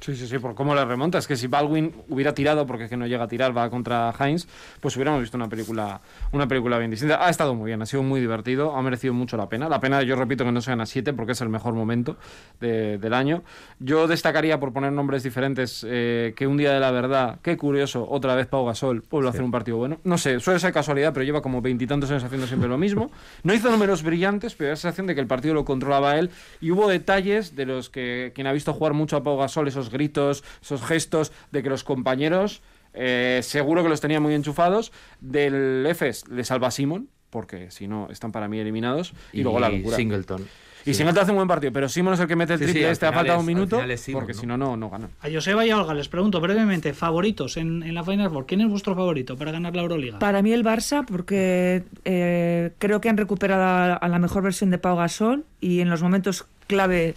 Sí, 0.01 0.17
sí, 0.17 0.27
sí, 0.27 0.39
por 0.39 0.55
cómo 0.55 0.75
le 0.75 0.85
remonta. 0.85 1.19
Es 1.19 1.27
que 1.29 1.37
si 1.37 1.47
Baldwin 1.47 1.95
hubiera 2.09 2.35
tirado, 2.35 2.67
porque 2.67 2.85
es 2.85 2.91
que 2.91 2.97
no 2.97 3.07
llega 3.07 3.25
a 3.25 3.29
tirar, 3.29 3.57
va 3.57 3.71
contra 3.71 4.13
Heinz, 4.19 4.47
pues 4.81 4.97
hubiéramos 4.97 5.21
visto 5.21 5.37
una 5.37 5.49
película, 5.49 6.01
una 6.33 6.49
película 6.49 6.79
bien 6.79 6.91
distinta. 6.91 7.25
Ha 7.25 7.31
estado 7.31 7.55
muy 7.55 7.67
bien, 7.69 7.81
ha 7.83 7.87
sido 7.87 8.03
muy 8.03 8.21
divertido, 8.21 8.75
ha 8.77 8.83
merecido 8.83 9.15
mucho 9.15 9.37
la 9.37 9.49
pena. 9.49 9.69
La 9.69 9.79
pena, 9.81 10.03
yo 10.03 10.17
repito, 10.17 10.45
que 10.45 10.51
no 10.53 10.61
sean 10.61 10.81
a 10.81 10.87
7 10.87 11.13
porque 11.13 11.33
es 11.33 11.41
el 11.41 11.49
mejor 11.51 11.75
momento 11.75 12.17
de- 12.61 12.99
del 12.99 13.15
año. 13.15 13.43
Yo 13.79 14.07
destacaría, 14.09 14.59
por 14.59 14.73
poner 14.73 14.93
nombres 14.93 15.23
diferentes, 15.23 15.87
eh, 15.89 16.33
que 16.37 16.47
un 16.47 16.57
día 16.57 16.73
de 16.73 16.81
la 16.81 16.91
verdad, 16.91 17.39
qué 17.43 17.57
curioso, 17.57 18.07
otra 18.09 18.35
vez 18.35 18.47
Pau 18.49 18.67
Gasol 18.67 19.05
vuelve 19.11 19.29
a 19.29 19.31
hacer 19.31 19.43
un 19.43 19.51
partido 19.53 19.77
bueno. 19.77 19.99
No 20.05 20.19
sé, 20.19 20.41
suele 20.41 20.59
ser 20.59 20.73
casualidad, 20.73 21.13
pero 21.13 21.25
lleva 21.25 21.43
como 21.43 21.61
veintitantos 21.63 22.11
años 22.11 22.25
haciendo 22.25 22.47
siempre 22.47 22.69
lo 22.69 22.79
mismo. 22.79 23.11
No 23.45 23.55
hizo 23.55 23.71
números 23.71 24.03
brillantes, 24.03 24.55
pero 24.55 24.71
da 24.75 24.77
la 24.83 24.93
sensación 25.03 25.07
de 25.07 25.15
que 25.15 25.21
el 25.21 25.27
partido 25.27 25.55
lo 25.55 25.65
controlaba 25.65 26.19
él. 26.19 26.31
Y 26.61 26.71
hubo 26.71 26.89
detalles 26.89 27.55
de 27.57 27.67
los 27.67 27.91
que 27.91 28.33
quien 28.35 28.47
ha 28.47 28.53
visto 28.53 28.73
jugar 28.73 28.95
mucho 28.95 29.17
a 29.17 29.23
Pau 29.23 29.37
Gasol, 29.37 29.69
esos 29.69 29.91
gritos, 29.91 30.45
esos 30.63 30.83
gestos 30.83 31.33
de 31.51 31.63
que 31.63 31.69
los 31.69 31.85
compañeros 31.85 32.63
eh, 32.95 33.41
seguro 33.43 33.83
que 33.83 33.89
los 33.89 34.01
tenía 34.01 34.21
muy 34.21 34.35
enchufados. 34.35 34.93
Del 35.21 35.85
EFES 35.87 36.29
le 36.29 36.45
salva 36.45 36.69
a 36.69 36.71
Simon, 36.71 37.09
porque 37.31 37.71
si 37.71 37.87
no 37.87 38.09
están 38.11 38.33
para 38.33 38.49
mí 38.49 38.59
eliminados. 38.59 39.13
Y, 39.33 39.43
luego 39.43 39.61
la 39.61 39.69
locura. 39.69 39.97
Singleton. 39.97 40.47
Y 40.85 40.95
Singleton 40.95 41.23
hace 41.23 41.31
un 41.31 41.37
buen 41.37 41.49
partido, 41.49 41.73
pero 41.73 41.89
Simon 41.89 42.15
es 42.15 42.21
el 42.21 42.27
que 42.27 42.35
mete 42.37 42.55
el 42.55 42.59
Sí, 42.59 42.65
sí, 42.67 42.73
triple. 42.73 42.91
este 42.91 43.07
ha 43.07 43.13
faltado 43.13 43.39
un 43.41 43.47
minuto, 43.47 43.81
Simon, 43.97 44.21
porque 44.21 44.33
¿no? 44.35 44.41
si 44.41 44.47
no, 44.47 44.57
no, 44.57 44.77
no 44.77 44.91
gana. 44.91 45.09
A 45.21 45.29
Joseba 45.33 45.65
y 45.65 45.71
a 45.71 45.77
Olga 45.79 45.95
les 45.95 46.09
pregunto 46.09 46.41
brevemente, 46.41 46.93
favoritos 46.93 47.57
en, 47.57 47.83
en 47.83 47.95
la 47.95 48.03
Final 48.03 48.31
Four. 48.31 48.47
¿Quién 48.47 48.63
es 48.63 48.69
vuestro 48.69 48.95
favorito 48.95 49.37
para 49.37 49.53
ganar 49.53 49.75
la 49.77 49.83
Euroliga? 49.83 50.19
Para 50.19 50.43
mí 50.43 50.53
el 50.53 50.65
Barça, 50.65 51.05
porque 51.07 51.85
eh, 52.05 52.73
creo 52.79 53.01
que 53.01 53.09
han 53.09 53.17
recuperado 53.17 53.63
a, 53.63 53.95
a 53.95 54.09
la 54.09 54.19
mejor 54.19 54.43
versión 54.43 54.71
de 54.71 54.79
Pau 54.79 54.97
Gasol 54.97 55.45
y 55.61 55.81
en 55.81 55.89
los 55.91 56.03
momentos 56.03 56.47
clave 56.67 57.15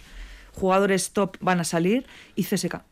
jugadores 0.54 1.10
top 1.12 1.36
van 1.40 1.60
a 1.60 1.64
salir 1.64 2.06
y 2.34 2.44
CSK. 2.44 2.82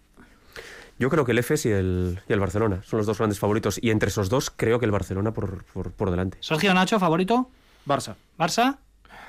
Yo 0.99 1.11
creo 1.11 1.25
que 1.25 1.33
el 1.33 1.39
EFES 1.39 1.67
y 1.67 1.71
el, 1.71 2.21
y 2.29 2.33
el 2.33 2.41
Barcelona 2.41 2.81
son 2.85 2.99
los 2.99 3.07
dos 3.07 3.19
grandes 3.19 3.39
favoritos. 3.39 3.79
Y 3.83 3.91
entre 3.91 4.09
esos 4.11 4.29
dos, 4.29 4.51
creo 4.51 4.79
que 4.79 4.85
el 4.87 4.93
Barcelona 4.93 5.33
por, 5.33 5.65
por, 5.65 5.91
por 5.91 6.11
delante. 6.11 6.39
Sergio 6.41 6.73
Nacho, 6.73 7.01
favorito. 7.01 7.51
Barça. 7.87 8.15
Barça. 8.39 8.77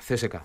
CSK. 0.06 0.42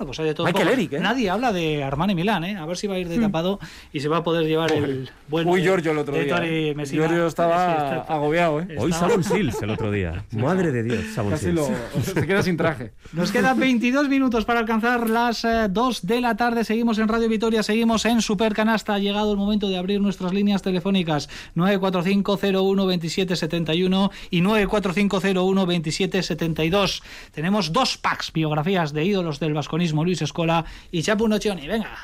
Bueno, 0.00 0.08
pues 0.12 0.20
hay 0.20 0.26
de 0.28 0.34
todo. 0.34 0.46
Michael 0.46 0.64
poco. 0.66 0.78
Eric, 0.78 0.92
¿eh? 0.94 1.00
Nadie 1.00 1.28
habla 1.28 1.52
de 1.52 1.84
Armani 1.84 2.14
Milán, 2.14 2.42
¿eh? 2.44 2.56
A 2.56 2.64
ver 2.64 2.78
si 2.78 2.86
va 2.86 2.94
a 2.94 2.98
ir 2.98 3.06
de 3.06 3.18
tapado 3.18 3.60
y 3.92 4.00
se 4.00 4.08
va 4.08 4.16
a 4.16 4.22
poder 4.22 4.46
llevar 4.46 4.72
el 4.72 5.10
buen. 5.28 5.46
Uy, 5.46 5.60
Giorgio 5.60 5.92
el 5.92 5.98
otro 5.98 6.18
día. 6.18 6.40
¿eh? 6.42 6.72
Messina. 6.74 7.02
Giorgio 7.02 7.26
estaba 7.26 7.96
agobiado, 8.04 8.60
¿eh? 8.62 8.68
Hoy 8.78 8.92
Estaba- 8.92 9.10
Sabon 9.10 9.22
Sils 9.22 9.60
el 9.60 9.68
otro 9.68 9.90
día. 9.92 10.24
Madre 10.32 10.72
de 10.72 10.84
Dios, 10.84 11.04
Sabon 11.14 11.32
Casi 11.32 11.44
Sils. 11.44 11.56
lo, 11.56 11.68
se 12.14 12.26
queda 12.26 12.42
sin 12.42 12.56
traje. 12.56 12.92
Nos 13.12 13.30
quedan 13.30 13.60
22 13.60 14.08
minutos 14.08 14.46
para 14.46 14.60
alcanzar 14.60 15.10
las 15.10 15.46
2 15.68 16.06
de 16.06 16.20
la 16.22 16.34
tarde. 16.34 16.64
Seguimos 16.64 16.98
en 16.98 17.06
Radio 17.06 17.28
Vitoria, 17.28 17.62
seguimos 17.62 18.06
en 18.06 18.22
Supercanasta. 18.22 18.94
Ha 18.94 18.98
llegado 19.00 19.32
el 19.32 19.36
momento 19.36 19.68
de 19.68 19.76
abrir 19.76 20.00
nuestras 20.00 20.32
líneas 20.32 20.62
telefónicas 20.62 21.28
945012771 21.56 24.10
y 24.30 24.40
945012772. 24.40 27.02
Tenemos 27.32 27.70
dos 27.74 27.98
packs, 27.98 28.32
biografías 28.32 28.94
de 28.94 29.04
ídolos 29.04 29.38
del 29.40 29.52
vasconismo, 29.52 29.89
Luis 29.92 30.22
Escola 30.22 30.64
y 30.90 31.02
Chapu 31.02 31.28
Nocioni. 31.28 31.66
Venga. 31.66 31.96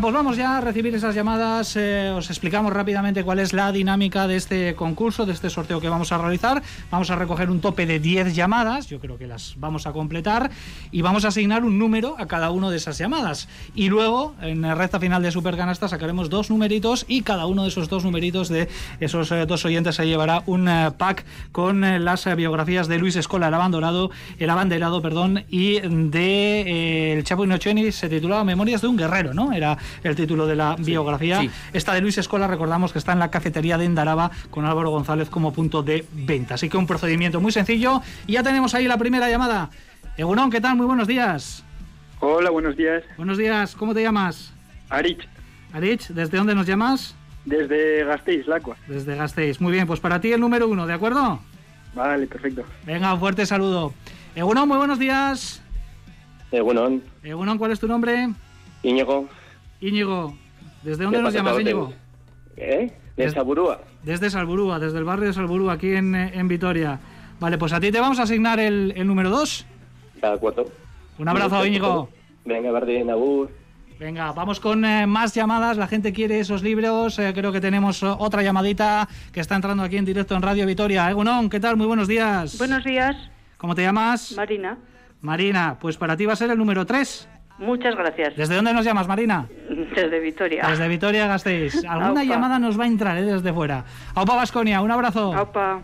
Pues 0.00 0.14
vamos 0.14 0.38
ya 0.38 0.56
a 0.56 0.60
recibir 0.62 0.94
esas 0.94 1.14
llamadas. 1.14 1.76
Eh, 1.76 2.10
os 2.16 2.30
explicamos 2.30 2.72
rápidamente 2.72 3.22
cuál 3.24 3.38
es 3.38 3.52
la 3.52 3.70
dinámica 3.72 4.26
de 4.26 4.36
este 4.36 4.74
concurso, 4.74 5.26
de 5.26 5.32
este 5.32 5.50
sorteo 5.50 5.80
que 5.80 5.88
vamos 5.90 6.12
a 6.12 6.18
realizar. 6.18 6.62
Vamos 6.90 7.10
a 7.10 7.16
recoger 7.16 7.50
un 7.50 7.60
tope 7.60 7.84
de 7.84 8.00
10 8.00 8.34
llamadas, 8.34 8.88
yo 8.88 8.98
creo 9.00 9.18
que 9.18 9.26
las 9.26 9.54
vamos 9.58 9.86
a 9.86 9.92
completar, 9.92 10.50
y 10.90 11.02
vamos 11.02 11.26
a 11.26 11.28
asignar 11.28 11.62
un 11.62 11.78
número 11.78 12.16
a 12.18 12.26
cada 12.26 12.50
una 12.50 12.70
de 12.70 12.78
esas 12.78 12.96
llamadas. 12.96 13.48
Y 13.74 13.90
luego, 13.90 14.34
en 14.40 14.62
la 14.62 14.74
recta 14.74 14.98
final 14.98 15.22
de 15.22 15.30
Supercanasta, 15.30 15.88
sacaremos 15.88 16.30
dos 16.30 16.50
numeritos 16.50 17.04
y 17.06 17.20
cada 17.20 17.46
uno 17.46 17.62
de 17.62 17.68
esos 17.68 17.88
dos 17.88 18.02
numeritos 18.02 18.48
de 18.48 18.68
esos 18.98 19.30
eh, 19.30 19.44
dos 19.46 19.64
oyentes 19.66 19.96
se 19.96 20.06
llevará 20.06 20.42
un 20.46 20.68
eh, 20.68 20.90
pack 20.96 21.24
con 21.52 21.82
las 22.04 22.34
biografías 22.34 22.88
de 22.88 22.98
Luis 22.98 23.14
Escola, 23.16 23.48
el 23.48 23.54
abanderado, 23.54 24.10
el 24.38 24.48
abanderado, 24.48 25.02
perdón, 25.02 25.44
y 25.50 25.80
de 25.80 27.12
el 27.12 27.24
Chapo 27.24 27.44
Inoceni 27.44 27.92
se 27.92 28.08
titulaba 28.08 28.42
Memorias 28.42 28.80
de 28.80 28.88
un 28.88 28.96
guerrero, 28.96 29.34
¿no? 29.34 29.52
Era 29.52 29.78
el 30.02 30.16
título 30.16 30.46
de 30.46 30.56
la 30.56 30.76
biografía. 30.76 31.40
sí. 31.40 31.50
Esta 31.72 31.94
de 31.94 32.00
Luis 32.00 32.18
Escola, 32.18 32.46
recordamos 32.46 32.92
que 32.92 32.98
está 32.98 33.12
en 33.12 33.18
la 33.18 33.30
cafetería 33.30 33.78
de 33.78 33.84
Endaraba 33.84 34.30
con 34.50 34.64
Álvaro 34.64 34.90
González 34.90 35.28
como 35.30 35.52
punto 35.52 35.82
de 35.82 36.04
venta. 36.12 36.54
Así 36.54 36.68
que 36.68 36.76
un 36.76 36.86
procedimiento 36.86 37.40
muy 37.40 37.52
sencillo. 37.52 38.02
Y 38.26 38.32
ya 38.32 38.42
tenemos 38.42 38.74
ahí 38.74 38.86
la 38.86 38.98
primera 38.98 39.28
llamada. 39.30 39.70
Egunon, 40.16 40.50
¿qué 40.50 40.60
tal? 40.60 40.76
Muy 40.76 40.86
buenos 40.86 41.08
días. 41.08 41.64
Hola, 42.20 42.50
buenos 42.50 42.76
días. 42.76 43.02
Buenos 43.16 43.38
días, 43.38 43.74
¿cómo 43.74 43.94
te 43.94 44.02
llamas? 44.02 44.52
Arich, 44.90 45.26
Arich, 45.72 46.08
¿desde 46.08 46.36
dónde 46.38 46.54
nos 46.54 46.66
llamas? 46.66 47.14
desde 47.44 48.04
Gasteiz, 48.04 48.46
Lacua. 48.46 48.76
Desde 48.86 49.16
Gasteiz. 49.16 49.60
Muy 49.60 49.72
bien, 49.72 49.86
pues 49.86 49.98
para 49.98 50.20
ti 50.20 50.32
el 50.32 50.40
número 50.40 50.68
uno, 50.68 50.86
¿de 50.86 50.92
acuerdo? 50.92 51.40
Vale, 51.94 52.26
perfecto. 52.26 52.64
Venga, 52.86 53.12
un 53.14 53.20
fuerte 53.20 53.44
saludo. 53.46 53.92
Egunon, 54.34 54.68
muy 54.68 54.76
buenos 54.78 54.98
días. 54.98 55.62
Bueno, 56.50 57.00
Egunon, 57.22 57.58
¿cuál 57.58 57.72
es 57.72 57.80
tu 57.80 57.88
nombre? 57.88 58.28
Íñigo. 58.82 59.28
Íñigo. 59.86 60.34
¿Desde 60.82 61.04
dónde 61.04 61.18
¿Qué 61.18 61.22
nos 61.24 61.34
llamas? 61.34 61.60
Íñigo? 61.60 61.92
¿Eh? 62.56 62.92
De 63.16 63.24
Des- 63.24 63.32
Saburúa. 63.34 63.80
Desde 64.02 64.30
Salburúa, 64.30 64.78
desde 64.78 64.98
el 64.98 65.04
barrio 65.04 65.26
de 65.26 65.32
Salburúa, 65.34 65.74
aquí 65.74 65.92
en, 65.94 66.14
eh, 66.14 66.30
en 66.34 66.48
Vitoria. 66.48 66.98
Vale, 67.40 67.58
pues 67.58 67.72
a 67.72 67.80
ti 67.80 67.90
te 67.92 68.00
vamos 68.00 68.18
a 68.18 68.22
asignar 68.22 68.58
el, 68.60 68.92
el 68.96 69.06
número 69.06 69.30
2. 69.30 69.66
De 70.20 70.26
acuerdo. 70.28 70.64
Un 71.18 71.28
abrazo, 71.28 71.64
Íñigo. 71.66 72.08
Venga, 72.44 72.70
Bardín, 72.70 73.10
Agur. 73.10 73.50
Venga, 73.98 74.32
vamos 74.32 74.58
con 74.58 74.84
eh, 74.84 75.06
más 75.06 75.34
llamadas. 75.34 75.76
La 75.76 75.86
gente 75.86 76.12
quiere 76.12 76.40
esos 76.40 76.62
libros. 76.62 77.18
Eh, 77.18 77.32
creo 77.34 77.52
que 77.52 77.60
tenemos 77.60 78.02
otra 78.02 78.42
llamadita 78.42 79.08
que 79.32 79.40
está 79.40 79.54
entrando 79.56 79.82
aquí 79.84 79.96
en 79.96 80.04
directo 80.04 80.34
en 80.34 80.42
Radio 80.42 80.66
Vitoria. 80.66 81.08
Egunon, 81.10 81.48
¿qué 81.50 81.60
tal? 81.60 81.76
Muy 81.76 81.86
buenos 81.86 82.08
días. 82.08 82.58
Buenos 82.58 82.82
días, 82.84 83.16
¿Cómo 83.58 83.74
te 83.76 83.82
llamas? 83.82 84.32
Marina. 84.36 84.78
Marina, 85.20 85.76
pues 85.80 85.96
para 85.96 86.16
ti 86.16 86.26
va 86.26 86.32
a 86.32 86.36
ser 86.36 86.50
el 86.50 86.58
número 86.58 86.84
3. 86.84 87.28
Muchas 87.58 87.94
gracias. 87.94 88.34
¿Desde 88.36 88.56
dónde 88.56 88.72
nos 88.72 88.84
llamas, 88.84 89.06
Marina? 89.06 89.46
Desde 89.94 90.18
Vitoria. 90.20 90.66
Desde 90.68 90.88
Vitoria 90.88 91.26
Gasteiz. 91.26 91.84
Alguna 91.88 92.24
llamada 92.24 92.58
nos 92.58 92.78
va 92.78 92.84
a 92.84 92.86
entrar 92.88 93.16
eh, 93.18 93.22
desde 93.22 93.52
fuera. 93.52 93.84
Aupa 94.14 94.34
Vasconia, 94.36 94.80
un 94.80 94.90
abrazo. 94.90 95.32
Aupa. 95.34 95.80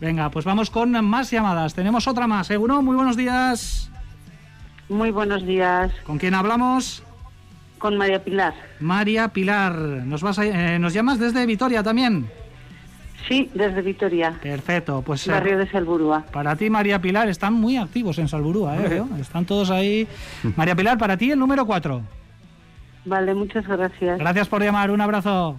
Venga, 0.00 0.30
pues 0.30 0.44
vamos 0.44 0.70
con 0.70 0.90
más 1.04 1.30
llamadas. 1.30 1.74
Tenemos 1.74 2.06
otra 2.08 2.26
más. 2.26 2.50
Egunon, 2.50 2.84
muy 2.84 2.96
buenos 2.96 3.16
días. 3.16 3.90
Muy 4.88 5.10
buenos 5.10 5.44
días. 5.46 5.92
¿Con 6.04 6.18
quién 6.18 6.34
hablamos? 6.34 7.02
Con 7.78 7.96
María 7.96 8.22
Pilar. 8.22 8.54
María 8.80 9.28
Pilar. 9.28 9.74
Nos, 9.74 10.22
vas 10.22 10.38
a- 10.38 10.44
eh, 10.46 10.78
nos 10.78 10.92
llamas 10.92 11.18
desde 11.18 11.44
Vitoria 11.46 11.82
también. 11.82 12.26
Sí, 13.28 13.50
desde 13.54 13.82
Vitoria. 13.82 14.38
Perfecto, 14.40 15.02
pues 15.04 15.26
eh, 15.26 15.30
Barrio 15.32 15.58
de 15.58 15.68
Salburúa. 15.70 16.24
para 16.32 16.54
ti, 16.56 16.70
María 16.70 17.00
Pilar, 17.00 17.28
están 17.28 17.54
muy 17.54 17.76
activos 17.76 18.18
en 18.18 18.28
Salburúa, 18.28 18.76
¿eh? 18.76 19.02
Están 19.20 19.44
todos 19.44 19.70
ahí. 19.70 20.06
María 20.56 20.76
Pilar, 20.76 20.96
para 20.98 21.16
ti 21.16 21.30
el 21.32 21.38
número 21.38 21.66
4. 21.66 22.02
Vale, 23.04 23.34
muchas 23.34 23.66
gracias. 23.66 24.18
Gracias 24.18 24.48
por 24.48 24.62
llamar, 24.62 24.90
un 24.90 25.00
abrazo. 25.00 25.58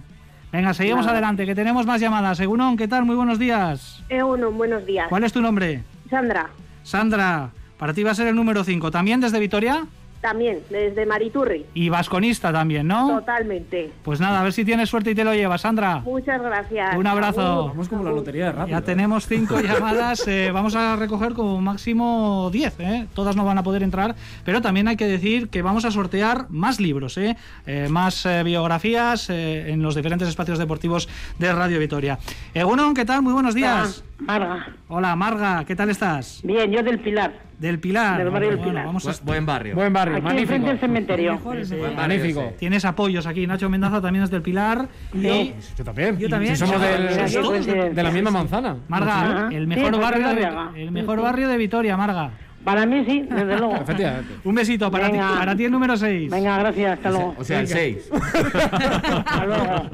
Venga, 0.50 0.72
seguimos 0.72 1.04
Nada. 1.04 1.18
adelante, 1.18 1.44
que 1.44 1.54
tenemos 1.54 1.84
más 1.86 2.00
llamadas. 2.00 2.40
Egunon, 2.40 2.76
¿qué 2.78 2.88
tal? 2.88 3.04
Muy 3.04 3.16
buenos 3.16 3.38
días. 3.38 4.02
Egunon, 4.08 4.56
buenos 4.56 4.86
días. 4.86 5.06
¿Cuál 5.08 5.24
es 5.24 5.32
tu 5.32 5.42
nombre? 5.42 5.82
Sandra, 6.08 6.48
Sandra, 6.82 7.50
para 7.78 7.92
ti 7.92 8.02
va 8.02 8.12
a 8.12 8.14
ser 8.14 8.28
el 8.28 8.34
número 8.34 8.64
5. 8.64 8.90
¿También 8.90 9.20
desde 9.20 9.38
Vitoria? 9.40 9.84
También, 10.20 10.60
desde 10.70 11.06
Mariturri. 11.06 11.66
Y 11.74 11.88
vasconista 11.88 12.52
también, 12.52 12.86
¿no? 12.86 13.18
Totalmente. 13.18 13.92
Pues 14.02 14.20
nada, 14.20 14.40
a 14.40 14.42
ver 14.42 14.52
si 14.52 14.64
tienes 14.64 14.88
suerte 14.88 15.12
y 15.12 15.14
te 15.14 15.24
lo 15.24 15.34
llevas, 15.34 15.62
Sandra. 15.62 16.00
Muchas 16.00 16.42
gracias. 16.42 16.96
Un 16.96 17.06
abrazo. 17.06 17.68
Vamos 17.68 17.88
como 17.88 18.04
la 18.04 18.10
lotería 18.10 18.46
de 18.46 18.52
rápido. 18.52 18.78
Ya 18.78 18.84
tenemos 18.84 19.26
cinco 19.26 19.60
llamadas, 19.60 20.26
eh, 20.28 20.50
vamos 20.52 20.74
a 20.74 20.96
recoger 20.96 21.34
como 21.34 21.60
máximo 21.60 22.50
10, 22.52 22.80
¿eh? 22.80 23.06
todas 23.14 23.36
no 23.36 23.44
van 23.44 23.58
a 23.58 23.62
poder 23.62 23.82
entrar, 23.82 24.14
pero 24.44 24.60
también 24.60 24.88
hay 24.88 24.96
que 24.96 25.06
decir 25.06 25.48
que 25.48 25.62
vamos 25.62 25.84
a 25.84 25.90
sortear 25.90 26.46
más 26.50 26.80
libros, 26.80 27.16
¿eh? 27.18 27.36
Eh, 27.66 27.88
más 27.88 28.24
eh, 28.26 28.42
biografías 28.42 29.30
eh, 29.30 29.70
en 29.70 29.82
los 29.82 29.94
diferentes 29.94 30.28
espacios 30.28 30.58
deportivos 30.58 31.08
de 31.38 31.52
Radio 31.52 31.78
Vitoria. 31.78 32.18
Egunon, 32.54 32.94
¿qué 32.94 33.04
tal? 33.04 33.22
Muy 33.22 33.32
buenos 33.32 33.54
días. 33.54 34.02
Marga. 34.18 34.66
Hola, 34.88 35.14
Marga, 35.14 35.64
¿qué 35.64 35.76
tal 35.76 35.90
estás? 35.90 36.40
Bien, 36.42 36.70
yo 36.72 36.82
del 36.82 36.98
Pilar. 36.98 37.32
Del 37.58 37.78
Pilar. 37.78 38.18
Del 38.18 38.30
barrio 38.30 38.48
del 38.50 38.56
Bueno, 38.58 38.70
Pilar. 38.72 38.86
vamos 38.86 39.06
a- 39.06 39.10
Bu- 39.12 39.24
buen 39.24 39.46
barrio. 39.46 39.74
Buen 39.76 39.92
barrio, 39.92 40.16
Aquí 40.16 40.24
magnífico. 40.24 40.42
enfrente 40.54 40.68
del 40.70 40.80
cementerio. 40.80 41.38
Buen 41.38 41.60
barrio 41.64 41.96
Magnífico. 41.96 42.40
ese. 42.42 42.50
Tienes 42.58 42.84
apoyos 42.84 43.26
aquí, 43.26 43.46
Nacho 43.46 43.68
Mendaza 43.70 44.00
también 44.00 44.24
es 44.24 44.30
del 44.30 44.42
Pilar. 44.42 44.88
Y 45.14 45.52
Yo 45.76 45.84
también. 45.84 46.18
Yo 46.18 46.28
también. 46.28 46.56
Si 46.56 46.66
somos 46.66 46.80
Sí, 46.82 46.88
del- 46.88 47.28
sí, 47.28 47.38
sí, 47.38 47.62
sí. 47.62 47.70
de 47.94 48.02
la 48.02 48.10
misma 48.10 48.30
manzana. 48.30 48.76
Marga, 48.88 49.20
Ajá. 49.20 49.48
el 49.52 49.62
Sí, 49.62 49.66
mejor 49.66 49.90
pues 49.90 50.02
barrio 50.02 50.28
de, 50.74 50.82
el 50.82 50.90
mejor 50.90 51.20
barrio 51.22 51.48
de 51.48 51.56
Vitoria, 51.56 51.96
Marga. 51.96 52.30
Para 52.68 52.84
mí 52.84 53.02
sí, 53.06 53.22
desde 53.22 53.58
luego. 53.58 53.76
Efectivamente. 53.80 54.34
Un 54.44 54.54
besito 54.54 54.90
para 54.90 55.06
ti, 55.06 55.12
Venga. 55.12 55.38
para 55.38 55.56
ti 55.56 55.64
el 55.64 55.70
número 55.70 55.96
6. 55.96 56.30
Venga, 56.30 56.58
gracias, 56.58 56.92
hasta 56.98 57.10
luego. 57.10 57.34
O 57.38 57.42
sea, 57.42 57.60
el 57.60 57.66
6. 57.66 58.10
Hasta 58.12 59.46
luego. 59.46 59.90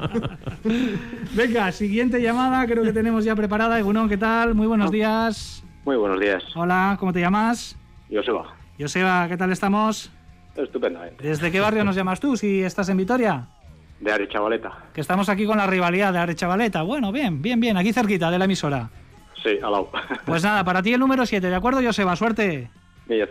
Venga, 1.31 1.71
siguiente 1.71 2.21
llamada, 2.21 2.67
creo 2.67 2.83
que 2.83 2.91
tenemos 2.91 3.23
ya 3.23 3.33
preparada. 3.33 3.79
Egunon, 3.79 4.09
¿qué 4.09 4.17
tal? 4.17 4.55
Muy 4.55 4.67
buenos 4.67 4.91
días. 4.91 5.63
Muy 5.85 5.95
buenos 5.95 6.19
días. 6.19 6.43
Hola, 6.53 6.97
¿cómo 6.99 7.13
te 7.13 7.21
llamas? 7.21 7.77
Joseba. 8.11 8.53
Joseba, 8.77 9.25
¿qué 9.29 9.37
tal 9.37 9.53
estamos? 9.53 10.11
Estupendamente. 10.57 11.25
¿Desde 11.25 11.53
qué 11.53 11.61
barrio 11.61 11.85
nos 11.85 11.95
llamas 11.95 12.19
tú, 12.19 12.35
si 12.35 12.61
estás 12.61 12.89
en 12.89 12.97
Vitoria? 12.97 13.47
De 14.01 14.11
Ari 14.11 14.27
Chavaleta. 14.27 14.79
Que 14.93 14.99
estamos 14.99 15.29
aquí 15.29 15.45
con 15.45 15.55
la 15.55 15.65
rivalidad 15.65 16.11
de 16.11 16.19
Arechavaleta. 16.19 16.81
Bueno, 16.81 17.13
bien, 17.13 17.41
bien, 17.41 17.57
bien, 17.57 17.77
aquí 17.77 17.93
cerquita 17.93 18.29
de 18.29 18.37
la 18.37 18.43
emisora. 18.43 18.89
Sí. 19.45 19.59
Pues 20.25 20.43
nada, 20.43 20.63
para 20.63 20.81
ti 20.81 20.93
el 20.93 20.99
número 20.99 21.25
7, 21.25 21.47
¿de 21.47 21.55
acuerdo, 21.55 21.81
Joseba? 21.83 22.15
Suerte. 22.15 22.67
Venga, 23.07 23.27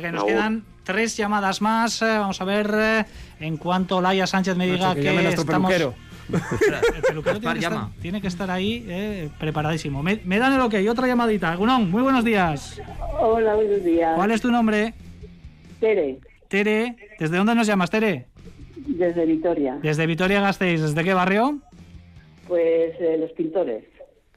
que 0.00 0.10
nos 0.10 0.22
Agur. 0.22 0.32
quedan 0.32 0.64
tres 0.82 1.16
llamadas 1.16 1.62
más. 1.62 2.02
Eh, 2.02 2.18
Vamos 2.18 2.40
a 2.40 2.44
ver 2.44 2.70
eh, 2.74 3.04
en 3.38 3.56
cuanto 3.56 4.00
Laia 4.00 4.26
Sánchez 4.26 4.56
me 4.56 4.66
diga 4.66 4.88
Nacho, 4.88 5.00
que 5.00 5.28
estamos... 5.28 5.72
peluquero. 5.72 5.94
El 6.28 7.02
peluquero 7.02 7.38
tiene 7.38 7.54
que, 7.54 7.58
estar, 7.58 7.58
llama. 7.58 7.92
tiene 8.02 8.20
que 8.20 8.26
estar 8.26 8.50
ahí 8.50 8.84
eh, 8.88 9.30
preparadísimo. 9.38 10.02
Me, 10.02 10.20
me 10.24 10.40
dan 10.40 10.54
el 10.54 10.60
ok, 10.62 10.74
otra 10.90 11.06
llamadita. 11.06 11.54
Gunón, 11.54 11.88
muy 11.92 12.02
buenos 12.02 12.24
días. 12.24 12.82
Hola, 13.20 13.54
buenos 13.54 13.84
días. 13.84 14.16
¿Cuál 14.16 14.32
es 14.32 14.40
tu 14.42 14.50
nombre? 14.50 14.94
Tere, 15.78 16.18
Tere. 16.48 16.96
¿Desde 17.20 17.36
dónde 17.36 17.54
nos 17.54 17.66
llamas, 17.68 17.90
Tere? 17.90 18.26
desde 18.74 19.26
Vitoria. 19.26 19.78
Desde 19.82 20.06
Vitoria 20.06 20.40
Gasteiz. 20.40 20.80
¿Desde 20.80 21.04
qué 21.04 21.14
barrio? 21.14 21.58
Pues 22.48 22.94
eh, 23.00 23.16
los 23.20 23.30
pintores. 23.32 23.84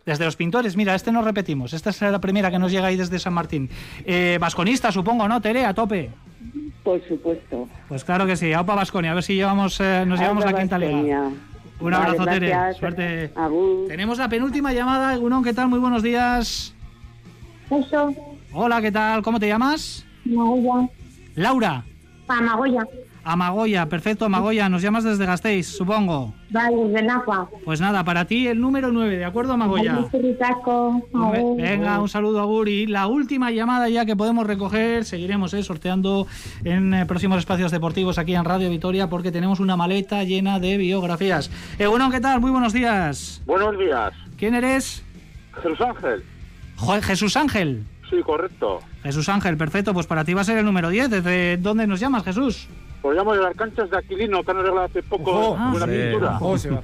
Desde 0.10 0.26
los 0.26 0.36
pintores. 0.36 0.76
Mira, 0.76 0.96
este 0.96 1.12
no 1.12 1.22
repetimos. 1.22 1.72
Esta 1.72 1.92
es 1.92 2.02
la 2.02 2.20
primera 2.20 2.50
que 2.50 2.58
nos 2.58 2.72
llega 2.72 2.88
ahí 2.88 2.96
desde 2.96 3.20
San 3.20 3.32
Martín. 3.32 3.70
Eh, 4.06 4.40
vasconista, 4.42 4.92
supongo, 4.92 5.28
¿no, 5.28 5.40
Tere? 5.40 5.66
A 5.66 5.74
tope. 5.76 6.10
Por 6.84 7.00
supuesto. 7.08 7.70
Pues 7.88 8.04
claro 8.04 8.26
que 8.26 8.36
sí. 8.36 8.52
Aupa 8.52 8.74
Vasconia. 8.74 9.12
A 9.12 9.14
ver 9.14 9.24
si 9.24 9.36
llevamos, 9.36 9.80
eh, 9.80 10.06
nos 10.08 10.20
llevamos 10.20 10.44
la 10.46 10.54
quinta 10.54 10.80
liga. 10.80 10.92
Un 11.00 11.38
Vale, 11.80 11.96
abrazo, 11.96 12.26
Tere. 12.26 12.74
Suerte. 12.74 13.32
Agur. 13.36 13.88
Tenemos 13.88 14.18
la 14.18 14.28
penúltima 14.28 14.74
llamada. 14.74 15.16
Gunón, 15.16 15.44
¿qué 15.44 15.54
tal? 15.54 15.68
Muy 15.68 15.78
buenos 15.78 16.02
días. 16.02 16.74
Eso, 17.70 18.12
Hola, 18.52 18.82
¿qué 18.82 18.92
tal? 18.92 19.22
¿Cómo 19.22 19.40
te 19.40 19.48
llamas? 19.48 20.08
Magoya. 20.26 20.90
Laura. 21.36 21.86
Magoya. 22.28 22.84
Amagoya, 23.32 23.86
perfecto, 23.88 24.26
Amagoya. 24.26 24.70
Nos 24.70 24.82
llamas 24.82 25.04
desde 25.04 25.24
Gasteiz, 25.26 25.68
supongo. 25.68 26.34
Vale, 26.50 26.76
desde 26.88 27.04
Napa. 27.04 27.48
Pues 27.64 27.80
nada, 27.80 28.04
para 28.04 28.26
ti 28.26 28.48
el 28.48 28.60
número 28.60 28.92
9, 28.92 29.18
¿de 29.18 29.26
acuerdo, 29.26 29.54
Amagoya? 29.54 30.00
Venga, 31.58 32.00
un 32.02 32.10
saludo 32.10 32.40
a 32.40 32.46
Guri. 32.46 32.88
La 32.88 33.06
última 33.06 33.52
llamada 33.52 33.88
ya 33.88 34.06
que 34.06 34.16
podemos 34.16 34.48
recoger, 34.48 35.06
seguiremos 35.06 35.54
eh, 35.54 35.62
sorteando 35.62 36.26
en 36.64 36.94
eh, 36.94 37.06
próximos 37.06 37.38
espacios 37.38 37.72
deportivos 37.72 38.18
aquí 38.18 38.34
en 38.34 38.46
Radio 38.46 38.68
Vitoria 38.70 39.08
porque 39.10 39.32
tenemos 39.32 39.60
una 39.60 39.76
maleta 39.78 40.24
llena 40.24 40.60
de 40.60 40.78
biografías. 40.78 41.52
Eh, 41.78 41.86
bueno, 41.86 42.10
¿qué 42.10 42.20
tal? 42.20 42.42
Muy 42.42 42.50
buenos 42.50 42.74
días. 42.74 43.44
Buenos 43.46 43.78
días. 43.78 44.12
¿Quién 44.38 44.56
eres? 44.56 45.04
Jesús 45.62 45.80
Ángel. 45.82 46.24
Jo- 46.78 47.02
Jesús 47.02 47.38
Ángel. 47.38 47.84
Sí, 48.10 48.16
correcto. 48.26 48.80
Jesús 49.04 49.30
Ángel, 49.30 49.56
perfecto. 49.56 49.94
Pues 49.94 50.08
para 50.08 50.26
ti 50.26 50.34
va 50.34 50.42
a 50.42 50.46
ser 50.46 50.58
el 50.58 50.66
número 50.66 50.90
10. 50.90 51.12
¿Desde 51.12 51.58
dónde 51.58 51.86
nos 51.86 52.00
llamas, 52.00 52.24
Jesús? 52.24 52.68
Os 53.02 53.16
llamo 53.16 53.34
de 53.34 53.42
las 53.42 53.56
canchas 53.56 53.90
de 53.90 53.98
Aquilino, 53.98 54.44
que 54.44 54.52
han 54.52 54.58
arreglado 54.58 54.88
hace 54.88 55.02
poco 55.04 55.32
Ojo. 55.32 55.70
buena 55.72 55.86
sí. 55.86 55.92
pintura. 55.92 56.40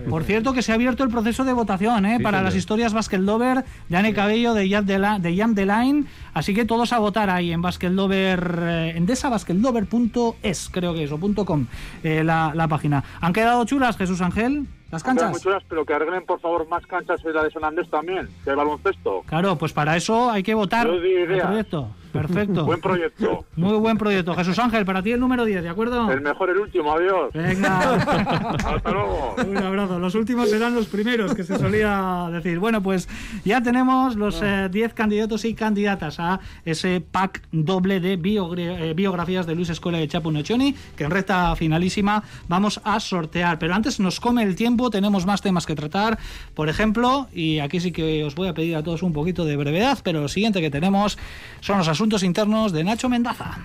Por 0.10 0.24
cierto, 0.24 0.54
que 0.54 0.62
se 0.62 0.72
ha 0.72 0.76
abierto 0.76 1.04
el 1.04 1.10
proceso 1.10 1.44
de 1.44 1.52
votación 1.52 2.06
¿eh? 2.06 2.18
Sí, 2.18 2.24
para 2.24 2.38
señor. 2.38 2.46
las 2.46 2.56
historias 2.56 2.94
Basket 2.94 3.18
Lover 3.20 3.66
de 3.90 3.98
Anne 3.98 4.14
Cabello 4.14 4.54
de 4.54 4.70
Jam 4.70 4.86
de, 4.86 4.98
la, 5.00 5.20
de 5.20 5.36
Jam 5.36 5.54
de 5.56 5.66
Line. 5.66 6.06
Así 6.34 6.54
que 6.54 6.64
todos 6.66 6.94
a 6.94 7.00
votar 7.00 7.30
ahí 7.30 7.52
en 7.52 7.62
Basket 7.62 7.90
Lover, 7.90 8.60
eh, 8.62 8.94
endesabasketlover.es, 8.96 10.70
creo 10.72 10.94
que 10.94 11.04
es, 11.04 11.12
o 11.12 11.18
punto 11.18 11.46
.com, 11.46 11.66
eh, 12.04 12.24
la, 12.24 12.54
la 12.56 12.68
página. 12.68 13.04
¿Han 13.22 13.34
quedado 13.34 13.66
chulas, 13.66 13.98
Jesús 13.98 14.22
Ángel? 14.22 14.68
¿Las 14.92 15.04
canchas? 15.04 15.32
muy 15.32 15.40
chulas, 15.40 15.64
pero 15.68 15.86
que 15.86 15.94
arreglen 15.94 16.26
por 16.26 16.40
favor 16.40 16.68
más 16.68 16.86
canchas 16.86 17.22
de 17.24 17.34
la 17.34 17.44
de 17.44 17.52
San 17.52 17.64
Andrés 17.64 17.90
también, 17.90 18.30
que 18.44 18.52
hay 18.52 18.56
baloncesto. 18.56 19.24
Claro, 19.26 19.58
pues 19.58 19.74
para 19.74 19.98
eso 19.98 20.30
hay 20.30 20.44
que 20.44 20.54
votar 20.54 20.88
el 20.88 21.40
proyecto. 21.40 21.90
Perfecto. 22.16 22.66
Buen 22.66 22.80
proyecto. 22.80 23.46
Muy 23.56 23.78
buen 23.78 23.98
proyecto. 23.98 24.34
Jesús 24.36 24.58
Ángel, 24.60 24.86
para 24.86 25.04
ti 25.04 25.12
el 25.12 25.20
número 25.20 25.44
10, 25.44 25.64
¿de 25.64 25.70
acuerdo? 25.70 26.10
El 26.12 26.22
mejor, 26.22 26.50
el 26.50 26.58
último, 26.58 26.94
adiós. 26.94 27.32
Venga. 27.34 27.96
Hasta 27.96 28.92
luego. 28.92 29.36
Un 29.46 29.58
abrazo. 29.58 30.00
Los 30.00 30.16
últimos 30.16 30.50
serán 30.50 30.76
los 30.76 30.88
primeros, 30.88 31.34
que 31.34 31.44
se 31.44 31.58
solía 31.58 32.30
decir. 32.32 32.60
Bueno, 32.60 32.82
pues 32.82 33.10
ya 33.44 33.62
tenemos 33.62 34.16
los 34.16 34.42
eh, 34.42 34.70
10 34.72 34.94
candidatos 34.94 35.44
y 35.46 35.54
candidatas 35.54 36.20
a 36.20 36.40
ese 36.64 37.02
pack 37.02 37.42
doble 37.52 38.00
de 38.00 38.14
eh, 38.14 38.94
biografías 38.96 39.46
de 39.46 39.56
Luis 39.56 39.70
Escuela 39.70 39.98
de 39.98 40.08
Chapu 40.08 40.32
Nocioni, 40.32 40.76
que 40.96 41.04
en 41.04 41.12
recta 41.12 41.56
finalísima 41.56 42.24
vamos 42.48 42.80
a 42.84 43.00
sortear. 43.00 43.60
Pero 43.60 43.74
antes 43.74 44.00
nos 44.00 44.20
come 44.20 44.44
el 44.44 44.56
tiempo, 44.56 44.75
tenemos 44.92 45.26
más 45.26 45.42
temas 45.42 45.66
que 45.66 45.76
tratar. 45.76 46.20
Por 46.54 46.70
ejemplo, 46.70 47.28
y 47.34 47.60
aquí 47.60 47.80
sí 47.80 47.92
que 47.92 48.24
os 48.24 48.36
voy 48.36 48.48
a 48.48 48.54
pedir 48.54 48.76
a 48.76 48.84
todos 48.84 49.04
un 49.04 49.14
poquito 49.14 49.46
de 49.46 49.56
brevedad, 49.56 50.00
pero 50.04 50.22
lo 50.22 50.28
siguiente 50.28 50.62
que 50.62 50.70
tenemos 50.70 51.18
son 51.62 51.78
los 51.78 51.88
asuntos 51.88 52.24
internos 52.24 52.72
de 52.72 52.84
Nacho 52.84 53.10
Mendaza. 53.10 53.58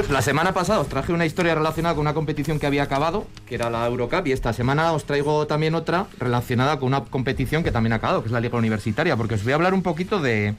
Pues 0.00 0.08
la 0.08 0.22
semana 0.22 0.54
pasada 0.54 0.80
os 0.80 0.88
traje 0.88 1.12
una 1.12 1.26
historia 1.26 1.54
relacionada 1.54 1.94
con 1.94 2.02
una 2.02 2.14
competición 2.14 2.60
que 2.60 2.66
había 2.66 2.84
acabado, 2.84 3.26
que 3.46 3.56
era 3.56 3.68
la 3.70 3.86
Eurocup, 3.86 4.26
y 4.28 4.32
esta 4.32 4.52
semana 4.52 4.92
os 4.92 5.04
traigo 5.04 5.46
también 5.48 5.74
otra 5.74 6.06
relacionada 6.18 6.78
con 6.78 6.86
una 6.86 7.04
competición 7.04 7.64
que 7.64 7.72
también 7.72 7.92
ha 7.92 7.96
acabado, 7.96 8.22
que 8.22 8.28
es 8.28 8.32
la 8.32 8.40
Liga 8.40 8.56
Universitaria, 8.56 9.16
porque 9.16 9.34
os 9.34 9.42
voy 9.42 9.52
a 9.52 9.56
hablar 9.56 9.74
un 9.74 9.82
poquito 9.82 10.20
de, 10.20 10.30
de, 10.52 10.54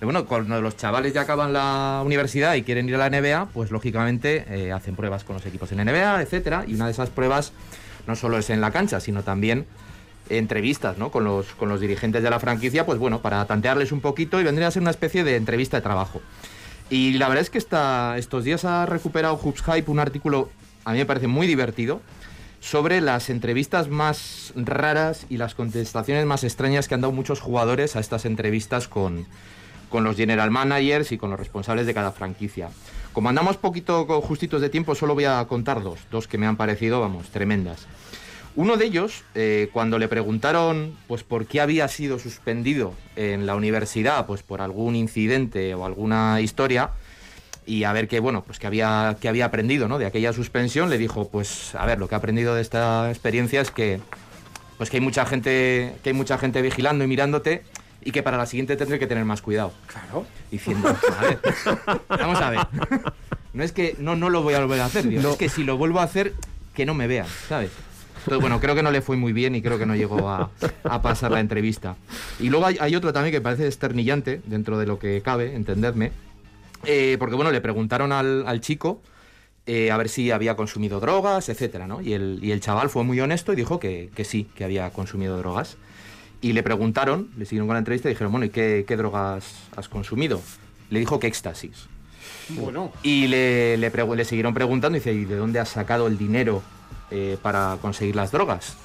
bueno, 0.00 0.26
cuando 0.26 0.60
los 0.60 0.76
chavales 0.76 1.14
ya 1.14 1.22
acaban 1.22 1.52
la 1.52 2.02
universidad 2.04 2.54
y 2.54 2.62
quieren 2.62 2.88
ir 2.88 2.96
a 2.96 3.08
la 3.08 3.10
NBA, 3.10 3.46
pues 3.54 3.70
lógicamente 3.70 4.44
eh, 4.48 4.72
hacen 4.72 4.94
pruebas 4.94 5.24
con 5.24 5.36
los 5.36 5.46
equipos 5.46 5.72
en 5.72 5.84
NBA, 5.84 6.22
etcétera, 6.22 6.64
y 6.66 6.74
una 6.74 6.86
de 6.86 6.92
esas 6.92 7.08
pruebas 7.08 7.52
no 8.06 8.14
solo 8.14 8.38
es 8.38 8.50
en 8.50 8.60
la 8.60 8.70
cancha, 8.70 9.00
sino 9.00 9.22
también 9.22 9.66
entrevistas 10.28 10.98
¿no? 10.98 11.10
con, 11.10 11.24
los, 11.24 11.46
con 11.54 11.68
los 11.68 11.80
dirigentes 11.80 12.22
de 12.22 12.30
la 12.30 12.40
franquicia, 12.40 12.84
pues 12.84 12.98
bueno, 12.98 13.22
para 13.22 13.44
tantearles 13.46 13.90
un 13.92 14.00
poquito 14.00 14.40
y 14.40 14.44
vendría 14.44 14.68
a 14.68 14.70
ser 14.70 14.82
una 14.82 14.90
especie 14.90 15.24
de 15.24 15.36
entrevista 15.36 15.78
de 15.78 15.82
trabajo. 15.82 16.20
Y 16.90 17.14
la 17.14 17.28
verdad 17.28 17.42
es 17.42 17.50
que 17.50 17.58
estos 17.58 18.44
días 18.44 18.64
ha 18.64 18.86
recuperado 18.86 19.36
Hoops 19.36 19.62
Hype 19.62 19.90
un 19.90 19.98
artículo, 19.98 20.50
a 20.84 20.92
mí 20.92 20.98
me 20.98 21.06
parece 21.06 21.26
muy 21.26 21.46
divertido, 21.46 22.00
sobre 22.60 23.00
las 23.00 23.30
entrevistas 23.30 23.88
más 23.88 24.52
raras 24.56 25.26
y 25.28 25.36
las 25.36 25.54
contestaciones 25.54 26.26
más 26.26 26.44
extrañas 26.44 26.88
que 26.88 26.94
han 26.94 27.00
dado 27.00 27.12
muchos 27.12 27.40
jugadores 27.40 27.96
a 27.96 28.00
estas 28.00 28.24
entrevistas 28.24 28.88
con, 28.88 29.26
con 29.88 30.04
los 30.04 30.16
general 30.16 30.50
managers 30.50 31.12
y 31.12 31.18
con 31.18 31.30
los 31.30 31.38
responsables 31.38 31.86
de 31.86 31.94
cada 31.94 32.12
franquicia. 32.12 32.68
Como 33.12 33.28
andamos 33.28 33.56
poquito 33.56 34.04
justitos 34.20 34.60
de 34.60 34.68
tiempo, 34.68 34.94
solo 34.94 35.14
voy 35.14 35.24
a 35.24 35.44
contar 35.46 35.82
dos, 35.82 36.00
dos 36.10 36.28
que 36.28 36.38
me 36.38 36.46
han 36.46 36.56
parecido, 36.56 37.00
vamos, 37.00 37.28
tremendas. 37.28 37.86
Uno 38.56 38.78
de 38.78 38.86
ellos, 38.86 39.22
eh, 39.34 39.68
cuando 39.72 39.98
le 39.98 40.08
preguntaron 40.08 40.96
pues 41.06 41.22
por 41.22 41.46
qué 41.46 41.60
había 41.60 41.88
sido 41.88 42.18
suspendido 42.18 42.94
en 43.14 43.44
la 43.46 43.54
universidad, 43.54 44.26
pues 44.26 44.42
por 44.42 44.62
algún 44.62 44.96
incidente 44.96 45.74
o 45.74 45.84
alguna 45.84 46.40
historia, 46.40 46.90
y 47.66 47.84
a 47.84 47.92
ver 47.92 48.08
qué 48.08 48.20
bueno, 48.20 48.44
pues 48.44 48.58
que 48.58 48.66
había, 48.66 49.16
que 49.20 49.28
había 49.28 49.44
aprendido 49.44 49.88
¿no? 49.88 49.98
de 49.98 50.06
aquella 50.06 50.32
suspensión, 50.32 50.88
le 50.88 50.96
dijo, 50.96 51.28
pues 51.28 51.74
a 51.74 51.84
ver, 51.84 51.98
lo 51.98 52.08
que 52.08 52.14
he 52.14 52.18
aprendido 52.18 52.54
de 52.54 52.62
esta 52.62 53.10
experiencia 53.10 53.60
es 53.60 53.70
que 53.70 54.00
pues 54.78 54.90
que 54.90 54.98
hay 54.98 55.02
mucha 55.02 55.26
gente, 55.26 55.94
que 56.02 56.10
hay 56.10 56.14
mucha 56.14 56.38
gente 56.38 56.62
vigilando 56.62 57.04
y 57.04 57.08
mirándote 57.08 57.62
y 58.02 58.12
que 58.12 58.22
para 58.22 58.36
la 58.36 58.46
siguiente 58.46 58.76
tendré 58.76 58.98
que 58.98 59.06
tener 59.06 59.24
más 59.24 59.42
cuidado. 59.42 59.72
Claro. 59.86 60.26
Diciendo, 60.50 60.88
a 60.88 61.22
ver, 61.24 61.40
vamos 62.08 62.40
a 62.40 62.50
ver. 62.50 62.60
No 63.52 63.62
es 63.62 63.72
que 63.72 63.96
no, 63.98 64.16
no 64.16 64.30
lo 64.30 64.42
voy 64.42 64.54
a 64.54 64.60
volver 64.60 64.80
a 64.80 64.86
hacer, 64.86 65.08
tío. 65.08 65.30
es 65.30 65.36
que 65.36 65.48
si 65.48 65.64
lo 65.64 65.76
vuelvo 65.76 66.00
a 66.00 66.04
hacer, 66.04 66.34
que 66.74 66.86
no 66.86 66.94
me 66.94 67.06
vean, 67.06 67.26
¿sabes? 67.48 67.70
Entonces, 68.18 68.40
bueno, 68.40 68.60
creo 68.60 68.74
que 68.74 68.82
no 68.82 68.90
le 68.90 69.02
fue 69.02 69.16
muy 69.16 69.32
bien 69.32 69.54
y 69.54 69.62
creo 69.62 69.78
que 69.78 69.86
no 69.86 69.94
llegó 69.94 70.28
a, 70.28 70.50
a 70.84 71.00
pasar 71.02 71.30
la 71.30 71.40
entrevista. 71.40 71.96
Y 72.40 72.50
luego 72.50 72.66
hay, 72.66 72.76
hay 72.80 72.96
otro 72.96 73.12
también 73.12 73.32
que 73.32 73.40
parece 73.40 73.68
esternillante, 73.68 74.40
dentro 74.46 74.78
de 74.78 74.86
lo 74.86 74.98
que 74.98 75.22
cabe, 75.22 75.54
entendedme. 75.54 76.10
Eh, 76.84 77.16
porque, 77.18 77.36
bueno, 77.36 77.50
le 77.52 77.60
preguntaron 77.60 78.12
al, 78.12 78.44
al 78.46 78.60
chico 78.60 79.00
eh, 79.66 79.90
a 79.90 79.96
ver 79.96 80.08
si 80.08 80.30
había 80.30 80.54
consumido 80.54 81.00
drogas, 81.00 81.48
etcétera, 81.48 81.86
¿no? 81.86 82.00
Y 82.00 82.12
el, 82.12 82.40
y 82.42 82.52
el 82.52 82.60
chaval 82.60 82.90
fue 82.90 83.04
muy 83.04 83.20
honesto 83.20 83.52
y 83.52 83.56
dijo 83.56 83.80
que, 83.80 84.10
que 84.14 84.24
sí, 84.24 84.48
que 84.54 84.64
había 84.64 84.90
consumido 84.90 85.38
drogas. 85.38 85.76
Y 86.46 86.52
le 86.52 86.62
preguntaron, 86.62 87.28
le 87.36 87.44
siguieron 87.44 87.66
con 87.66 87.74
la 87.74 87.80
entrevista 87.80 88.08
y 88.08 88.12
dijeron, 88.12 88.30
bueno, 88.30 88.46
¿y 88.46 88.50
qué, 88.50 88.84
qué 88.86 88.96
drogas 88.96 89.52
has 89.76 89.88
consumido? 89.88 90.40
Le 90.90 91.00
dijo 91.00 91.18
que 91.18 91.26
éxtasis. 91.26 91.88
Bueno. 92.50 92.92
Y 93.02 93.26
le, 93.26 93.76
le, 93.76 94.24
siguieron 94.24 94.54
preguntando 94.54 94.96
y 94.96 95.00
dice, 95.00 95.12
¿y 95.12 95.24
de 95.24 95.34
dónde 95.34 95.58
has 95.58 95.70
sacado 95.70 96.06
el 96.06 96.16
dinero 96.16 96.62
eh, 97.10 97.36
para 97.42 97.78
conseguir 97.82 98.14
las 98.14 98.30
drogas? 98.30 98.76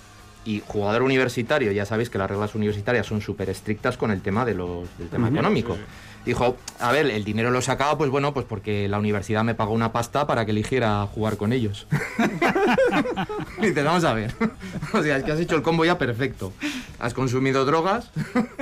Y 0.44 0.64
jugador 0.66 1.04
universitario, 1.04 1.72
ya 1.72 1.86
sabéis 1.86 2.10
que 2.10 2.18
las 2.18 2.32
reglas 2.32 2.56
universitarias 2.56 3.06
son 3.06 3.22
súper 3.22 3.52
estrictas 3.52 3.96
con 3.96 4.10
el 4.10 4.24
tema 4.24 4.44
de 4.44 4.56
los, 4.56 4.88
del 4.98 5.10
tema 5.10 5.30
económico. 5.30 5.76
Sí, 5.76 5.82
Dijo, 6.26 6.56
a 6.80 6.92
ver, 6.92 7.08
el 7.08 7.24
dinero 7.24 7.50
lo 7.50 7.62
sacaba, 7.62 7.98
pues 7.98 8.12
bueno, 8.12 8.34
pues 8.34 8.46
porque 8.46 8.88
la 8.88 9.00
universidad 9.00 9.44
me 9.44 9.56
pagó 9.56 9.74
una 9.74 9.92
pasta 9.92 10.28
para 10.28 10.46
que 10.46 10.52
eligiera 10.52 11.08
jugar 11.08 11.38
con 11.38 11.52
ellos. 11.52 11.88
y 13.58 13.66
dices, 13.68 13.84
vamos 13.84 14.04
a 14.04 14.14
ver. 14.14 14.34
o 14.94 15.02
sea, 15.02 15.18
es 15.18 15.24
que 15.24 15.32
has 15.32 15.40
hecho 15.40 15.56
el 15.56 15.62
combo 15.62 15.84
ya 15.86 15.98
perfecto. 15.98 16.54
Has 17.00 17.14
consumido 17.14 17.66
drogas 17.66 18.12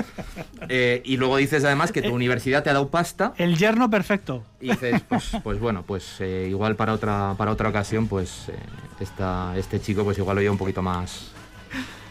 eh, 0.70 1.02
y 1.06 1.18
luego 1.18 1.38
dices 1.38 1.64
además 1.66 1.92
que 1.92 2.02
tu 2.02 2.14
universidad 2.14 2.64
te 2.64 2.70
ha 2.70 2.74
dado 2.74 2.90
pasta. 2.90 3.34
El 3.38 3.58
yerno 3.58 3.90
perfecto. 3.90 4.44
Y 4.62 4.70
dices, 4.72 5.02
pues, 5.08 5.32
pues 5.44 5.60
bueno, 5.60 5.84
pues 5.86 6.16
eh, 6.20 6.48
igual 6.50 6.76
para 6.76 6.94
otra, 6.94 7.36
para 7.38 7.52
otra 7.52 7.70
ocasión, 7.70 8.08
pues 8.08 8.50
eh, 8.50 8.54
esta- 9.00 9.54
este 9.58 9.80
chico 9.82 10.04
pues 10.04 10.18
igual 10.18 10.36
lo 10.36 10.42
lleva 10.42 10.52
un 10.54 10.58
poquito 10.58 10.82
más, 10.82 11.32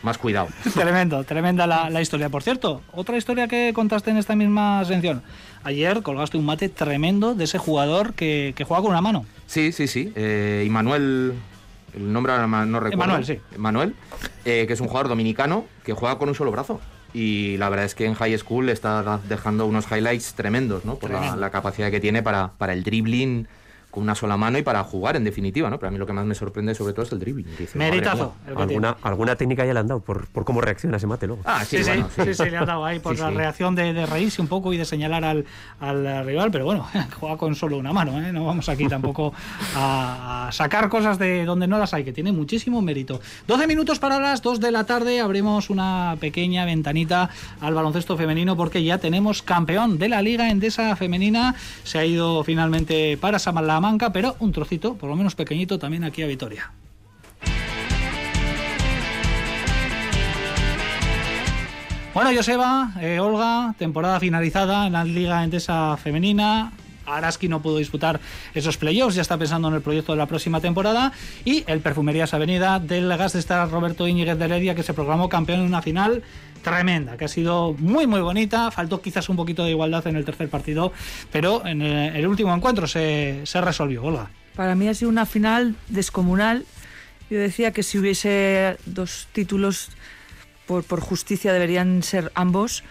más 0.09 0.19
cuidado. 0.19 0.49
Tremendo, 0.75 1.23
tremenda 1.25 1.67
la, 1.67 1.91
la 1.91 2.01
historia. 2.01 2.29
Por 2.31 2.43
cierto, 2.43 2.83
otra 2.93 3.17
historia 3.17 3.47
que 3.47 3.73
contaste 3.75 4.11
en 4.11 4.17
esta 4.17 4.35
misma 4.35 4.85
sección. 4.85 5.23
Ayer 5.65 6.03
colgaste 6.03 6.39
un 6.39 6.47
mate 6.47 6.69
tremendo 6.69 7.35
de 7.35 7.45
ese 7.45 7.59
jugador 7.59 8.15
que, 8.15 8.55
que 8.57 8.65
juega 8.65 8.83
con 8.83 8.91
una 8.93 9.01
mano. 9.03 9.27
Sí, 9.47 9.71
sí, 9.73 9.87
sí. 9.87 10.13
Eh, 10.17 10.65
Immanuel, 10.67 11.35
el 11.95 12.13
nombre 12.13 12.33
no 12.39 12.81
recuerdo. 12.81 13.05
Emanuel, 13.05 13.25
sí. 13.27 13.39
Emanuel, 13.55 13.95
eh, 14.45 14.65
que 14.67 14.73
es 14.73 14.81
un 14.81 14.89
jugador 14.89 15.09
dominicano 15.09 15.67
que 15.85 15.93
juega 15.93 16.17
con 16.19 16.29
un 16.29 16.35
solo 16.35 16.51
brazo. 16.51 16.81
Y 17.13 17.57
la 17.57 17.69
verdad 17.69 17.87
es 17.87 17.95
que 17.95 18.05
en 18.05 18.15
high 18.15 18.37
school 18.39 18.69
está 18.69 19.21
dejando 19.29 19.67
unos 19.67 19.91
highlights 19.91 20.35
tremendos, 20.35 20.85
¿no? 20.85 20.97
Por 20.97 21.11
la, 21.11 21.37
la 21.37 21.51
capacidad 21.51 21.91
que 21.91 22.01
tiene 22.01 22.23
para, 22.23 22.53
para 22.59 22.73
el 22.73 22.83
dribbling 22.83 23.47
con 23.99 24.05
una 24.05 24.15
sola 24.15 24.37
mano 24.37 24.59
y 24.59 24.63
para 24.63 24.83
jugar, 24.85 25.17
en 25.17 25.25
definitiva, 25.25 25.69
¿no? 25.71 25.79
Pero 25.79 25.89
a 25.89 25.91
mí 25.91 25.99
lo 25.99 26.07
que 26.07 26.13
más 26.13 26.25
me 26.25 26.35
sorprende 26.35 26.75
sobre 26.75 26.93
todo 26.93 27.05
es 27.05 27.13
el 27.13 27.19
dribbling. 27.19 27.47
Madre 27.75 27.91
Meritazo. 27.91 28.35
el 28.47 28.57
Alguna, 28.57 28.97
alguna 29.03 29.37
técnica 29.37 29.65
ya 29.67 29.75
le 29.75 29.81
han 29.81 29.89
dado 29.89 30.01
por, 30.01 30.27
por 30.29 30.45
cómo 30.45 30.61
reacciona 30.61 30.97
ese 30.97 31.07
mate 31.07 31.27
luego. 31.27 31.43
Ah, 31.45 31.65
sí, 31.65 31.79
Sí, 31.79 31.85
sí, 31.85 31.91
bueno, 31.91 32.09
sí, 32.15 32.35
sí, 32.35 32.51
le 32.51 32.57
ha 32.57 32.65
dado 32.65 32.85
ahí 32.85 32.99
por 33.01 33.17
Sí, 33.17 33.23
la 33.23 33.29
sí. 33.31 33.35
reacción 33.37 33.75
de, 33.75 33.93
de 33.93 34.07
reírse 34.07 34.41
un 34.41 34.49
poco 34.49 34.73
y 34.73 34.77
de 34.77 34.85
señalar 34.85 35.25
al, 35.25 35.45
al 35.81 36.25
rival, 36.25 36.51
pero 36.51 36.65
bueno, 36.65 36.87
juega 37.21 37.37
con 37.37 37.55
solo 37.55 37.77
una 37.79 37.93
mano, 37.93 38.21
¿eh? 38.23 38.33
no 38.33 38.45
vamos 38.47 38.69
aquí 38.69 38.87
tampoco 38.89 39.33
a, 39.77 40.49
a 40.49 40.53
sacar 40.53 40.89
cosas 40.89 41.19
de 41.19 41.45
donde 41.45 41.67
no 41.67 41.79
las 41.79 41.95
hay, 41.95 42.05
que 42.05 42.13
tiene 42.13 42.33
muchísimo 42.33 42.81
mérito. 42.83 43.21
12 43.47 43.67
minutos 43.67 43.99
para 43.99 44.19
las 44.19 44.43
2 44.43 44.61
de 44.61 44.71
la 44.73 44.85
tarde, 44.85 45.21
abrimos 45.21 45.71
una 45.71 46.17
pequeña 46.21 46.65
ventanita 46.65 47.31
al 47.61 47.75
baloncesto 47.75 48.17
femenino 48.17 48.57
porque 48.57 48.83
ya 48.85 48.99
tenemos 48.99 49.43
campeón 49.43 49.99
de 49.99 50.09
la 50.09 50.23
Liga 50.23 50.51
Endesa 50.51 50.95
Femenina, 50.97 51.55
se 51.85 51.99
ha 51.99 52.05
ido 52.05 52.45
finalmente 52.45 53.17
para 53.17 53.39
Pero 54.13 54.37
un 54.41 54.53
trocito, 54.53 54.95
por 54.95 55.09
lo 55.09 55.17
menos 55.17 55.35
pequeñito, 55.35 55.79
también 55.79 56.05
aquí 56.05 56.23
a 56.23 56.27
Vitoria. 56.27 56.73
Bueno, 62.15 62.31
Joseba, 62.35 62.93
eh, 63.01 63.21
Olga, 63.21 63.75
temporada 63.79 64.19
finalizada 64.19 64.87
en 64.87 64.95
la 64.95 65.05
Liga 65.05 65.45
Endesa 65.45 65.97
Femenina. 65.97 66.73
Araski 67.17 67.49
no 67.49 67.63
pudo 67.63 67.79
disputar 67.79 68.21
esos 68.55 68.77
playoffs, 68.77 69.15
ya 69.15 69.23
está 69.23 69.39
pensando 69.39 69.69
en 69.69 69.75
el 69.75 69.81
proyecto 69.81 70.13
de 70.13 70.19
la 70.19 70.27
próxima 70.27 70.61
temporada. 70.61 71.13
Y 71.45 71.65
el 71.67 71.81
Perfumerías 71.81 72.35
Avenida 72.35 72.79
del 72.79 73.09
Gas 73.17 73.33
de 73.33 73.39
Estar 73.39 73.71
Roberto 73.71 74.07
Íñiguez 74.07 74.39
de 74.39 74.45
Heredia, 74.45 74.75
que 74.75 74.83
se 74.83 74.95
proclamó 74.95 75.29
campeón 75.29 75.61
en 75.61 75.67
una 75.67 75.83
final 75.83 76.23
tremenda, 76.63 77.17
que 77.17 77.25
ha 77.25 77.29
sido 77.29 77.75
muy, 77.79 78.07
muy 78.07 78.21
bonita. 78.21 78.71
Faltó 78.71 79.01
quizás 79.01 79.29
un 79.29 79.37
poquito 79.37 79.65
de 79.65 79.71
igualdad 79.71 80.07
en 80.07 80.17
el 80.17 80.25
tercer 80.25 80.49
partido, 80.49 80.93
pero 81.33 81.65
en 81.67 81.83
el, 81.83 82.17
el 82.17 82.27
último 82.27 82.55
encuentro 82.55 82.87
se, 82.87 83.43
se 83.45 83.61
resolvió, 83.61 84.05
Olga. 84.05 84.31
Para 84.57 84.75
mí 84.75 84.89
ha 84.89 84.95
sido 84.95 85.11
una 85.11 85.25
final 85.25 85.77
descomunal. 85.89 86.65
Yo 87.31 87.39
decía 87.39 87.73
que 87.73 87.83
si 87.83 87.99
hubiese 87.99 88.77
dos 88.87 89.29
títulos 89.33 89.91
por, 90.67 90.83
por 90.83 91.01
justicia 91.01 91.53
deberían 91.53 92.03
ser 92.03 92.33
ambos. 92.35 92.83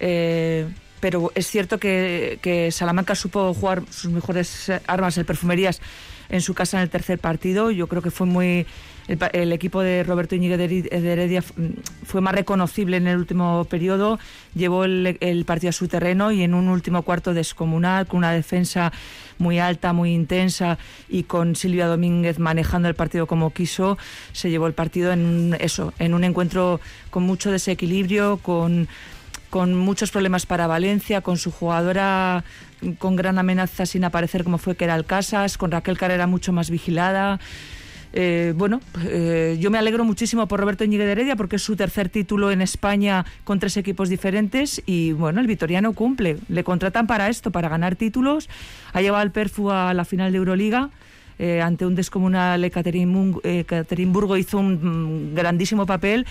Eh, 0.00 0.68
pero 1.00 1.32
es 1.34 1.46
cierto 1.46 1.78
que, 1.78 2.68
Salamanca 2.72 3.14
supo 3.14 3.54
jugar 3.54 3.82
sus 3.90 4.10
mejores 4.10 4.68
eh, 4.68 4.80
armas, 4.86 5.16
el 5.18 5.24
perfumerías, 5.24 5.80
en 6.28 6.40
su 6.42 6.54
casa 6.54 6.76
en 6.76 6.82
el 6.82 6.90
tercer 6.90 7.18
partido. 7.18 7.70
Yo 7.70 7.86
creo 7.86 8.02
que 8.02 8.10
fue 8.10 8.26
muy. 8.26 8.66
El, 9.08 9.18
el 9.32 9.52
equipo 9.54 9.80
de 9.80 10.02
Roberto 10.04 10.34
Íñiguez 10.34 10.58
de 10.58 10.84
Heredia 10.90 11.38
f- 11.38 11.54
fue 12.04 12.20
más 12.20 12.34
reconocible 12.34 12.98
en 12.98 13.06
el 13.06 13.16
último 13.16 13.64
periodo, 13.64 14.18
llevó 14.54 14.84
el, 14.84 15.16
el 15.22 15.46
partido 15.46 15.70
a 15.70 15.72
su 15.72 15.88
terreno 15.88 16.30
y 16.30 16.42
en 16.42 16.52
un 16.52 16.68
último 16.68 17.00
cuarto 17.00 17.32
descomunal, 17.32 18.06
con 18.06 18.18
una 18.18 18.32
defensa 18.32 18.92
muy 19.38 19.60
alta, 19.60 19.94
muy 19.94 20.12
intensa 20.12 20.76
y 21.08 21.22
con 21.22 21.56
Silvia 21.56 21.86
Domínguez 21.86 22.38
manejando 22.38 22.86
el 22.86 22.94
partido 22.94 23.26
como 23.26 23.50
quiso, 23.54 23.96
se 24.32 24.50
llevó 24.50 24.66
el 24.66 24.74
partido 24.74 25.10
en 25.10 25.56
eso, 25.58 25.94
en 25.98 26.12
un 26.12 26.22
encuentro 26.22 26.78
con 27.08 27.22
mucho 27.22 27.50
desequilibrio, 27.50 28.36
con 28.42 28.88
con 29.50 29.74
muchos 29.74 30.10
problemas 30.10 30.46
para 30.46 30.66
Valencia, 30.66 31.20
con 31.20 31.38
su 31.38 31.50
jugadora 31.50 32.44
con 32.98 33.16
gran 33.16 33.38
amenaza 33.38 33.86
sin 33.86 34.04
aparecer 34.04 34.44
como 34.44 34.58
fue 34.58 34.76
que 34.76 34.84
era 34.84 35.02
Casas, 35.02 35.58
con 35.58 35.70
Raquel 35.70 35.98
Carrera 35.98 36.26
mucho 36.26 36.52
más 36.52 36.70
vigilada. 36.70 37.40
Eh, 38.12 38.54
bueno, 38.56 38.80
eh, 39.04 39.58
yo 39.60 39.70
me 39.70 39.76
alegro 39.78 40.02
muchísimo 40.04 40.48
por 40.48 40.60
Roberto 40.60 40.82
Íñiguez 40.84 41.06
de 41.06 41.12
Heredia 41.12 41.36
porque 41.36 41.56
es 41.56 41.62
su 41.62 41.76
tercer 41.76 42.08
título 42.08 42.50
en 42.50 42.62
España 42.62 43.26
con 43.44 43.58
tres 43.58 43.76
equipos 43.76 44.08
diferentes 44.08 44.82
y 44.86 45.12
bueno, 45.12 45.40
el 45.40 45.46
vitoriano 45.46 45.92
cumple. 45.92 46.38
Le 46.48 46.64
contratan 46.64 47.06
para 47.06 47.28
esto, 47.28 47.50
para 47.50 47.68
ganar 47.68 47.96
títulos. 47.96 48.48
Ha 48.92 49.02
llevado 49.02 49.22
al 49.22 49.30
Perfu 49.30 49.70
a 49.70 49.92
la 49.94 50.04
final 50.04 50.32
de 50.32 50.38
Euroliga. 50.38 50.90
eh, 51.38 51.62
ante 51.62 51.86
un 51.86 51.94
descomunal 51.94 52.64
Ekaterimburgo 52.64 54.36
hizo 54.36 54.58
un 54.58 55.30
mm, 55.30 55.34
grandísimo 55.34 55.86
papel 55.86 56.26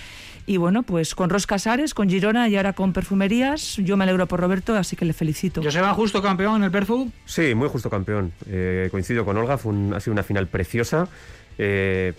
y 0.48 0.58
bueno, 0.58 0.82
pues 0.82 1.14
con 1.14 1.30
Ros 1.30 1.46
Casares, 1.46 1.94
con 1.94 2.10
Girona 2.10 2.50
y 2.50 2.56
ahora 2.56 2.74
con 2.74 2.94
Perfumerías, 2.94 3.76
yo 3.78 3.98
me 3.98 4.06
alegro 4.06 4.26
por 4.28 4.40
Roberto, 4.40 4.76
así 4.76 4.96
que 4.96 5.06
le 5.06 5.14
felicito. 5.14 5.62
Joseba 5.62 5.94
Justo 5.94 6.22
campeón 6.24 6.56
en 6.58 6.64
el 6.64 6.72
Perfu. 6.72 7.12
Sí, 7.26 7.54
muy 7.54 7.68
justo 7.70 7.90
campeón. 7.90 8.32
Eh, 8.50 8.88
coincido 8.90 9.26
con 9.26 9.38
Olga, 9.38 9.58
fue 9.60 9.74
un- 9.74 9.94
ha 9.94 10.00
sido 10.00 10.14
una 10.14 10.24
final 10.24 10.48
preciosa. 10.48 11.08
Eh, 11.60 12.14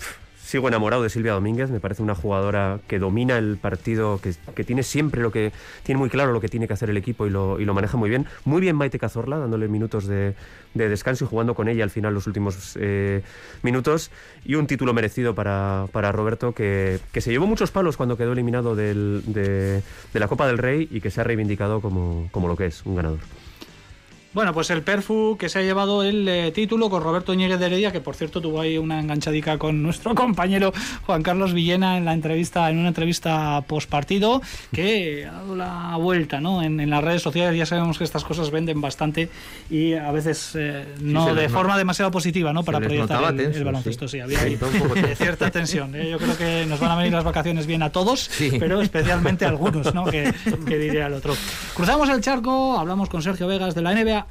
sigo 0.48 0.66
enamorado 0.66 1.02
de 1.02 1.10
Silvia 1.10 1.32
Domínguez, 1.34 1.70
me 1.70 1.78
parece 1.78 2.02
una 2.02 2.14
jugadora 2.14 2.80
que 2.88 2.98
domina 2.98 3.36
el 3.36 3.58
partido, 3.58 4.18
que, 4.18 4.32
que 4.54 4.64
tiene 4.64 4.82
siempre 4.82 5.20
lo 5.20 5.30
que 5.30 5.52
tiene 5.82 5.98
muy 5.98 6.08
claro 6.08 6.32
lo 6.32 6.40
que 6.40 6.48
tiene 6.48 6.66
que 6.66 6.72
hacer 6.72 6.88
el 6.88 6.96
equipo 6.96 7.26
y 7.26 7.30
lo, 7.30 7.60
y 7.60 7.66
lo 7.66 7.74
maneja 7.74 7.98
muy 7.98 8.08
bien. 8.08 8.24
Muy 8.46 8.62
bien 8.62 8.74
Maite 8.74 8.98
Cazorla, 8.98 9.36
dándole 9.36 9.68
minutos 9.68 10.06
de, 10.06 10.34
de 10.72 10.88
descanso 10.88 11.26
y 11.26 11.28
jugando 11.28 11.54
con 11.54 11.68
ella 11.68 11.84
al 11.84 11.90
final 11.90 12.14
los 12.14 12.26
últimos 12.26 12.78
eh, 12.80 13.20
minutos. 13.62 14.10
Y 14.46 14.54
un 14.54 14.66
título 14.66 14.94
merecido 14.94 15.34
para, 15.34 15.84
para 15.92 16.12
Roberto, 16.12 16.52
que, 16.54 16.98
que 17.12 17.20
se 17.20 17.30
llevó 17.30 17.46
muchos 17.46 17.70
palos 17.70 17.98
cuando 17.98 18.16
quedó 18.16 18.32
eliminado 18.32 18.74
del- 18.74 19.22
de, 19.26 19.82
de 20.14 20.18
la 20.20 20.28
Copa 20.28 20.46
del 20.46 20.56
Rey 20.56 20.88
y 20.90 21.02
que 21.02 21.10
se 21.10 21.20
ha 21.20 21.24
reivindicado 21.24 21.82
como, 21.82 22.30
como 22.32 22.48
lo 22.48 22.56
que 22.56 22.64
es, 22.64 22.86
un 22.86 22.96
ganador. 22.96 23.18
Bueno, 24.38 24.54
pues 24.54 24.70
el 24.70 24.82
Perfu 24.82 25.36
que 25.36 25.48
se 25.48 25.58
ha 25.58 25.62
llevado 25.62 26.04
el 26.04 26.28
eh, 26.28 26.52
título 26.52 26.88
con 26.90 27.02
Roberto 27.02 27.34
Ñeguez 27.34 27.58
de 27.58 27.66
Heredia, 27.66 27.90
que 27.90 28.00
por 28.00 28.14
cierto 28.14 28.40
tuvo 28.40 28.60
ahí 28.60 28.78
una 28.78 29.00
enganchadica 29.00 29.58
con 29.58 29.82
nuestro 29.82 30.14
compañero 30.14 30.72
Juan 31.06 31.24
Carlos 31.24 31.52
Villena 31.52 31.96
en 31.96 32.04
la 32.04 32.12
entrevista, 32.12 32.70
en 32.70 32.78
una 32.78 32.86
entrevista 32.86 33.60
post 33.66 33.90
partido, 33.90 34.40
que 34.72 35.26
ha 35.26 35.32
dado 35.32 35.56
la 35.56 35.96
vuelta, 35.96 36.40
¿no? 36.40 36.62
En, 36.62 36.78
en 36.78 36.88
las 36.88 37.02
redes 37.02 37.20
sociales 37.20 37.58
ya 37.58 37.66
sabemos 37.66 37.98
que 37.98 38.04
estas 38.04 38.22
cosas 38.22 38.52
venden 38.52 38.80
bastante 38.80 39.28
y 39.70 39.94
a 39.94 40.12
veces 40.12 40.52
eh, 40.54 40.84
no 41.00 41.34
de 41.34 41.48
no- 41.48 41.52
forma 41.52 41.76
demasiado 41.76 42.12
positiva, 42.12 42.52
¿no? 42.52 42.62
Para 42.62 42.78
proyectar 42.78 43.20
el, 43.24 43.40
el 43.40 43.46
tensos, 43.46 43.64
baloncesto. 43.64 44.06
sí. 44.06 44.18
Sí, 44.18 44.20
había 44.20 44.40
ahí 44.40 44.56
tenso. 44.56 44.94
cierta 45.16 45.50
tensión. 45.50 45.96
¿eh? 45.96 46.10
Yo 46.12 46.18
creo 46.18 46.36
que 46.38 46.64
nos 46.68 46.78
van 46.78 46.92
a 46.92 46.96
venir 46.96 47.12
las 47.12 47.24
vacaciones 47.24 47.66
bien 47.66 47.82
a 47.82 47.90
todos, 47.90 48.20
Sí. 48.30 48.52
pero 48.60 48.80
especialmente 48.82 49.46
a 49.46 49.48
algunos, 49.48 49.92
¿no? 49.94 50.04
Que, 50.04 50.32
que 50.64 50.78
diría 50.78 51.08
el 51.08 51.14
otro. 51.14 51.34
Cruzamos 51.74 52.08
el 52.10 52.20
charco, 52.20 52.78
hablamos 52.78 53.08
con 53.08 53.20
Sergio 53.20 53.48
Vegas 53.48 53.74
de 53.74 53.82
la 53.82 53.92
NBA. 53.96 54.27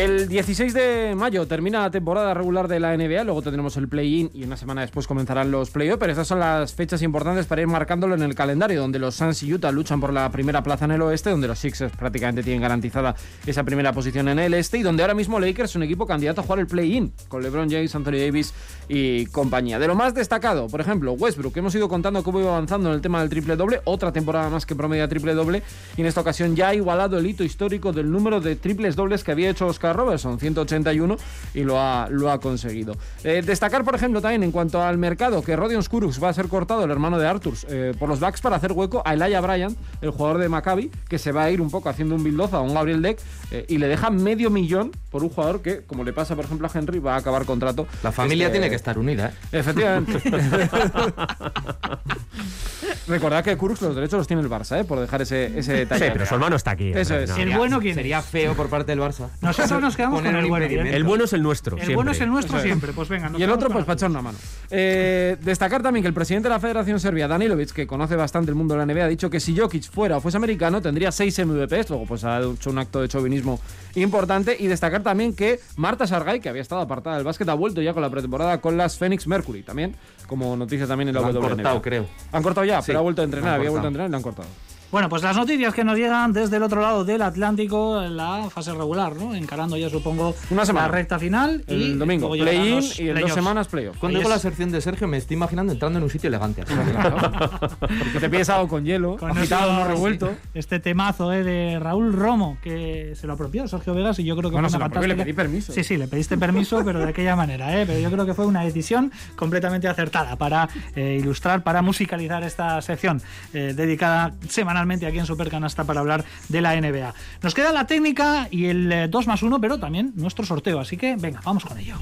El 0.00 0.28
16 0.28 0.72
de 0.72 1.14
mayo 1.14 1.46
termina 1.46 1.80
la 1.80 1.90
temporada 1.90 2.32
regular 2.32 2.68
de 2.68 2.80
la 2.80 2.96
NBA, 2.96 3.22
luego 3.24 3.42
tendremos 3.42 3.76
el 3.76 3.86
play-in 3.86 4.30
y 4.32 4.44
una 4.44 4.56
semana 4.56 4.80
después 4.80 5.06
comenzarán 5.06 5.50
los 5.50 5.68
play-offs, 5.68 5.98
pero 6.00 6.10
estas 6.10 6.26
son 6.26 6.40
las 6.40 6.72
fechas 6.72 7.02
importantes 7.02 7.44
para 7.44 7.60
ir 7.60 7.66
marcándolo 7.66 8.14
en 8.14 8.22
el 8.22 8.34
calendario, 8.34 8.80
donde 8.80 8.98
los 8.98 9.16
Suns 9.16 9.42
y 9.42 9.52
Utah 9.52 9.70
luchan 9.70 10.00
por 10.00 10.14
la 10.14 10.30
primera 10.30 10.62
plaza 10.62 10.86
en 10.86 10.92
el 10.92 11.02
oeste, 11.02 11.28
donde 11.28 11.48
los 11.48 11.58
Sixers 11.58 11.94
prácticamente 11.94 12.42
tienen 12.42 12.62
garantizada 12.62 13.14
esa 13.46 13.62
primera 13.62 13.92
posición 13.92 14.28
en 14.28 14.38
el 14.38 14.54
este 14.54 14.78
y 14.78 14.82
donde 14.82 15.02
ahora 15.02 15.12
mismo 15.12 15.38
Lakers 15.38 15.68
es 15.68 15.76
un 15.76 15.82
equipo 15.82 16.06
candidato 16.06 16.40
a 16.40 16.44
jugar 16.44 16.60
el 16.60 16.66
play-in, 16.66 17.12
con 17.28 17.42
LeBron 17.42 17.68
James, 17.68 17.94
Anthony 17.94 18.12
Davis 18.12 18.54
y 18.88 19.26
compañía. 19.26 19.78
De 19.78 19.86
lo 19.86 19.94
más 19.94 20.14
destacado, 20.14 20.68
por 20.68 20.80
ejemplo, 20.80 21.12
Westbrook, 21.12 21.54
hemos 21.58 21.74
ido 21.74 21.90
contando 21.90 22.22
cómo 22.22 22.40
iba 22.40 22.48
avanzando 22.48 22.88
en 22.88 22.94
el 22.94 23.02
tema 23.02 23.20
del 23.20 23.28
triple 23.28 23.54
doble, 23.54 23.82
otra 23.84 24.12
temporada 24.12 24.48
más 24.48 24.64
que 24.64 24.74
promedia 24.74 25.06
triple 25.08 25.34
doble, 25.34 25.62
y 25.98 26.00
en 26.00 26.06
esta 26.06 26.22
ocasión 26.22 26.56
ya 26.56 26.68
ha 26.68 26.74
igualado 26.74 27.18
el 27.18 27.26
hito 27.26 27.44
histórico 27.44 27.92
del 27.92 28.10
número 28.10 28.40
de 28.40 28.56
triples 28.56 28.96
dobles 28.96 29.22
que 29.22 29.32
había 29.32 29.50
hecho 29.50 29.66
Oscar 29.66 29.89
Robertson, 29.92 30.38
181, 30.38 31.16
y 31.54 31.62
lo 31.62 31.80
ha, 31.80 32.08
lo 32.10 32.30
ha 32.30 32.40
conseguido. 32.40 32.96
Eh, 33.24 33.42
destacar, 33.44 33.84
por 33.84 33.94
ejemplo, 33.94 34.20
también 34.20 34.42
en 34.42 34.52
cuanto 34.52 34.82
al 34.82 34.98
mercado, 34.98 35.42
que 35.42 35.56
Rodion 35.56 35.82
Skurux 35.82 36.22
va 36.22 36.28
a 36.28 36.32
ser 36.32 36.48
cortado, 36.48 36.84
el 36.84 36.90
hermano 36.90 37.18
de 37.18 37.26
Arthurs, 37.26 37.66
eh, 37.68 37.94
por 37.98 38.08
los 38.08 38.20
Bucks 38.20 38.40
para 38.40 38.56
hacer 38.56 38.72
hueco 38.72 39.02
a 39.04 39.14
Elijah 39.14 39.40
Bryant, 39.40 39.76
el 40.00 40.10
jugador 40.10 40.38
de 40.38 40.48
Maccabi, 40.48 40.90
que 41.08 41.18
se 41.18 41.32
va 41.32 41.44
a 41.44 41.50
ir 41.50 41.60
un 41.60 41.70
poco 41.70 41.88
haciendo 41.88 42.14
un 42.14 42.24
build-off 42.24 42.54
a 42.54 42.60
un 42.60 42.74
Gabriel 42.74 43.02
Deck, 43.02 43.18
eh, 43.50 43.64
y 43.68 43.78
le 43.78 43.88
deja 43.88 44.10
medio 44.10 44.50
millón 44.50 44.92
por 45.10 45.22
un 45.22 45.30
jugador 45.30 45.62
que, 45.62 45.82
como 45.84 46.04
le 46.04 46.12
pasa, 46.12 46.36
por 46.36 46.44
ejemplo, 46.44 46.66
a 46.66 46.78
Henry, 46.78 46.98
va 46.98 47.14
a 47.14 47.18
acabar 47.18 47.44
contrato. 47.44 47.86
La 48.02 48.12
familia 48.12 48.46
este- 48.46 48.58
tiene 48.58 48.70
que 48.70 48.76
estar 48.76 48.98
unida, 48.98 49.28
¿eh? 49.28 49.58
Efectivamente. 49.58 50.20
Recordad 53.08 53.44
que 53.44 53.56
Kurux 53.56 53.80
los 53.82 53.94
derechos 53.94 54.18
los 54.18 54.26
tiene 54.26 54.42
el 54.42 54.48
Barça, 54.48 54.80
¿eh? 54.80 54.84
por 54.84 55.00
dejar 55.00 55.22
ese, 55.22 55.58
ese 55.58 55.72
detalle. 55.72 56.06
Sí, 56.06 56.10
pero 56.12 56.26
su 56.26 56.34
hermano 56.34 56.56
está 56.56 56.72
aquí. 56.72 56.92
Eso 56.94 57.16
es. 57.16 57.30
no. 57.30 57.36
El 57.36 57.56
bueno, 57.56 57.80
¿quién 57.80 57.94
Sería 57.94 58.18
es? 58.20 58.24
feo 58.24 58.54
por 58.54 58.68
parte 58.68 58.92
del 58.92 59.00
Barça. 59.00 59.28
Nosotros 59.40 59.80
nos 59.80 59.96
quedamos 59.96 60.20
Poner 60.20 60.34
con 60.34 60.44
el 60.44 60.48
bueno. 60.48 60.66
El 60.66 61.04
bueno 61.04 61.24
es 61.24 61.32
el 61.32 61.42
nuestro. 61.42 61.76
El 61.76 61.94
bueno 61.94 62.10
es 62.10 62.16
siempre. 62.16 62.24
el 62.24 62.30
nuestro 62.32 62.56
es. 62.58 62.62
siempre. 62.62 62.92
Pues 62.92 63.08
venga. 63.08 63.30
Y 63.36 63.42
el 63.42 63.50
otro, 63.50 63.70
pues 63.70 63.84
para 63.84 63.94
echar 63.94 64.10
una 64.10 64.22
mano. 64.22 64.38
Eh, 64.70 65.36
destacar 65.40 65.82
también 65.82 66.02
que 66.02 66.08
el 66.08 66.14
presidente 66.14 66.48
de 66.48 66.54
la 66.54 66.60
Federación 66.60 67.00
Serbia, 67.00 67.26
Danilovic, 67.28 67.70
que 67.72 67.86
conoce 67.86 68.16
bastante 68.16 68.50
el 68.50 68.54
mundo 68.54 68.74
de 68.76 68.84
la 68.84 68.92
NBA, 68.92 69.04
ha 69.04 69.08
dicho 69.08 69.30
que 69.30 69.40
si 69.40 69.56
Jokic 69.56 69.90
fuera 69.90 70.16
o 70.16 70.20
fuese 70.20 70.36
americano, 70.36 70.80
tendría 70.80 71.12
seis 71.12 71.38
MVPs. 71.38 71.90
Luego, 71.90 72.06
pues 72.06 72.24
ha 72.24 72.40
hecho 72.40 72.70
un 72.70 72.78
acto 72.78 73.00
de 73.00 73.08
chauvinismo 73.08 73.60
importante. 73.94 74.56
Y 74.58 74.66
destacar 74.66 75.02
también 75.02 75.34
que 75.34 75.60
Marta 75.76 76.06
Sargay, 76.06 76.40
que 76.40 76.48
había 76.48 76.62
estado 76.62 76.80
apartada 76.80 77.16
del 77.16 77.24
básquet, 77.24 77.48
ha 77.48 77.54
vuelto 77.54 77.82
ya 77.82 77.92
con 77.92 78.02
la 78.02 78.10
pretemporada 78.10 78.60
con 78.60 78.76
las 78.76 78.96
Phoenix 78.96 79.26
Mercury. 79.26 79.62
También, 79.62 79.94
como 80.30 80.56
noticia 80.56 80.86
también 80.86 81.08
en 81.08 81.14
la 81.16 81.20
Lo 81.22 81.26
han 81.26 81.34
WNBA. 81.34 81.48
cortado, 81.56 81.82
creo. 81.82 82.06
Han 82.30 82.42
cortado 82.42 82.64
ya, 82.64 82.80
Sí, 82.80 82.86
pero 82.86 83.00
ha 83.00 83.02
vuelto 83.02 83.20
a 83.20 83.24
lo 83.24 83.26
entrenar. 83.26 83.54
Había 83.56 83.68
vuelto 83.70 83.86
a 83.86 83.88
entrenar 83.88 84.08
y 84.08 84.10
le 84.12 84.16
han 84.16 84.22
cortado. 84.22 84.48
Bueno, 84.90 85.08
pues 85.08 85.22
las 85.22 85.36
noticias 85.36 85.72
que 85.72 85.84
nos 85.84 85.96
llegan 85.96 86.32
desde 86.32 86.56
el 86.56 86.64
otro 86.64 86.80
lado 86.82 87.04
del 87.04 87.22
Atlántico 87.22 88.02
en 88.02 88.16
la 88.16 88.48
fase 88.50 88.72
regular, 88.72 89.14
¿no? 89.14 89.34
Encarando 89.36 89.76
ya, 89.76 89.88
supongo, 89.88 90.34
Una 90.50 90.66
semana. 90.66 90.88
la 90.88 90.92
recta 90.92 91.18
final. 91.18 91.62
y 91.68 91.72
El 91.74 91.98
domingo, 91.98 92.30
play-in 92.32 92.64
y 92.64 92.68
en 92.72 92.78
dos 92.78 92.88
playoffs. 93.14 93.34
semanas 93.34 93.68
playoff. 93.68 93.96
Cuando 93.98 94.18
digo 94.18 94.28
la 94.28 94.38
sección 94.40 94.72
de 94.72 94.80
Sergio, 94.80 95.06
me 95.06 95.16
estoy 95.18 95.36
imaginando 95.36 95.72
entrando 95.72 95.98
en 95.98 96.02
un 96.04 96.10
sitio 96.10 96.26
elegante. 96.28 96.62
así. 96.62 96.74
Porque 97.78 98.18
te 98.20 98.28
pides 98.28 98.48
algo 98.50 98.66
con 98.68 98.84
hielo, 98.84 99.16
Con 99.16 99.30
agitado, 99.30 99.72
no 99.74 99.86
revuelto. 99.86 100.32
Este 100.54 100.80
temazo 100.80 101.32
eh, 101.32 101.44
de 101.44 101.78
Raúl 101.78 102.12
Romo, 102.12 102.58
que 102.62 103.14
se 103.14 103.26
lo 103.28 103.34
apropió 103.34 103.68
Sergio 103.68 103.94
Vegas 103.94 104.18
y 104.18 104.24
yo 104.24 104.36
creo 104.36 104.50
que 104.50 104.54
Bueno, 104.54 104.68
fue 104.68 104.72
se 104.72 104.76
una 104.78 104.86
lo 104.86 104.90
apropió, 104.90 105.08
le 105.08 105.14
pedí 105.22 105.32
permiso. 105.32 105.72
Sí, 105.72 105.84
sí, 105.84 105.96
le 105.96 106.08
pediste 106.08 106.36
permiso, 106.36 106.82
pero 106.84 106.98
de 106.98 107.08
aquella 107.10 107.36
manera, 107.36 107.80
¿eh? 107.80 107.84
Pero 107.86 108.00
yo 108.00 108.10
creo 108.10 108.26
que 108.26 108.34
fue 108.34 108.44
una 108.46 108.62
decisión 108.64 109.12
completamente 109.36 109.86
acertada 109.86 110.34
para 110.36 110.68
eh, 110.96 111.16
ilustrar, 111.20 111.62
para 111.62 111.80
musicalizar 111.80 112.42
esta 112.42 112.82
sección 112.82 113.22
eh, 113.54 113.72
dedicada 113.76 114.32
semanalmente 114.80 115.06
aquí 115.06 115.18
en 115.18 115.26
Supercanasta 115.26 115.84
para 115.84 116.00
hablar 116.00 116.24
de 116.48 116.60
la 116.60 116.80
NBA. 116.80 117.14
Nos 117.42 117.54
queda 117.54 117.72
la 117.72 117.86
técnica 117.86 118.48
y 118.50 118.66
el 118.66 118.90
eh, 118.90 119.08
2 119.08 119.26
más 119.26 119.42
1, 119.42 119.60
pero 119.60 119.78
también 119.78 120.12
nuestro 120.16 120.46
sorteo, 120.46 120.80
así 120.80 120.96
que 120.96 121.16
venga, 121.16 121.40
vamos 121.44 121.64
con 121.64 121.78
ello. 121.78 121.96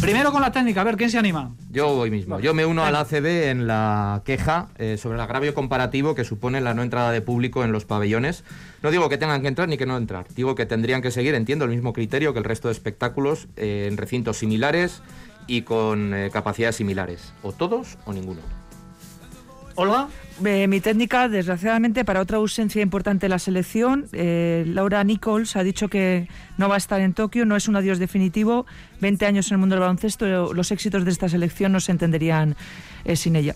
Primero 0.00 0.32
con 0.32 0.40
la 0.40 0.50
técnica, 0.50 0.80
a 0.80 0.84
ver, 0.84 0.96
¿quién 0.96 1.10
se 1.10 1.18
anima? 1.18 1.50
Yo 1.70 1.88
hoy 1.88 2.10
mismo. 2.10 2.40
Yo 2.40 2.54
me 2.54 2.64
uno 2.64 2.82
al 2.82 2.96
ACB 2.96 3.50
en 3.50 3.66
la 3.66 4.22
queja 4.24 4.68
eh, 4.78 4.96
sobre 4.96 5.16
el 5.16 5.20
agravio 5.20 5.52
comparativo 5.52 6.14
que 6.14 6.24
supone 6.24 6.62
la 6.62 6.72
no 6.72 6.82
entrada 6.82 7.12
de 7.12 7.20
público 7.20 7.62
en 7.64 7.72
los 7.72 7.84
pabellones. 7.84 8.42
No 8.82 8.90
digo 8.90 9.10
que 9.10 9.18
tengan 9.18 9.42
que 9.42 9.48
entrar 9.48 9.68
ni 9.68 9.76
que 9.76 9.84
no 9.84 9.98
entrar. 9.98 10.26
Digo 10.34 10.54
que 10.54 10.64
tendrían 10.64 11.02
que 11.02 11.10
seguir, 11.10 11.34
entiendo, 11.34 11.66
el 11.66 11.70
mismo 11.70 11.92
criterio 11.92 12.32
que 12.32 12.38
el 12.38 12.46
resto 12.46 12.68
de 12.68 12.72
espectáculos 12.72 13.48
eh, 13.56 13.88
en 13.90 13.98
recintos 13.98 14.38
similares 14.38 15.02
y 15.50 15.62
con 15.62 16.14
eh, 16.14 16.30
capacidades 16.32 16.76
similares. 16.76 17.34
O 17.42 17.52
todos 17.52 17.98
o 18.04 18.12
ninguno. 18.12 18.40
Olga. 19.74 20.08
Eh, 20.44 20.68
mi 20.68 20.80
técnica, 20.80 21.28
desgraciadamente, 21.28 22.04
para 22.04 22.20
otra 22.20 22.38
ausencia 22.38 22.80
importante 22.80 23.26
de 23.26 23.30
la 23.30 23.38
selección, 23.38 24.06
eh, 24.12 24.64
Laura 24.66 25.02
Nichols 25.04 25.56
ha 25.56 25.62
dicho 25.62 25.88
que 25.88 26.28
no 26.56 26.68
va 26.68 26.76
a 26.76 26.78
estar 26.78 27.00
en 27.00 27.12
Tokio, 27.14 27.44
no 27.44 27.56
es 27.56 27.66
un 27.66 27.76
adiós 27.76 27.98
definitivo. 27.98 28.64
20 29.00 29.26
años 29.26 29.48
en 29.48 29.54
el 29.54 29.58
mundo 29.58 29.74
del 29.74 29.80
baloncesto, 29.80 30.54
los 30.54 30.70
éxitos 30.70 31.04
de 31.04 31.10
esta 31.10 31.28
selección 31.28 31.72
no 31.72 31.80
se 31.80 31.92
entenderían 31.92 32.56
eh, 33.04 33.16
sin 33.16 33.36
ella. 33.36 33.54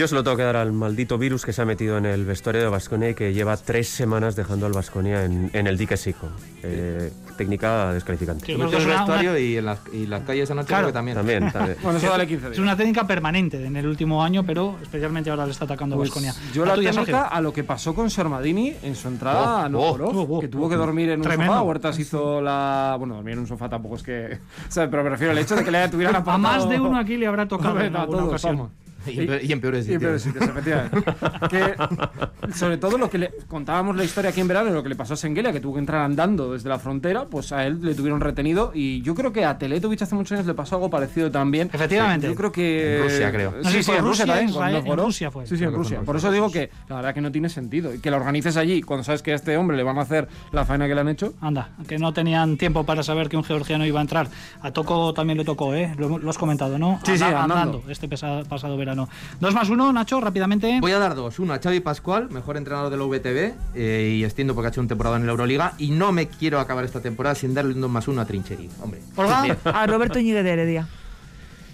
Yo 0.00 0.08
se 0.08 0.14
lo 0.14 0.24
tengo 0.24 0.38
que 0.38 0.44
dar 0.44 0.56
al 0.56 0.72
maldito 0.72 1.18
virus 1.18 1.44
que 1.44 1.52
se 1.52 1.60
ha 1.60 1.66
metido 1.66 1.98
en 1.98 2.06
el 2.06 2.24
vestuario 2.24 2.62
de 2.62 2.68
Vasconia 2.68 3.10
y 3.10 3.14
que 3.14 3.34
lleva 3.34 3.58
tres 3.58 3.86
semanas 3.90 4.34
dejando 4.34 4.64
al 4.64 4.72
Vasconia 4.72 5.26
en, 5.26 5.50
en 5.52 5.66
el 5.66 5.76
dique 5.76 5.98
seco. 5.98 6.26
Eh, 6.62 7.12
técnica 7.36 7.92
descalificante. 7.92 8.46
Sí, 8.46 8.52
en 8.52 8.62
el 8.62 8.68
una- 8.68 8.78
vestuario 8.78 9.36
y 9.38 9.58
en 9.58 9.66
las, 9.66 9.78
y 9.92 10.06
las 10.06 10.22
calles 10.22 10.50
anoche 10.50 10.68
Claro. 10.68 10.90
también. 10.90 11.18
También, 11.18 11.52
también. 11.52 11.76
Bueno, 11.82 11.98
eso 11.98 12.08
dale 12.08 12.26
15 12.26 12.48
Es 12.52 12.58
una 12.58 12.74
técnica 12.78 13.06
permanente 13.06 13.62
en 13.62 13.76
el 13.76 13.86
último 13.86 14.24
año, 14.24 14.42
pero 14.42 14.78
especialmente 14.80 15.28
ahora 15.28 15.44
le 15.44 15.52
está 15.52 15.66
atacando 15.66 15.96
a 15.96 15.98
Pues 15.98 16.08
Vasconia. 16.08 16.34
yo 16.54 16.64
la 16.64 16.76
técnica 16.76 17.26
a 17.26 17.40
lo 17.42 17.52
que 17.52 17.62
pasó 17.62 17.94
con 17.94 18.08
Sermadini 18.08 18.72
en 18.82 18.94
su 18.96 19.06
entrada 19.08 19.40
Oh, 19.40 19.64
a 19.64 19.68
Novgorod, 19.68 20.16
oh, 20.16 20.26
oh, 20.36 20.40
que 20.40 20.48
tuvo 20.48 20.64
oh. 20.64 20.68
que 20.70 20.76
dormir 20.76 21.10
en 21.10 21.18
un 21.20 21.24
Tremendo. 21.26 21.52
sofá. 21.52 21.62
Huertas 21.62 21.98
hizo 21.98 22.40
la. 22.40 22.96
Bueno, 22.98 23.16
dormir 23.16 23.34
en 23.34 23.40
un 23.40 23.46
sofá 23.46 23.68
tampoco 23.68 23.96
es 23.96 24.02
que. 24.02 24.38
Pero 24.74 25.04
me 25.04 25.10
refiero 25.10 25.32
al 25.32 25.38
hecho 25.38 25.56
de 25.56 25.62
que 25.62 25.70
le 25.70 25.86
tuvieran 25.90 26.14
A 26.16 26.18
apartado. 26.20 26.38
más 26.38 26.66
de 26.70 26.80
uno 26.80 26.96
aquí 26.98 27.18
le 27.18 27.26
habrá 27.26 27.46
tocado 27.46 27.78
en 27.82 27.94
a 27.96 28.00
alguna 28.00 28.18
todos, 28.20 28.28
ocasión. 28.30 28.56
vamos. 28.56 28.72
Y 29.06 29.20
en 29.20 29.26
peor- 29.26 29.40
y 29.44 29.52
en 29.52 29.60
peores 29.60 29.88
Y 29.88 29.94
en 29.94 30.00
peores 30.00 30.22
sitios. 30.22 30.44
sitios, 30.44 30.56
efectivamente. 30.56 31.12
que, 31.50 32.52
sobre 32.54 32.76
todo 32.76 32.98
lo 32.98 33.08
que 33.10 33.18
le 33.18 33.30
contábamos 33.48 33.96
la 33.96 34.04
historia 34.04 34.30
aquí 34.30 34.40
en 34.40 34.48
verano, 34.48 34.70
lo 34.70 34.82
que 34.82 34.88
le 34.88 34.96
pasó 34.96 35.14
a 35.14 35.16
Sengelia, 35.16 35.52
que 35.52 35.60
tuvo 35.60 35.74
que 35.74 35.80
entrar 35.80 36.02
andando 36.02 36.52
desde 36.52 36.68
la 36.68 36.78
frontera, 36.78 37.26
pues 37.26 37.52
a 37.52 37.66
él 37.66 37.78
le 37.82 37.94
tuvieron 37.94 38.20
retenido. 38.20 38.72
Y 38.74 39.02
yo 39.02 39.14
creo 39.14 39.32
que 39.32 39.44
a 39.44 39.58
Teletovic 39.58 40.02
hace 40.02 40.14
muchos 40.14 40.32
años 40.32 40.46
le 40.46 40.54
pasó 40.54 40.76
algo 40.76 40.90
parecido 40.90 41.30
también. 41.30 41.70
Efectivamente. 41.72 42.26
Yo 42.26 42.34
creo 42.34 42.52
que. 42.52 42.96
En 42.98 43.02
Rusia, 43.04 43.30
creo. 43.32 43.54
No 43.62 43.70
Sí, 43.70 43.82
sí, 43.82 43.92
en 43.92 44.04
Rusia 44.04 44.26
también. 44.26 44.48
Israel, 44.50 44.82
en. 44.84 44.96
Rusia 44.98 45.30
fue. 45.30 45.46
Sí, 45.46 45.56
sí, 45.56 45.64
en 45.64 45.72
Rusia. 45.72 46.00
Por 46.02 46.16
eso 46.16 46.30
digo 46.30 46.50
que 46.50 46.70
la 46.88 46.96
verdad 46.96 47.14
que 47.14 47.20
no 47.20 47.32
tiene 47.32 47.48
sentido. 47.48 47.94
Y 47.94 47.98
que 48.00 48.10
la 48.10 48.16
organices 48.16 48.56
allí, 48.56 48.82
cuando 48.82 49.04
sabes 49.04 49.22
que 49.22 49.32
a 49.32 49.34
este 49.36 49.56
hombre 49.56 49.76
le 49.76 49.82
van 49.82 49.98
a 49.98 50.02
hacer 50.02 50.28
la 50.52 50.64
faena 50.64 50.86
que 50.88 50.94
le 50.94 51.00
han 51.00 51.08
hecho. 51.08 51.34
Anda, 51.40 51.70
que 51.88 51.98
no 51.98 52.12
tenían 52.12 52.56
tiempo 52.56 52.84
para 52.84 53.02
saber 53.02 53.28
que 53.28 53.36
un 53.36 53.44
georgiano 53.44 53.86
iba 53.86 53.98
a 54.00 54.02
entrar. 54.02 54.28
A 54.62 54.70
Toco 54.72 55.14
también 55.14 55.38
le 55.38 55.44
tocó, 55.44 55.74
¿eh? 55.74 55.94
Lo, 55.98 56.18
lo 56.18 56.30
has 56.30 56.38
comentado, 56.38 56.78
¿no? 56.78 57.00
Sí, 57.04 57.16
sí, 57.16 57.24
Anda- 57.24 57.42
andando. 57.44 57.82
este 57.88 58.08
pasado 58.08 58.76
verano. 58.76 58.89
Dos 58.94 59.54
más 59.54 59.68
uno, 59.68 59.92
Nacho, 59.92 60.20
rápidamente. 60.20 60.78
Voy 60.80 60.92
a 60.92 60.98
dar 60.98 61.14
dos. 61.14 61.38
Uno 61.38 61.52
a 61.54 61.58
Xavi 61.58 61.80
Pascual, 61.80 62.30
mejor 62.30 62.56
entrenador 62.56 62.90
de 62.90 62.96
la 62.96 63.04
VTV, 63.04 63.54
eh, 63.74 64.16
y 64.18 64.24
extiendo 64.24 64.54
porque 64.54 64.68
ha 64.68 64.70
hecho 64.70 64.80
un 64.80 64.88
temporada 64.88 65.16
en 65.16 65.26
la 65.26 65.32
Euroliga. 65.32 65.74
Y 65.78 65.90
no 65.90 66.12
me 66.12 66.28
quiero 66.28 66.60
acabar 66.60 66.84
esta 66.84 67.00
temporada 67.00 67.34
sin 67.34 67.54
darle 67.54 67.74
un 67.74 67.80
2 67.80 67.90
más 67.90 68.08
uno 68.08 68.20
a 68.20 68.24
Trincheri. 68.24 68.68
Hombre. 68.82 69.00
Olga, 69.16 69.56
A 69.64 69.86
Roberto 69.86 70.18
Ñigue 70.18 70.42
de 70.42 70.50
Heredia. 70.50 70.88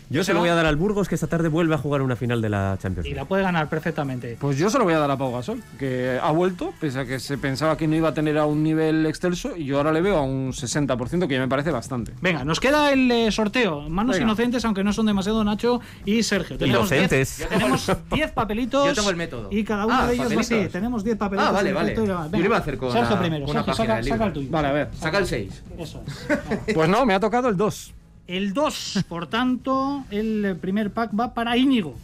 Yo 0.09 0.23
se 0.23 0.33
lo 0.33 0.39
voy 0.39 0.49
a 0.49 0.55
dar 0.55 0.67
al 0.67 0.77
Burgos 0.77 1.09
que 1.09 1.17
esta 1.17 1.27
tarde 1.27 1.49
vuelve 1.49 1.75
a 1.75 1.79
jugar 1.79 2.01
una 2.01 2.15
final 2.15 2.41
de 2.41 2.49
la 2.49 2.79
Champions 2.81 3.07
y 3.07 3.11
League. 3.11 3.21
la 3.21 3.25
puede 3.27 3.43
ganar 3.43 3.69
perfectamente. 3.69 4.37
Pues 4.41 4.57
yo 4.57 4.71
se 4.71 4.79
lo 4.79 4.85
voy 4.85 4.95
a 4.95 4.99
dar 5.01 5.11
a 5.11 5.17
Pau 5.17 5.33
Gasol, 5.33 5.61
que 5.81 6.19
ha 6.23 6.31
vuelto, 6.31 6.73
pese 6.81 7.01
a 7.01 7.05
que 7.07 7.19
se 7.19 7.37
pensaba 7.39 7.77
que 7.77 7.89
no 7.89 7.97
iba 7.97 8.11
a 8.11 8.15
tener 8.15 8.39
a 8.39 8.47
un 8.47 8.63
nivel 8.63 9.05
excelso, 9.07 9.57
y 9.57 9.65
yo 9.65 9.79
ahora 9.79 9.91
le 9.91 10.01
veo 10.03 10.17
a 10.17 10.23
un 10.23 10.53
60%, 10.53 11.27
que 11.27 11.35
ya 11.35 11.41
me 11.41 11.49
parece 11.49 11.73
bastante. 11.73 12.13
Venga, 12.21 12.45
nos 12.45 12.61
queda 12.61 12.93
el 12.93 13.11
eh, 13.11 13.33
sorteo. 13.33 13.89
Manos 13.89 14.15
Venga. 14.17 14.27
inocentes, 14.29 14.65
aunque 14.65 14.85
no 14.85 14.93
son 14.93 15.07
demasiado 15.07 15.43
Nacho 15.43 15.81
y 16.05 16.23
Sergio. 16.23 16.57
Tenemos 16.57 16.89
Inocentes. 16.93 17.39
10 17.39 17.49
Tenemos 17.49 17.91
10 18.13 18.31
papelitos. 18.31 18.87
Yo 18.87 18.95
tengo 18.95 19.11
el 19.11 19.17
método. 19.17 19.49
Y 19.51 19.65
cada 19.65 19.87
uno 19.87 19.95
Ah, 19.99 20.07
de 20.07 20.15
ellos 20.15 20.27
va 20.37 20.41
así. 20.41 20.51
papelitos. 20.51 20.73
Tenemos 20.73 21.03
10 21.05 21.17
papelitos. 21.17 21.49
Ah, 21.49 21.53
vale, 21.53 21.73
vale. 21.73 21.93
y 21.93 21.97
va- 21.97 22.05
Yo 22.05 22.07
venga. 22.25 22.39
lo 22.39 22.45
iba 22.45 22.57
a 22.57 22.61
hacer 22.61 22.79
con 22.79 22.93
Sergio 22.93 23.19
primero. 23.19 23.45
una 23.47 23.55
Sergio, 23.65 23.75
saca, 23.75 23.99
el 24.27 24.33
tuyo. 24.33 24.51
Vale, 24.51 24.69
a 24.69 24.73
ver. 24.73 24.89
Saca 25.01 25.19
el 25.19 25.27
6. 25.27 25.63
Eso 25.79 26.03
es. 26.07 26.75
Pues 26.75 26.89
no, 26.89 27.05
me 27.05 27.15
ha 27.15 27.19
tocado 27.21 27.49
el 27.49 27.57
2. 27.57 27.93
El 28.27 28.53
2, 28.55 29.05
por 29.09 29.29
tanto, 29.29 30.05
el 30.11 30.57
primer 30.61 30.91
pack 30.91 31.11
va 31.19 31.33
para 31.35 31.57
Íñigo. 31.57 31.95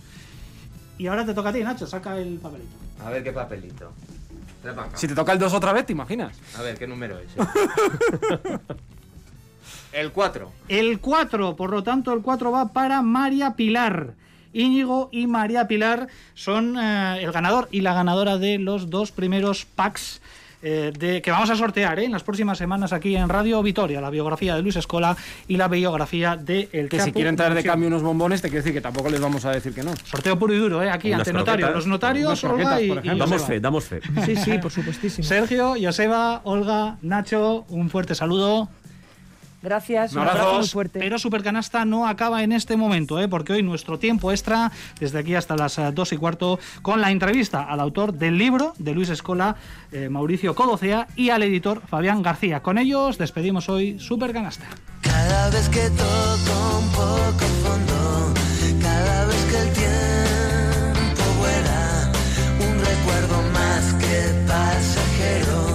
Y 0.98 1.06
ahora 1.08 1.24
te 1.26 1.34
toca 1.34 1.48
a 1.48 1.52
ti, 1.52 1.64
Nacho, 1.64 1.86
saca 1.86 2.16
el 2.18 2.38
papelito. 2.38 2.70
A 3.04 3.10
ver 3.10 3.24
qué 3.24 3.32
papelito. 3.32 3.92
Si 4.94 5.08
te 5.08 5.14
toca 5.14 5.32
el 5.32 5.40
2 5.40 5.52
otra 5.54 5.72
vez, 5.72 5.86
¿te 5.86 5.92
imaginas? 5.92 6.36
A 6.56 6.62
ver 6.62 6.78
qué 6.78 6.86
número 6.86 7.18
es. 7.18 7.26
eh? 7.36 8.58
el 9.92 10.12
4. 10.12 10.52
El 10.68 11.00
4, 11.00 11.56
por 11.56 11.70
lo 11.70 11.82
tanto, 11.82 12.12
el 12.12 12.22
4 12.22 12.52
va 12.52 12.72
para 12.72 13.02
María 13.02 13.54
Pilar. 13.56 14.14
Íñigo 14.52 15.08
y 15.10 15.26
María 15.26 15.66
Pilar 15.66 16.08
son 16.34 16.78
eh, 16.78 17.22
el 17.22 17.32
ganador 17.32 17.68
y 17.72 17.80
la 17.80 17.94
ganadora 17.94 18.38
de 18.38 18.58
los 18.58 18.90
dos 18.90 19.10
primeros 19.10 19.64
packs 19.64 20.20
eh, 20.62 20.92
de, 20.96 21.20
que 21.20 21.30
vamos 21.30 21.50
a 21.50 21.56
sortear 21.56 21.98
eh, 21.98 22.04
en 22.04 22.12
las 22.12 22.22
próximas 22.22 22.56
semanas 22.56 22.92
aquí 22.92 23.16
en 23.16 23.28
Radio 23.28 23.62
Vitoria, 23.62 24.00
la 24.00 24.10
biografía 24.10 24.54
de 24.54 24.62
Luis 24.62 24.76
Escola 24.76 25.16
y 25.48 25.56
la 25.56 25.68
biografía 25.68 26.36
de 26.36 26.68
El 26.72 26.88
Que 26.88 27.00
si 27.00 27.12
quieren 27.12 27.36
traer 27.36 27.54
de 27.54 27.64
cambio 27.64 27.88
unos 27.88 28.02
bombones, 28.02 28.40
te 28.42 28.48
quiero 28.48 28.62
decir 28.62 28.72
que 28.72 28.80
tampoco 28.80 29.10
les 29.10 29.20
vamos 29.20 29.44
a 29.44 29.50
decir 29.50 29.74
que 29.74 29.82
no. 29.82 29.92
Sorteo 30.04 30.38
puro 30.38 30.54
y 30.54 30.58
duro, 30.58 30.82
eh, 30.82 30.90
aquí 30.90 31.08
Unas 31.08 31.20
ante 31.20 31.32
notario. 31.32 31.66
croquetas. 31.66 31.74
Los 31.74 31.86
notarios, 31.86 32.44
Olga 32.44 32.80
y, 32.80 32.90
y. 32.90 33.18
Damos 33.18 33.44
fe, 33.44 33.60
damos 33.60 33.84
fe. 33.84 34.00
Sí, 34.24 34.36
sí, 34.36 34.58
por 34.58 34.70
supuestísimo. 34.70 35.26
Sergio, 35.26 35.74
Joseba, 35.80 36.40
Olga, 36.44 36.96
Nacho, 37.02 37.64
un 37.68 37.90
fuerte 37.90 38.14
saludo. 38.14 38.68
Gracias, 39.62 40.12
un 40.12 40.20
abrazo 40.20 40.38
abrazo. 40.38 40.58
muy 40.58 40.68
fuerte. 40.68 40.98
Pero 40.98 41.18
Supercanasta 41.18 41.84
no 41.84 42.06
acaba 42.06 42.42
en 42.42 42.52
este 42.52 42.76
momento, 42.76 43.20
¿eh? 43.20 43.28
porque 43.28 43.52
hoy 43.52 43.62
nuestro 43.62 43.98
tiempo 43.98 44.32
extra, 44.32 44.72
desde 44.98 45.18
aquí 45.18 45.34
hasta 45.34 45.56
las 45.56 45.78
eh, 45.78 45.90
dos 45.92 46.12
y 46.12 46.16
cuarto, 46.16 46.58
con 46.82 47.00
la 47.00 47.10
entrevista 47.10 47.62
al 47.62 47.80
autor 47.80 48.14
del 48.14 48.38
libro 48.38 48.74
de 48.78 48.92
Luis 48.92 49.08
Escola, 49.08 49.56
eh, 49.92 50.08
Mauricio 50.08 50.54
Codocea, 50.54 51.06
y 51.16 51.30
al 51.30 51.42
editor 51.42 51.80
Fabián 51.86 52.22
García. 52.22 52.60
Con 52.60 52.78
ellos 52.78 53.18
despedimos 53.18 53.68
hoy 53.68 53.98
Supercanasta. 53.98 54.66
Cada 55.02 55.50
vez 55.50 55.68
que 55.68 55.88
toco 55.90 56.78
un 56.78 56.88
poco 56.90 57.44
fondo, 57.62 58.34
cada 58.80 59.26
vez 59.26 59.44
que 59.44 59.58
el 59.58 59.72
tiempo 59.72 61.22
vuela, 61.38 62.12
un 62.60 62.78
recuerdo 62.78 63.42
más 63.52 63.94
que 63.94 64.46
pasajero, 64.46 65.71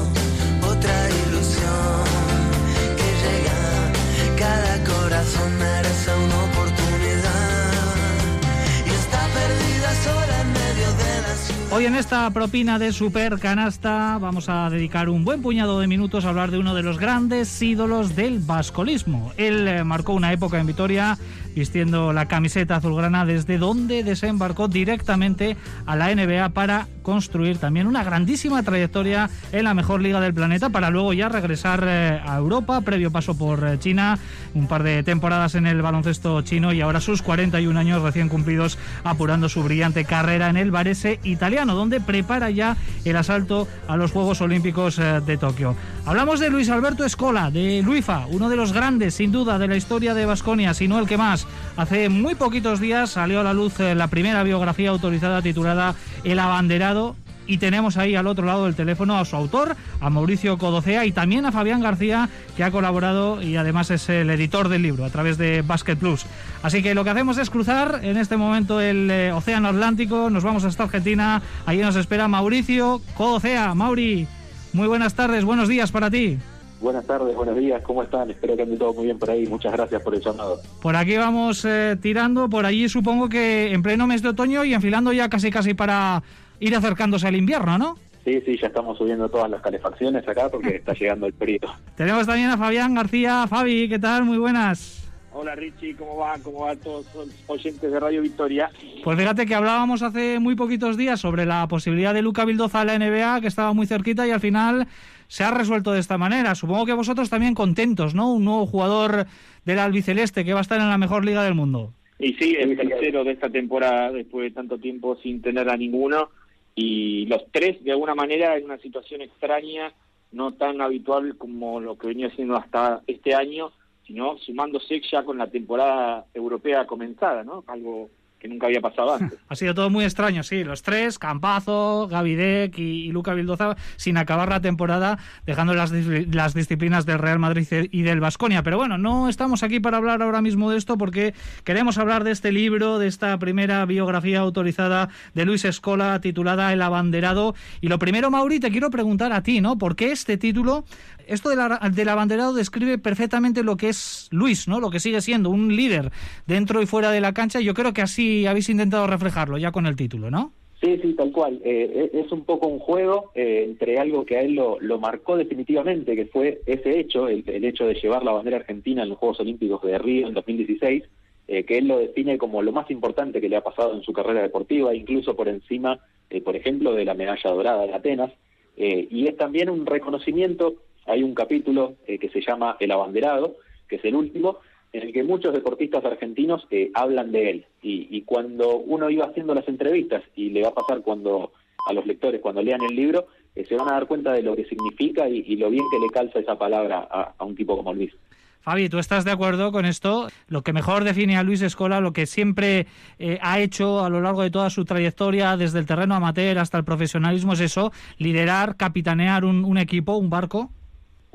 Hoy 11.78 11.86
en 11.86 11.94
esta 11.94 12.28
propina 12.32 12.80
de 12.80 12.92
Super 12.92 13.38
Canasta 13.38 14.18
vamos 14.20 14.50
a 14.50 14.68
dedicar 14.72 15.10
un 15.10 15.24
buen 15.24 15.44
puñado 15.44 15.80
de 15.80 15.86
minutos 15.86 16.26
a 16.26 16.30
hablar 16.30 16.50
de 16.50 16.58
uno 16.58 16.74
de 16.74 16.82
los 16.82 16.98
grandes 16.98 17.62
ídolos 17.62 18.16
del 18.16 18.40
bascolismo. 18.40 19.32
Él 19.38 19.68
eh, 19.68 19.84
marcó 19.84 20.14
una 20.14 20.34
época 20.34 20.60
en 20.60 20.66
Vitoria 20.66 21.20
vistiendo 21.58 22.14
la 22.14 22.28
camiseta 22.28 22.76
azulgrana 22.76 23.26
desde 23.26 23.58
donde 23.58 24.04
desembarcó 24.04 24.68
directamente 24.68 25.58
a 25.86 25.96
la 25.96 26.14
NBA 26.14 26.50
para 26.50 26.88
construir 27.02 27.58
también 27.58 27.88
una 27.88 28.04
grandísima 28.04 28.62
trayectoria 28.64 29.30
en 29.52 29.64
la 29.64 29.74
mejor 29.74 30.02
liga 30.02 30.20
del 30.20 30.34
planeta 30.34 30.70
para 30.70 30.90
luego 30.90 31.14
ya 31.14 31.30
regresar 31.30 31.84
eh, 31.88 32.22
a 32.24 32.38
Europa, 32.38 32.82
previo 32.82 33.12
paso 33.12 33.38
por 33.38 33.66
eh, 33.66 33.80
China, 33.80 34.20
un 34.54 34.68
par 34.68 34.84
de 34.84 35.04
temporadas 35.04 35.56
en 35.56 35.66
el 35.66 35.82
baloncesto 35.82 36.42
chino 36.42 36.74
y 36.74 36.82
ahora 36.82 37.00
sus 37.00 37.22
41 37.22 37.80
años 37.80 38.02
recién 38.02 38.30
cumplidos 38.30 38.78
apurando 39.04 39.50
su 39.50 39.64
brillante 39.64 40.06
carrera 40.06 40.50
en 40.50 40.58
el 40.58 40.70
Varese 40.70 41.20
italiano, 41.24 41.76
donde 41.76 42.02
prepara 42.02 42.50
ya 42.50 42.78
el 43.06 43.16
asalto 43.16 43.68
a 43.88 43.98
los 43.98 44.12
Juegos 44.12 44.42
Olímpicos 44.42 45.00
eh, 45.00 45.22
de 45.26 45.38
Tokio. 45.38 45.76
Hablamos 46.06 46.40
de 46.40 46.50
Luis 46.50 46.70
Alberto 46.70 47.04
Escola, 47.06 47.50
de 47.50 47.82
Luifa, 47.84 48.26
uno 48.28 48.50
de 48.50 48.58
los 48.58 48.74
grandes 48.74 49.16
sin 49.16 49.32
duda 49.32 49.58
de 49.58 49.68
la 49.68 49.76
historia 49.76 50.14
de 50.14 50.26
Basconia, 50.26 50.74
si 50.74 50.88
no 50.88 51.00
el 51.00 51.08
que 51.08 51.18
más. 51.18 51.47
Hace 51.76 52.10
muy 52.10 52.36
poquitos 52.36 52.80
días 52.80 53.12
salió 53.12 53.40
a 53.42 53.44
la 53.44 53.54
luz 53.54 53.80
eh, 53.80 53.96
la 53.96 54.08
primera 54.08 54.44
biografía 54.44 54.90
autorizada 54.90 55.42
titulada 55.42 55.96
El 56.24 56.40
abanderado 56.40 57.16
y 57.48 57.58
tenemos 57.58 57.98
ahí 57.98 58.16
al 58.16 58.28
otro 58.28 58.46
lado 58.46 58.66
del 58.66 58.76
teléfono 58.76 59.18
a 59.18 59.26
su 59.26 59.36
autor, 59.36 59.76
a 60.02 60.10
Mauricio 60.10 60.58
Codocea 60.58 61.06
y 61.06 61.12
también 61.12 61.46
a 61.46 61.52
Fabián 61.52 61.82
García, 61.82 62.30
que 62.56 62.64
ha 62.64 62.72
colaborado 62.72 63.42
y 63.42 63.56
además 63.56 63.90
es 63.90 64.10
el 64.10 64.30
editor 64.30 64.70
del 64.70 64.84
libro 64.84 65.06
a 65.06 65.10
través 65.10 65.38
de 65.38 65.62
Basket 65.62 65.96
Plus. 65.96 66.26
Así 66.62 66.84
que 66.84 66.94
lo 66.94 67.04
que 67.04 67.10
hacemos 67.12 67.38
es 67.38 67.50
cruzar 67.50 68.02
en 68.04 68.18
este 68.18 68.38
momento 68.38 68.82
el 68.82 69.10
eh, 69.10 69.32
Océano 69.32 69.70
Atlántico, 69.70 70.30
nos 70.30 70.44
vamos 70.44 70.66
hasta 70.66 70.84
Argentina, 70.84 71.42
allí 71.66 71.82
nos 71.82 71.96
espera 71.96 72.28
Mauricio 72.28 73.02
Codocea. 73.16 73.74
Mauri, 73.74 74.28
muy 74.74 74.88
buenas 74.88 75.14
tardes, 75.14 75.46
buenos 75.46 75.70
días 75.70 75.92
para 75.92 76.12
ti. 76.12 76.38
Buenas 76.80 77.08
tardes, 77.08 77.36
buenos 77.36 77.58
días, 77.58 77.82
¿cómo 77.82 78.04
están? 78.04 78.30
Espero 78.30 78.56
que 78.56 78.62
ande 78.62 78.78
todo 78.78 78.94
muy 78.94 79.06
bien 79.06 79.18
por 79.18 79.32
ahí. 79.32 79.48
Muchas 79.48 79.74
gracias 79.74 80.02
por 80.04 80.14
el 80.14 80.22
llamado. 80.22 80.60
Por 80.82 80.96
aquí 80.96 81.18
vamos 81.18 81.66
eh, 81.66 81.98
tirando, 82.00 82.50
por 82.50 82.66
allí 82.66 82.88
supongo 82.88 83.30
que 83.30 83.72
en 83.72 83.82
pleno 83.82 84.06
mes 84.06 84.22
de 84.22 84.30
otoño 84.30 84.64
y 84.64 84.74
enfilando 84.74 85.12
ya 85.12 85.28
casi 85.28 85.50
casi 85.50 85.74
para 85.74 86.22
ir 86.60 86.76
acercándose 86.76 87.28
al 87.28 87.36
invierno, 87.36 87.78
¿no? 87.80 87.98
Sí, 88.24 88.42
sí, 88.46 88.58
ya 88.62 88.68
estamos 88.68 88.98
subiendo 88.98 89.30
todas 89.30 89.50
las 89.50 89.62
calefacciones 89.62 90.28
acá 90.28 90.50
porque 90.50 90.76
está 90.76 90.94
llegando 90.94 91.26
el 91.26 91.34
frío. 91.34 91.60
Tenemos 91.96 92.28
también 92.28 92.50
a 92.50 92.58
Fabián 92.58 92.94
García. 92.94 93.48
Fabi, 93.48 93.90
¿qué 93.90 93.98
tal? 93.98 94.26
Muy 94.26 94.38
buenas. 94.38 95.06
Hola 95.40 95.56
Richie, 95.56 95.96
¿cómo 95.96 96.18
va? 96.18 96.36
¿Cómo 96.42 96.62
van 96.62 96.78
todos 96.80 97.06
los 97.16 97.28
oyentes 97.46 97.92
de 97.92 98.00
Radio 98.00 98.22
Victoria? 98.24 98.72
Pues 99.04 99.18
fíjate 99.18 99.46
que 99.46 99.54
hablábamos 99.54 100.02
hace 100.02 100.40
muy 100.40 100.56
poquitos 100.56 100.98
días 100.98 101.20
sobre 101.20 101.46
la 101.46 101.68
posibilidad 101.68 102.14
de 102.14 102.24
Luca 102.24 102.44
Vildoza 102.44 102.82
a 102.82 102.86
la 102.86 102.98
NBA, 102.98 103.42
que 103.42 103.48
estaba 103.48 103.72
muy 103.74 103.86
cerquita 103.86 104.28
y 104.28 104.32
al 104.32 104.40
final 104.40 104.88
se 105.28 105.44
ha 105.44 105.52
resuelto 105.52 105.92
de 105.92 106.00
esta 106.00 106.18
manera. 106.18 106.56
Supongo 106.56 106.86
que 106.86 106.94
vosotros 106.94 107.30
también 107.30 107.54
contentos, 107.54 108.16
¿no? 108.16 108.34
Un 108.34 108.46
nuevo 108.46 108.66
jugador 108.66 109.28
del 109.66 109.80
albiceleste 109.80 110.46
que 110.46 110.54
va 110.54 110.60
a 110.60 110.62
estar 110.62 110.80
en 110.80 110.90
la 110.90 110.98
mejor 110.98 111.26
liga 111.26 111.44
del 111.44 111.56
mundo. 111.56 111.94
Y 112.20 112.34
sí, 112.34 112.56
el 112.60 112.76
tercero 112.76 113.24
de 113.24 113.32
esta 113.32 113.50
temporada 113.50 114.12
después 114.12 114.50
de 114.50 114.56
tanto 114.56 114.78
tiempo 114.78 115.18
sin 115.18 115.42
tener 115.42 115.70
a 115.70 115.78
ninguno. 115.78 116.30
Y 116.74 117.26
los 117.28 117.44
tres, 117.52 117.84
de 117.84 117.92
alguna 117.92 118.16
manera, 118.16 118.58
en 118.58 118.66
una 118.66 118.78
situación 118.78 119.22
extraña, 119.22 119.92
no 120.32 120.54
tan 120.54 120.82
habitual 120.82 121.36
como 121.38 121.80
lo 121.80 121.98
que 121.98 122.08
venía 122.08 122.30
siendo 122.32 122.56
hasta 122.56 123.02
este 123.08 123.34
año, 123.34 123.72
sino 124.06 124.38
sumándose 124.38 125.02
ya 125.12 125.24
con 125.24 125.38
la 125.38 125.50
temporada 125.50 126.26
europea 126.34 126.86
comenzada, 126.86 127.44
¿no? 127.44 127.64
Algo 127.68 128.10
que 128.40 128.48
nunca 128.48 128.68
había 128.68 128.82
pasado 128.82 129.16
antes. 129.16 129.40
Ha 129.50 129.56
sido 129.56 129.74
todo 129.74 129.90
muy 129.90 130.04
extraño, 130.04 130.44
sí. 130.44 130.64
Los 130.64 130.84
tres, 130.84 131.18
Campazo, 131.20 132.08
Gavidec 132.10 132.78
y, 132.78 133.12
Luca 133.12 133.34
Vildoza, 133.34 133.78
sin 133.96 134.18
acabar 134.18 134.50
la 134.50 134.60
temporada, 134.60 135.20
dejando 135.46 135.74
las, 135.74 135.92
las 135.92 136.54
disciplinas 136.54 137.06
del 137.06 137.20
Real 137.20 137.40
Madrid 137.40 137.66
y 137.92 138.02
del 138.02 138.20
Vasconia. 138.20 138.62
Pero 138.62 138.78
bueno, 138.78 138.98
no 138.98 139.30
estamos 139.30 139.64
aquí 139.64 139.80
para 139.80 139.98
hablar 139.98 140.22
ahora 140.22 140.42
mismo 140.42 140.70
de 140.70 140.78
esto 140.78 140.98
porque 140.98 141.34
queremos 141.64 141.98
hablar 141.98 142.24
de 142.24 142.32
este 142.32 142.52
libro, 142.52 143.00
de 143.00 143.08
esta 143.08 143.38
primera 143.40 143.86
biografía 143.86 144.40
autorizada 144.40 145.10
de 145.34 145.46
Luis 145.46 145.64
Escola 145.66 146.20
titulada 146.20 146.74
El 146.74 146.82
Abanderado. 146.82 147.56
Y 147.80 147.88
lo 147.88 148.00
primero, 148.00 148.30
Mauri, 148.30 148.60
te 148.60 148.70
quiero 148.70 148.90
preguntar 148.90 149.32
a 149.32 149.44
ti, 149.44 149.62
¿no? 149.62 149.78
¿Por 149.78 149.96
qué 149.96 150.12
este 150.12 150.38
título? 150.38 150.86
Esto 151.28 151.50
de 151.50 151.56
la- 151.56 151.80
del 151.94 152.10
abanderado 152.10 152.54
describe 152.54 152.98
perfectamente 152.98 153.64
lo 153.64 153.76
que 153.78 153.90
es 153.90 154.28
Luis, 154.32 154.68
¿no? 154.68 154.80
Lo 154.80 154.90
que 154.90 155.00
sigue 155.00 155.22
siendo 155.22 155.50
un 155.50 155.76
líder 155.76 156.12
dentro 156.46 156.82
y 156.82 156.86
fuera 156.86 157.12
de 157.12 157.22
la 157.22 157.34
cancha. 157.34 157.60
Yo 157.60 157.74
creo 157.74 157.94
que 157.94 158.02
así 158.02 158.46
habéis 158.48 158.70
intentado 158.70 159.08
reflejarlo 159.08 159.58
ya 159.58 159.72
con 159.72 159.86
el 159.86 159.96
título, 159.96 160.32
¿no? 160.32 160.52
Sí, 160.82 161.00
sí, 161.02 161.14
tal 161.14 161.32
cual. 161.32 161.60
Eh, 161.66 162.12
es 162.14 162.26
es 162.26 162.32
un 162.32 162.44
poco 162.46 162.68
un 162.68 162.78
juego 162.80 163.32
eh, 163.34 163.66
entre 163.68 163.98
algo 163.98 164.26
que 164.26 164.38
a 164.38 164.42
él 164.42 164.54
lo, 164.54 164.80
lo 164.80 165.00
marcó 165.00 165.36
definitivamente, 165.36 166.16
que 166.16 166.26
fue 166.28 166.62
ese 166.68 167.00
hecho, 167.00 167.28
el, 167.28 167.44
el 167.48 167.66
hecho 167.66 167.86
de 167.88 167.96
llevar 167.96 168.24
la 168.24 168.32
bandera 168.34 168.58
argentina 168.58 169.02
en 169.04 169.10
los 169.10 169.18
Juegos 169.18 169.40
Olímpicos 169.40 169.82
de 169.82 169.98
Río 169.98 170.28
en 170.28 170.36
2016, 170.36 171.04
eh, 171.48 171.64
que 171.64 171.78
él 171.80 171.88
lo 171.88 171.98
define 171.98 172.38
como 172.38 172.62
lo 172.62 172.72
más 172.72 172.92
importante 172.92 173.42
que 173.42 173.50
le 173.50 173.56
ha 173.56 173.62
pasado 173.64 173.96
en 173.96 174.04
su 174.04 174.14
carrera 174.14 174.42
deportiva, 174.44 174.94
incluso 174.94 175.36
por 175.36 175.48
encima, 175.48 175.98
eh, 176.30 176.42
por 176.42 176.56
ejemplo, 176.56 176.94
de 176.94 177.06
la 177.06 177.16
medalla 177.16 177.50
dorada 177.50 177.88
de 177.88 177.94
Atenas. 177.96 178.32
Eh, 178.76 179.08
y 179.10 179.26
es 179.28 179.36
también 179.36 179.72
un 179.72 179.88
reconocimiento, 179.88 180.76
hay 181.08 181.24
un 181.24 181.34
capítulo 181.34 181.96
eh, 182.06 182.18
que 182.20 182.30
se 182.30 182.42
llama 182.42 182.78
El 182.80 182.92
Abanderado, 182.92 183.56
que 183.88 183.98
es 183.98 184.06
el 184.06 184.16
último, 184.16 184.60
en 184.94 185.04
el 185.04 185.14
que 185.14 185.24
muchos 185.24 185.54
deportistas 185.54 186.04
argentinos 186.06 186.68
eh, 186.72 186.92
hablan 186.94 187.32
de 187.32 187.50
él. 187.50 187.66
Y, 187.82 188.08
y 188.10 188.22
cuando 188.22 188.78
uno 188.78 189.10
iba 189.10 189.26
haciendo 189.26 189.54
las 189.54 189.68
entrevistas, 189.68 190.24
y 190.36 190.50
le 190.50 190.64
va 190.64 190.70
a 190.70 190.76
pasar 190.76 191.02
cuando 191.02 191.52
a 191.88 191.94
los 191.94 192.06
lectores 192.06 192.42
cuando 192.42 192.62
lean 192.62 192.82
el 192.84 192.96
libro, 192.96 193.28
eh, 193.56 193.66
se 193.68 193.76
van 193.76 193.90
a 193.90 193.94
dar 193.94 194.08
cuenta 194.08 194.34
de 194.34 194.44
lo 194.44 194.56
que 194.56 194.66
significa 194.66 195.28
y, 195.28 195.56
lo 195.56 195.70
bien 195.70 195.86
que 195.92 196.00
le 196.00 196.10
calza 196.10 196.40
esa 196.40 196.58
palabra 196.58 197.08
a, 197.10 197.44
un 197.44 197.56
tipo 197.56 197.76
como 197.76 197.94
Luis. 197.94 198.14
Fabi, 198.62 198.90
¿tú 198.90 199.00
estás 199.00 199.24
de 199.24 199.32
acuerdo 199.32 199.72
con 199.72 199.86
esto? 199.86 200.28
Lo 200.50 200.62
que 200.62 200.74
mejor 200.74 201.06
define 201.06 201.38
a 201.38 201.44
Luis 201.44 201.62
Escola, 201.62 202.02
lo 202.02 202.12
que 202.12 202.26
siempre 202.26 202.88
eh, 203.18 203.40
ha 203.42 203.60
hecho 203.60 204.04
a 204.04 204.10
lo 204.10 204.20
largo 204.20 204.42
de 204.44 204.52
toda 204.52 204.70
su 204.70 204.84
trayectoria, 204.84 205.56
desde 205.56 205.80
el 205.80 205.86
terreno 205.86 206.16
amateur 206.16 206.60
hasta 206.60 206.78
el 206.78 206.84
profesionalismo, 206.84 207.54
es 207.54 207.62
eso, 207.62 207.94
liderar, 208.18 208.76
capitanear 208.76 209.46
un 209.46 209.78
equipo, 209.78 210.18
un 210.18 210.30
barco. 210.30 210.72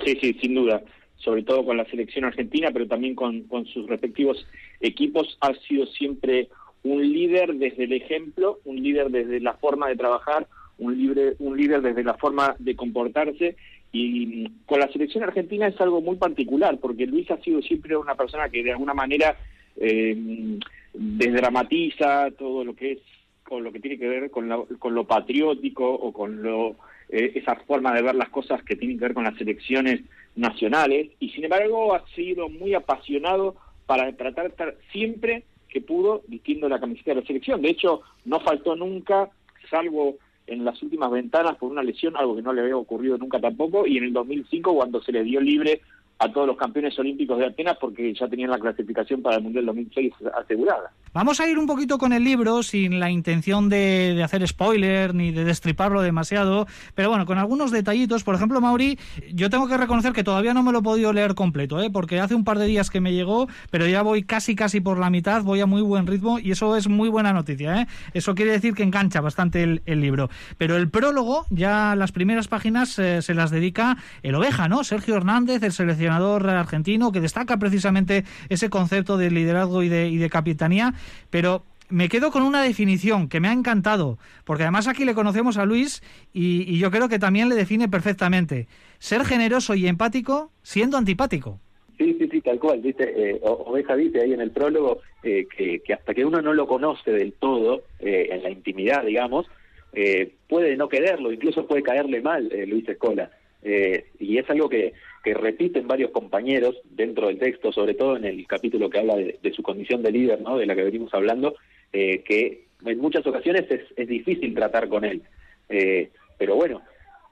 Sí, 0.04 0.16
sí, 0.20 0.36
sin 0.40 0.54
duda. 0.54 0.82
Sobre 1.16 1.42
todo 1.42 1.64
con 1.64 1.76
la 1.76 1.84
selección 1.84 2.24
argentina, 2.24 2.70
pero 2.72 2.86
también 2.86 3.14
con, 3.14 3.46
sus 3.66 3.86
respectivos 3.86 4.44
equipos. 4.80 5.38
Ha 5.40 5.54
sido 5.68 5.86
siempre 5.86 6.48
un 6.82 7.00
líder 7.00 7.54
desde 7.54 7.84
el 7.84 7.92
ejemplo, 7.92 8.58
un 8.64 8.82
líder 8.82 9.10
desde 9.10 9.40
la 9.40 9.54
forma 9.54 9.88
de 9.88 9.96
trabajar, 9.96 10.48
un, 10.78 10.98
libre, 10.98 11.36
un 11.38 11.56
líder 11.56 11.80
desde 11.82 12.02
la 12.02 12.14
forma 12.14 12.56
de 12.58 12.74
comportarse. 12.74 13.56
Y 13.92 14.48
con 14.66 14.80
la 14.80 14.90
selección 14.90 15.22
argentina 15.22 15.68
es 15.68 15.80
algo 15.80 16.00
muy 16.00 16.16
particular, 16.16 16.78
porque 16.80 17.06
Luis 17.06 17.30
ha 17.30 17.36
sido 17.38 17.60
siempre 17.62 17.96
una 17.96 18.14
persona 18.14 18.48
que 18.48 18.64
de 18.64 18.72
alguna 18.72 18.94
manera 18.94 19.36
eh, 19.76 20.58
desdramatiza 20.92 22.30
todo 22.36 22.64
lo 22.64 22.74
que 22.74 22.92
es 22.92 22.98
con 23.44 23.64
lo 23.64 23.72
que 23.72 23.80
tiene 23.80 23.98
que 23.98 24.08
ver 24.08 24.30
con 24.30 24.48
lo, 24.48 24.66
con 24.78 24.94
lo 24.94 25.04
patriótico 25.04 25.92
o 25.92 26.12
con 26.12 26.42
lo 26.42 26.76
eh, 27.12 27.32
esa 27.34 27.56
forma 27.56 27.94
de 27.94 28.00
ver 28.00 28.14
las 28.14 28.30
cosas 28.30 28.62
que 28.64 28.74
tienen 28.74 28.98
que 28.98 29.04
ver 29.04 29.14
con 29.14 29.24
las 29.24 29.38
elecciones 29.38 30.00
nacionales 30.34 31.10
y 31.20 31.28
sin 31.28 31.44
embargo 31.44 31.94
ha 31.94 32.06
sido 32.14 32.48
muy 32.48 32.72
apasionado 32.72 33.54
para 33.84 34.10
tratar 34.16 34.44
de 34.44 34.50
estar 34.50 34.76
siempre 34.92 35.44
que 35.68 35.82
pudo 35.82 36.22
vistiendo 36.26 36.70
la 36.70 36.80
camiseta 36.80 37.10
de 37.10 37.20
la 37.20 37.26
selección. 37.26 37.60
De 37.60 37.68
hecho, 37.68 38.00
no 38.24 38.40
faltó 38.40 38.76
nunca, 38.76 39.28
salvo 39.68 40.16
en 40.46 40.64
las 40.64 40.82
últimas 40.82 41.10
ventanas 41.10 41.56
por 41.56 41.70
una 41.70 41.82
lesión, 41.82 42.16
algo 42.16 42.34
que 42.34 42.42
no 42.42 42.54
le 42.54 42.62
había 42.62 42.78
ocurrido 42.78 43.18
nunca 43.18 43.38
tampoco, 43.38 43.86
y 43.86 43.98
en 43.98 44.04
el 44.04 44.12
2005 44.14 44.74
cuando 44.74 45.02
se 45.02 45.12
le 45.12 45.22
dio 45.22 45.40
libre 45.40 45.82
a 46.22 46.32
todos 46.32 46.46
los 46.46 46.56
campeones 46.56 46.96
olímpicos 47.00 47.36
de 47.36 47.46
Atenas 47.46 47.76
porque 47.80 48.14
ya 48.14 48.28
tenían 48.28 48.50
la 48.50 48.58
clasificación 48.58 49.22
para 49.22 49.36
el 49.36 49.42
Mundial 49.42 49.66
2006 49.66 50.12
asegurada. 50.40 50.92
Vamos 51.12 51.40
a 51.40 51.48
ir 51.48 51.58
un 51.58 51.66
poquito 51.66 51.98
con 51.98 52.12
el 52.12 52.22
libro 52.22 52.62
sin 52.62 53.00
la 53.00 53.10
intención 53.10 53.68
de, 53.68 54.20
hacer 54.24 54.46
spoiler 54.46 55.14
ni 55.14 55.32
de 55.32 55.44
destriparlo 55.44 56.00
demasiado, 56.00 56.66
pero 56.94 57.08
bueno, 57.08 57.26
con 57.26 57.38
algunos 57.38 57.72
detallitos. 57.72 58.22
Por 58.22 58.36
ejemplo, 58.36 58.60
Mauri, 58.60 58.98
yo 59.34 59.50
tengo 59.50 59.66
que 59.66 59.76
reconocer 59.76 60.12
que 60.12 60.22
todavía 60.22 60.54
no 60.54 60.62
me 60.62 60.70
lo 60.70 60.78
he 60.78 60.82
podido 60.82 61.12
leer 61.12 61.34
completo, 61.34 61.82
¿eh? 61.82 61.90
porque 61.90 62.20
hace 62.20 62.36
un 62.36 62.44
par 62.44 62.58
de 62.58 62.66
días 62.66 62.88
que 62.88 63.00
me 63.00 63.12
llegó, 63.12 63.48
pero 63.72 63.88
ya 63.88 64.02
voy 64.02 64.22
casi 64.22 64.54
casi 64.54 64.80
por 64.80 64.98
la 64.98 65.10
mitad, 65.10 65.42
voy 65.42 65.60
a 65.60 65.66
muy 65.66 65.82
buen 65.82 66.06
ritmo 66.06 66.38
y 66.38 66.52
eso 66.52 66.76
es 66.76 66.86
muy 66.86 67.08
buena 67.08 67.32
noticia. 67.32 67.82
¿eh? 67.82 67.86
Eso 68.14 68.36
quiere 68.36 68.52
decir 68.52 68.74
que 68.74 68.84
engancha 68.84 69.20
bastante 69.20 69.64
el, 69.64 69.82
el 69.86 70.00
libro. 70.00 70.30
Pero 70.56 70.76
el 70.76 70.88
prólogo, 70.88 71.46
ya 71.50 71.96
las 71.96 72.12
primeras 72.12 72.46
páginas 72.46 72.96
eh, 73.00 73.22
se 73.22 73.34
las 73.34 73.50
dedica 73.50 73.96
el 74.22 74.36
oveja, 74.36 74.68
¿no? 74.68 74.84
Sergio 74.84 75.16
Hernández, 75.16 75.64
el 75.64 75.72
seleccionador 75.72 76.11
argentino, 76.16 77.12
que 77.12 77.20
destaca 77.20 77.56
precisamente 77.58 78.24
ese 78.48 78.70
concepto 78.70 79.16
de 79.16 79.30
liderazgo 79.30 79.82
y 79.82 79.88
de, 79.88 80.08
y 80.08 80.16
de 80.16 80.30
capitanía 80.30 80.94
pero 81.30 81.62
me 81.88 82.08
quedo 82.08 82.30
con 82.30 82.42
una 82.42 82.62
definición 82.62 83.28
que 83.28 83.40
me 83.40 83.48
ha 83.48 83.52
encantado, 83.52 84.18
porque 84.44 84.62
además 84.62 84.88
aquí 84.88 85.04
le 85.04 85.14
conocemos 85.14 85.58
a 85.58 85.66
Luis 85.66 86.02
y, 86.32 86.78
yo 86.78 86.90
creo 86.90 87.08
que 87.08 87.18
también 87.18 87.48
le 87.48 87.54
define 87.54 87.88
perfectamente. 87.88 88.66
Ser 88.98 89.24
generoso 89.24 89.74
y 89.74 89.86
empático 89.86 90.50
siendo 90.62 90.96
antipático. 90.96 91.60
Sí, 91.98 92.16
sí, 92.18 92.28
sí, 92.30 92.40
tal 92.40 92.58
cual. 92.58 92.80
¿viste? 92.80 93.12
Eh, 93.14 93.40
Oveja 93.42 93.94
dice 93.94 94.22
ahí 94.22 94.32
en 94.32 94.40
el 94.40 94.50
prólogo 94.50 95.00
eh, 95.22 95.46
que, 95.54 95.80
que, 95.80 95.92
hasta 95.92 96.14
que 96.14 96.24
uno 96.24 96.40
no 96.40 96.54
lo 96.54 96.66
conoce 96.66 97.10
del 97.10 97.34
todo, 97.34 97.82
eh, 98.00 98.28
en 98.30 98.42
la 98.42 98.50
intimidad, 98.50 99.04
digamos, 99.04 99.46
eh, 99.92 100.32
puede 100.48 100.76
no 100.76 100.88
quererlo, 100.88 101.30
incluso 101.30 101.66
puede 101.66 101.82
caerle 101.82 102.22
mal 102.22 102.50
Luis 102.66 102.88
Escola. 102.88 103.30
Eh, 103.62 104.06
y 104.18 104.38
es 104.38 104.48
algo 104.50 104.68
que, 104.68 104.92
que 105.22 105.34
repiten 105.34 105.86
varios 105.86 106.10
compañeros 106.10 106.80
dentro 106.90 107.28
del 107.28 107.38
texto, 107.38 107.72
sobre 107.72 107.94
todo 107.94 108.16
en 108.16 108.24
el 108.24 108.46
capítulo 108.46 108.90
que 108.90 108.98
habla 108.98 109.16
de, 109.16 109.52
su 109.54 109.62
condición 109.62 110.02
de 110.02 110.10
líder, 110.10 110.40
¿no? 110.40 110.56
de 110.56 110.66
la 110.66 110.74
que 110.74 110.82
venimos 110.82 111.14
hablando, 111.14 111.54
eh, 111.92 112.22
que 112.24 112.64
en 112.84 112.98
muchas 112.98 113.26
ocasiones 113.26 113.70
es, 113.70 113.82
es 113.96 114.08
difícil 114.08 114.54
tratar 114.54 114.88
con 114.88 115.04
él. 115.04 115.22
Eh, 115.68 116.10
pero 116.38 116.56
bueno, 116.56 116.82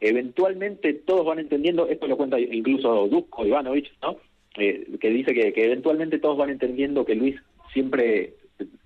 eventualmente 0.00 0.94
todos 0.94 1.26
van 1.26 1.40
entendiendo, 1.40 1.88
esto 1.88 2.06
lo 2.06 2.16
cuenta 2.16 2.38
incluso 2.38 3.08
Dusko 3.08 3.46
Ivanovich, 3.46 3.90
¿no? 4.02 4.18
Eh, 4.56 4.86
que 5.00 5.10
dice 5.10 5.32
que, 5.32 5.52
que 5.52 5.64
eventualmente 5.64 6.18
todos 6.18 6.36
van 6.36 6.50
entendiendo 6.50 7.04
que 7.04 7.14
Luis 7.14 7.36
siempre 7.72 8.34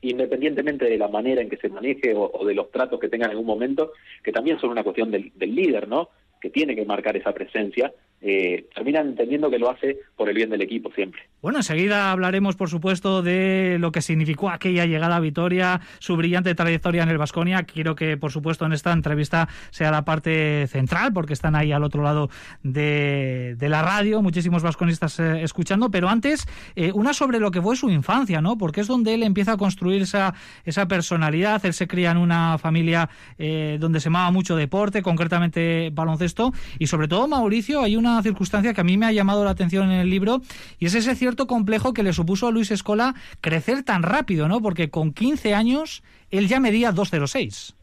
independientemente 0.02 0.84
de 0.84 0.98
la 0.98 1.08
manera 1.08 1.42
en 1.42 1.48
que 1.48 1.56
se 1.56 1.68
maneje 1.68 2.14
o, 2.14 2.30
o, 2.32 2.44
de 2.44 2.54
los 2.54 2.70
tratos 2.70 3.00
que 3.00 3.08
tenga 3.08 3.24
en 3.24 3.32
algún 3.32 3.46
momento, 3.46 3.92
que 4.22 4.30
también 4.30 4.60
son 4.60 4.70
una 4.70 4.84
cuestión 4.84 5.10
del, 5.10 5.32
del 5.34 5.54
líder, 5.54 5.88
¿no? 5.88 6.10
Que 6.44 6.50
tiene 6.50 6.76
que 6.76 6.84
marcar 6.84 7.16
esa 7.16 7.32
presencia, 7.32 7.90
eh, 8.20 8.66
terminan 8.74 9.08
entendiendo 9.08 9.50
que 9.50 9.58
lo 9.58 9.70
hace 9.70 9.98
por 10.16 10.28
el 10.28 10.34
bien 10.34 10.50
del 10.50 10.62
equipo 10.62 10.90
siempre. 10.92 11.22
Bueno, 11.44 11.58
enseguida 11.58 12.10
hablaremos, 12.10 12.56
por 12.56 12.70
supuesto, 12.70 13.20
de 13.20 13.76
lo 13.78 13.92
que 13.92 14.00
significó 14.00 14.48
aquella 14.48 14.86
llegada 14.86 15.16
a 15.16 15.20
Vitoria, 15.20 15.82
su 15.98 16.16
brillante 16.16 16.54
trayectoria 16.54 17.02
en 17.02 17.10
el 17.10 17.18
Vasconia. 17.18 17.64
Quiero 17.64 17.94
que, 17.94 18.16
por 18.16 18.32
supuesto, 18.32 18.64
en 18.64 18.72
esta 18.72 18.92
entrevista 18.92 19.46
sea 19.68 19.90
la 19.90 20.06
parte 20.06 20.66
central, 20.68 21.12
porque 21.12 21.34
están 21.34 21.54
ahí 21.54 21.70
al 21.70 21.84
otro 21.84 22.02
lado 22.02 22.30
de, 22.62 23.56
la 23.60 23.82
radio, 23.82 24.22
muchísimos 24.22 24.62
vasconistas 24.62 25.20
eh, 25.20 25.42
escuchando. 25.42 25.90
Pero 25.90 26.08
antes, 26.08 26.46
eh, 26.76 26.92
una 26.92 27.12
sobre 27.12 27.40
lo 27.40 27.50
que 27.50 27.60
fue 27.60 27.76
su 27.76 27.90
infancia, 27.90 28.40
¿no? 28.40 28.56
Porque 28.56 28.80
es 28.80 28.86
donde 28.86 29.12
él 29.12 29.22
empieza 29.22 29.52
a 29.52 29.56
construir 29.58 30.00
esa, 30.00 30.34
esa 30.64 30.88
personalidad. 30.88 31.62
Él 31.66 31.74
se 31.74 31.86
cría 31.86 32.12
en 32.12 32.16
una 32.16 32.56
familia 32.56 33.10
eh, 33.36 33.76
donde 33.78 34.00
se 34.00 34.08
amaba 34.08 34.30
mucho 34.30 34.56
deporte, 34.56 35.02
concretamente 35.02 35.90
baloncesto, 35.92 36.52
y 36.78 36.86
sobre 36.86 37.06
todo, 37.06 37.28
Mauricio, 37.28 37.82
hay 37.82 37.96
una 37.96 38.13
circunstancia 38.22 38.74
que 38.74 38.80
a 38.80 38.84
mí 38.84 38.96
me 38.96 39.06
ha 39.06 39.12
llamado 39.12 39.44
la 39.44 39.50
atención 39.50 39.90
en 39.90 40.00
el 40.00 40.10
libro 40.10 40.40
y 40.78 40.86
es 40.86 40.94
ese 40.94 41.14
cierto 41.14 41.46
complejo 41.46 41.92
que 41.92 42.02
le 42.02 42.12
supuso 42.12 42.46
a 42.46 42.50
Luis 42.50 42.70
Escola 42.70 43.14
crecer 43.40 43.82
tan 43.82 44.02
rápido, 44.02 44.48
¿no? 44.48 44.60
Porque 44.60 44.90
con 44.90 45.12
15 45.12 45.54
años 45.54 46.02
él 46.30 46.48
ya 46.48 46.60
medía 46.60 46.92
2,06. 46.92 47.74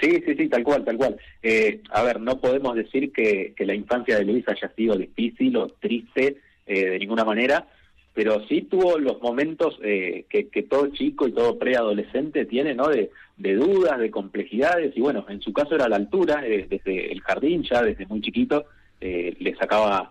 Sí, 0.00 0.22
sí, 0.26 0.34
sí, 0.36 0.48
tal 0.48 0.64
cual, 0.64 0.84
tal 0.84 0.96
cual. 0.96 1.16
Eh, 1.42 1.80
a 1.90 2.02
ver, 2.02 2.20
no 2.20 2.40
podemos 2.40 2.74
decir 2.74 3.12
que, 3.12 3.54
la 3.58 3.74
infancia 3.74 4.18
de 4.18 4.24
Luis 4.24 4.44
haya 4.48 4.68
sido 4.74 4.96
difícil 4.96 5.56
o 5.56 5.68
triste 5.68 6.38
eh, 6.66 6.90
de 6.90 6.98
ninguna 6.98 7.24
manera, 7.24 7.66
pero 8.14 8.46
sí 8.46 8.62
tuvo 8.62 8.98
los 8.98 9.20
momentos 9.20 9.78
eh, 9.82 10.24
que, 10.28 10.48
que, 10.48 10.62
todo 10.62 10.86
chico 10.88 11.26
y 11.26 11.32
todo 11.32 11.58
preadolescente 11.58 12.46
tiene, 12.46 12.74
¿no? 12.74 12.88
De, 12.88 13.10
de, 13.36 13.54
dudas, 13.54 13.98
de 13.98 14.10
complejidades, 14.10 14.96
y 14.96 15.00
bueno, 15.00 15.26
en 15.28 15.40
su 15.40 15.52
caso 15.52 15.74
era 15.74 15.88
la 15.88 15.96
altura, 15.96 16.46
eh, 16.46 16.66
desde 16.70 17.12
el 17.12 17.20
jardín 17.20 17.64
ya, 17.64 17.82
desde 17.82 18.06
muy 18.06 18.20
chiquito, 18.20 18.66
eh, 19.04 19.36
le 19.38 19.54
sacaba 19.54 20.10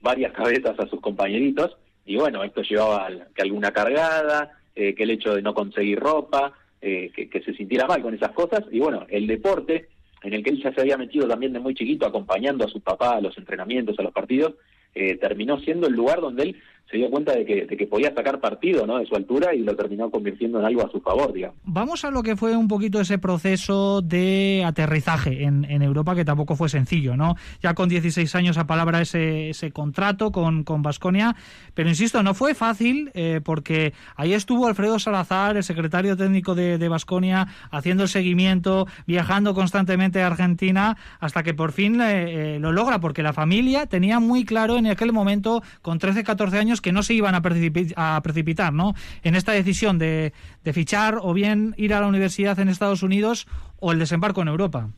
varias 0.00 0.32
cabezas 0.32 0.78
a 0.78 0.86
sus 0.86 1.00
compañeritos 1.00 1.76
y 2.06 2.14
bueno, 2.14 2.44
esto 2.44 2.62
llevaba 2.62 3.08
que 3.34 3.42
alguna 3.42 3.72
cargada, 3.72 4.52
eh, 4.76 4.94
que 4.94 5.02
el 5.02 5.10
hecho 5.10 5.34
de 5.34 5.42
no 5.42 5.54
conseguir 5.54 5.98
ropa, 5.98 6.52
eh, 6.80 7.10
que, 7.14 7.28
que, 7.28 7.42
se 7.42 7.52
sintiera 7.54 7.88
mal 7.88 8.00
con 8.00 8.14
esas 8.14 8.30
cosas 8.30 8.62
y 8.70 8.78
bueno, 8.78 9.06
el 9.08 9.26
deporte 9.26 9.88
en 10.22 10.34
el 10.34 10.44
que 10.44 10.50
él 10.50 10.62
ya 10.62 10.72
se 10.72 10.80
había 10.80 10.96
metido 10.96 11.26
también 11.26 11.52
de 11.52 11.58
muy 11.58 11.74
chiquito 11.74 12.06
acompañando 12.06 12.64
a 12.64 12.68
su 12.68 12.80
papá 12.80 13.16
a 13.16 13.20
los 13.20 13.36
entrenamientos, 13.36 13.98
a 13.98 14.02
los 14.02 14.12
partidos, 14.12 14.54
eh, 14.94 15.16
terminó 15.16 15.58
siendo 15.58 15.88
el 15.88 15.94
lugar 15.94 16.20
donde 16.20 16.44
él 16.44 16.62
se 16.90 16.96
dio 16.96 17.10
cuenta 17.10 17.32
de 17.32 17.44
que, 17.44 17.86
podía 17.86 18.14
sacar 18.14 18.40
partido 18.40 18.86
¿no? 18.86 18.98
de 18.98 19.06
su 19.06 19.14
altura 19.14 19.54
y 19.54 19.60
lo 19.60 19.76
terminó 19.76 20.10
convirtiendo 20.10 20.58
en 20.58 20.66
algo 20.66 20.84
a 20.84 20.90
su 20.90 21.00
favor, 21.00 21.32
digamos. 21.32 21.56
Vamos 21.64 22.04
a 22.04 22.10
lo 22.10 22.22
que 22.22 22.36
fue 22.36 22.56
un 22.56 22.68
poquito 22.68 23.00
ese 23.00 23.18
proceso 23.18 24.02
de 24.02 24.62
aterrizaje 24.66 25.44
en, 25.44 25.82
Europa, 25.82 26.14
que 26.14 26.24
tampoco 26.24 26.56
fue 26.56 26.68
sencillo, 26.68 27.16
¿no? 27.16 27.36
Ya 27.62 27.74
con 27.74 27.88
16 27.88 28.34
años 28.34 28.58
a 28.58 28.66
palabra 28.66 29.00
ese, 29.00 29.50
ese 29.50 29.70
contrato 29.70 30.32
con 30.32 30.64
Basconia, 30.82 31.36
pero 31.74 31.88
insisto, 31.88 32.22
no 32.22 32.34
fue 32.34 32.54
fácil 32.54 33.10
eh, 33.14 33.40
porque 33.44 33.92
ahí 34.16 34.32
estuvo 34.32 34.66
Alfredo 34.66 34.98
Salazar, 34.98 35.56
el 35.56 35.62
secretario 35.62 36.16
técnico 36.16 36.54
de 36.54 36.88
Basconia, 36.88 37.46
haciendo 37.70 38.02
el 38.04 38.08
seguimiento, 38.08 38.86
viajando 39.06 39.54
constantemente 39.54 40.22
a 40.22 40.26
Argentina, 40.26 40.96
hasta 41.20 41.42
que 41.42 41.54
por 41.54 41.72
fin 41.72 42.00
eh, 42.00 42.56
eh, 42.56 42.58
lo 42.58 42.72
logra, 42.72 43.00
porque 43.00 43.22
la 43.22 43.32
familia 43.32 43.86
tenía 43.86 44.20
muy 44.20 44.44
claro 44.44 44.76
en 44.76 44.86
aquel 44.86 45.12
momento, 45.12 45.62
con 45.82 45.98
13, 45.98 46.24
14 46.24 46.58
años, 46.58 46.77
que 46.80 46.92
no 46.92 47.02
se 47.02 47.14
iban 47.14 47.34
a, 47.34 47.42
precipi- 47.42 47.92
a 47.96 48.20
precipitar 48.22 48.72
¿no? 48.72 48.94
en 49.22 49.34
esta 49.34 49.52
decisión 49.52 49.98
de, 49.98 50.32
fichar 50.72 51.18
o 51.22 51.32
bien 51.32 51.74
ir 51.76 51.94
a 51.94 52.00
la 52.00 52.06
universidad 52.06 52.58
en 52.60 52.68
Estados 52.68 53.02
Unidos 53.02 53.46
o 53.80 53.92
el 53.92 53.98
desembarco 53.98 54.42
en 54.42 54.48
Europa. 54.48 54.88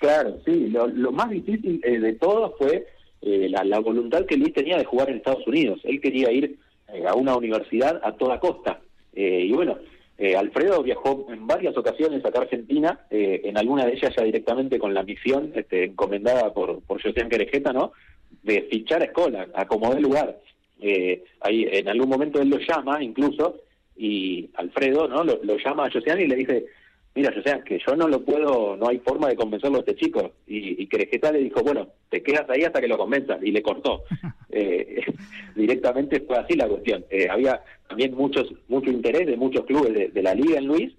Claro, 0.00 0.38
sí, 0.44 0.68
lo, 0.68 0.86
lo 0.86 1.12
más 1.12 1.30
difícil 1.30 1.80
eh, 1.84 1.98
de 1.98 2.14
todo 2.14 2.54
fue 2.58 2.86
eh, 3.22 3.48
la, 3.50 3.64
la 3.64 3.78
voluntad 3.80 4.24
que 4.26 4.36
Luis 4.36 4.54
tenía 4.54 4.78
de 4.78 4.84
jugar 4.84 5.10
en 5.10 5.16
Estados 5.18 5.46
Unidos. 5.46 5.80
Él 5.84 6.00
quería 6.00 6.32
ir 6.32 6.58
eh, 6.92 7.06
a 7.06 7.14
una 7.14 7.36
universidad 7.36 8.00
a 8.02 8.12
toda 8.12 8.40
costa. 8.40 8.80
Eh, 9.12 9.44
y 9.46 9.52
bueno, 9.52 9.76
eh, 10.16 10.36
Alfredo 10.36 10.82
viajó 10.82 11.26
en 11.30 11.46
varias 11.46 11.76
ocasiones 11.76 12.24
acá 12.24 12.38
a 12.40 12.42
Argentina, 12.42 13.00
en 13.10 13.56
alguna 13.56 13.86
de 13.86 13.92
ellas 13.92 14.12
ya 14.16 14.24
directamente 14.24 14.78
con 14.78 14.94
la 14.94 15.02
misión 15.02 15.52
este, 15.54 15.84
encomendada 15.84 16.52
por, 16.52 16.80
por 16.82 17.02
José 17.02 17.26
Querejeta, 17.28 17.72
¿no? 17.72 17.92
De 18.42 18.62
fichar 18.70 19.02
a 19.02 19.06
Escola, 19.06 19.48
a 19.54 19.66
como 19.66 19.94
dé 19.94 20.00
lugar. 20.00 20.38
Eh, 20.80 21.24
ahí 21.40 21.66
en 21.70 21.88
algún 21.88 22.08
momento 22.08 22.40
él 22.40 22.48
lo 22.48 22.58
llama 22.58 23.02
incluso 23.02 23.60
y 23.96 24.48
Alfredo 24.54 25.08
no 25.08 25.24
lo, 25.24 25.40
lo 25.42 25.58
llama 25.58 25.84
a 25.86 25.90
Josian 25.90 26.20
y 26.20 26.26
le 26.26 26.36
dice 26.36 26.66
mira 27.14 27.32
Josian 27.34 27.62
que 27.64 27.78
yo 27.86 27.96
no 27.96 28.08
lo 28.08 28.24
puedo 28.24 28.76
no 28.76 28.88
hay 28.88 28.98
forma 28.98 29.28
de 29.28 29.36
convencerlo 29.36 29.76
a 29.76 29.80
este 29.80 29.96
chico 29.96 30.32
y, 30.46 30.82
y 30.82 30.86
Querejeta 30.86 31.32
le 31.32 31.40
dijo 31.40 31.62
bueno 31.62 31.88
te 32.08 32.22
quedas 32.22 32.48
ahí 32.48 32.62
hasta 32.62 32.80
que 32.80 32.88
lo 32.88 32.98
convenzas 32.98 33.42
y 33.42 33.50
le 33.50 33.62
cortó. 33.62 34.04
Eh, 34.52 35.04
directamente 35.54 36.22
fue 36.22 36.36
así 36.36 36.54
la 36.56 36.66
cuestión. 36.66 37.04
Eh, 37.08 37.28
había 37.30 37.62
también 37.88 38.16
muchos 38.16 38.52
mucho 38.66 38.90
interés 38.90 39.28
de 39.28 39.36
muchos 39.36 39.64
clubes 39.64 39.94
de, 39.94 40.08
de 40.08 40.22
la 40.24 40.34
liga 40.34 40.58
en 40.58 40.66
Luis 40.66 40.92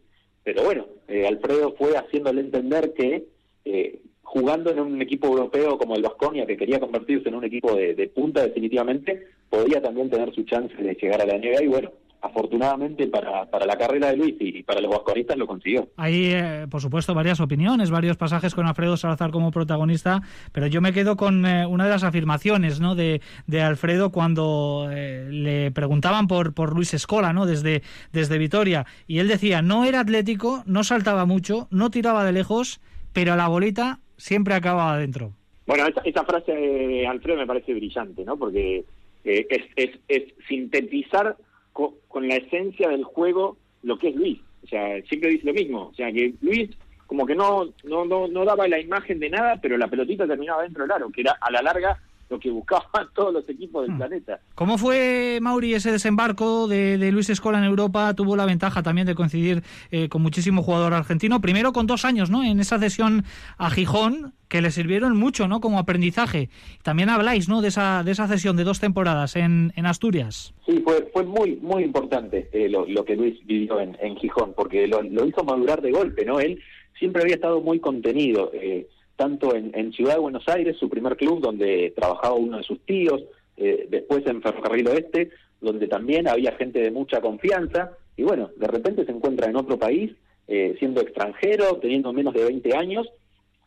pero 0.46 0.64
bueno 0.64 0.86
eh, 1.10 1.28
Alfredo 1.28 1.76
fue 1.78 1.98
haciéndole 1.98 2.40
entender 2.40 2.94
que 2.94 3.26
eh, 3.66 4.00
jugando 4.32 4.72
en 4.72 4.80
un 4.80 5.02
equipo 5.02 5.28
europeo 5.28 5.78
como 5.78 5.96
el 5.96 6.02
Vasconia, 6.02 6.46
que 6.46 6.56
quería 6.56 6.80
convertirse 6.80 7.28
en 7.28 7.36
un 7.36 7.44
equipo 7.44 7.76
de, 7.76 7.96
de 7.96 8.08
punta 8.08 8.44
definitivamente, 8.46 9.28
podía 9.52 9.82
también 9.82 10.10
tener 10.10 10.34
su 10.34 10.44
chance 10.44 10.74
de 10.76 10.96
llegar 10.96 11.22
a 11.22 11.26
la 11.26 11.38
NBA 11.38 11.64
y 11.64 11.68
bueno, 11.68 11.92
afortunadamente 12.22 13.08
para, 13.08 13.46
para 13.50 13.66
la 13.66 13.78
carrera 13.78 14.12
de 14.12 14.18
Luis 14.18 14.36
y 14.40 14.64
para 14.64 14.80
los 14.80 14.92
vasconistas 14.92 15.38
lo 15.38 15.46
consiguió. 15.46 15.90
Hay, 15.98 16.32
eh, 16.34 16.68
por 16.70 16.82
supuesto, 16.82 17.14
varias 17.14 17.42
opiniones, 17.42 17.92
varios 17.92 18.16
pasajes 18.16 18.56
con 18.56 18.66
Alfredo 18.66 18.96
Salazar 18.96 19.32
como 19.32 19.52
protagonista, 19.52 20.22
pero 20.54 20.68
yo 20.68 20.82
me 20.82 20.94
quedo 20.94 21.18
con 21.18 21.46
eh, 21.46 21.66
una 21.66 21.84
de 21.84 21.90
las 21.90 22.04
afirmaciones 22.04 22.80
¿no? 22.80 22.96
de, 22.96 23.22
de 23.48 23.62
Alfredo 23.62 24.12
cuando 24.12 24.88
eh, 24.92 25.28
le 25.30 25.72
preguntaban 25.72 26.28
por, 26.28 26.54
por 26.54 26.74
Luis 26.74 26.94
Escola 26.94 27.34
¿no? 27.34 27.46
desde, 27.46 27.82
desde 28.14 28.38
Vitoria, 28.38 28.86
y 29.06 29.20
él 29.20 29.28
decía, 29.28 29.62
no 29.62 29.84
era 29.84 30.00
atlético, 30.00 30.64
no 30.66 30.84
saltaba 30.84 31.26
mucho, 31.26 31.68
no 31.72 31.90
tiraba 31.92 32.24
de 32.24 32.32
lejos, 32.32 32.80
pero 33.14 33.36
la 33.36 33.48
bolita 33.48 34.00
siempre 34.18 34.54
acababa 34.54 34.94
adentro. 34.94 35.34
Bueno, 35.66 35.86
esa, 35.88 36.02
esa 36.02 36.24
frase 36.24 36.52
de 36.54 37.08
Alfredo 37.08 37.40
me 37.40 37.48
parece 37.48 37.74
brillante, 37.74 38.24
¿no? 38.26 38.38
Porque 38.38 38.84
eh, 39.24 39.46
es, 39.50 39.64
es, 39.76 40.00
es 40.08 40.34
sintetizar 40.48 41.36
co- 41.74 41.96
con 42.08 42.28
la 42.28 42.36
esencia 42.36 42.90
del 42.90 43.04
juego 43.04 43.58
lo 43.84 43.98
que 43.98 44.10
es 44.10 44.16
Luis. 44.16 44.40
O 44.64 44.68
sea, 44.68 45.02
siempre 45.04 45.30
dice 45.32 45.48
lo 45.48 45.54
mismo. 45.54 45.88
O 45.88 45.94
sea, 45.94 46.12
que 46.12 46.34
Luis 46.42 46.70
como 47.08 47.26
que 47.26 47.36
no, 47.36 47.66
no, 47.84 48.06
no, 48.06 48.28
no 48.30 48.46
daba 48.46 48.68
la 48.70 48.80
imagen 48.80 49.20
de 49.20 49.30
nada, 49.30 49.60
pero 49.62 49.78
la 49.78 49.90
pelotita 49.90 50.26
terminaba 50.26 50.64
dentro 50.64 50.84
del 50.84 50.92
aro, 50.94 51.10
que 51.12 51.22
era 51.22 51.36
a 51.42 51.52
la 51.52 51.62
larga 51.62 52.00
lo 52.32 52.40
que 52.40 52.50
buscaban 52.50 53.08
todos 53.14 53.34
los 53.34 53.48
equipos 53.48 53.86
del 53.86 53.98
planeta. 53.98 54.40
¿Cómo 54.56 54.78
fue, 54.78 55.40
Mauri, 55.42 55.76
ese 55.76 55.92
desembarco 55.92 56.68
de, 56.68 56.98
de 56.98 57.12
Luis 57.12 57.30
Escola 57.30 57.60
en 57.60 57.66
Europa? 57.66 58.14
Tuvo 58.16 58.36
la 58.36 58.46
ventaja 58.46 58.82
también 58.82 59.06
de 59.06 59.14
coincidir 59.14 59.62
eh, 59.92 60.10
con 60.10 60.22
muchísimo 60.22 60.64
jugador 60.64 60.94
argentino. 60.94 61.42
Primero 61.42 61.74
con 61.74 61.86
dos 61.86 62.06
años, 62.06 62.30
¿no? 62.32 62.44
En 62.44 62.60
esa 62.60 62.80
cesión 62.80 63.26
a 63.58 63.70
Gijón, 63.70 64.34
que 64.48 64.62
le 64.62 64.72
sirvieron 64.72 65.18
mucho, 65.18 65.48
¿no? 65.48 65.60
Como 65.60 65.78
aprendizaje. 65.78 66.50
También 66.84 67.10
habláis, 67.10 67.50
¿no? 67.50 67.62
De 67.62 67.68
esa, 67.68 68.04
de 68.04 68.12
esa 68.12 68.28
cesión 68.28 68.56
de 68.56 68.64
dos 68.64 68.80
temporadas 68.80 69.36
en, 69.36 69.74
en 69.76 69.86
Asturias. 69.86 70.54
Sí, 70.66 70.82
fue, 70.84 71.10
fue 71.14 71.24
muy 71.24 71.58
muy 71.62 71.84
importante 71.84 72.50
eh, 72.54 72.70
lo, 72.70 72.86
lo 72.86 73.04
que 73.04 73.16
Luis 73.16 73.46
vivió 73.46 73.80
en, 73.80 73.98
en 74.02 74.16
Gijón, 74.16 74.54
porque 74.56 74.88
lo, 74.88 75.02
lo 75.02 75.26
hizo 75.26 75.44
madurar 75.44 75.82
de 75.82 75.92
golpe, 75.92 76.26
¿no? 76.26 76.40
Él 76.40 76.60
siempre 76.98 77.24
había 77.24 77.36
estado 77.36 77.62
muy 77.62 77.80
contenido, 77.80 78.52
eh, 78.54 78.88
tanto 79.22 79.56
en, 79.56 79.94
Ciudad 79.94 80.16
de 80.16 80.20
Buenos 80.20 80.48
Aires, 80.48 80.78
su 80.80 80.90
primer 80.90 81.16
club, 81.16 81.42
donde 81.42 81.94
trabajaba 81.96 82.34
uno 82.34 82.58
de 82.58 82.64
sus 82.64 82.80
tíos, 82.88 83.22
eh, 83.56 83.86
después 83.88 84.26
en 84.26 84.42
Ferrocarril 84.42 84.88
Oeste, 84.88 85.30
donde 85.60 85.88
también 85.88 86.28
había 86.28 86.54
gente 86.54 86.80
de 86.80 86.90
mucha 86.90 87.22
confianza, 87.22 87.92
y 88.18 88.24
bueno, 88.24 88.50
de 88.56 88.66
repente 88.66 89.06
se 89.06 89.12
encuentra 89.12 89.48
en 89.48 89.58
otro 89.58 89.78
país, 89.78 90.12
eh, 90.48 90.76
siendo 90.80 91.02
extranjero, 91.02 91.78
teniendo 91.78 92.12
menos 92.14 92.34
de 92.34 92.46
20 92.46 92.76
años, 92.76 93.08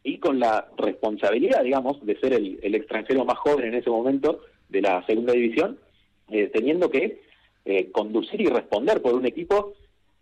y 0.02 0.18
con 0.18 0.40
la 0.40 0.66
responsabilidad, 0.76 1.62
digamos, 1.62 2.04
de 2.04 2.18
ser 2.18 2.32
el, 2.32 2.58
el 2.60 2.74
extranjero 2.74 3.24
más 3.24 3.38
joven 3.38 3.66
en 3.66 3.74
ese 3.74 3.90
momento 3.90 4.40
de 4.68 4.82
la 4.82 5.06
segunda 5.06 5.34
división, 5.34 5.78
eh, 6.30 6.50
teniendo 6.52 6.90
que 6.90 7.20
eh, 7.64 7.92
conducir 7.92 8.40
y 8.40 8.46
responder 8.46 9.00
por 9.00 9.14
un 9.14 9.24
equipo 9.24 9.74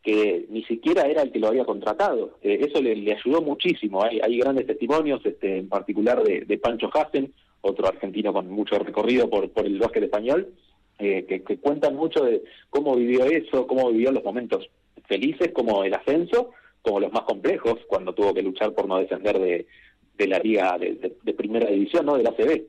que 0.03 0.47
ni 0.49 0.65
siquiera 0.65 1.03
era 1.03 1.23
el 1.23 1.31
que 1.33 1.39
lo 1.39 1.49
había 1.49 1.65
contratado. 1.65 2.39
Eh, 2.43 2.59
eso 2.69 2.83
le, 2.83 2.97
le 2.97 3.15
ayudó 3.15 3.41
muchísimo. 3.43 4.03
Hay, 4.03 4.21
hay 4.23 4.39
grandes 4.39 4.67
testimonios, 4.67 5.25
este, 5.25 5.59
en 5.59 5.69
particular 5.69 6.23
de, 6.23 6.41
de 6.43 6.59
Pancho 6.59 6.91
Hassen, 6.93 7.33
otro 7.61 7.87
argentino 7.87 8.33
con 8.33 8.49
mucho 8.51 8.79
recorrido 8.79 9.31
por, 9.31 9.51
por 9.51 9.65
el 9.67 9.79
básquet 9.79 10.03
español, 10.05 10.53
eh, 10.99 11.25
que, 11.29 11.43
que 11.43 11.59
cuentan 11.59 11.95
mucho 11.95 12.25
de 12.25 12.43
cómo 12.71 12.97
vivió 12.97 13.25
eso, 13.25 13.67
cómo 13.67 13.91
vivió 13.93 14.11
los 14.11 14.25
momentos 14.25 14.69
felices 15.07 15.53
como 15.53 15.85
el 15.85 15.95
ascenso, 15.95 16.51
como 16.83 16.99
los 17.01 17.13
más 17.13 17.23
complejos, 17.23 17.79
cuando 17.87 18.13
tuvo 18.13 18.35
que 18.35 18.43
luchar 18.43 18.73
por 18.73 18.89
no 18.89 18.99
descender 18.99 19.39
de, 19.39 19.67
de 20.19 20.27
la 20.27 20.39
liga 20.41 20.77
de, 20.79 20.95
de- 21.23 21.35
primera 21.35 21.71
división, 21.71 22.07
¿no? 22.07 22.17
de 22.17 22.25
la 22.25 22.31
ACB. 22.31 22.63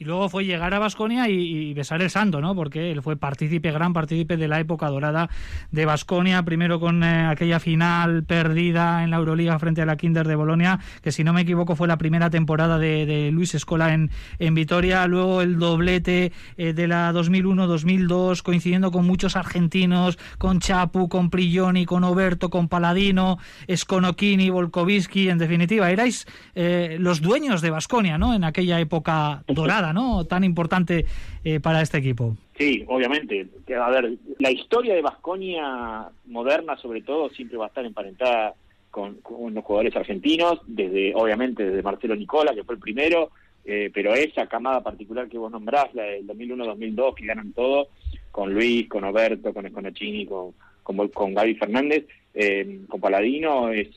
Y 0.00 0.04
luego 0.04 0.28
fue 0.28 0.44
llegar 0.44 0.72
a 0.74 0.78
Basconia 0.78 1.28
y, 1.28 1.74
besar 1.74 2.00
el 2.02 2.10
santo, 2.10 2.40
¿no? 2.40 2.54
Porque 2.54 2.92
él 2.92 3.02
fue 3.02 3.16
partícipe, 3.16 3.72
gran 3.72 3.92
partícipe 3.92 4.36
de 4.36 4.46
la 4.46 4.60
época 4.60 4.88
dorada 4.90 5.28
de 5.72 5.86
Basconia, 5.86 6.44
primero 6.44 6.78
con 6.78 7.02
eh, 7.02 7.26
aquella 7.26 7.58
final 7.58 8.22
perdida 8.22 9.02
en 9.02 9.10
la 9.10 9.16
Euroliga 9.16 9.58
frente 9.58 9.82
a 9.82 9.86
la 9.86 9.96
Kinder 9.96 10.28
de 10.28 10.36
Bolonia, 10.36 10.78
que 11.02 11.10
si 11.10 11.24
no 11.24 11.32
me 11.32 11.40
equivoco 11.40 11.74
fue 11.74 11.88
la 11.88 11.98
primera 11.98 12.30
temporada 12.30 12.78
de, 12.78 13.30
Luis 13.32 13.56
Escola 13.56 13.92
en, 13.92 14.12
en 14.38 14.54
Vitoria, 14.54 15.04
luego 15.08 15.42
el 15.42 15.58
doblete 15.58 16.30
eh, 16.56 16.72
de 16.74 16.86
la 16.86 17.12
2001-2002, 17.12 18.42
coincidiendo 18.42 18.92
con 18.92 19.04
muchos 19.04 19.34
argentinos, 19.34 20.16
con 20.38 20.60
Chapu, 20.60 21.08
con 21.08 21.28
Prigioni, 21.28 21.86
con 21.86 22.04
Oberto, 22.04 22.50
con 22.50 22.68
Paladino, 22.68 23.38
Sconocchini, 23.74 24.48
Volkovitsky, 24.48 25.28
en 25.28 25.38
definitiva, 25.38 25.90
erais 25.90 26.24
eh, 26.54 26.98
los 27.00 27.20
dueños 27.20 27.62
de 27.62 27.70
Basconia, 27.70 28.16
¿no? 28.16 28.32
En 28.32 28.44
aquella 28.44 28.78
época 28.78 29.42
dorada, 29.48 29.87
Tan 30.28 30.44
importante 30.44 31.06
eh, 31.44 31.60
para 31.60 31.82
este 31.82 31.98
equipo. 31.98 32.36
Sí, 32.56 32.84
obviamente. 32.88 33.46
A 33.80 33.90
ver, 33.90 34.14
la 34.38 34.50
historia 34.50 34.94
de 34.94 35.02
Vasconia 35.02 36.08
moderna, 36.26 36.76
sobre 36.76 37.02
todo, 37.02 37.30
siempre 37.30 37.56
va 37.56 37.66
a 37.66 37.68
estar 37.68 37.84
emparentada 37.84 38.54
con, 38.90 39.16
con 39.16 39.54
los 39.54 39.64
jugadores 39.64 39.94
argentinos, 39.96 40.60
desde, 40.66 41.14
obviamente, 41.14 41.64
desde 41.64 41.82
Marcelo 41.82 42.16
Nicola, 42.16 42.54
que 42.54 42.64
fue 42.64 42.74
el 42.74 42.80
primero, 42.80 43.30
eh, 43.64 43.90
pero 43.92 44.14
esa 44.14 44.46
camada 44.46 44.82
particular 44.82 45.28
que 45.28 45.38
vos 45.38 45.50
nombrás, 45.50 45.94
la 45.94 46.04
del 46.04 46.26
2001-2002, 46.26 47.14
que 47.14 47.26
ganan 47.26 47.52
todo, 47.52 47.88
con 48.30 48.52
Luis, 48.52 48.88
con 48.88 49.04
Oberto, 49.04 49.52
con 49.52 49.66
Esconachini, 49.66 50.26
con, 50.26 50.52
con, 50.82 51.08
con 51.08 51.34
Gaby 51.34 51.54
Fernández, 51.54 52.06
eh, 52.34 52.80
con 52.88 53.00
Paladino, 53.00 53.70
es, 53.70 53.88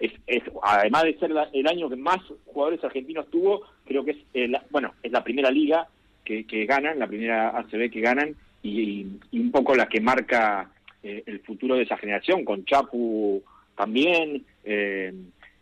es, 0.00 0.42
además 0.62 1.04
de 1.04 1.18
ser 1.18 1.30
la- 1.30 1.48
el 1.52 1.66
año 1.66 1.88
que 1.88 1.96
más 1.96 2.18
jugadores 2.46 2.82
argentinos 2.84 3.30
tuvo, 3.30 3.62
creo 3.84 4.04
que 4.04 4.12
es, 4.12 4.16
eh, 4.34 4.48
la- 4.48 4.64
bueno, 4.70 4.92
es 5.02 5.12
la 5.12 5.22
primera 5.24 5.50
liga 5.50 5.86
que, 6.24 6.44
que 6.46 6.66
ganan, 6.66 6.98
la 6.98 7.06
primera 7.06 7.50
ACB 7.58 7.90
que 7.90 8.00
ganan, 8.00 8.34
y, 8.62 9.06
y 9.30 9.38
un 9.38 9.50
poco 9.50 9.74
la 9.74 9.88
que 9.88 10.00
marca 10.00 10.70
eh, 11.02 11.22
el 11.26 11.40
futuro 11.40 11.74
de 11.76 11.82
esa 11.82 11.98
generación, 11.98 12.44
con 12.44 12.64
Chapu 12.64 13.42
también. 13.76 14.44
eh, 14.64 15.12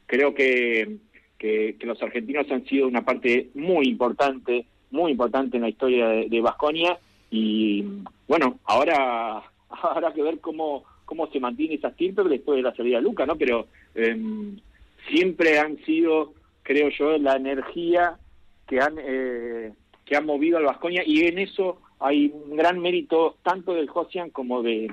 creo 0.07 0.35
que, 0.35 0.99
que, 1.39 1.77
que 1.81 1.87
los 1.87 2.01
argentinos 2.03 2.49
han 2.51 2.65
sido 2.67 2.87
una 2.87 3.05
parte 3.05 3.49
muy 3.55 3.87
importante, 3.89 4.67
muy 4.91 5.11
importante 5.11 5.57
en 5.57 5.63
la 5.63 5.69
historia 5.71 6.07
de 6.09 6.41
Vasconia, 6.41 6.97
y 7.31 7.83
bueno, 8.29 8.59
ahora 8.65 9.43
habrá 9.83 10.13
que 10.13 10.23
ver 10.23 10.39
cómo, 10.41 10.85
cómo 11.13 11.31
se 11.31 11.41
mantiene 11.41 11.75
esa 11.75 11.89
estirpe 11.89 12.23
después 12.25 12.57
de 12.57 12.63
la 12.63 12.75
salida 12.75 12.97
de 12.97 13.03
Luca, 13.03 13.27
¿no? 13.27 13.37
Pero 13.37 13.67
em, 13.95 14.57
siempre 15.11 15.59
han 15.59 15.77
sido, 15.85 16.33
creo 16.63 16.89
yo, 16.89 17.19
la 17.19 17.37
energía 17.37 18.17
que 18.67 18.81
han 18.81 18.95
eh, 18.99 19.73
que 20.07 20.17
han 20.17 20.25
movido 20.25 20.57
al 20.57 20.65
Vasconia 20.65 21.03
y 21.05 21.27
en 21.27 21.39
eso 21.39 21.83
hay 22.01 22.33
un 22.33 22.57
gran 22.57 22.81
mérito 22.81 23.37
tanto 23.43 23.75
del 23.75 23.91
Josian 23.91 24.31
como 24.31 24.63
de 24.63 24.91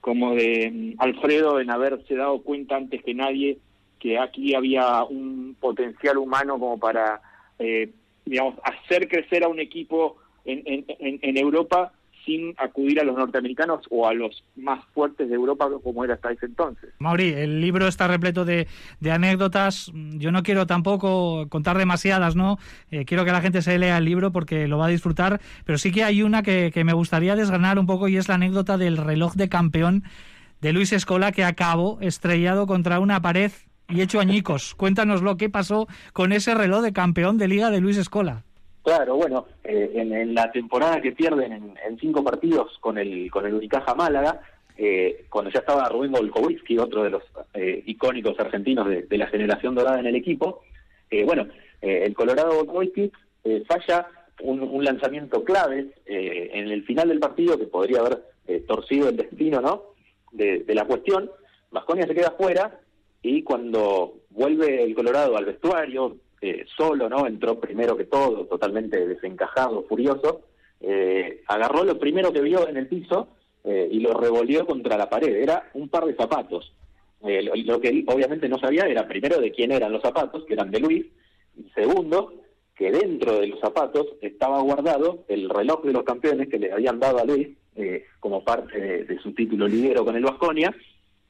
como 0.00 0.34
de 0.34 0.70
mm, 0.72 0.94
Alfredo 0.96 1.60
en 1.60 1.70
haberse 1.70 2.16
dado 2.16 2.40
cuenta 2.40 2.76
antes 2.76 3.02
que 3.04 3.12
nadie 3.12 3.58
que 3.98 4.18
aquí 4.18 4.54
había 4.54 5.04
un 5.04 5.54
potencial 5.60 6.16
humano 6.16 6.58
como 6.58 6.78
para 6.78 7.20
eh, 7.58 7.90
digamos 8.24 8.54
hacer 8.64 9.06
crecer 9.06 9.44
a 9.44 9.48
un 9.48 9.60
equipo 9.60 10.16
en, 10.46 10.62
en, 10.64 10.84
en 11.20 11.36
Europa 11.36 11.92
sin 12.24 12.54
acudir 12.58 13.00
a 13.00 13.04
los 13.04 13.16
norteamericanos 13.16 13.86
o 13.90 14.06
a 14.06 14.14
los 14.14 14.44
más 14.56 14.84
fuertes 14.94 15.28
de 15.28 15.34
Europa 15.34 15.68
como 15.82 16.04
era 16.04 16.14
hasta 16.14 16.32
ese 16.32 16.46
entonces. 16.46 16.90
Mauri, 16.98 17.32
el 17.32 17.60
libro 17.60 17.88
está 17.88 18.08
repleto 18.08 18.44
de, 18.44 18.68
de 19.00 19.12
anécdotas. 19.12 19.90
Yo 19.94 20.32
no 20.32 20.42
quiero 20.42 20.66
tampoco 20.66 21.48
contar 21.48 21.78
demasiadas, 21.78 22.36
¿no? 22.36 22.58
Eh, 22.90 23.04
quiero 23.04 23.24
que 23.24 23.32
la 23.32 23.40
gente 23.40 23.62
se 23.62 23.78
lea 23.78 23.98
el 23.98 24.04
libro 24.04 24.32
porque 24.32 24.68
lo 24.68 24.78
va 24.78 24.86
a 24.86 24.90
disfrutar, 24.90 25.40
pero 25.64 25.78
sí 25.78 25.92
que 25.92 26.04
hay 26.04 26.22
una 26.22 26.42
que, 26.42 26.70
que 26.72 26.84
me 26.84 26.92
gustaría 26.92 27.36
desgranar 27.36 27.78
un 27.78 27.86
poco 27.86 28.08
y 28.08 28.16
es 28.16 28.28
la 28.28 28.36
anécdota 28.36 28.78
del 28.78 28.96
reloj 28.96 29.34
de 29.34 29.48
campeón 29.48 30.04
de 30.60 30.72
Luis 30.72 30.92
Escola 30.92 31.32
que 31.32 31.44
acabó 31.44 31.98
estrellado 32.00 32.66
contra 32.66 33.00
una 33.00 33.20
pared 33.20 33.50
y 33.88 34.00
hecho 34.00 34.20
añicos. 34.20 34.74
Cuéntanos 34.74 35.22
lo 35.22 35.36
que 35.36 35.50
pasó 35.50 35.88
con 36.12 36.32
ese 36.32 36.54
reloj 36.54 36.82
de 36.82 36.92
campeón 36.92 37.36
de 37.36 37.48
liga 37.48 37.70
de 37.70 37.80
Luis 37.80 37.96
Escola. 37.96 38.44
Claro, 38.82 39.14
bueno, 39.16 39.46
eh, 39.62 39.92
en, 39.94 40.34
la 40.34 40.50
temporada 40.50 41.00
que 41.00 41.12
pierden 41.12 41.52
en, 41.52 41.74
en, 41.86 41.98
cinco 42.00 42.24
partidos 42.24 42.76
con 42.80 42.98
el 42.98 43.30
con 43.30 43.46
el 43.46 43.54
Unicaja 43.54 43.94
Málaga, 43.94 44.40
eh, 44.76 45.26
cuando 45.28 45.50
ya 45.50 45.60
estaba 45.60 45.88
Rubén 45.88 46.10
Golkowski, 46.10 46.78
otro 46.78 47.04
de 47.04 47.10
los 47.10 47.22
eh, 47.54 47.82
icónicos 47.86 48.38
argentinos 48.40 48.88
de, 48.88 49.18
la 49.18 49.28
generación 49.28 49.76
dorada 49.76 50.00
en 50.00 50.06
el 50.06 50.16
equipo, 50.16 50.62
eh, 51.10 51.24
bueno, 51.24 51.46
el 51.80 52.14
Colorado 52.14 52.64
Golkowski 52.64 53.10
falla 53.66 54.06
un, 54.40 54.60
un, 54.62 54.84
lanzamiento 54.84 55.42
clave 55.42 55.88
en 56.06 56.68
el 56.70 56.84
final 56.84 57.08
del 57.08 57.18
partido 57.18 57.58
que 57.58 57.66
podría 57.66 58.00
haber 58.00 58.22
torcido 58.68 59.08
el 59.08 59.16
destino, 59.16 59.60
¿no? 59.60 59.82
De, 60.30 60.60
de 60.60 60.74
la 60.74 60.84
cuestión. 60.84 61.28
Vasconia 61.72 62.06
se 62.06 62.14
queda 62.14 62.30
fuera 62.38 62.78
y 63.20 63.42
cuando 63.42 64.14
vuelve 64.30 64.84
el 64.84 64.94
Colorado 64.94 65.36
al 65.36 65.44
vestuario, 65.44 66.16
eh, 66.44 66.66
solo, 66.76 67.08
¿no? 67.08 67.24
Entró 67.24 67.60
primero 67.60 67.96
que 67.96 68.06
todo, 68.06 68.46
totalmente 68.46 69.06
desencajado, 69.06 69.84
furioso. 69.84 70.40
Eh, 70.80 71.44
agarró 71.46 71.84
lo 71.84 72.00
primero 72.00 72.32
que 72.32 72.40
vio 72.40 72.68
en 72.68 72.76
el 72.76 72.88
piso 72.88 73.28
eh, 73.62 73.88
y 73.88 74.00
lo 74.00 74.12
revolvió 74.12 74.66
contra 74.66 74.96
la 74.96 75.08
pared. 75.08 75.36
Era 75.36 75.70
un 75.74 75.88
par 75.88 76.04
de 76.04 76.16
zapatos. 76.16 76.72
Lo, 77.20 77.54
lo, 77.54 77.80
que 77.80 77.90
él 77.90 78.04
obviamente 78.08 78.48
no 78.48 78.58
sabía 78.58 78.86
era, 78.86 79.06
primero, 79.06 79.40
de 79.40 79.52
quién 79.52 79.70
eran 79.70 79.92
los 79.92 80.02
zapatos, 80.02 80.44
que 80.44 80.54
eran 80.54 80.72
de 80.72 80.80
Luis, 80.80 81.06
y 81.56 81.70
segundo, 81.70 82.34
que 82.74 82.90
dentro 82.90 83.38
de 83.38 83.46
los 83.46 83.60
zapatos 83.60 84.08
estaba 84.20 84.60
guardado 84.60 85.22
el 85.28 85.48
reloj 85.48 85.84
de 85.84 85.92
los 85.92 86.02
campeones 86.02 86.48
que 86.48 86.58
le 86.58 86.72
habían 86.72 86.98
dado 86.98 87.20
a 87.20 87.24
Luis 87.24 87.50
como 88.18 88.42
parte 88.42 89.04
de, 89.04 89.18
su 89.20 89.32
título 89.34 89.68
lidero 89.68 90.04
con 90.04 90.16
el 90.16 90.24
Vasconia, 90.24 90.74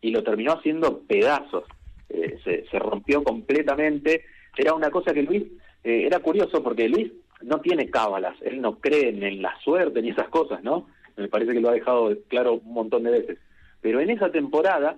y 0.00 0.10
lo 0.10 0.22
terminó 0.22 0.52
haciendo 0.52 1.00
pedazos. 1.00 1.64
Se 2.08 2.78
rompió 2.78 3.22
completamente 3.22 4.24
era 4.56 4.74
una 4.74 4.90
cosa 4.90 5.12
que 5.12 5.22
Luis, 5.22 5.44
eh, 5.84 6.06
era 6.06 6.18
curioso 6.20 6.62
porque 6.62 6.88
Luis 6.88 7.12
no 7.42 7.60
tiene 7.60 7.90
cábalas, 7.90 8.36
él 8.42 8.60
no 8.60 8.78
cree 8.78 9.08
en 9.08 9.42
la 9.42 9.58
suerte 9.60 10.02
ni 10.02 10.10
esas 10.10 10.28
cosas, 10.28 10.62
¿no? 10.62 10.86
Me 11.16 11.28
parece 11.28 11.52
que 11.52 11.60
lo 11.60 11.70
ha 11.70 11.74
dejado 11.74 12.16
claro 12.28 12.54
un 12.54 12.72
montón 12.72 13.02
de 13.02 13.10
veces. 13.10 13.38
Pero 13.80 14.00
en 14.00 14.10
esa 14.10 14.30
temporada 14.30 14.96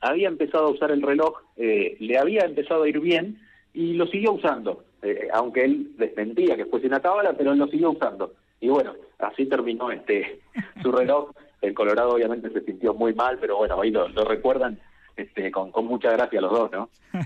había 0.00 0.28
empezado 0.28 0.66
a 0.66 0.70
usar 0.70 0.90
el 0.90 1.02
reloj, 1.02 1.38
eh, 1.56 1.96
le 2.00 2.18
había 2.18 2.42
empezado 2.44 2.82
a 2.82 2.88
ir 2.88 3.00
bien 3.00 3.38
y 3.72 3.94
lo 3.94 4.06
siguió 4.06 4.32
usando, 4.32 4.84
eh, 5.02 5.28
aunque 5.32 5.64
él 5.64 5.92
desmentía 5.96 6.56
que 6.56 6.66
fuese 6.66 6.86
una 6.86 7.00
cábala, 7.00 7.34
pero 7.34 7.52
él 7.52 7.58
lo 7.58 7.68
siguió 7.68 7.90
usando. 7.90 8.34
Y 8.60 8.68
bueno, 8.68 8.94
así 9.18 9.46
terminó 9.46 9.90
este 9.90 10.40
su 10.82 10.90
reloj. 10.90 11.30
El 11.62 11.74
Colorado 11.74 12.14
obviamente 12.14 12.50
se 12.50 12.62
sintió 12.62 12.94
muy 12.94 13.14
mal, 13.14 13.38
pero 13.38 13.58
bueno, 13.58 13.80
ahí 13.80 13.90
lo, 13.90 14.08
lo 14.08 14.24
recuerdan 14.24 14.78
este, 15.20 15.50
con, 15.50 15.70
mucha 15.84 16.10
gracia 16.10 16.40
los 16.40 16.50
dos, 16.50 16.70
¿no? 16.72 16.90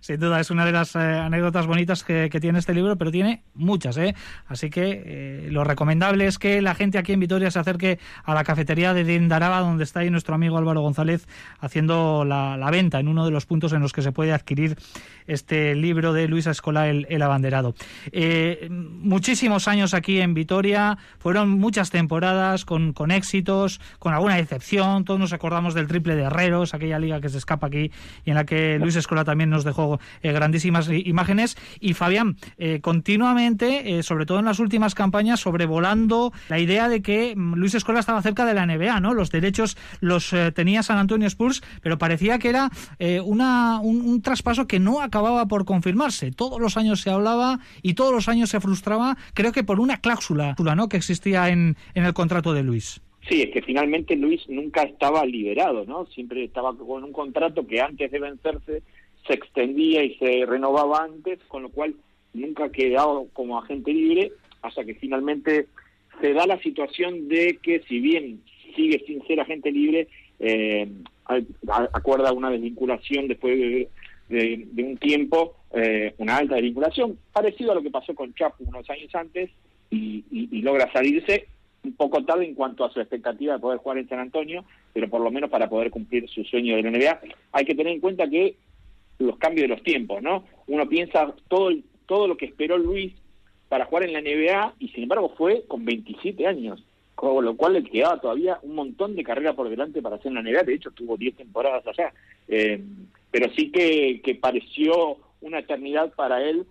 Sin 0.00 0.20
duda, 0.20 0.40
es 0.40 0.50
una 0.50 0.64
de 0.64 0.72
las 0.72 0.94
eh, 0.94 0.98
anécdotas 0.98 1.66
bonitas 1.66 2.04
que, 2.04 2.28
que, 2.30 2.40
tiene 2.40 2.58
este 2.58 2.74
libro, 2.74 2.96
pero 2.96 3.10
tiene 3.10 3.42
muchas, 3.54 3.96
¿eh? 3.96 4.14
Así 4.46 4.70
que 4.70 5.02
eh, 5.04 5.48
lo 5.50 5.64
recomendable 5.64 6.26
es 6.26 6.38
que 6.38 6.60
la 6.62 6.74
gente 6.74 6.98
aquí 6.98 7.12
en 7.12 7.20
Vitoria 7.20 7.50
se 7.50 7.58
acerque 7.58 7.98
a 8.24 8.34
la 8.34 8.44
cafetería 8.44 8.94
de 8.94 9.04
Dindaraba, 9.04 9.60
donde 9.60 9.84
está 9.84 10.00
ahí 10.00 10.10
nuestro 10.10 10.34
amigo 10.34 10.58
Álvaro 10.58 10.80
González 10.80 11.26
haciendo 11.60 12.24
la, 12.24 12.68
venta 12.70 12.98
en 13.00 13.08
uno 13.08 13.24
de 13.24 13.30
los 13.30 13.46
puntos 13.46 13.72
en 13.72 13.80
los 13.80 13.92
que 13.92 14.02
se 14.02 14.12
puede 14.12 14.32
adquirir 14.32 14.76
este 15.26 15.74
libro 15.74 16.12
de 16.12 16.28
Luisa 16.28 16.50
Escola, 16.50 16.88
El, 16.88 17.22
Abanderado. 17.22 17.74
Eh, 18.12 18.68
muchísimos 18.70 19.68
años 19.68 19.94
aquí 19.94 20.20
en 20.20 20.34
Vitoria, 20.34 20.98
fueron 21.18 21.50
muchas 21.50 21.90
temporadas 21.90 22.64
con, 22.64 22.92
con 22.92 23.10
éxitos, 23.10 23.80
con 23.98 24.12
alguna 24.12 24.38
excepción, 24.38 25.04
todos 25.04 25.20
nos 25.20 25.32
acordamos 25.32 25.74
del 25.74 25.86
triple 25.86 26.16
de 26.16 26.22
Herreros, 26.24 26.74
aquella 26.74 26.98
liga 26.98 27.20
que 27.24 27.30
se 27.30 27.38
escapa 27.38 27.68
aquí 27.68 27.90
y 28.26 28.30
en 28.30 28.34
la 28.34 28.44
que 28.44 28.78
Luis 28.78 28.96
Escola 28.96 29.24
también 29.24 29.48
nos 29.48 29.64
dejó 29.64 29.98
eh, 30.22 30.32
grandísimas 30.32 30.90
imágenes. 30.90 31.56
Y 31.80 31.94
Fabián, 31.94 32.36
eh, 32.58 32.80
continuamente, 32.82 33.98
eh, 33.98 34.02
sobre 34.02 34.26
todo 34.26 34.40
en 34.40 34.44
las 34.44 34.58
últimas 34.58 34.94
campañas, 34.94 35.40
sobrevolando 35.40 36.34
la 36.50 36.58
idea 36.58 36.90
de 36.90 37.00
que 37.00 37.34
mm, 37.34 37.54
Luis 37.54 37.74
Escola 37.74 38.00
estaba 38.00 38.20
cerca 38.20 38.44
de 38.44 38.52
la 38.52 38.66
NBA, 38.66 39.00
¿no? 39.00 39.14
Los 39.14 39.30
derechos 39.30 39.78
los 40.00 40.34
tenía 40.54 40.82
San 40.82 40.98
Antonio 40.98 41.26
Spurs, 41.28 41.62
pero 41.80 41.96
parecía 41.96 42.38
que 42.38 42.50
era 42.50 42.70
una, 43.24 43.80
un, 43.80 44.02
un, 44.02 44.20
traspaso 44.20 44.66
que 44.66 44.80
no 44.80 45.00
acababa 45.00 45.46
por 45.46 45.64
confirmarse. 45.64 46.30
Todos 46.30 46.60
los 46.60 46.76
años 46.76 47.00
se 47.00 47.10
hablaba 47.10 47.60
y 47.82 47.94
todos 47.94 48.12
los 48.12 48.28
años 48.28 48.50
se 48.50 48.60
frustraba, 48.60 49.16
creo 49.32 49.52
que 49.52 49.64
por 49.64 49.80
una 49.80 49.98
cláusula 49.98 50.54
¿no? 50.58 50.88
que 50.88 50.96
existía 50.96 51.48
en, 51.48 51.76
en 51.94 52.04
el 52.04 52.12
contrato 52.12 52.52
de 52.52 52.62
Luis. 52.62 53.00
Sí, 53.28 53.40
es 53.42 53.50
que 53.50 53.62
finalmente 53.62 54.16
Luis 54.16 54.46
nunca 54.48 54.82
estaba 54.82 55.24
liberado, 55.24 55.84
¿no? 55.86 56.06
Siempre 56.06 56.44
estaba 56.44 56.76
con 56.76 57.04
un 57.04 57.12
contrato 57.12 57.66
que 57.66 57.80
antes 57.80 58.10
de 58.10 58.18
vencerse 58.18 58.82
se 59.26 59.32
extendía 59.32 60.04
y 60.04 60.14
se 60.16 60.44
renovaba 60.44 61.04
antes, 61.04 61.38
con 61.48 61.62
lo 61.62 61.70
cual 61.70 61.94
nunca 62.34 62.64
ha 62.64 62.72
quedado 62.72 63.28
como 63.32 63.58
agente 63.58 63.92
libre 63.92 64.32
hasta 64.60 64.84
que 64.84 64.94
finalmente 64.94 65.68
se 66.20 66.34
da 66.34 66.46
la 66.46 66.58
situación 66.60 67.28
de 67.28 67.58
que 67.62 67.80
si 67.88 68.00
bien 68.00 68.42
sigue 68.76 69.02
sin 69.06 69.26
ser 69.26 69.40
agente 69.40 69.72
libre, 69.72 70.08
eh, 70.40 70.86
acuerda 71.92 72.32
una 72.32 72.50
desvinculación 72.50 73.28
después 73.28 73.58
de, 73.58 73.88
de, 74.28 74.82
un 74.82 74.98
tiempo, 74.98 75.56
eh, 75.72 76.12
una 76.18 76.36
alta 76.36 76.56
desvinculación, 76.56 77.18
parecido 77.32 77.72
a 77.72 77.76
lo 77.76 77.82
que 77.82 77.90
pasó 77.90 78.14
con 78.14 78.34
Chapo 78.34 78.64
unos 78.64 78.88
años 78.90 79.14
antes, 79.14 79.50
y, 79.90 80.24
y 80.30 80.60
logra 80.62 80.92
salirse 80.92 81.46
un 81.84 81.94
poco 81.94 82.24
tarde 82.24 82.44
en 82.44 82.54
cuanto 82.54 82.84
a 82.84 82.90
su 82.90 83.00
expectativa 83.00 83.54
de 83.54 83.60
poder 83.60 83.78
jugar 83.78 83.98
en 83.98 84.08
San 84.08 84.18
Antonio, 84.18 84.64
pero 84.92 85.08
por 85.08 85.20
lo 85.20 85.30
menos 85.30 85.50
para 85.50 85.68
poder 85.68 85.90
cumplir 85.90 86.28
su 86.28 86.44
sueño 86.44 86.76
de 86.76 86.82
la 86.82 86.90
NBA. 86.90 87.20
Hay 87.52 87.64
que 87.64 87.74
tener 87.74 87.92
en 87.92 88.00
cuenta 88.00 88.28
que 88.28 88.56
los 89.18 89.38
cambios 89.38 89.68
de 89.68 89.74
los 89.74 89.82
tiempos, 89.82 90.22
¿no? 90.22 90.44
Uno 90.66 90.88
piensa 90.88 91.34
todo 91.48 91.70
todo 92.06 92.28
lo 92.28 92.36
que 92.36 92.46
esperó 92.46 92.76
Luis 92.76 93.12
para 93.68 93.86
jugar 93.86 94.04
en 94.04 94.12
la 94.12 94.20
NBA 94.20 94.74
y 94.78 94.88
sin 94.88 95.04
embargo 95.04 95.34
fue 95.36 95.64
con 95.66 95.84
27 95.84 96.46
años, 96.46 96.84
con 97.14 97.44
lo 97.44 97.56
cual 97.56 97.74
le 97.74 97.84
quedaba 97.84 98.20
todavía 98.20 98.58
un 98.62 98.74
montón 98.74 99.16
de 99.16 99.24
carrera 99.24 99.54
por 99.54 99.68
delante 99.68 100.02
para 100.02 100.16
hacer 100.16 100.28
en 100.28 100.34
la 100.34 100.42
NBA, 100.42 100.64
de 100.64 100.74
hecho 100.74 100.90
tuvo 100.90 101.16
10 101.16 101.36
temporadas 101.36 101.86
allá, 101.86 102.12
eh, 102.48 102.82
pero 103.30 103.50
sí 103.54 103.70
que, 103.70 104.20
que 104.22 104.34
pareció 104.34 105.16
una 105.40 105.60
eternidad 105.60 106.12
para 106.12 106.42
él, 106.42 106.66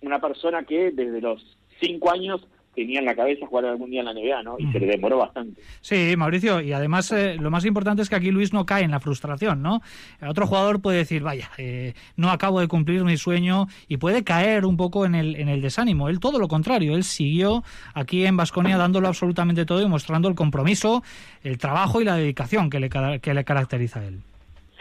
una 0.00 0.20
persona 0.20 0.64
que 0.64 0.90
desde 0.90 1.20
los 1.20 1.56
5 1.80 2.10
años 2.10 2.46
tenía 2.74 3.00
en 3.00 3.04
la 3.04 3.14
cabeza 3.14 3.46
jugar 3.46 3.66
algún 3.66 3.90
día 3.90 4.00
en 4.00 4.06
la 4.06 4.14
NBA, 4.14 4.42
¿no? 4.42 4.56
Y 4.58 4.70
se 4.72 4.80
le 4.80 4.86
demoró 4.86 5.18
bastante. 5.18 5.60
Sí, 5.80 6.14
Mauricio, 6.16 6.60
y 6.60 6.72
además 6.72 7.12
eh, 7.12 7.36
lo 7.38 7.50
más 7.50 7.64
importante 7.64 8.02
es 8.02 8.08
que 8.08 8.16
aquí 8.16 8.30
Luis 8.30 8.52
no 8.52 8.64
cae 8.64 8.84
en 8.84 8.90
la 8.90 9.00
frustración, 9.00 9.62
¿no? 9.62 9.80
Otro 10.26 10.46
jugador 10.46 10.80
puede 10.80 10.98
decir, 10.98 11.22
vaya, 11.22 11.50
eh, 11.58 11.94
no 12.16 12.30
acabo 12.30 12.60
de 12.60 12.68
cumplir 12.68 13.04
mi 13.04 13.16
sueño 13.16 13.66
y 13.88 13.98
puede 13.98 14.24
caer 14.24 14.64
un 14.64 14.76
poco 14.76 15.04
en 15.04 15.14
el, 15.14 15.36
en 15.36 15.48
el 15.48 15.60
desánimo. 15.60 16.08
Él 16.08 16.20
todo 16.20 16.38
lo 16.38 16.48
contrario, 16.48 16.94
él 16.94 17.04
siguió 17.04 17.62
aquí 17.94 18.24
en 18.24 18.36
Vasconia 18.36 18.76
dándolo 18.76 19.08
absolutamente 19.08 19.66
todo 19.66 19.82
y 19.82 19.88
mostrando 19.88 20.28
el 20.28 20.34
compromiso, 20.34 21.02
el 21.42 21.58
trabajo 21.58 22.00
y 22.00 22.04
la 22.04 22.16
dedicación 22.16 22.70
que 22.70 22.80
le, 22.80 22.88
que 23.20 23.34
le 23.34 23.44
caracteriza 23.44 24.00
a 24.00 24.06
él. 24.06 24.20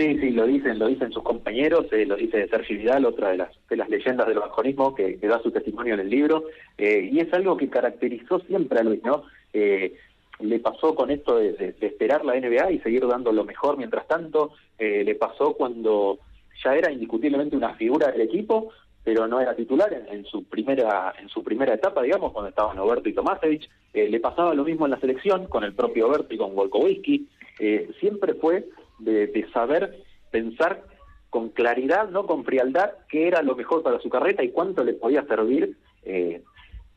Sí, 0.01 0.17
sí, 0.17 0.31
lo 0.31 0.47
dicen, 0.47 0.79
lo 0.79 0.87
dicen 0.87 1.11
sus 1.11 1.21
compañeros, 1.21 1.85
eh, 1.91 2.07
lo 2.07 2.15
dice 2.15 2.47
Sergio 2.47 2.75
Vidal, 2.75 3.05
otra 3.05 3.29
de 3.29 3.37
las, 3.37 3.51
de 3.69 3.75
las 3.75 3.87
leyendas 3.87 4.25
del 4.27 4.39
vasconismo 4.39 4.95
que, 4.95 5.15
da 5.17 5.39
su 5.43 5.51
testimonio 5.51 5.93
en 5.93 5.99
el 5.99 6.09
libro, 6.09 6.45
eh, 6.75 7.07
y 7.11 7.19
es 7.19 7.31
algo 7.33 7.55
que 7.55 7.69
caracterizó 7.69 8.39
siempre 8.39 8.79
a 8.79 8.83
Luis, 8.83 9.03
¿no? 9.03 9.25
Eh, 9.53 9.93
le 10.39 10.59
pasó 10.59 10.95
con 10.95 11.11
esto 11.11 11.37
de, 11.37 11.53
de, 11.53 11.85
esperar 11.85 12.25
la 12.25 12.33
NBA 12.33 12.71
y 12.71 12.79
seguir 12.79 13.05
dando 13.05 13.31
lo 13.31 13.43
mejor 13.43 13.77
mientras 13.77 14.07
tanto, 14.07 14.53
eh, 14.79 15.03
le 15.03 15.13
pasó 15.13 15.53
cuando 15.53 16.17
ya 16.65 16.75
era 16.75 16.91
indiscutiblemente 16.91 17.55
una 17.55 17.75
figura 17.75 18.11
del 18.11 18.21
equipo, 18.21 18.71
pero 19.03 19.27
no 19.27 19.39
era 19.39 19.55
titular 19.55 19.93
en, 20.09 20.25
su 20.25 20.45
primera 20.45 21.13
en 21.19 21.29
su 21.29 21.43
primera 21.43 21.75
etapa, 21.75 22.01
digamos, 22.01 22.33
cuando 22.33 22.49
estaban 22.49 22.79
Oberto 22.79 23.07
y 23.07 23.13
Tomasevich, 23.13 23.69
eh, 23.93 24.09
le 24.09 24.19
pasaba 24.19 24.55
lo 24.55 24.63
mismo 24.63 24.85
en 24.85 24.91
la 24.91 24.99
selección 24.99 25.45
con 25.45 25.63
el 25.63 25.75
propio 25.75 26.07
Oberto 26.07 26.33
y 26.33 26.37
con 26.37 26.55
Volkowski, 26.55 27.27
eh, 27.59 27.89
siempre 27.99 28.33
fue 28.33 28.65
de, 29.03 29.47
saber 29.53 30.03
pensar 30.31 30.83
con 31.29 31.49
claridad, 31.49 32.09
no 32.09 32.25
con 32.25 32.43
frialdad, 32.43 32.91
qué 33.09 33.27
era 33.27 33.41
lo 33.41 33.55
mejor 33.55 33.83
para 33.83 33.99
su 33.99 34.09
carrera 34.09 34.43
y 34.43 34.49
cuánto 34.49 34.83
le 34.83 34.93
podía 34.93 35.23
servir 35.25 35.77
eh, 36.03 36.41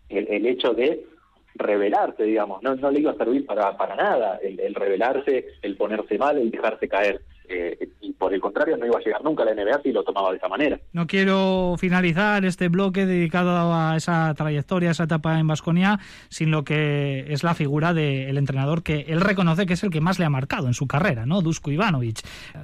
el, 0.08 0.28
el, 0.28 0.46
hecho 0.46 0.74
de 0.74 1.06
rebelarse, 1.54 2.24
digamos, 2.24 2.62
no, 2.62 2.74
no 2.74 2.90
le 2.90 3.00
iba 3.00 3.12
a 3.12 3.16
servir 3.16 3.46
para, 3.46 3.76
para 3.76 3.94
nada 3.94 4.38
el, 4.42 4.58
el 4.58 4.74
rebelarse, 4.74 5.46
el 5.62 5.76
ponerse 5.76 6.18
mal, 6.18 6.38
el 6.38 6.50
dejarse 6.50 6.88
caer. 6.88 7.20
Por 8.24 8.32
el 8.32 8.40
contrario, 8.40 8.78
no 8.78 8.86
iba 8.86 8.96
a 8.98 9.02
llegar 9.02 9.22
nunca 9.22 9.42
a 9.42 9.46
la 9.46 9.54
NBA 9.54 9.82
si 9.82 9.92
lo 9.92 10.02
tomaba 10.02 10.30
de 10.30 10.38
esa 10.38 10.48
manera. 10.48 10.80
No 10.94 11.06
quiero 11.06 11.74
finalizar 11.78 12.42
este 12.46 12.68
bloque 12.70 13.04
dedicado 13.04 13.74
a 13.74 13.96
esa 13.96 14.32
trayectoria, 14.32 14.88
a 14.88 14.92
esa 14.92 15.04
etapa 15.04 15.38
en 15.38 15.46
Vasconia, 15.46 15.98
sin 16.30 16.50
lo 16.50 16.64
que 16.64 17.26
es 17.28 17.42
la 17.44 17.52
figura 17.54 17.92
del 17.92 18.38
entrenador 18.38 18.82
que 18.82 19.02
él 19.08 19.20
reconoce 19.20 19.66
que 19.66 19.74
es 19.74 19.84
el 19.84 19.90
que 19.90 20.00
más 20.00 20.18
le 20.18 20.24
ha 20.24 20.30
marcado 20.30 20.68
en 20.68 20.72
su 20.72 20.86
carrera, 20.86 21.26
¿no? 21.26 21.42
Dusko 21.42 21.70
Ivanovic. 21.70 22.20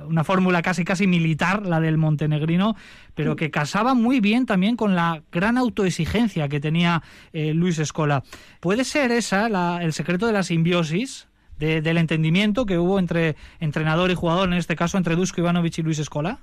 Una 0.08 0.24
fórmula 0.24 0.62
casi 0.62 0.82
casi 0.82 1.06
militar, 1.06 1.66
la 1.66 1.78
del 1.78 1.98
montenegrino, 1.98 2.74
pero 3.14 3.36
que 3.36 3.50
casaba 3.50 3.92
muy 3.92 4.20
bien 4.20 4.46
también 4.46 4.76
con 4.76 4.94
la 4.96 5.20
gran 5.30 5.58
autoexigencia 5.58 6.48
que 6.48 6.58
tenía 6.60 7.02
eh, 7.34 7.52
Luis 7.52 7.78
Escola. 7.78 8.22
¿Puede 8.60 8.84
ser 8.84 9.12
esa 9.12 9.50
la- 9.50 9.80
el 9.82 9.92
secreto 9.92 10.26
de 10.26 10.32
la 10.32 10.42
simbiosis? 10.42 11.28
De- 11.60 11.80
del 11.80 11.98
entendimiento 11.98 12.66
que 12.66 12.78
hubo 12.78 12.98
entre 12.98 13.36
entrenador 13.60 14.10
y 14.10 14.14
jugador, 14.16 14.48
en 14.48 14.54
este 14.54 14.74
caso 14.74 14.98
entre 14.98 15.14
Dusko 15.14 15.40
Ivanovic 15.42 15.78
y 15.78 15.82
Luis 15.82 15.98
Escola? 16.00 16.38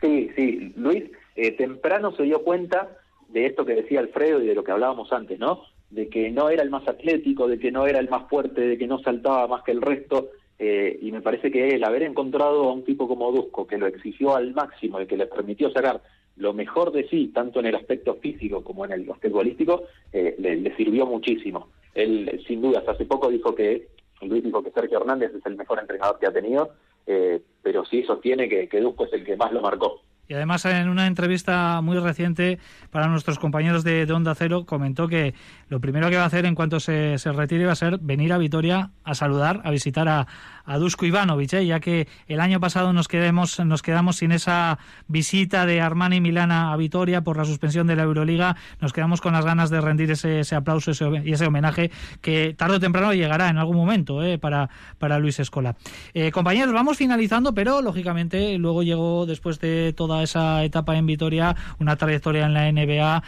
Sí, 0.00 0.30
sí, 0.36 0.72
Luis 0.76 1.04
eh, 1.36 1.50
temprano 1.52 2.12
se 2.16 2.22
dio 2.22 2.42
cuenta 2.42 2.96
de 3.28 3.46
esto 3.46 3.64
que 3.64 3.74
decía 3.74 4.00
Alfredo 4.00 4.42
y 4.42 4.46
de 4.46 4.54
lo 4.54 4.64
que 4.64 4.72
hablábamos 4.72 5.12
antes, 5.12 5.38
¿no? 5.38 5.62
De 5.90 6.08
que 6.08 6.30
no 6.30 6.48
era 6.48 6.62
el 6.62 6.70
más 6.70 6.86
atlético, 6.88 7.46
de 7.48 7.58
que 7.58 7.70
no 7.70 7.86
era 7.86 7.98
el 7.98 8.08
más 8.08 8.28
fuerte, 8.28 8.60
de 8.62 8.78
que 8.78 8.86
no 8.86 8.98
saltaba 9.02 9.46
más 9.46 9.62
que 9.62 9.72
el 9.72 9.82
resto. 9.82 10.30
eh, 10.58 10.96
y 11.02 11.10
me 11.10 11.20
parece 11.22 11.50
que 11.50 11.68
el 11.70 11.82
haber 11.82 12.04
encontrado 12.04 12.68
a 12.68 12.72
un 12.72 12.84
tipo 12.84 13.08
como 13.08 13.32
Dusko, 13.32 13.66
que 13.66 13.78
lo 13.78 13.86
exigió 13.88 14.36
al 14.36 14.54
máximo 14.54 15.00
y 15.00 15.06
que 15.06 15.16
le 15.16 15.26
permitió 15.26 15.70
sacar 15.72 16.00
lo 16.36 16.52
mejor 16.52 16.92
de 16.92 17.08
sí, 17.08 17.32
tanto 17.34 17.58
en 17.60 17.66
el 17.66 17.74
aspecto 17.74 18.14
físico 18.22 18.62
como 18.62 18.84
en 18.84 18.92
el 18.92 19.04
basquetbolístico, 19.04 19.82
eh, 20.12 20.36
le, 20.38 20.56
le 20.56 20.76
sirvió 20.76 21.04
muchísimo. 21.06 21.68
Él, 21.94 22.40
sin 22.46 22.62
dudas, 22.62 22.84
hace 22.86 23.04
poco 23.06 23.28
dijo 23.28 23.54
que, 23.56 23.88
Dijo 24.22 24.62
que 24.62 24.70
Sergio 24.70 24.98
Hernández 24.98 25.32
es 25.34 25.44
el 25.46 25.56
mejor 25.56 25.80
entrenador 25.80 26.18
que 26.18 26.26
ha 26.26 26.32
tenido, 26.32 26.70
eh, 27.06 27.42
pero 27.62 27.84
sí 27.84 28.02
sostiene 28.04 28.48
que, 28.48 28.68
que 28.68 28.80
Dusko 28.80 29.06
es 29.06 29.12
el 29.12 29.24
que 29.24 29.36
más 29.36 29.52
lo 29.52 29.60
marcó. 29.60 30.00
Y 30.28 30.34
además 30.34 30.64
en 30.64 30.88
una 30.88 31.06
entrevista 31.06 31.80
muy 31.82 31.98
reciente 31.98 32.58
para 32.90 33.08
nuestros 33.08 33.38
compañeros 33.38 33.84
de, 33.84 34.06
de 34.06 34.12
Onda 34.12 34.34
Cero 34.34 34.64
comentó 34.66 35.08
que 35.08 35.34
lo 35.68 35.80
primero 35.80 36.08
que 36.08 36.16
va 36.16 36.22
a 36.22 36.26
hacer 36.26 36.46
en 36.46 36.54
cuanto 36.54 36.80
se, 36.80 37.18
se 37.18 37.32
retire 37.32 37.66
va 37.66 37.72
a 37.72 37.76
ser 37.76 37.98
venir 37.98 38.32
a 38.32 38.38
Vitoria 38.38 38.92
a 39.04 39.14
saludar, 39.14 39.60
a 39.64 39.70
visitar 39.70 40.08
a, 40.08 40.26
a 40.64 40.78
Dusko 40.78 41.06
Ivanovic, 41.06 41.52
¿eh? 41.54 41.66
ya 41.66 41.80
que 41.80 42.08
el 42.26 42.40
año 42.40 42.60
pasado 42.60 42.92
nos 42.92 43.08
quedamos, 43.08 43.58
nos 43.60 43.82
quedamos 43.82 44.16
sin 44.16 44.32
esa 44.32 44.78
visita 45.08 45.66
de 45.66 45.80
Armani 45.80 46.20
Milana 46.20 46.72
a 46.72 46.76
Vitoria 46.76 47.22
por 47.22 47.36
la 47.36 47.44
suspensión 47.44 47.86
de 47.86 47.96
la 47.96 48.04
Euroliga, 48.04 48.56
nos 48.80 48.92
quedamos 48.92 49.20
con 49.20 49.32
las 49.32 49.44
ganas 49.44 49.70
de 49.70 49.80
rendir 49.80 50.10
ese, 50.10 50.40
ese 50.40 50.54
aplauso 50.54 50.92
ese, 50.92 51.06
y 51.24 51.32
ese 51.32 51.46
homenaje 51.46 51.90
que 52.20 52.54
tarde 52.56 52.76
o 52.76 52.80
temprano 52.80 53.12
llegará 53.12 53.48
en 53.48 53.58
algún 53.58 53.76
momento 53.76 54.22
¿eh? 54.22 54.38
para, 54.38 54.70
para 54.98 55.18
Luis 55.18 55.40
Escola. 55.40 55.76
Eh, 56.14 56.30
compañeros, 56.30 56.72
vamos 56.72 56.96
finalizando, 56.96 57.54
pero 57.54 57.82
lógicamente 57.82 58.56
luego 58.58 58.82
llegó 58.82 59.26
después 59.26 59.60
de 59.60 59.92
toda 59.96 60.22
esa 60.22 60.64
etapa 60.64 60.96
en 60.96 61.06
Vitoria 61.06 61.56
una 61.78 61.96
trayectoria 61.96 62.46
en 62.46 62.54
la 62.54 62.70
NBA 62.70 63.22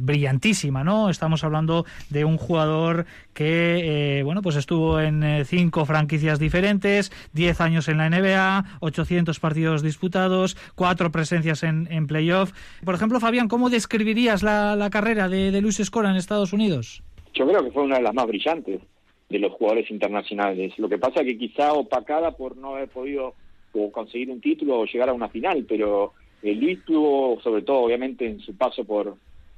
brillantísima, 0.00 0.84
¿no? 0.84 1.10
Estamos 1.10 1.44
hablando 1.44 1.84
de 2.10 2.24
un 2.24 2.36
jugador 2.36 3.06
que, 3.32 4.22
bueno, 4.24 4.42
pues 4.42 4.56
estuvo 4.56 5.00
en 5.00 5.44
cinco 5.44 5.84
franquicias 5.84 6.33
diferentes, 6.38 7.12
10 7.32 7.60
años 7.60 7.88
en 7.88 7.98
la 7.98 8.08
NBA, 8.10 8.78
800 8.80 9.40
partidos 9.40 9.82
disputados, 9.82 10.56
cuatro 10.74 11.10
presencias 11.10 11.62
en, 11.62 11.88
en 11.90 12.06
playoff. 12.06 12.52
Por 12.84 12.94
ejemplo, 12.94 13.20
Fabián, 13.20 13.48
¿cómo 13.48 13.70
describirías 13.70 14.42
la, 14.42 14.76
la 14.76 14.90
carrera 14.90 15.28
de, 15.28 15.60
Luis 15.60 15.80
Escola 15.80 16.10
en 16.10 16.16
Estados 16.16 16.52
Unidos? 16.52 17.02
Yo 17.34 17.46
creo 17.46 17.64
que 17.64 17.70
fue 17.70 17.82
una 17.82 17.96
de 17.96 18.02
las 18.02 18.14
más 18.14 18.26
brillantes 18.26 18.80
de 19.28 19.38
los 19.38 19.52
jugadores 19.52 19.90
internacionales. 19.90 20.72
Lo 20.78 20.88
que 20.88 20.98
pasa 20.98 21.24
que 21.24 21.38
quizá 21.38 21.72
opacada 21.72 22.32
por 22.32 22.56
no 22.56 22.76
haber 22.76 22.88
podido 22.88 23.34
o 23.72 23.90
conseguir 23.90 24.30
un 24.30 24.40
título 24.40 24.78
o 24.78 24.84
llegar 24.84 25.08
a 25.08 25.12
una 25.12 25.28
final, 25.28 25.64
pero 25.68 26.12
eh, 26.42 26.54
Luis 26.54 26.78
tuvo, 26.84 27.40
sobre 27.42 27.62
todo 27.62 27.78
obviamente 27.78 28.26
en 28.26 28.38
su 28.40 28.56
paso 28.56 28.84
por, 28.84 29.16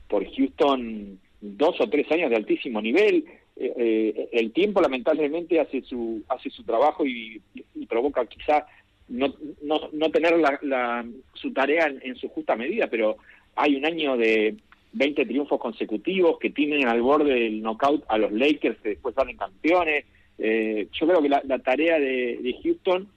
por 0.08 0.24
Houston, 0.24 1.18
dos 1.40 1.80
o 1.80 1.88
tres 1.88 2.10
años 2.10 2.30
de 2.30 2.36
altísimo 2.36 2.80
nivel. 2.80 3.24
Eh, 3.58 4.28
el 4.32 4.52
tiempo 4.52 4.82
lamentablemente 4.82 5.58
hace 5.58 5.80
su 5.80 6.22
hace 6.28 6.50
su 6.50 6.62
trabajo 6.62 7.06
y, 7.06 7.40
provoca 7.88 8.26
quizá 8.26 8.66
no, 9.08 9.32
no, 9.62 9.88
no 9.92 10.10
tener 10.10 10.36
la, 10.38 10.58
la- 10.62 11.06
su 11.34 11.52
tarea 11.52 11.86
en, 11.86 12.16
su 12.16 12.28
justa 12.28 12.56
medida, 12.56 12.88
pero 12.88 13.16
hay 13.54 13.76
un 13.76 13.86
año 13.86 14.16
de 14.16 14.56
20 14.92 15.24
triunfos 15.24 15.60
consecutivos 15.60 16.38
que 16.38 16.50
tienen 16.50 16.86
al 16.88 17.00
borde 17.00 17.32
del 17.32 17.62
knockout 17.62 18.04
a 18.08 18.18
los 18.18 18.32
Lakers 18.32 18.78
que 18.82 18.90
después 18.90 19.14
salen 19.14 19.36
campeones. 19.36 20.04
Eh, 20.38 20.88
yo 20.92 21.06
creo 21.06 21.22
que 21.22 21.28
la, 21.28 21.58
tarea 21.60 21.98
de, 21.98 22.56
Houston 22.62 23.08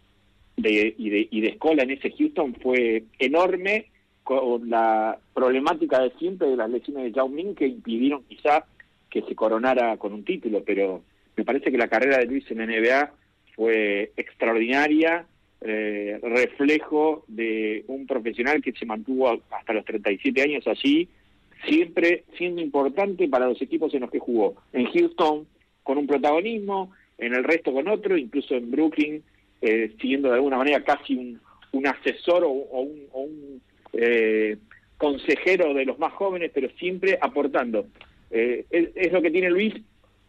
de, 0.55 0.93
y, 0.97 1.09
de, 1.09 1.27
y 1.31 1.41
de 1.41 1.47
Escola 1.49 1.83
en 1.83 1.91
ese 1.91 2.11
Houston 2.11 2.55
fue 2.61 3.03
enorme 3.17 3.87
con 4.23 4.69
la 4.69 5.17
problemática 5.33 5.99
de 6.01 6.11
siempre 6.19 6.47
de 6.49 6.55
las 6.55 6.69
lesiones 6.69 7.05
de 7.05 7.11
Yao 7.11 7.27
Ming 7.27 7.55
que 7.55 7.65
impidieron 7.67 8.23
quizá 8.29 8.65
que 9.09 9.21
se 9.23 9.35
coronara 9.35 9.97
con 9.97 10.13
un 10.13 10.23
título, 10.23 10.63
pero 10.63 11.03
me 11.35 11.43
parece 11.43 11.71
que 11.71 11.77
la 11.77 11.87
carrera 11.87 12.17
de 12.17 12.25
Luis 12.25 12.49
en 12.51 12.59
la 12.59 12.65
NBA 12.65 13.11
fue 13.55 14.11
extraordinaria, 14.15 15.25
eh, 15.61 16.19
reflejo 16.21 17.25
de 17.27 17.83
un 17.87 18.07
profesional 18.07 18.61
que 18.61 18.71
se 18.73 18.85
mantuvo 18.85 19.41
hasta 19.51 19.73
los 19.73 19.85
37 19.85 20.41
años 20.41 20.67
allí, 20.67 21.09
siempre 21.67 22.23
siendo 22.37 22.61
importante 22.61 23.27
para 23.27 23.47
los 23.47 23.61
equipos 23.61 23.93
en 23.93 24.01
los 24.01 24.11
que 24.11 24.19
jugó. 24.19 24.55
En 24.73 24.85
Houston 24.85 25.47
con 25.83 25.97
un 25.97 26.07
protagonismo, 26.07 26.91
en 27.17 27.33
el 27.33 27.43
resto 27.43 27.73
con 27.73 27.87
otro, 27.87 28.17
incluso 28.17 28.55
en 28.55 28.71
Brooklyn, 28.71 29.23
eh, 29.61 29.93
siendo 29.99 30.29
de 30.29 30.35
alguna 30.35 30.57
manera 30.57 30.83
casi 30.83 31.15
un, 31.15 31.41
un 31.73 31.87
asesor 31.87 32.43
o, 32.43 32.49
o 32.49 32.81
un, 32.81 33.03
o 33.11 33.21
un, 33.21 33.61
eh, 33.93 34.57
consejero 34.97 35.73
de 35.73 35.85
los 35.85 35.97
más 35.97 36.13
jóvenes, 36.13 36.51
pero 36.53 36.69
siempre 36.77 37.17
aportando. 37.19 37.87
Eh, 38.31 38.65
es, 38.69 38.89
es 38.95 39.11
lo 39.11 39.21
que 39.21 39.31
tiene 39.31 39.49
Luis 39.49 39.73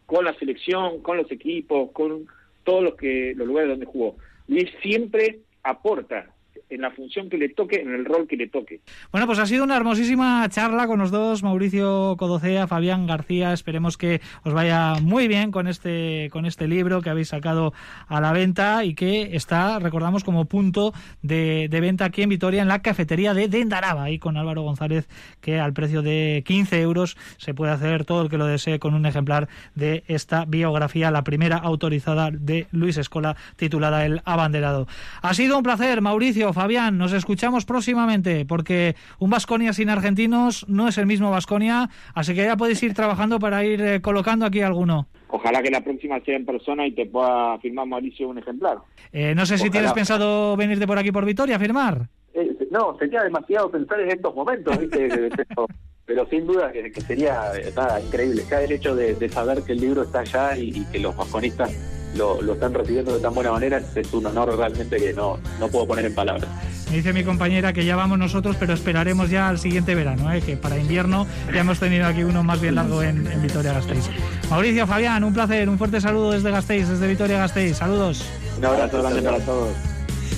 con 0.05 0.25
la 0.25 0.33
selección, 0.35 1.01
con 1.01 1.17
los 1.17 1.31
equipos, 1.31 1.91
con 1.91 2.27
todos 2.63 2.83
los 2.83 2.95
que 2.95 3.33
los 3.35 3.47
lugares 3.47 3.69
donde 3.69 3.85
jugó. 3.85 4.17
Luis 4.47 4.69
siempre 4.81 5.39
aporta 5.63 6.33
en 6.71 6.81
la 6.81 6.91
función 6.91 7.29
que 7.29 7.37
le 7.37 7.49
toque, 7.49 7.81
en 7.81 7.93
el 7.93 8.05
rol 8.05 8.27
que 8.27 8.37
le 8.37 8.47
toque. 8.47 8.79
Bueno, 9.11 9.27
pues 9.27 9.39
ha 9.39 9.45
sido 9.45 9.63
una 9.63 9.75
hermosísima 9.75 10.47
charla 10.49 10.87
con 10.87 10.99
los 10.99 11.11
dos, 11.11 11.43
Mauricio 11.43 12.15
Codocea, 12.17 12.65
Fabián 12.67 13.05
García. 13.05 13.53
Esperemos 13.53 13.97
que 13.97 14.21
os 14.43 14.53
vaya 14.53 14.95
muy 15.01 15.27
bien 15.27 15.51
con 15.51 15.67
este, 15.67 16.29
con 16.31 16.45
este 16.45 16.67
libro 16.67 17.01
que 17.01 17.09
habéis 17.09 17.27
sacado 17.27 17.73
a 18.07 18.21
la 18.21 18.31
venta 18.31 18.85
y 18.85 18.95
que 18.95 19.35
está, 19.35 19.79
recordamos, 19.79 20.23
como 20.23 20.45
punto 20.45 20.93
de, 21.21 21.67
venta 21.69 22.05
aquí 22.05 22.21
en 22.21 22.29
Vitoria, 22.29 22.61
en 22.61 22.67
la 22.67 22.81
cafetería 22.81 23.33
de 23.33 23.47
Dendaraba, 23.47 24.03
ahí 24.03 24.19
con 24.19 24.37
Álvaro 24.37 24.61
González, 24.61 25.09
que 25.41 25.59
al 25.59 25.73
precio 25.73 26.01
de 26.01 26.43
15 26.45 26.81
euros 26.81 27.17
se 27.37 27.53
puede 27.53 27.73
hacer 27.73 28.05
todo 28.05 28.21
el 28.21 28.29
que 28.29 28.37
lo 28.37 28.45
desee 28.45 28.79
con 28.79 28.93
un 28.93 29.05
ejemplar 29.05 29.49
de 29.75 30.03
esta 30.07 30.45
biografía, 30.45 31.11
la 31.11 31.23
primera 31.23 31.57
autorizada 31.57 32.31
de 32.31 32.67
Luis 32.71 32.97
Escola, 32.97 33.35
titulada 33.57 34.05
El 34.05 34.21
Abanderado. 34.25 34.87
Ha 35.21 35.33
sido 35.33 35.57
un 35.57 35.63
placer, 35.63 36.01
Mauricio, 36.01 36.53
Fabián, 36.61 36.99
nos 36.99 37.11
escuchamos 37.11 37.65
próximamente, 37.65 38.45
porque 38.45 38.95
un 39.17 39.31
Vasconia 39.31 39.73
sin 39.73 39.89
argentinos 39.89 40.63
no 40.69 40.87
es 40.87 40.99
el 40.99 41.07
mismo 41.07 41.31
Vasconia, 41.31 41.89
así 42.13 42.35
que 42.35 42.43
ya 42.43 42.55
podéis 42.55 42.83
ir 42.83 42.93
trabajando 42.93 43.39
para 43.39 43.65
ir 43.65 43.81
eh, 43.81 43.99
colocando 43.99 44.45
aquí 44.45 44.61
alguno. 44.61 45.07
Ojalá 45.29 45.63
que 45.63 45.71
la 45.71 45.81
próxima 45.83 46.19
sea 46.19 46.35
en 46.35 46.45
persona 46.45 46.85
y 46.85 46.91
te 46.91 47.07
pueda 47.07 47.57
firmar 47.57 47.87
Mauricio 47.87 48.29
un 48.29 48.37
ejemplar. 48.37 48.77
Eh, 49.11 49.33
no 49.33 49.47
sé 49.47 49.57
si 49.57 49.63
Ojalá. 49.63 49.71
tienes 49.71 49.93
pensado 49.93 50.55
venirte 50.55 50.85
por 50.85 50.99
aquí 50.99 51.11
por 51.11 51.25
Vitoria 51.25 51.55
a 51.55 51.59
firmar. 51.59 52.09
Eh, 52.35 52.55
no, 52.69 52.95
sería 52.99 53.23
demasiado 53.23 53.71
pensar 53.71 53.99
en 54.01 54.11
estos 54.11 54.35
momentos, 54.35 54.77
¿viste? 54.77 55.09
pero, 56.05 56.27
sin 56.27 56.45
duda 56.45 56.71
que, 56.71 56.91
que 56.91 57.01
sería 57.01 57.41
eh, 57.55 57.73
nada, 57.75 57.99
increíble. 57.99 58.43
Ya 58.47 58.61
el 58.61 58.71
hecho 58.71 58.95
de, 58.95 59.15
de 59.15 59.29
saber 59.29 59.63
que 59.63 59.71
el 59.71 59.81
libro 59.81 60.03
está 60.03 60.19
allá 60.19 60.55
y, 60.55 60.69
y 60.69 60.85
que 60.91 60.99
los 60.99 61.17
vasconistas 61.17 61.71
lo, 62.15 62.41
lo 62.41 62.53
están 62.53 62.73
recibiendo 62.73 63.13
de 63.15 63.19
tan 63.19 63.33
buena 63.33 63.51
manera 63.51 63.81
es, 63.95 64.13
un 64.13 64.25
honor 64.25 64.55
realmente 64.57 64.97
que 64.97 65.13
no, 65.13 65.39
no 65.59 65.67
puedo 65.67 65.87
poner 65.87 66.05
en 66.05 66.15
palabras. 66.15 66.47
Me 66.89 66.97
dice 66.97 67.13
mi 67.13 67.23
compañera 67.23 67.71
que 67.71 67.85
ya 67.85 67.95
vamos 67.95 68.17
nosotros, 68.17 68.57
pero 68.59 68.73
esperaremos 68.73 69.29
ya 69.29 69.47
al 69.47 69.59
siguiente 69.59 69.95
verano, 69.95 70.31
¿eh? 70.33 70.41
que 70.41 70.57
para 70.57 70.77
invierno 70.77 71.25
ya 71.53 71.61
hemos 71.61 71.79
tenido 71.79 72.05
aquí 72.05 72.23
uno 72.23 72.43
más 72.43 72.59
bien 72.59 72.75
largo 72.75 73.01
en, 73.01 73.27
en 73.27 73.41
Vitoria-Gasteiz. 73.41 74.09
Mauricio, 74.49 74.85
Fabián, 74.85 75.23
un 75.23 75.33
placer, 75.33 75.69
un 75.69 75.77
fuerte 75.77 76.01
saludo 76.01 76.31
desde 76.31 76.51
Gasteiz, 76.51 76.89
desde 76.89 77.07
Vitoria-Gasteiz. 77.07 77.77
Saludos. 77.77 78.25
Un 78.57 78.65
abrazo 78.65 79.01
grande 79.01 79.21
para 79.21 79.39
todos. 79.39 79.73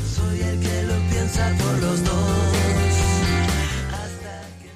Soy 0.06 0.42
el 0.42 0.60
que 0.60 0.84
lo 0.84 0.94
piensa 1.10 1.52
por 1.58 1.82
los 1.82 2.04
dos. 2.04 2.43